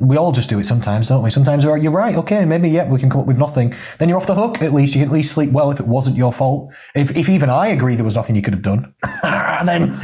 we 0.02 0.18
all 0.18 0.32
just 0.32 0.50
do 0.50 0.60
it 0.60 0.66
sometimes, 0.66 1.08
don't 1.08 1.24
we? 1.24 1.32
Sometimes 1.32 1.64
you're 1.64 1.92
right, 1.92 2.16
okay, 2.16 2.44
maybe, 2.46 2.70
yeah, 2.70 2.90
we 2.90 3.00
can 3.00 3.10
come 3.10 3.22
up 3.22 3.28
with 3.28 3.38
nothing. 3.38 3.74
Then 3.98 4.10
you're 4.10 4.18
off 4.18 4.28
the 4.28 4.36
hook, 4.36 4.62
at 4.62 4.74
least. 4.74 4.94
You 4.94 5.02
can 5.02 5.10
at 5.10 5.14
least 5.14 5.34
sleep 5.34 5.52
well 5.52 5.72
if 5.72 5.80
it 5.80 5.88
wasn't 5.88 6.18
your 6.18 6.34
fault. 6.34 6.72
If, 6.96 7.16
if 7.16 7.30
even 7.30 7.50
I 7.50 7.68
agree 7.68 7.96
there 7.96 8.06
was 8.06 8.16
nothing 8.16 8.36
you 8.36 8.42
could 8.42 8.54
have 8.54 8.64
done, 8.64 8.94
And 9.24 9.68
then 9.68 9.96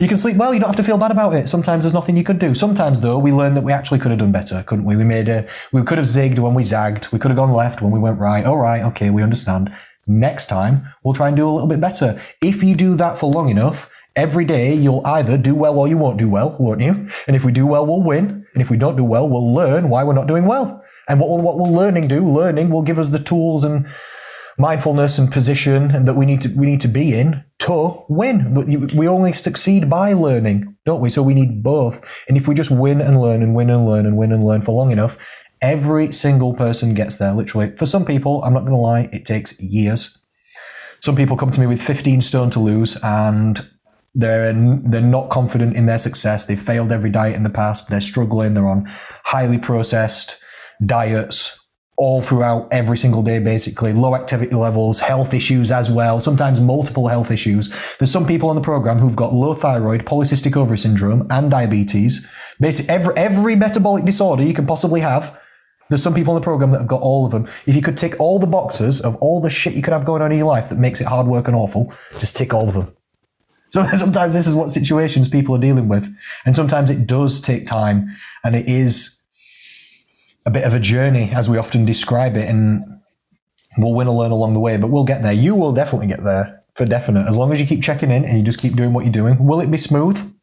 you 0.00 0.08
can 0.08 0.16
sleep 0.16 0.36
well. 0.36 0.52
You 0.52 0.60
don't 0.60 0.68
have 0.68 0.76
to 0.76 0.84
feel 0.84 0.98
bad 0.98 1.10
about 1.10 1.34
it. 1.34 1.48
Sometimes 1.48 1.84
there's 1.84 1.94
nothing 1.94 2.16
you 2.16 2.24
could 2.24 2.38
do. 2.38 2.54
Sometimes, 2.54 3.00
though, 3.00 3.18
we 3.18 3.32
learn 3.32 3.54
that 3.54 3.62
we 3.62 3.72
actually 3.72 3.98
could 4.00 4.10
have 4.10 4.20
done 4.20 4.32
better, 4.32 4.64
couldn't 4.64 4.84
we? 4.84 4.96
We 4.96 5.04
made 5.04 5.28
a, 5.28 5.48
we 5.72 5.82
could 5.82 5.98
have 5.98 6.06
zigged 6.06 6.38
when 6.38 6.54
we 6.54 6.64
zagged. 6.64 7.12
We 7.12 7.18
could 7.18 7.30
have 7.30 7.38
gone 7.38 7.52
left 7.52 7.80
when 7.80 7.92
we 7.92 7.98
went 7.98 8.18
right. 8.18 8.44
All 8.44 8.58
right, 8.58 8.82
okay, 8.82 9.10
we 9.10 9.22
understand. 9.22 9.72
Next 10.06 10.46
time, 10.46 10.86
we'll 11.02 11.14
try 11.14 11.28
and 11.28 11.36
do 11.36 11.48
a 11.48 11.50
little 11.50 11.68
bit 11.68 11.80
better. 11.80 12.20
If 12.40 12.62
you 12.62 12.74
do 12.74 12.96
that 12.96 13.18
for 13.18 13.30
long 13.30 13.50
enough, 13.50 13.90
every 14.18 14.44
day 14.44 14.74
you'll 14.74 15.06
either 15.06 15.38
do 15.38 15.54
well 15.54 15.78
or 15.78 15.86
you 15.86 15.96
won't 15.96 16.18
do 16.18 16.28
well, 16.28 16.56
won't 16.58 16.80
you? 16.80 17.08
And 17.28 17.36
if 17.36 17.44
we 17.44 17.52
do 17.52 17.66
well, 17.66 17.86
we'll 17.86 18.02
win. 18.02 18.44
And 18.52 18.60
if 18.60 18.68
we 18.68 18.76
don't 18.76 18.96
do 18.96 19.04
well, 19.04 19.28
we'll 19.28 19.54
learn 19.54 19.88
why 19.88 20.02
we're 20.02 20.12
not 20.12 20.26
doing 20.26 20.44
well. 20.44 20.82
And 21.08 21.20
what 21.20 21.30
will, 21.30 21.40
what 21.40 21.56
will 21.56 21.72
learning 21.72 22.08
do? 22.08 22.28
Learning 22.28 22.68
will 22.68 22.82
give 22.82 22.98
us 22.98 23.10
the 23.10 23.20
tools 23.20 23.62
and 23.62 23.86
mindfulness 24.58 25.18
and 25.18 25.32
position 25.32 26.04
that 26.04 26.14
we 26.14 26.26
need 26.26 26.42
to 26.42 26.48
we 26.56 26.66
need 26.66 26.80
to 26.80 26.88
be 26.88 27.14
in 27.14 27.44
to 27.60 28.04
win. 28.08 28.54
We 28.92 29.06
only 29.06 29.32
succeed 29.32 29.88
by 29.88 30.14
learning, 30.14 30.76
don't 30.84 31.00
we? 31.00 31.10
So 31.10 31.22
we 31.22 31.34
need 31.34 31.62
both. 31.62 32.04
And 32.26 32.36
if 32.36 32.48
we 32.48 32.56
just 32.56 32.72
win 32.72 33.00
and 33.00 33.20
learn 33.20 33.40
and 33.40 33.54
win 33.54 33.70
and 33.70 33.86
learn 33.86 34.04
and 34.04 34.16
win 34.16 34.32
and 34.32 34.42
learn 34.44 34.62
for 34.62 34.72
long 34.72 34.90
enough, 34.90 35.16
every 35.62 36.12
single 36.12 36.54
person 36.54 36.92
gets 36.92 37.18
there. 37.18 37.32
Literally, 37.32 37.76
for 37.76 37.86
some 37.86 38.04
people, 38.04 38.42
I'm 38.42 38.52
not 38.52 38.66
going 38.66 38.72
to 38.72 38.78
lie, 38.78 39.08
it 39.12 39.24
takes 39.24 39.58
years. 39.60 40.18
Some 41.00 41.14
people 41.14 41.36
come 41.36 41.52
to 41.52 41.60
me 41.60 41.68
with 41.68 41.80
15 41.80 42.20
stone 42.22 42.50
to 42.50 42.58
lose 42.58 42.98
and 43.04 43.64
they're 44.14 44.52
they're 44.52 45.00
not 45.00 45.30
confident 45.30 45.76
in 45.76 45.86
their 45.86 45.98
success. 45.98 46.46
They've 46.46 46.60
failed 46.60 46.92
every 46.92 47.10
diet 47.10 47.36
in 47.36 47.42
the 47.42 47.50
past. 47.50 47.88
They're 47.88 48.00
struggling. 48.00 48.54
They're 48.54 48.66
on 48.66 48.90
highly 49.24 49.58
processed 49.58 50.40
diets 50.84 51.58
all 51.98 52.22
throughout 52.22 52.68
every 52.70 52.96
single 52.96 53.22
day, 53.22 53.40
basically. 53.40 53.92
Low 53.92 54.14
activity 54.14 54.54
levels, 54.54 55.00
health 55.00 55.34
issues 55.34 55.72
as 55.72 55.90
well, 55.90 56.20
sometimes 56.20 56.60
multiple 56.60 57.08
health 57.08 57.30
issues. 57.30 57.74
There's 57.98 58.12
some 58.12 58.26
people 58.26 58.48
on 58.48 58.54
the 58.54 58.62
program 58.62 58.98
who've 58.98 59.16
got 59.16 59.34
low 59.34 59.52
thyroid, 59.54 60.04
polycystic 60.04 60.56
ovary 60.56 60.78
syndrome, 60.78 61.26
and 61.28 61.50
diabetes. 61.50 62.26
Basically, 62.60 62.88
every, 62.88 63.16
every 63.16 63.56
metabolic 63.56 64.04
disorder 64.04 64.44
you 64.44 64.54
can 64.54 64.66
possibly 64.66 65.00
have. 65.00 65.36
There's 65.88 66.02
some 66.02 66.14
people 66.14 66.34
on 66.34 66.40
the 66.40 66.44
program 66.44 66.70
that 66.70 66.78
have 66.78 66.86
got 66.86 67.02
all 67.02 67.26
of 67.26 67.32
them. 67.32 67.48
If 67.66 67.74
you 67.74 67.82
could 67.82 67.98
tick 67.98 68.14
all 68.20 68.38
the 68.38 68.46
boxes 68.46 69.00
of 69.00 69.16
all 69.16 69.40
the 69.40 69.50
shit 69.50 69.74
you 69.74 69.82
could 69.82 69.92
have 69.92 70.04
going 70.04 70.22
on 70.22 70.30
in 70.30 70.38
your 70.38 70.46
life 70.46 70.68
that 70.68 70.78
makes 70.78 71.00
it 71.00 71.06
hard 71.06 71.26
work 71.26 71.48
and 71.48 71.56
awful, 71.56 71.92
just 72.20 72.36
tick 72.36 72.54
all 72.54 72.68
of 72.68 72.74
them. 72.74 72.94
So 73.70 73.86
sometimes 73.96 74.34
this 74.34 74.46
is 74.46 74.54
what 74.54 74.70
situations 74.70 75.28
people 75.28 75.54
are 75.54 75.60
dealing 75.60 75.88
with. 75.88 76.12
And 76.44 76.56
sometimes 76.56 76.90
it 76.90 77.06
does 77.06 77.40
take 77.40 77.66
time 77.66 78.16
and 78.44 78.54
it 78.56 78.68
is 78.68 79.20
a 80.46 80.50
bit 80.50 80.64
of 80.64 80.74
a 80.74 80.80
journey 80.80 81.30
as 81.32 81.48
we 81.48 81.58
often 81.58 81.84
describe 81.84 82.36
it. 82.36 82.48
And 82.48 82.80
we'll 83.76 83.94
win 83.94 84.08
or 84.08 84.14
learn 84.14 84.30
along 84.30 84.54
the 84.54 84.60
way, 84.60 84.76
but 84.76 84.88
we'll 84.90 85.04
get 85.04 85.22
there. 85.22 85.32
You 85.32 85.54
will 85.54 85.72
definitely 85.72 86.06
get 86.06 86.24
there 86.24 86.64
for 86.74 86.84
definite. 86.86 87.26
As 87.28 87.36
long 87.36 87.52
as 87.52 87.60
you 87.60 87.66
keep 87.66 87.82
checking 87.82 88.10
in 88.10 88.24
and 88.24 88.38
you 88.38 88.44
just 88.44 88.60
keep 88.60 88.74
doing 88.74 88.92
what 88.92 89.04
you're 89.04 89.12
doing. 89.12 89.44
Will 89.44 89.60
it 89.60 89.70
be 89.70 89.78
smooth? 89.78 90.34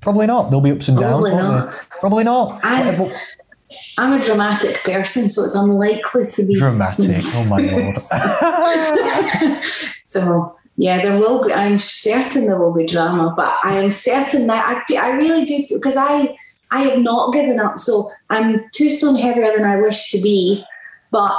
Probably 0.00 0.26
not. 0.26 0.50
There'll 0.50 0.60
be 0.60 0.72
ups 0.72 0.88
and 0.88 0.98
downs. 0.98 1.28
Probably 1.28 1.42
not. 1.42 1.86
Probably 2.00 2.24
not. 2.24 2.60
I'm 3.98 4.12
a 4.12 4.22
dramatic 4.22 4.76
person, 4.82 5.28
so 5.28 5.44
it's 5.44 5.54
unlikely 5.54 6.30
to 6.32 6.46
be 6.46 6.54
dramatic. 6.54 7.20
Smooth. 7.20 7.24
Oh 7.34 7.48
my 7.48 7.58
lord. 9.52 9.64
so 10.06 10.56
yeah, 10.76 11.00
there 11.00 11.18
will 11.18 11.44
be. 11.44 11.52
I'm 11.52 11.78
certain 11.78 12.46
there 12.46 12.58
will 12.58 12.74
be 12.74 12.86
drama, 12.86 13.32
but 13.36 13.56
I 13.64 13.78
am 13.78 13.90
certain 13.90 14.46
that 14.48 14.84
I, 14.90 14.96
I 14.96 15.16
really 15.16 15.44
do 15.44 15.64
because 15.70 15.96
I 15.96 16.36
I 16.70 16.82
have 16.82 16.98
not 17.00 17.32
given 17.32 17.58
up. 17.58 17.78
So 17.78 18.10
I'm 18.28 18.60
two 18.72 18.90
stone 18.90 19.16
heavier 19.16 19.56
than 19.56 19.64
I 19.64 19.80
wish 19.80 20.10
to 20.10 20.20
be, 20.20 20.64
but 21.10 21.38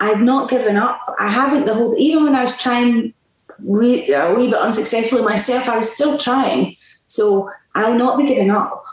I've 0.00 0.22
not 0.22 0.48
given 0.48 0.76
up. 0.76 1.14
I 1.18 1.28
haven't 1.28 1.66
the 1.66 1.74
whole. 1.74 1.94
Even 1.98 2.24
when 2.24 2.34
I 2.34 2.42
was 2.42 2.60
trying 2.62 3.12
re, 3.66 4.10
a 4.12 4.32
wee 4.34 4.48
bit 4.48 4.58
unsuccessfully 4.58 5.22
myself, 5.22 5.68
I 5.68 5.76
was 5.76 5.92
still 5.92 6.16
trying. 6.16 6.76
So 7.06 7.50
I'll 7.74 7.98
not 7.98 8.18
be 8.18 8.26
giving 8.26 8.50
up. 8.50 8.84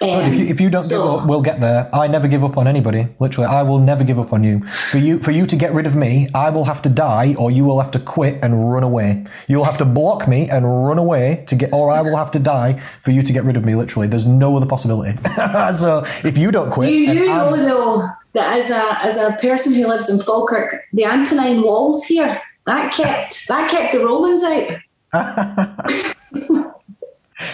Um, 0.00 0.08
if, 0.08 0.34
you, 0.34 0.46
if 0.46 0.60
you 0.60 0.70
don't 0.70 0.82
so, 0.82 0.96
give 0.96 1.22
up, 1.22 1.28
we'll 1.28 1.42
get 1.42 1.60
there. 1.60 1.88
I 1.94 2.08
never 2.08 2.26
give 2.26 2.42
up 2.42 2.56
on 2.56 2.66
anybody. 2.66 3.08
Literally, 3.20 3.46
I 3.46 3.62
will 3.62 3.78
never 3.78 4.02
give 4.02 4.18
up 4.18 4.32
on 4.32 4.42
you. 4.42 4.64
For 4.90 4.98
you, 4.98 5.20
for 5.20 5.30
you 5.30 5.46
to 5.46 5.56
get 5.56 5.72
rid 5.72 5.86
of 5.86 5.94
me, 5.94 6.28
I 6.34 6.50
will 6.50 6.64
have 6.64 6.82
to 6.82 6.88
die, 6.88 7.34
or 7.38 7.50
you 7.50 7.64
will 7.64 7.80
have 7.80 7.92
to 7.92 8.00
quit 8.00 8.38
and 8.42 8.72
run 8.72 8.82
away. 8.82 9.24
You'll 9.46 9.64
have 9.64 9.78
to 9.78 9.84
block 9.84 10.26
me 10.26 10.50
and 10.50 10.86
run 10.86 10.98
away 10.98 11.44
to 11.46 11.54
get, 11.54 11.72
or 11.72 11.90
I 11.90 12.00
will 12.02 12.16
have 12.16 12.32
to 12.32 12.40
die 12.40 12.80
for 12.80 13.12
you 13.12 13.22
to 13.22 13.32
get 13.32 13.44
rid 13.44 13.56
of 13.56 13.64
me. 13.64 13.76
Literally, 13.76 14.08
there's 14.08 14.26
no 14.26 14.56
other 14.56 14.66
possibility. 14.66 15.16
so 15.76 16.04
if 16.24 16.36
you 16.36 16.50
don't 16.50 16.70
quit, 16.70 16.90
you 16.90 17.06
do 17.06 17.26
know 17.26 17.56
though 17.56 18.08
that 18.32 18.58
as 18.58 18.70
a 18.70 18.98
as 19.04 19.16
a 19.16 19.38
person 19.40 19.74
who 19.74 19.86
lives 19.86 20.10
in 20.10 20.18
Falkirk, 20.18 20.82
the 20.92 21.06
Antonine 21.06 21.62
walls 21.62 22.04
here 22.04 22.42
that 22.66 22.92
kept 22.92 23.46
that 23.48 23.70
kept 23.70 23.92
the 23.92 24.00
Romans 24.04 24.42
out. 24.42 24.80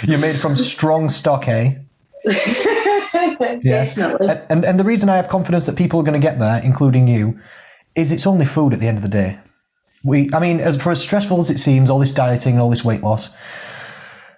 You're 0.03 0.19
made 0.19 0.37
from 0.37 0.57
strong 0.57 1.11
stock, 1.11 1.49
eh? 1.49 1.75
yes. 3.63 3.95
Definitely. 3.95 4.29
And, 4.51 4.65
and 4.65 4.79
the 4.79 4.85
reason 4.85 5.09
I 5.09 5.17
have 5.17 5.29
confidence 5.29 5.67
that 5.67 5.77
people 5.77 6.01
are 6.01 6.03
going 6.03 6.21
to 6.21 6.25
get 6.25 6.39
there, 6.39 6.61
including 6.63 7.09
you, 7.09 7.39
is 7.95 8.13
it's 8.13 8.27
only 8.27 8.47
food 8.47 8.73
at 8.73 8.81
the 8.81 8.89
end 8.89 8.99
of 8.99 9.03
the 9.03 9.09
day. 9.09 9.39
We, 10.05 10.31
I 10.33 10.39
mean, 10.39 10.61
as 10.61 10.81
for 10.81 10.91
as 10.91 11.03
stressful 11.03 11.41
as 11.41 11.51
it 11.51 11.59
seems, 11.59 11.91
all 11.91 11.99
this 11.99 12.15
dieting 12.15 12.55
and 12.55 12.63
all 12.63 12.71
this 12.71 12.85
weight 12.85 13.03
loss, 13.03 13.35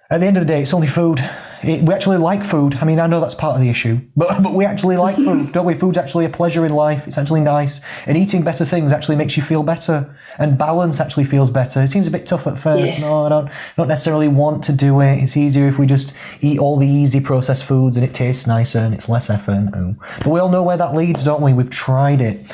at 0.09 0.19
the 0.19 0.27
end 0.27 0.37
of 0.37 0.41
the 0.43 0.47
day, 0.47 0.61
it's 0.61 0.73
only 0.73 0.87
food. 0.87 1.19
It, 1.63 1.83
we 1.83 1.93
actually 1.93 2.17
like 2.17 2.43
food. 2.45 2.75
I 2.75 2.85
mean, 2.85 2.99
I 2.99 3.07
know 3.07 3.21
that's 3.21 3.35
part 3.35 3.55
of 3.55 3.61
the 3.61 3.69
issue, 3.69 4.01
but 4.15 4.43
but 4.43 4.53
we 4.53 4.65
actually 4.65 4.97
like 4.97 5.15
food, 5.15 5.51
don't 5.53 5.65
we? 5.65 5.73
Food's 5.73 5.97
actually 5.97 6.25
a 6.25 6.29
pleasure 6.29 6.65
in 6.65 6.73
life. 6.73 7.07
It's 7.07 7.17
actually 7.17 7.41
nice, 7.41 7.81
and 8.05 8.17
eating 8.17 8.43
better 8.43 8.65
things 8.65 8.91
actually 8.91 9.15
makes 9.15 9.37
you 9.37 9.43
feel 9.43 9.63
better, 9.63 10.15
and 10.37 10.57
balance 10.57 10.99
actually 10.99 11.25
feels 11.25 11.51
better. 11.51 11.81
It 11.81 11.89
seems 11.89 12.07
a 12.07 12.11
bit 12.11 12.27
tough 12.27 12.47
at 12.47 12.59
first. 12.59 12.81
Yes. 12.81 13.01
No, 13.01 13.25
I 13.25 13.29
don't 13.29 13.51
don't 13.77 13.87
necessarily 13.87 14.27
want 14.27 14.63
to 14.65 14.73
do 14.73 14.99
it. 15.01 15.23
It's 15.23 15.37
easier 15.37 15.67
if 15.67 15.79
we 15.79 15.87
just 15.87 16.15
eat 16.41 16.59
all 16.59 16.77
the 16.77 16.87
easy 16.87 17.19
processed 17.19 17.65
foods, 17.65 17.97
and 17.97 18.05
it 18.05 18.13
tastes 18.13 18.45
nicer 18.45 18.79
and 18.79 18.93
it's 18.93 19.09
less 19.09 19.29
effort. 19.29 19.69
Oh. 19.73 19.93
But 20.19 20.27
we 20.27 20.39
all 20.39 20.49
know 20.49 20.63
where 20.63 20.77
that 20.77 20.93
leads, 20.95 21.23
don't 21.23 21.41
we? 21.41 21.53
We've 21.53 21.69
tried 21.69 22.21
it. 22.21 22.45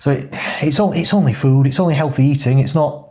So 0.00 0.10
it, 0.10 0.28
it's 0.60 0.78
only 0.80 1.00
it's 1.00 1.14
only 1.14 1.32
food. 1.32 1.66
It's 1.66 1.80
only 1.80 1.94
healthy 1.94 2.26
eating. 2.26 2.58
It's 2.58 2.74
not 2.74 3.03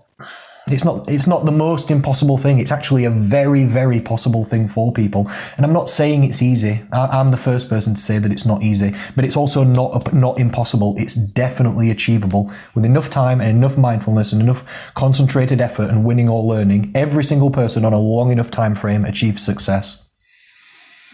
it's 0.68 0.86
not 0.86 1.10
it's 1.10 1.28
not 1.28 1.46
the 1.46 1.52
most 1.52 1.92
impossible 1.92 2.38
thing. 2.38 2.60
It's 2.60 2.72
actually 2.72 3.04
a 3.04 3.10
very 3.10 3.66
very 3.66 4.00
possible 4.00 4.46
thing 4.46 4.70
for 4.70 4.94
people. 4.94 5.30
And 5.58 5.66
I'm 5.66 5.74
not 5.74 5.90
saying 5.90 6.24
it's 6.24 6.42
easy. 6.42 6.84
I, 6.92 7.20
am 7.20 7.32
the 7.32 7.38
first 7.38 7.70
person 7.70 7.96
to 7.96 8.00
say 8.00 8.18
that 8.18 8.32
it's 8.32 8.46
not 8.46 8.64
easy, 8.64 8.96
but 9.16 9.26
it's 9.26 9.36
also 9.36 9.64
not 9.64 10.14
not 10.14 10.40
impossible. 10.40 10.96
It's 10.98 11.16
definitely 11.16 11.92
achievable 11.92 12.52
with 12.76 12.86
enough 12.86 13.10
time 13.10 13.42
and 13.42 13.50
enough 13.50 13.78
mindfulness 13.78 14.32
and 14.32 14.42
enough 14.42 14.64
concentrated 14.94 15.60
effort 15.60 15.90
and 15.90 16.06
winning 16.06 16.30
or 16.30 16.42
learning. 16.42 16.92
Every 16.96 17.26
single 17.26 17.52
person 17.52 17.84
on 17.84 17.92
a 17.92 18.00
long 18.00 18.32
enough 18.32 18.50
time 18.50 18.76
frame 18.76 19.04
achieves 19.04 19.44
success. 19.44 20.08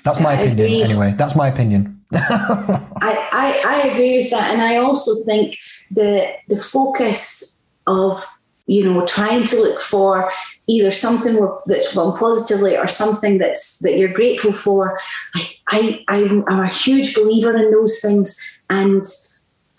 That's 0.03 0.19
my 0.19 0.31
I 0.31 0.33
opinion, 0.33 0.59
agree. 0.59 0.83
anyway. 0.83 1.13
That's 1.17 1.35
my 1.35 1.47
opinion. 1.47 2.01
I, 2.13 3.29
I 3.31 3.63
I 3.65 3.87
agree 3.89 4.19
with 4.19 4.29
that, 4.29 4.53
and 4.53 4.61
I 4.61 4.77
also 4.77 5.11
think 5.25 5.57
the 5.89 6.31
the 6.47 6.57
focus 6.57 7.65
of 7.87 8.23
you 8.69 8.83
know 8.83 9.03
trying 9.05 9.43
to 9.45 9.55
look 9.57 9.81
for 9.81 10.31
either 10.67 10.91
something 10.91 11.35
that's 11.65 11.95
gone 11.95 12.15
positively 12.15 12.77
or 12.77 12.87
something 12.87 13.39
that's 13.39 13.79
that 13.79 13.97
you're 13.97 14.13
grateful 14.13 14.53
for. 14.53 14.99
I, 15.35 15.41
I 15.69 16.05
I'm, 16.07 16.47
I'm 16.47 16.59
a 16.59 16.67
huge 16.67 17.15
believer 17.15 17.57
in 17.57 17.71
those 17.71 17.99
things, 17.99 18.29
and 18.69 19.03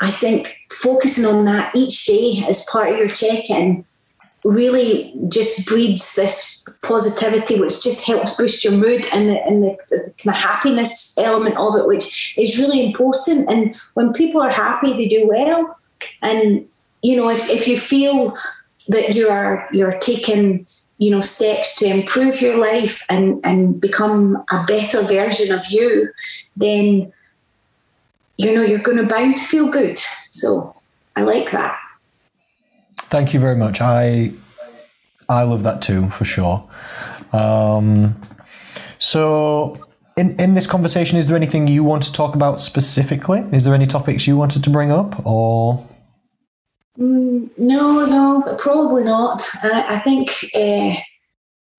I 0.00 0.10
think 0.10 0.56
focusing 0.72 1.24
on 1.24 1.44
that 1.44 1.74
each 1.76 2.04
day 2.06 2.44
as 2.48 2.66
part 2.66 2.90
of 2.90 2.98
your 2.98 3.08
check-in 3.08 3.84
really 4.42 5.14
just 5.28 5.66
breeds 5.66 6.16
this 6.16 6.66
positivity, 6.82 7.60
which 7.60 7.84
just 7.84 8.06
helps 8.06 8.36
boost 8.36 8.64
your 8.64 8.72
mood 8.72 9.06
and 9.12 9.28
the, 9.28 9.38
and 9.46 9.62
the, 9.62 9.76
the 9.90 10.14
kind 10.18 10.34
of 10.34 10.42
happiness 10.42 11.16
element 11.18 11.56
of 11.58 11.76
it, 11.76 11.86
which 11.86 12.34
is 12.38 12.58
really 12.58 12.86
important. 12.86 13.48
And 13.50 13.76
when 13.94 14.14
people 14.14 14.40
are 14.40 14.50
happy, 14.50 14.94
they 14.94 15.08
do 15.08 15.28
well. 15.28 15.78
And 16.22 16.66
you 17.02 17.16
know, 17.16 17.30
if, 17.30 17.48
if 17.48 17.68
you 17.68 17.78
feel 17.78 18.36
that 18.90 19.14
you 19.14 19.28
are 19.28 19.68
you're 19.72 19.98
taking 19.98 20.66
you 20.98 21.10
know 21.10 21.20
steps 21.20 21.76
to 21.76 21.86
improve 21.86 22.40
your 22.40 22.58
life 22.58 23.04
and 23.08 23.40
and 23.44 23.80
become 23.80 24.44
a 24.50 24.64
better 24.64 25.02
version 25.02 25.52
of 25.54 25.66
you, 25.66 26.08
then 26.56 27.12
you 28.36 28.54
know 28.54 28.62
you're 28.62 28.78
going 28.78 28.98
to 28.98 29.06
bound 29.06 29.36
to 29.36 29.44
feel 29.44 29.70
good. 29.70 29.98
So 30.30 30.76
I 31.16 31.22
like 31.22 31.50
that. 31.52 31.78
Thank 33.08 33.32
you 33.32 33.40
very 33.40 33.56
much. 33.56 33.80
I 33.80 34.32
I 35.28 35.42
love 35.42 35.62
that 35.62 35.80
too 35.82 36.10
for 36.10 36.24
sure. 36.24 36.68
Um, 37.32 38.20
so 38.98 39.86
in 40.16 40.38
in 40.38 40.54
this 40.54 40.66
conversation, 40.66 41.16
is 41.18 41.28
there 41.28 41.36
anything 41.36 41.66
you 41.66 41.84
want 41.84 42.02
to 42.04 42.12
talk 42.12 42.34
about 42.34 42.60
specifically? 42.60 43.40
Is 43.52 43.64
there 43.64 43.74
any 43.74 43.86
topics 43.86 44.26
you 44.26 44.36
wanted 44.36 44.64
to 44.64 44.70
bring 44.70 44.90
up 44.90 45.24
or? 45.24 45.86
Mm, 47.00 47.48
no, 47.56 48.04
no, 48.04 48.56
probably 48.58 49.04
not. 49.04 49.42
I, 49.62 49.96
I 49.96 49.98
think 50.00 50.30
uh, 50.54 51.00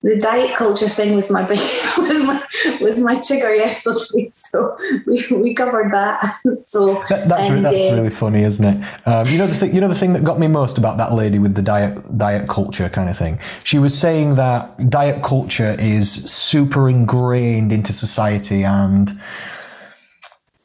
the 0.04 0.20
diet 0.20 0.56
culture 0.56 0.90
thing 0.90 1.16
was 1.16 1.32
my 1.32 1.44
big 1.48 1.60
was 1.60 2.26
my 2.26 2.78
was 2.82 3.04
my 3.04 3.22
trigger 3.22 3.54
yesterday. 3.54 4.30
So 4.52 4.76
we, 5.06 5.26
we 5.32 5.54
covered 5.54 5.94
that. 5.94 6.38
So 6.62 6.96
that, 7.10 7.28
that's 7.30 7.50
and, 7.50 7.64
that's 7.64 7.92
uh, 7.92 7.96
really 7.96 8.10
funny, 8.10 8.44
isn't 8.44 8.66
it? 8.66 9.08
Um, 9.08 9.28
you 9.28 9.38
know 9.38 9.48
the 9.48 9.56
thing, 9.56 9.76
you 9.76 9.82
know 9.82 9.88
the 9.88 9.96
thing 9.96 10.14
that 10.14 10.24
got 10.24 10.40
me 10.40 10.48
most 10.48 10.78
about 10.78 10.98
that 10.98 11.14
lady 11.14 11.40
with 11.40 11.56
the 11.56 11.62
diet 11.62 12.18
diet 12.18 12.50
culture 12.50 12.90
kind 12.90 13.10
of 13.10 13.18
thing. 13.18 13.40
She 13.64 13.78
was 13.78 13.98
saying 13.98 14.36
that 14.36 14.90
diet 14.90 15.24
culture 15.24 15.76
is 15.80 16.12
super 16.12 16.90
ingrained 16.90 17.72
into 17.72 17.94
society 17.94 18.64
and 18.64 19.20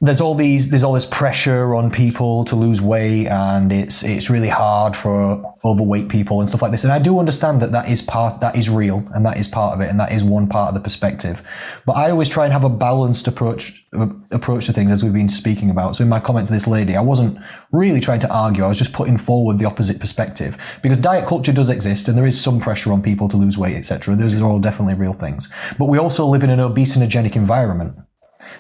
there's 0.03 0.21
all 0.21 0.35
these 0.35 0.71
there's 0.71 0.85
all 0.85 0.93
this 0.93 1.07
pressure 1.07 1.75
on 1.75 1.91
people 1.91 2.45
to 2.45 2.55
lose 2.55 2.83
weight 2.83 3.29
and 3.29 3.73
it's 3.73 4.03
it's 4.03 4.29
really 4.29 4.49
hard 4.49 4.95
for 4.95 5.55
overweight 5.65 6.11
people 6.11 6.41
and 6.41 6.51
stuff 6.51 6.61
like 6.61 6.71
this. 6.71 6.85
And 6.85 6.93
I 6.93 6.99
do 6.99 7.19
understand 7.19 7.63
that 7.63 7.73
that 7.73 7.89
is 7.89 8.03
part 8.03 8.43
that 8.43 8.57
is 8.57 8.69
real 8.69 9.09
and 9.15 9.25
that 9.25 9.39
is 9.39 9.49
part 9.49 9.75
of 9.75 9.81
it 9.81 9.89
and 9.89 9.99
that 9.99 10.13
is 10.13 10.23
one 10.23 10.49
part 10.49 10.69
of 10.69 10.75
the 10.75 10.81
perspective. 10.81 11.43
But 11.87 11.97
I 11.97 12.11
always 12.11 12.29
try 12.29 12.45
and 12.45 12.53
have 12.53 12.63
a 12.63 12.69
balanced 12.69 13.27
approach 13.27 13.87
approach 14.31 14.67
to 14.67 14.75
things 14.75 14.91
as 14.91 15.03
we've 15.03 15.15
been 15.15 15.31
speaking 15.31 15.71
about. 15.71 15.97
So 15.97 16.03
in 16.03 16.11
my 16.11 16.21
comment 16.21 16.49
to 16.49 16.53
this 16.53 16.67
lady 16.67 16.95
I 16.95 17.01
wasn't 17.01 17.39
really 17.73 18.01
trying 18.01 18.21
to 18.21 18.31
argue 18.31 18.65
I 18.65 18.69
was 18.69 18.79
just 18.79 18.93
putting 18.93 19.17
forward 19.17 19.59
the 19.59 19.65
opposite 19.65 19.99
perspective. 19.99 20.59
Because 20.83 20.99
diet 20.99 21.27
culture 21.27 21.53
does 21.53 21.71
exist 21.71 22.07
and 22.07 22.19
there 22.19 22.27
is 22.27 22.39
some 22.39 22.61
pressure 22.61 22.93
on 22.93 23.03
people 23.03 23.31
to 23.31 23.39
lose 23.39 23.57
weight 23.57 23.77
etc 23.77 24.15
those 24.15 24.39
are 24.39 24.45
all 24.45 24.61
definitely 24.61 24.95
real 24.95 25.15
things. 25.15 25.51
But 25.79 25.87
we 25.87 25.97
also 25.97 26.27
live 26.27 26.43
in 26.43 26.51
an 26.51 26.59
obesogenic 26.59 27.35
environment 27.35 27.97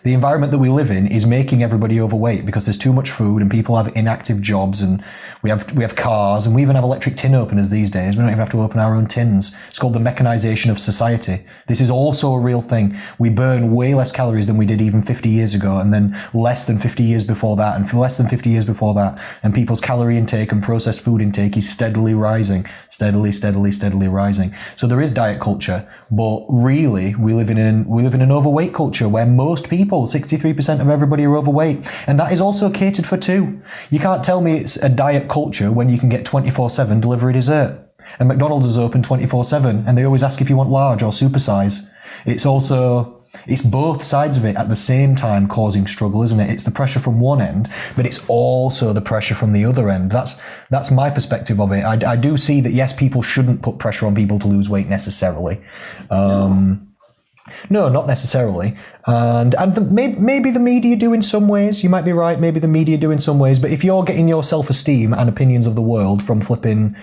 the 0.03 0.15
environment 0.15 0.53
that 0.53 0.59
we 0.59 0.69
live 0.69 0.91
in 0.91 1.07
is 1.07 1.27
making 1.27 1.63
everybody 1.63 2.01
overweight 2.01 2.47
because 2.47 2.65
there's 2.67 2.79
too 2.79 2.93
much 2.93 3.11
food 3.11 3.43
and 3.43 3.51
people 3.51 3.77
have 3.77 3.95
inactive 3.97 4.41
jobs 4.41 4.83
and 4.83 5.03
we 5.43 5.51
have 5.51 5.73
we 5.77 5.83
have 5.83 5.97
cars 5.97 6.47
and 6.47 6.55
we 6.55 6.63
even 6.63 6.75
have 6.75 6.85
electric 6.85 7.17
tin 7.17 7.35
openers 7.35 7.71
these 7.71 7.91
days. 7.91 8.17
We 8.17 8.23
don't 8.23 8.31
even 8.31 8.41
have 8.41 8.51
to 8.51 8.63
open 8.63 8.81
our 8.81 8.95
own 8.95 9.07
tins. 9.07 9.55
It's 9.69 9.79
called 9.79 9.95
the 9.95 10.01
mechanization 10.01 10.71
of 10.71 10.81
society. 10.81 11.45
This 11.67 11.81
is 11.81 11.91
also 11.91 12.33
a 12.33 12.41
real 12.41 12.63
thing. 12.63 12.97
We 13.19 13.31
burn 13.31 13.73
way 13.73 13.95
less 13.95 14.13
calories 14.13 14.47
than 14.47 14.57
we 14.57 14.67
did 14.67 14.81
even 14.81 15.03
50 15.03 15.29
years 15.29 15.55
ago 15.55 15.79
and 15.79 15.95
then 15.95 16.19
less 16.35 16.67
than 16.67 16.79
50 16.79 17.03
years 17.03 17.25
before 17.25 17.57
that 17.57 17.77
and 17.77 17.89
for 17.89 17.99
less 17.99 18.19
than 18.19 18.29
50 18.29 18.51
years 18.51 18.65
before 18.65 18.95
that. 18.95 19.21
And 19.43 19.55
people's 19.55 19.81
calorie 19.81 20.19
intake 20.19 20.51
and 20.51 20.63
processed 20.63 21.01
food 21.01 21.21
intake 21.21 21.57
is 21.57 21.69
steadily 21.69 22.15
rising, 22.15 22.67
steadily, 22.91 23.31
steadily, 23.33 23.73
steadily 23.73 24.09
rising. 24.09 24.55
So 24.77 24.87
there 24.87 25.01
is 25.01 25.15
diet 25.15 25.41
culture, 25.41 25.89
but 26.11 26.45
really 26.49 27.15
we 27.15 27.35
live 27.35 27.51
in 27.51 27.59
an, 27.59 27.87
we 27.87 28.03
live 28.03 28.15
in 28.15 28.23
an 28.23 28.33
overweight 28.33 28.75
culture 28.75 29.09
where 29.09 29.27
most 29.27 29.71
people 29.71 29.76
people. 29.77 30.07
63% 30.07 30.81
of 30.81 30.89
everybody 30.89 31.25
are 31.25 31.37
overweight. 31.37 31.87
And 32.07 32.19
that 32.19 32.33
is 32.33 32.41
also 32.41 32.71
catered 32.71 33.07
for 33.07 33.17
too. 33.17 33.61
You 33.91 33.99
can't 33.99 34.25
tell 34.25 34.41
me 34.41 34.59
it's 34.59 34.77
a 34.77 34.89
diet 34.89 35.29
culture 35.29 35.71
when 35.71 35.89
you 35.89 35.99
can 35.99 36.09
get 36.09 36.25
24 36.25 36.71
7 36.71 37.01
delivery 37.01 37.33
dessert. 37.33 37.83
And 38.19 38.29
McDonald's 38.29 38.67
is 38.67 38.79
open 38.79 39.03
24 39.03 39.45
7 39.45 39.85
and 39.87 39.99
they 39.99 40.05
always 40.05 40.23
ask 40.23 40.41
if 40.41 40.49
you 40.49 40.57
want 40.57 40.71
large 40.71 41.03
or 41.03 41.11
supersize. 41.11 41.91
It's 42.25 42.47
also 42.47 43.17
it's 43.47 43.63
both 43.63 44.03
sides 44.03 44.39
of 44.39 44.45
it 44.45 44.57
at 44.57 44.69
the 44.69 44.77
same 44.77 45.15
time 45.15 45.49
causing 45.49 45.87
struggle, 45.87 46.23
isn't 46.23 46.41
it? 46.41 46.51
It's 46.51 46.65
the 46.65 46.71
pressure 46.71 47.01
from 47.01 47.21
one 47.21 47.41
end, 47.41 47.69
but 47.95 48.07
it's 48.07 48.25
also 48.29 48.93
the 48.93 49.01
pressure 49.01 49.35
from 49.35 49.53
the 49.53 49.65
other 49.65 49.91
end. 49.91 50.11
That's 50.11 50.41
that's 50.71 50.91
my 50.91 51.11
perspective 51.11 51.61
of 51.61 51.73
it. 51.73 51.83
I, 51.83 52.13
I 52.13 52.17
do 52.17 52.37
see 52.37 52.61
that 52.63 52.73
yes, 52.73 52.93
people 52.93 53.23
shouldn't 53.23 53.63
put 53.63 53.79
pressure 53.79 54.07
on 54.07 54.15
people 54.15 54.39
to 54.39 54.47
lose 54.47 54.71
weight 54.71 54.89
necessarily. 54.89 55.61
Um, 56.11 56.86
no, 57.71 57.89
not 57.89 58.07
necessarily. 58.07 58.77
And 59.07 59.55
and 59.55 59.75
the, 59.75 59.81
maybe, 59.81 60.19
maybe 60.19 60.51
the 60.51 60.61
media 60.61 60.97
do 60.97 61.13
in 61.13 61.23
some 61.23 61.49
ways. 61.49 61.83
You 61.83 61.91
might 61.91 62.05
be 62.05 62.13
right. 62.13 62.39
Maybe 62.39 62.61
the 62.61 62.69
media 62.69 62.99
do 62.99 63.11
in 63.11 63.21
some 63.21 63.39
ways. 63.39 63.59
But 63.59 63.71
if 63.71 63.85
you're 63.85 64.05
getting 64.05 64.29
your 64.29 64.45
self 64.45 64.71
esteem 64.71 65.13
and 65.13 65.29
opinions 65.29 65.67
of 65.67 65.75
the 65.75 65.83
world 65.83 66.23
from 66.23 66.41
flipping 66.41 66.97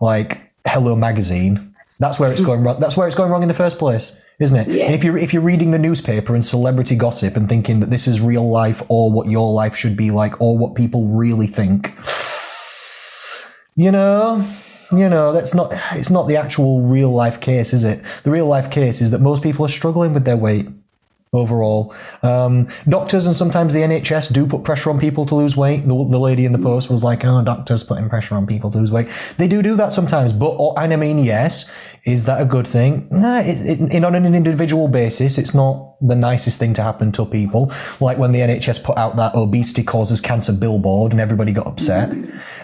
like 0.00 0.52
Hello 0.66 0.96
Magazine, 0.96 1.74
that's 1.98 2.18
where 2.18 2.30
it's 2.30 2.40
going 2.42 2.62
wrong. 2.62 2.80
That's 2.80 2.96
where 2.96 3.06
it's 3.06 3.16
going 3.16 3.30
wrong 3.30 3.42
in 3.42 3.48
the 3.48 3.54
first 3.54 3.78
place, 3.78 4.18
isn't 4.38 4.58
it? 4.58 4.68
Yeah. 4.68 4.84
And 4.84 4.94
if 4.94 5.02
you're 5.02 5.18
if 5.18 5.32
you're 5.32 5.42
reading 5.42 5.70
the 5.70 5.78
newspaper 5.78 6.34
and 6.34 6.44
celebrity 6.44 6.96
gossip 6.96 7.36
and 7.36 7.48
thinking 7.48 7.80
that 7.80 7.90
this 7.90 8.06
is 8.06 8.20
real 8.20 8.48
life 8.48 8.82
or 8.88 9.10
what 9.10 9.28
your 9.28 9.52
life 9.52 9.76
should 9.76 9.96
be 9.96 10.10
like 10.10 10.40
or 10.40 10.58
what 10.58 10.74
people 10.74 11.06
really 11.06 11.46
think, 11.46 11.94
you 13.74 13.90
know 13.90 14.46
you 14.92 15.08
know, 15.08 15.32
that's 15.32 15.54
not, 15.54 15.72
it's 15.92 16.10
not 16.10 16.28
the 16.28 16.36
actual 16.36 16.82
real 16.82 17.10
life 17.10 17.40
case, 17.40 17.72
is 17.72 17.84
it? 17.84 18.02
The 18.22 18.30
real 18.30 18.46
life 18.46 18.70
case 18.70 19.00
is 19.00 19.10
that 19.10 19.20
most 19.20 19.42
people 19.42 19.64
are 19.64 19.70
struggling 19.70 20.12
with 20.12 20.24
their 20.24 20.36
weight 20.36 20.68
overall. 21.32 21.94
Um, 22.22 22.68
doctors 22.88 23.26
and 23.26 23.36
sometimes 23.36 23.74
the 23.74 23.80
NHS 23.80 24.32
do 24.32 24.46
put 24.46 24.64
pressure 24.64 24.90
on 24.90 24.98
people 24.98 25.26
to 25.26 25.34
lose 25.34 25.56
weight. 25.56 25.82
The, 25.82 25.88
the, 25.88 26.18
lady 26.18 26.44
in 26.44 26.52
the 26.52 26.58
post 26.58 26.90
was 26.90 27.04
like, 27.04 27.24
"Oh, 27.24 27.42
doctors 27.42 27.84
putting 27.84 28.08
pressure 28.08 28.34
on 28.34 28.46
people 28.46 28.70
to 28.70 28.78
lose 28.78 28.90
weight." 28.90 29.08
They 29.36 29.48
do 29.48 29.62
do 29.62 29.76
that 29.76 29.92
sometimes, 29.92 30.32
but 30.32 30.56
and 30.76 30.92
I 30.92 30.96
mean, 30.96 31.18
yes, 31.18 31.70
is 32.04 32.24
that 32.26 32.40
a 32.40 32.44
good 32.44 32.66
thing? 32.66 33.08
Nah, 33.10 33.40
it, 33.40 33.92
it, 33.92 34.04
on 34.04 34.14
an 34.14 34.34
individual 34.34 34.88
basis, 34.88 35.38
it's 35.38 35.54
not 35.54 35.96
the 36.00 36.14
nicest 36.14 36.58
thing 36.58 36.74
to 36.74 36.82
happen 36.82 37.10
to 37.12 37.24
people. 37.24 37.72
Like 38.00 38.18
when 38.18 38.32
the 38.32 38.40
NHS 38.40 38.84
put 38.84 38.96
out 38.96 39.16
that 39.16 39.34
obesity 39.34 39.82
causes 39.82 40.20
cancer 40.20 40.52
billboard, 40.52 41.12
and 41.12 41.20
everybody 41.20 41.52
got 41.52 41.66
upset. 41.66 42.10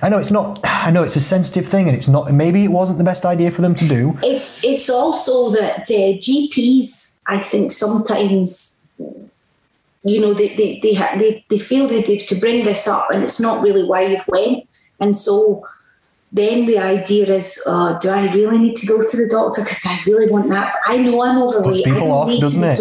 I 0.00 0.08
know 0.08 0.18
it's 0.18 0.30
not. 0.30 0.60
I 0.64 0.90
know 0.90 1.02
it's 1.02 1.16
a 1.16 1.20
sensitive 1.20 1.68
thing, 1.68 1.88
and 1.88 1.96
it's 1.96 2.08
not. 2.08 2.32
Maybe 2.32 2.64
it 2.64 2.70
wasn't 2.70 2.98
the 2.98 3.04
best 3.04 3.24
idea 3.24 3.50
for 3.50 3.62
them 3.62 3.74
to 3.74 3.88
do. 3.88 4.18
It's 4.22 4.64
it's 4.64 4.88
also 4.88 5.50
that 5.50 5.82
uh, 5.82 6.18
GPs 6.18 7.11
I 7.26 7.38
think 7.38 7.72
sometimes, 7.72 8.88
you 10.04 10.20
know, 10.20 10.34
they 10.34 10.48
they 10.56 10.80
they, 10.82 10.94
they, 10.94 11.44
they 11.48 11.58
feel 11.58 11.86
that 11.88 12.06
they've 12.06 12.26
to 12.26 12.34
bring 12.36 12.64
this 12.64 12.88
up, 12.88 13.10
and 13.10 13.22
it's 13.22 13.40
not 13.40 13.62
really 13.62 13.84
why 13.84 14.02
you've 14.02 14.28
went, 14.28 14.68
and 15.00 15.14
so 15.14 15.66
then 16.34 16.64
the 16.64 16.78
idea 16.78 17.26
is, 17.26 17.62
uh, 17.66 17.98
do 17.98 18.08
I 18.08 18.32
really 18.32 18.56
need 18.56 18.76
to 18.76 18.86
go 18.86 19.02
to 19.02 19.16
the 19.16 19.28
doctor 19.30 19.60
because 19.60 19.84
I 19.86 19.98
really 20.06 20.30
want 20.30 20.48
that? 20.48 20.74
I 20.86 20.96
know 20.96 21.22
I'm 21.22 21.42
overweight. 21.42 21.84
Puts 21.84 21.94
people 21.94 22.10
off, 22.10 22.40
doesn't 22.40 22.64
it? 22.64 22.76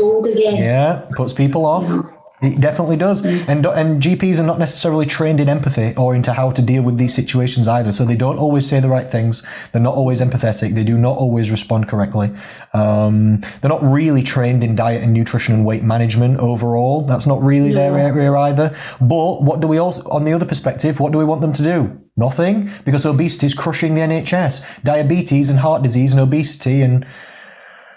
Yeah, 0.58 1.06
puts 1.12 1.34
people 1.34 1.66
off. 1.66 2.11
It 2.42 2.60
definitely 2.60 2.98
does. 2.98 3.24
And 3.24 3.66
and 3.66 4.02
GPs 4.02 4.40
are 4.40 4.44
not 4.44 4.58
necessarily 4.58 5.06
trained 5.06 5.40
in 5.40 5.48
empathy 5.48 5.94
or 5.96 6.16
into 6.16 6.34
how 6.34 6.52
to 6.52 6.62
deal 6.62 6.82
with 6.82 6.98
these 6.98 7.14
situations 7.14 7.68
either. 7.68 7.92
So 7.92 8.04
they 8.04 8.16
don't 8.16 8.40
always 8.40 8.68
say 8.68 8.80
the 8.80 8.90
right 8.90 9.10
things. 9.12 9.46
They're 9.72 9.82
not 9.82 9.94
always 9.94 10.22
empathetic. 10.22 10.74
They 10.74 10.84
do 10.84 10.98
not 10.98 11.18
always 11.18 11.52
respond 11.52 11.88
correctly. 11.88 12.32
Um, 12.74 13.42
they're 13.62 13.70
not 13.70 13.84
really 13.84 14.24
trained 14.24 14.64
in 14.64 14.76
diet 14.76 15.04
and 15.04 15.14
nutrition 15.14 15.54
and 15.54 15.66
weight 15.66 15.84
management 15.84 16.40
overall. 16.40 17.06
That's 17.06 17.28
not 17.28 17.44
really 17.44 17.74
their 17.74 17.98
area 17.98 18.34
either. 18.34 18.76
But 19.00 19.44
what 19.44 19.60
do 19.60 19.68
we 19.68 19.78
also, 19.78 20.02
on 20.10 20.26
the 20.26 20.34
other 20.34 20.46
perspective, 20.46 21.00
what 21.00 21.12
do 21.12 21.20
we 21.20 21.26
want 21.26 21.42
them 21.42 21.54
to 21.54 21.64
do? 21.64 22.02
Nothing, 22.18 22.72
because 22.86 23.06
obesity 23.06 23.46
is 23.46 23.54
crushing 23.54 23.96
the 23.96 24.02
NHS. 24.02 24.84
Diabetes 24.84 25.50
and 25.50 25.60
heart 25.60 25.82
disease 25.82 26.12
and 26.12 26.20
obesity 26.20 26.82
and 26.82 27.06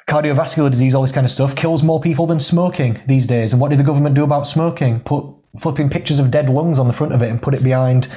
cardiovascular 0.07 0.71
disease, 0.71 0.95
all 0.95 1.03
this 1.03 1.13
kind 1.13 1.25
of 1.25 1.31
stuff, 1.31 1.57
kills 1.57 1.83
more 1.83 2.01
people 2.01 2.27
than 2.27 2.41
smoking 2.41 3.01
these 3.07 3.27
days. 3.27 3.53
And 3.53 3.61
what 3.61 3.71
did 3.71 3.79
the 3.79 3.85
government 3.85 4.15
do 4.15 4.25
about 4.25 4.47
smoking? 4.47 5.01
Put 5.01 5.27
flipping 5.61 5.89
pictures 5.89 6.19
of 6.19 6.31
dead 6.31 6.51
lungs 6.51 6.79
on 6.79 6.89
the 6.89 6.93
front 6.93 7.13
of 7.13 7.23
it 7.23 7.31
and 7.31 7.41
put 7.41 7.55
it 7.55 7.63
behind 7.63 8.09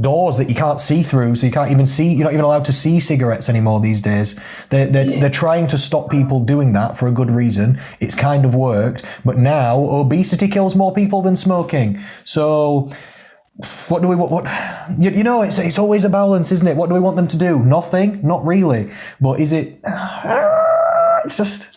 doors 0.00 0.38
that 0.38 0.48
you 0.48 0.54
can't 0.54 0.80
see 0.80 1.02
through, 1.02 1.36
so 1.36 1.46
you 1.46 1.52
can't 1.52 1.70
even 1.70 1.86
see. 1.86 2.12
You're 2.12 2.24
not 2.24 2.32
even 2.32 2.44
allowed 2.44 2.64
to 2.66 2.72
see 2.72 3.00
cigarettes 3.00 3.48
anymore 3.48 3.80
these 3.80 4.00
days. 4.00 4.38
They're 4.70 4.86
they're, 4.86 5.06
yeah. 5.06 5.20
they're 5.20 5.30
trying 5.30 5.66
to 5.68 5.78
stop 5.78 6.10
people 6.10 6.40
doing 6.40 6.72
that 6.74 6.96
for 6.96 7.08
a 7.08 7.12
good 7.12 7.30
reason. 7.30 7.80
It's 8.00 8.14
kind 8.14 8.44
of 8.44 8.54
worked, 8.54 9.04
but 9.24 9.36
now 9.36 9.78
obesity 9.78 10.48
kills 10.48 10.76
more 10.76 10.94
people 10.94 11.22
than 11.22 11.36
smoking. 11.36 12.00
So 12.24 12.92
what 13.88 14.02
do 14.02 14.08
we 14.08 14.16
want? 14.16 14.32
What 14.32 14.44
you, 14.98 15.10
you 15.10 15.22
know, 15.22 15.42
it's 15.42 15.58
it's 15.58 15.78
always 15.78 16.04
a 16.04 16.08
balance, 16.08 16.50
isn't 16.50 16.66
it? 16.66 16.76
What 16.76 16.88
do 16.88 16.94
we 16.94 17.00
want 17.00 17.16
them 17.16 17.28
to 17.28 17.38
do? 17.38 17.60
Nothing, 17.60 18.20
not 18.26 18.44
really. 18.44 18.90
But 19.20 19.40
is 19.40 19.52
it? 19.52 19.80
It's 21.24 21.38
just 21.38 21.73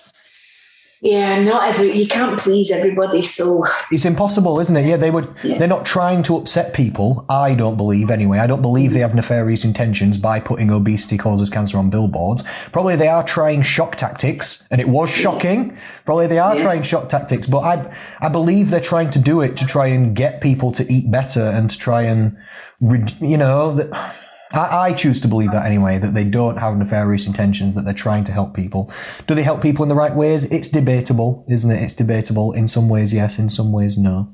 Yeah, 1.08 1.42
not 1.42 1.70
every 1.70 1.98
you 1.98 2.06
can't 2.06 2.38
please 2.38 2.70
everybody. 2.70 3.22
So 3.22 3.64
it's 3.92 4.04
impossible, 4.04 4.60
isn't 4.60 4.76
it? 4.76 4.86
Yeah, 4.86 4.98
they 4.98 5.10
would. 5.10 5.34
Yeah. 5.42 5.58
They're 5.58 5.68
not 5.70 5.86
trying 5.86 6.22
to 6.24 6.36
upset 6.36 6.74
people. 6.74 7.26
I 7.30 7.56
don't 7.56 7.78
believe, 7.78 8.10
anyway. 8.10 8.40
I 8.40 8.48
don't 8.48 8.62
believe 8.62 8.92
they 8.92 9.00
have 9.00 9.16
nefarious 9.16 9.64
intentions 9.64 10.18
by 10.18 10.42
putting 10.42 10.70
obesity 10.70 11.18
causes 11.18 11.50
cancer 11.50 11.78
on 11.78 11.90
billboards. 11.90 12.44
Probably 12.74 12.98
they 12.98 13.08
are 13.08 13.24
trying 13.24 13.62
shock 13.62 13.96
tactics, 13.96 14.68
and 14.70 14.82
it 14.82 14.90
was 14.90 15.10
shocking. 15.10 15.78
Probably 16.04 16.28
they 16.28 16.40
are 16.40 16.56
Yes. 16.56 16.64
trying 16.64 16.84
shock 16.84 17.08
tactics, 17.08 17.48
but 17.48 17.60
I, 17.60 17.96
I 18.20 18.28
believe 18.28 18.70
they're 18.70 18.82
trying 18.82 19.12
to 19.12 19.20
do 19.20 19.40
it 19.40 19.56
to 19.58 19.66
try 19.66 19.88
and 19.88 20.14
get 20.14 20.42
people 20.42 20.74
to 20.74 20.92
eat 20.92 21.10
better 21.10 21.46
and 21.46 21.70
to 21.72 21.78
try 21.78 22.02
and, 22.02 22.36
you 23.22 23.38
know, 23.38 23.74
that. 23.76 24.16
I, 24.52 24.90
I 24.90 24.94
choose 24.94 25.20
to 25.22 25.28
believe 25.28 25.52
that 25.52 25.66
anyway, 25.66 25.98
that 25.98 26.14
they 26.14 26.24
don't 26.24 26.58
have 26.58 26.78
nefarious 26.78 27.28
intentions, 27.28 27.76
that 27.76 27.84
they're 27.84 27.94
trying 27.94 28.24
to 28.26 28.32
help 28.32 28.54
people. 28.54 28.92
Do 29.28 29.36
they 29.36 29.44
help 29.44 29.62
people 29.62 29.84
in 29.84 29.90
the 29.90 29.96
right 29.96 30.16
ways? 30.16 30.50
It's 30.52 30.70
debatable, 30.70 31.46
isn't 31.50 31.70
it? 31.70 31.82
It's 31.82 31.94
debatable. 31.94 32.54
In 32.54 32.68
some 32.68 32.90
ways, 32.90 33.14
yes. 33.14 33.40
In 33.40 33.50
some 33.50 33.72
ways, 33.72 33.98
no. 33.98 34.34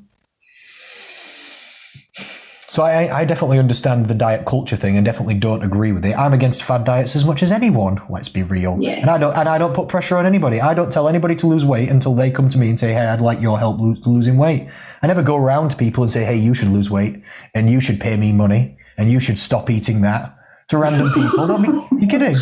So 2.67 2.81
I, 2.81 3.19
I 3.19 3.25
definitely 3.25 3.59
understand 3.59 4.07
the 4.07 4.15
diet 4.15 4.47
culture 4.47 4.75
thing 4.75 4.97
and 4.97 5.05
definitely 5.05 5.35
don't 5.35 5.61
agree 5.61 5.91
with 5.91 6.03
it. 6.05 6.17
I'm 6.17 6.33
against 6.33 6.63
fad 6.63 6.85
diets 6.85 7.15
as 7.15 7.23
much 7.23 7.43
as 7.43 7.51
anyone. 7.51 8.01
Let's 8.09 8.29
be 8.29 8.41
real. 8.41 8.79
Yeah. 8.81 8.93
And 8.93 9.11
I 9.11 9.19
don't 9.19 9.35
and 9.35 9.47
I 9.47 9.59
don't 9.59 9.75
put 9.75 9.89
pressure 9.89 10.17
on 10.17 10.25
anybody. 10.25 10.59
I 10.59 10.73
don't 10.73 10.91
tell 10.91 11.07
anybody 11.07 11.35
to 11.35 11.45
lose 11.45 11.63
weight 11.63 11.89
until 11.89 12.15
they 12.15 12.31
come 12.31 12.49
to 12.49 12.57
me 12.57 12.69
and 12.69 12.79
say, 12.79 12.93
"Hey, 12.93 13.05
I'd 13.05 13.21
like 13.21 13.39
your 13.39 13.59
help 13.59 13.79
lo- 13.79 13.95
losing 14.07 14.37
weight." 14.37 14.69
I 15.03 15.07
never 15.07 15.21
go 15.21 15.35
around 15.37 15.69
to 15.69 15.77
people 15.77 16.01
and 16.01 16.11
say, 16.11 16.23
"Hey, 16.23 16.37
you 16.37 16.55
should 16.55 16.69
lose 16.69 16.89
weight 16.89 17.23
and 17.53 17.69
you 17.69 17.79
should 17.79 17.99
pay 17.99 18.17
me 18.17 18.31
money 18.31 18.75
and 18.97 19.11
you 19.11 19.19
should 19.19 19.37
stop 19.39 19.69
eating 19.69 20.01
that." 20.01 20.35
To 20.69 20.77
random 20.77 21.11
people. 21.11 21.45
Don't 21.45 21.61
be, 21.61 21.97
you 22.01 22.07
kidding? 22.07 22.35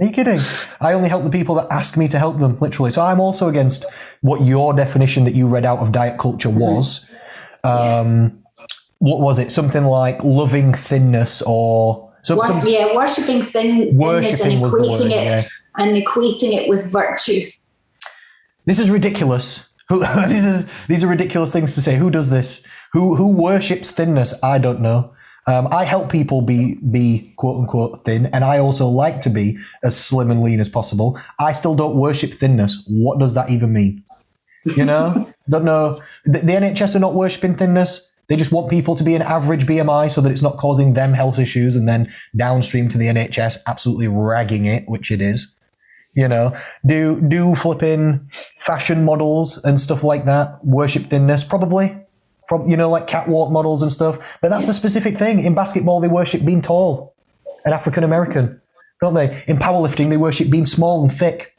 Are 0.00 0.04
you 0.04 0.10
kidding? 0.10 0.40
I 0.80 0.92
only 0.92 1.08
help 1.08 1.22
the 1.22 1.30
people 1.30 1.54
that 1.54 1.68
ask 1.70 1.96
me 1.96 2.08
to 2.08 2.18
help 2.18 2.38
them, 2.38 2.58
literally. 2.60 2.90
So 2.90 3.00
I'm 3.00 3.20
also 3.20 3.48
against 3.48 3.86
what 4.22 4.42
your 4.42 4.74
definition 4.74 5.24
that 5.24 5.34
you 5.34 5.46
read 5.46 5.64
out 5.64 5.78
of 5.78 5.92
diet 5.92 6.18
culture 6.18 6.50
was 6.50 7.14
Um, 7.62 8.36
what 8.98 9.20
was 9.20 9.38
it? 9.38 9.52
Something 9.52 9.84
like 9.84 10.22
loving 10.24 10.74
thinness 10.74 11.42
or 11.46 12.10
Wor- 12.28 12.46
some 12.46 12.60
yeah, 12.66 12.92
worshipping 12.94 13.42
thin, 13.44 13.96
thinness 13.98 14.40
and 14.42 14.52
equating 14.60 14.60
word. 14.60 15.00
it 15.00 15.10
Yes. 15.10 15.50
and 15.78 15.96
equating 15.96 16.52
it 16.54 16.68
with 16.68 16.90
virtue. 16.90 17.40
This 18.66 18.78
is 18.78 18.90
ridiculous. 18.90 19.68
Who, 19.88 20.00
this 20.28 20.44
is 20.44 20.68
these 20.88 21.04
are 21.04 21.08
ridiculous 21.08 21.52
things 21.52 21.74
to 21.76 21.80
say. 21.80 21.96
Who 21.96 22.10
does 22.10 22.30
this? 22.30 22.62
Who 22.94 23.14
who 23.16 23.28
worships 23.28 23.90
thinness? 23.92 24.34
I 24.42 24.58
don't 24.58 24.80
know. 24.80 25.13
Um, 25.46 25.68
I 25.70 25.84
help 25.84 26.10
people 26.10 26.40
be 26.40 26.76
be 26.76 27.32
quote 27.36 27.60
unquote 27.60 28.04
thin, 28.04 28.26
and 28.26 28.44
I 28.44 28.58
also 28.58 28.88
like 28.88 29.20
to 29.22 29.30
be 29.30 29.58
as 29.82 29.96
slim 29.96 30.30
and 30.30 30.42
lean 30.42 30.60
as 30.60 30.68
possible. 30.68 31.18
I 31.38 31.52
still 31.52 31.74
don't 31.74 31.96
worship 31.96 32.32
thinness. 32.32 32.82
What 32.88 33.18
does 33.18 33.34
that 33.34 33.50
even 33.50 33.72
mean? 33.72 34.04
You 34.64 34.84
know, 34.84 35.30
don't 35.48 35.64
know. 35.64 36.00
The, 36.24 36.38
the 36.38 36.52
NHS 36.52 36.96
are 36.96 37.00
not 37.00 37.14
worshipping 37.14 37.56
thinness. 37.56 38.10
They 38.28 38.36
just 38.36 38.52
want 38.52 38.70
people 38.70 38.96
to 38.96 39.04
be 39.04 39.14
an 39.14 39.20
average 39.20 39.66
BMI 39.66 40.10
so 40.10 40.22
that 40.22 40.32
it's 40.32 40.40
not 40.40 40.56
causing 40.56 40.94
them 40.94 41.12
health 41.12 41.38
issues, 41.38 41.76
and 41.76 41.86
then 41.86 42.12
downstream 42.34 42.88
to 42.88 42.98
the 42.98 43.06
NHS 43.06 43.58
absolutely 43.66 44.08
ragging 44.08 44.64
it, 44.64 44.88
which 44.88 45.10
it 45.10 45.20
is. 45.20 45.54
You 46.14 46.28
know, 46.28 46.56
do 46.86 47.20
do 47.20 47.54
flipping 47.54 48.30
fashion 48.56 49.04
models 49.04 49.62
and 49.62 49.80
stuff 49.80 50.02
like 50.02 50.24
that 50.24 50.64
worship 50.64 51.04
thinness? 51.04 51.44
Probably. 51.44 52.03
From 52.48 52.68
you 52.68 52.76
know, 52.76 52.90
like 52.90 53.06
catwalk 53.06 53.50
models 53.50 53.82
and 53.82 53.90
stuff. 53.90 54.38
But 54.42 54.48
that's 54.50 54.68
a 54.68 54.74
specific 54.74 55.16
thing. 55.16 55.42
In 55.42 55.54
basketball, 55.54 56.00
they 56.00 56.08
worship 56.08 56.44
being 56.44 56.62
tall 56.62 57.14
and 57.64 57.72
African 57.72 58.04
American, 58.04 58.60
don't 59.00 59.14
they? 59.14 59.42
In 59.46 59.56
powerlifting, 59.56 60.10
they 60.10 60.16
worship 60.16 60.50
being 60.50 60.66
small 60.66 61.02
and 61.02 61.12
thick. 61.12 61.56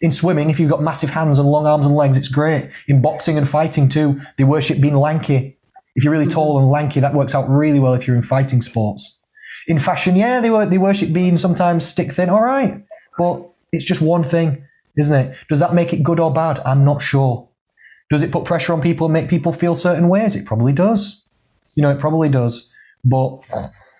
In 0.00 0.12
swimming, 0.12 0.48
if 0.48 0.60
you've 0.60 0.70
got 0.70 0.82
massive 0.82 1.10
hands 1.10 1.38
and 1.38 1.48
long 1.48 1.66
arms 1.66 1.84
and 1.84 1.96
legs, 1.96 2.16
it's 2.16 2.28
great. 2.28 2.70
In 2.86 3.02
boxing 3.02 3.36
and 3.36 3.48
fighting 3.48 3.88
too, 3.88 4.20
they 4.36 4.44
worship 4.44 4.80
being 4.80 4.96
lanky. 4.96 5.58
If 5.96 6.04
you're 6.04 6.12
really 6.12 6.28
tall 6.28 6.58
and 6.58 6.70
lanky, 6.70 7.00
that 7.00 7.14
works 7.14 7.34
out 7.34 7.48
really 7.48 7.80
well 7.80 7.94
if 7.94 8.06
you're 8.06 8.16
in 8.16 8.22
fighting 8.22 8.62
sports. 8.62 9.18
In 9.66 9.80
fashion, 9.80 10.14
yeah, 10.14 10.40
they 10.40 10.50
wor- 10.50 10.66
they 10.66 10.78
worship 10.78 11.12
being 11.12 11.36
sometimes 11.36 11.84
stick 11.84 12.12
thin. 12.12 12.30
All 12.30 12.42
right, 12.42 12.84
but 13.18 13.50
it's 13.72 13.84
just 13.84 14.00
one 14.00 14.22
thing, 14.22 14.64
isn't 14.96 15.14
it? 15.14 15.36
Does 15.48 15.58
that 15.58 15.74
make 15.74 15.92
it 15.92 16.04
good 16.04 16.20
or 16.20 16.32
bad? 16.32 16.60
I'm 16.64 16.84
not 16.84 17.02
sure. 17.02 17.47
Does 18.10 18.22
it 18.22 18.32
put 18.32 18.44
pressure 18.44 18.72
on 18.72 18.80
people 18.80 19.06
and 19.06 19.12
make 19.12 19.28
people 19.28 19.52
feel 19.52 19.74
certain 19.74 20.08
ways? 20.08 20.34
It 20.36 20.46
probably 20.46 20.72
does. 20.72 21.26
You 21.74 21.82
know, 21.82 21.90
it 21.90 21.98
probably 21.98 22.28
does. 22.28 22.72
But 23.04 23.40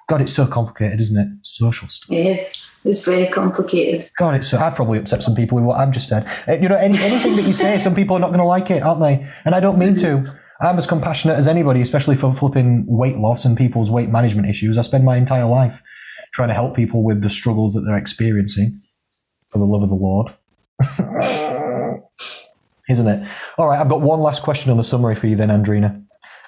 God, 0.08 0.22
it's 0.22 0.32
so 0.32 0.46
complicated, 0.46 1.00
isn't 1.00 1.18
it? 1.18 1.28
Social 1.42 1.86
stuff. 1.88 2.16
It 2.16 2.26
is. 2.26 2.74
It's 2.84 3.04
very 3.04 3.28
complicated. 3.28 4.04
God, 4.16 4.34
it's 4.34 4.48
so. 4.48 4.58
I'd 4.58 4.74
probably 4.74 4.98
upset 4.98 5.22
some 5.22 5.34
people 5.34 5.56
with 5.56 5.64
what 5.64 5.78
I've 5.78 5.90
just 5.90 6.08
said. 6.08 6.26
Uh, 6.48 6.52
You 6.54 6.68
know, 6.68 6.76
any, 6.76 6.98
anything 6.98 7.36
that 7.36 7.42
you 7.42 7.52
say, 7.52 7.78
some 7.78 7.94
people 7.94 8.16
are 8.16 8.20
not 8.20 8.28
going 8.28 8.40
to 8.40 8.46
like 8.46 8.70
it, 8.70 8.82
aren't 8.82 9.00
they? 9.00 9.26
And 9.44 9.54
I 9.54 9.60
don't 9.60 9.78
mean 9.78 9.96
to. 9.96 10.34
I'm 10.60 10.78
as 10.78 10.86
compassionate 10.86 11.36
as 11.36 11.46
anybody, 11.46 11.82
especially 11.82 12.16
for 12.16 12.34
flipping 12.34 12.84
weight 12.88 13.16
loss 13.16 13.44
and 13.44 13.56
people's 13.56 13.90
weight 13.90 14.08
management 14.08 14.48
issues. 14.48 14.76
I 14.78 14.82
spend 14.82 15.04
my 15.04 15.16
entire 15.16 15.44
life 15.46 15.82
trying 16.32 16.48
to 16.48 16.54
help 16.54 16.74
people 16.74 17.04
with 17.04 17.22
the 17.22 17.30
struggles 17.30 17.74
that 17.74 17.82
they're 17.82 17.96
experiencing. 17.98 18.80
For 19.50 19.58
the 19.58 19.64
love 19.64 19.82
of 19.82 19.88
the 19.88 19.94
Lord. 19.94 20.34
Isn't 22.88 23.06
it? 23.06 23.28
All 23.58 23.68
right, 23.68 23.78
I've 23.78 23.88
got 23.88 24.00
one 24.00 24.20
last 24.20 24.42
question 24.42 24.70
on 24.70 24.76
the 24.76 24.84
summary 24.84 25.14
for 25.14 25.26
you 25.26 25.36
then, 25.36 25.48
Andrina. 25.48 26.02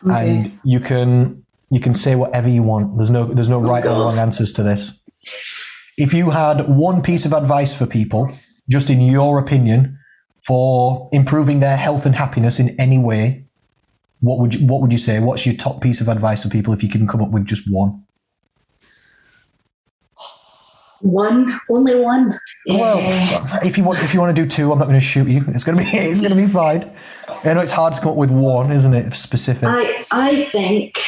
And 0.05 0.59
you 0.65 0.81
can 0.81 1.45
you 1.71 1.81
can 1.81 1.95
say 1.95 2.17
whatever 2.17 2.49
you 2.49 2.63
want. 2.63 2.97
There's 2.97 3.11
no 3.11 3.27
there's 3.27 3.49
no 3.49 3.61
right 3.61 3.85
or 3.85 4.01
wrong 4.01 4.19
answers 4.19 4.53
to 4.55 4.63
this. 4.63 5.05
If 5.99 6.15
you 6.15 6.31
had 6.31 6.69
one 6.69 7.03
piece 7.03 7.27
of 7.27 7.33
advice 7.33 7.75
for 7.75 7.87
people, 7.87 8.31
just 8.69 8.89
in 8.89 9.03
your 9.03 9.39
opinion, 9.39 9.99
for 10.47 11.09
improving 11.13 11.61
their 11.61 11.77
health 11.77 12.07
and 12.07 12.15
happiness 12.15 12.59
in 12.59 12.79
any 12.81 12.99
way, 12.99 13.45
what 14.21 14.39
would 14.39 14.55
you, 14.55 14.67
what 14.67 14.81
would 14.81 14.93
you 14.93 14.99
say? 14.99 15.21
What's 15.21 15.45
your 15.45 15.55
top 15.55 15.83
piece 15.83 16.01
of 16.01 16.09
advice 16.09 16.43
for 16.43 16.49
people 16.49 16.73
if 16.73 16.83
you 16.83 16.89
can 16.89 17.07
come 17.07 17.23
up 17.23 17.31
with 17.31 17.47
just 17.47 17.71
one? 17.71 18.03
One, 21.01 21.59
only 21.71 21.95
one. 21.95 22.39
Well, 22.67 22.99
Eh, 22.99 23.59
if 23.65 23.79
you 23.79 23.85
want 23.85 24.03
if 24.03 24.13
you 24.13 24.21
want 24.21 24.37
to 24.37 24.43
do 24.43 24.49
two, 24.49 24.71
I'm 24.71 24.79
not 24.79 24.87
going 24.87 25.01
to 25.01 25.05
shoot 25.05 25.29
you. 25.29 25.45
It's 25.49 25.65
going 25.65 25.79
to 25.79 25.85
be 25.85 25.91
it's 25.97 26.21
going 26.21 26.37
to 26.37 26.47
be 26.47 26.47
fine. 26.47 26.85
I 27.45 27.55
know 27.55 27.61
it's 27.61 27.73
hard 27.73 27.95
to 27.95 28.01
come 28.01 28.11
up 28.11 28.17
with 28.17 28.31
one, 28.31 28.71
isn't 28.71 28.93
it? 28.95 29.15
Specific. 29.17 29.65
I 29.65 30.05
I 30.13 30.45
think 30.45 30.99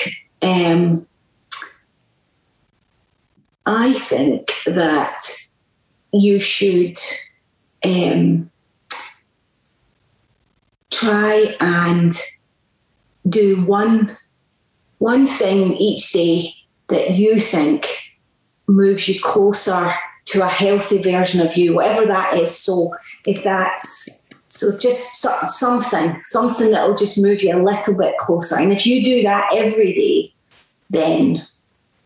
um, 0.40 1.06
I 3.66 3.92
think 3.94 4.50
that 4.66 5.20
you 6.12 6.40
should 6.40 6.98
um, 7.84 8.50
try 10.90 11.54
and 11.60 12.12
do 13.28 13.64
one 13.66 14.16
one 14.98 15.26
thing 15.26 15.74
each 15.76 16.12
day 16.12 16.54
that 16.88 17.16
you 17.16 17.40
think 17.40 17.86
moves 18.66 19.08
you 19.08 19.20
closer 19.20 19.92
to 20.26 20.42
a 20.42 20.48
healthy 20.48 21.02
version 21.02 21.40
of 21.46 21.56
you, 21.56 21.74
whatever 21.74 22.06
that 22.06 22.34
is. 22.34 22.56
So 22.56 22.92
if 23.26 23.42
that's 23.42 24.28
so 24.48 24.78
just 24.78 25.16
so- 25.20 25.46
something, 25.46 26.20
something 26.26 26.72
that 26.72 26.86
will 26.86 26.96
just 26.96 27.20
move 27.20 27.42
you 27.42 27.56
a 27.56 27.62
little 27.62 27.96
bit 27.96 28.18
closer. 28.18 28.56
And 28.56 28.72
if 28.72 28.86
you 28.86 29.02
do 29.02 29.22
that 29.22 29.48
every 29.54 29.94
day, 29.94 30.34
then 30.90 31.46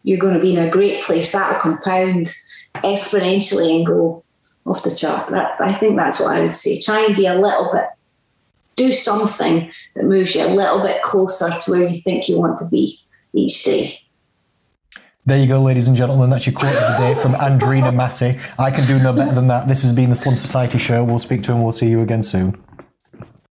you're 0.04 0.20
going 0.20 0.34
to 0.34 0.40
be 0.40 0.56
in 0.56 0.64
a 0.64 0.70
great 0.70 1.02
place. 1.02 1.32
That'll 1.32 1.60
compound 1.60 2.32
exponentially 2.76 3.76
and 3.76 3.86
go 3.86 4.22
off 4.64 4.84
the 4.84 4.94
chart. 4.94 5.28
That, 5.30 5.60
I 5.60 5.72
think 5.72 5.96
that's 5.96 6.20
what 6.20 6.36
I 6.36 6.42
would 6.42 6.54
say. 6.54 6.80
Try 6.80 7.06
and 7.06 7.16
be 7.16 7.26
a 7.26 7.34
little 7.34 7.72
bit, 7.72 7.86
do 8.76 8.92
something 8.92 9.70
that 9.94 10.04
moves 10.04 10.36
you 10.36 10.46
a 10.46 10.54
little 10.54 10.80
bit 10.80 11.02
closer 11.02 11.50
to 11.50 11.70
where 11.70 11.88
you 11.88 11.96
think 11.96 12.28
you 12.28 12.38
want 12.38 12.58
to 12.58 12.68
be 12.68 13.00
each 13.32 13.64
day. 13.64 14.00
There 15.26 15.36
you 15.36 15.48
go, 15.48 15.60
ladies 15.60 15.88
and 15.88 15.96
gentlemen. 15.96 16.30
That's 16.30 16.46
your 16.46 16.54
quote 16.54 16.72
of 16.72 16.92
the 16.92 16.98
day 16.98 17.20
from 17.20 17.32
Andrina 17.32 17.92
Massey. 17.92 18.38
I 18.60 18.70
can 18.70 18.86
do 18.86 19.00
no 19.00 19.12
better 19.12 19.34
than 19.34 19.48
that. 19.48 19.66
This 19.66 19.82
has 19.82 19.92
been 19.92 20.08
the 20.08 20.14
Slum 20.14 20.36
Society 20.36 20.78
Show. 20.78 21.02
We'll 21.02 21.18
speak 21.18 21.42
to 21.42 21.52
him. 21.52 21.64
We'll 21.64 21.72
see 21.72 21.88
you 21.88 22.00
again 22.00 22.22
soon. 22.22 22.56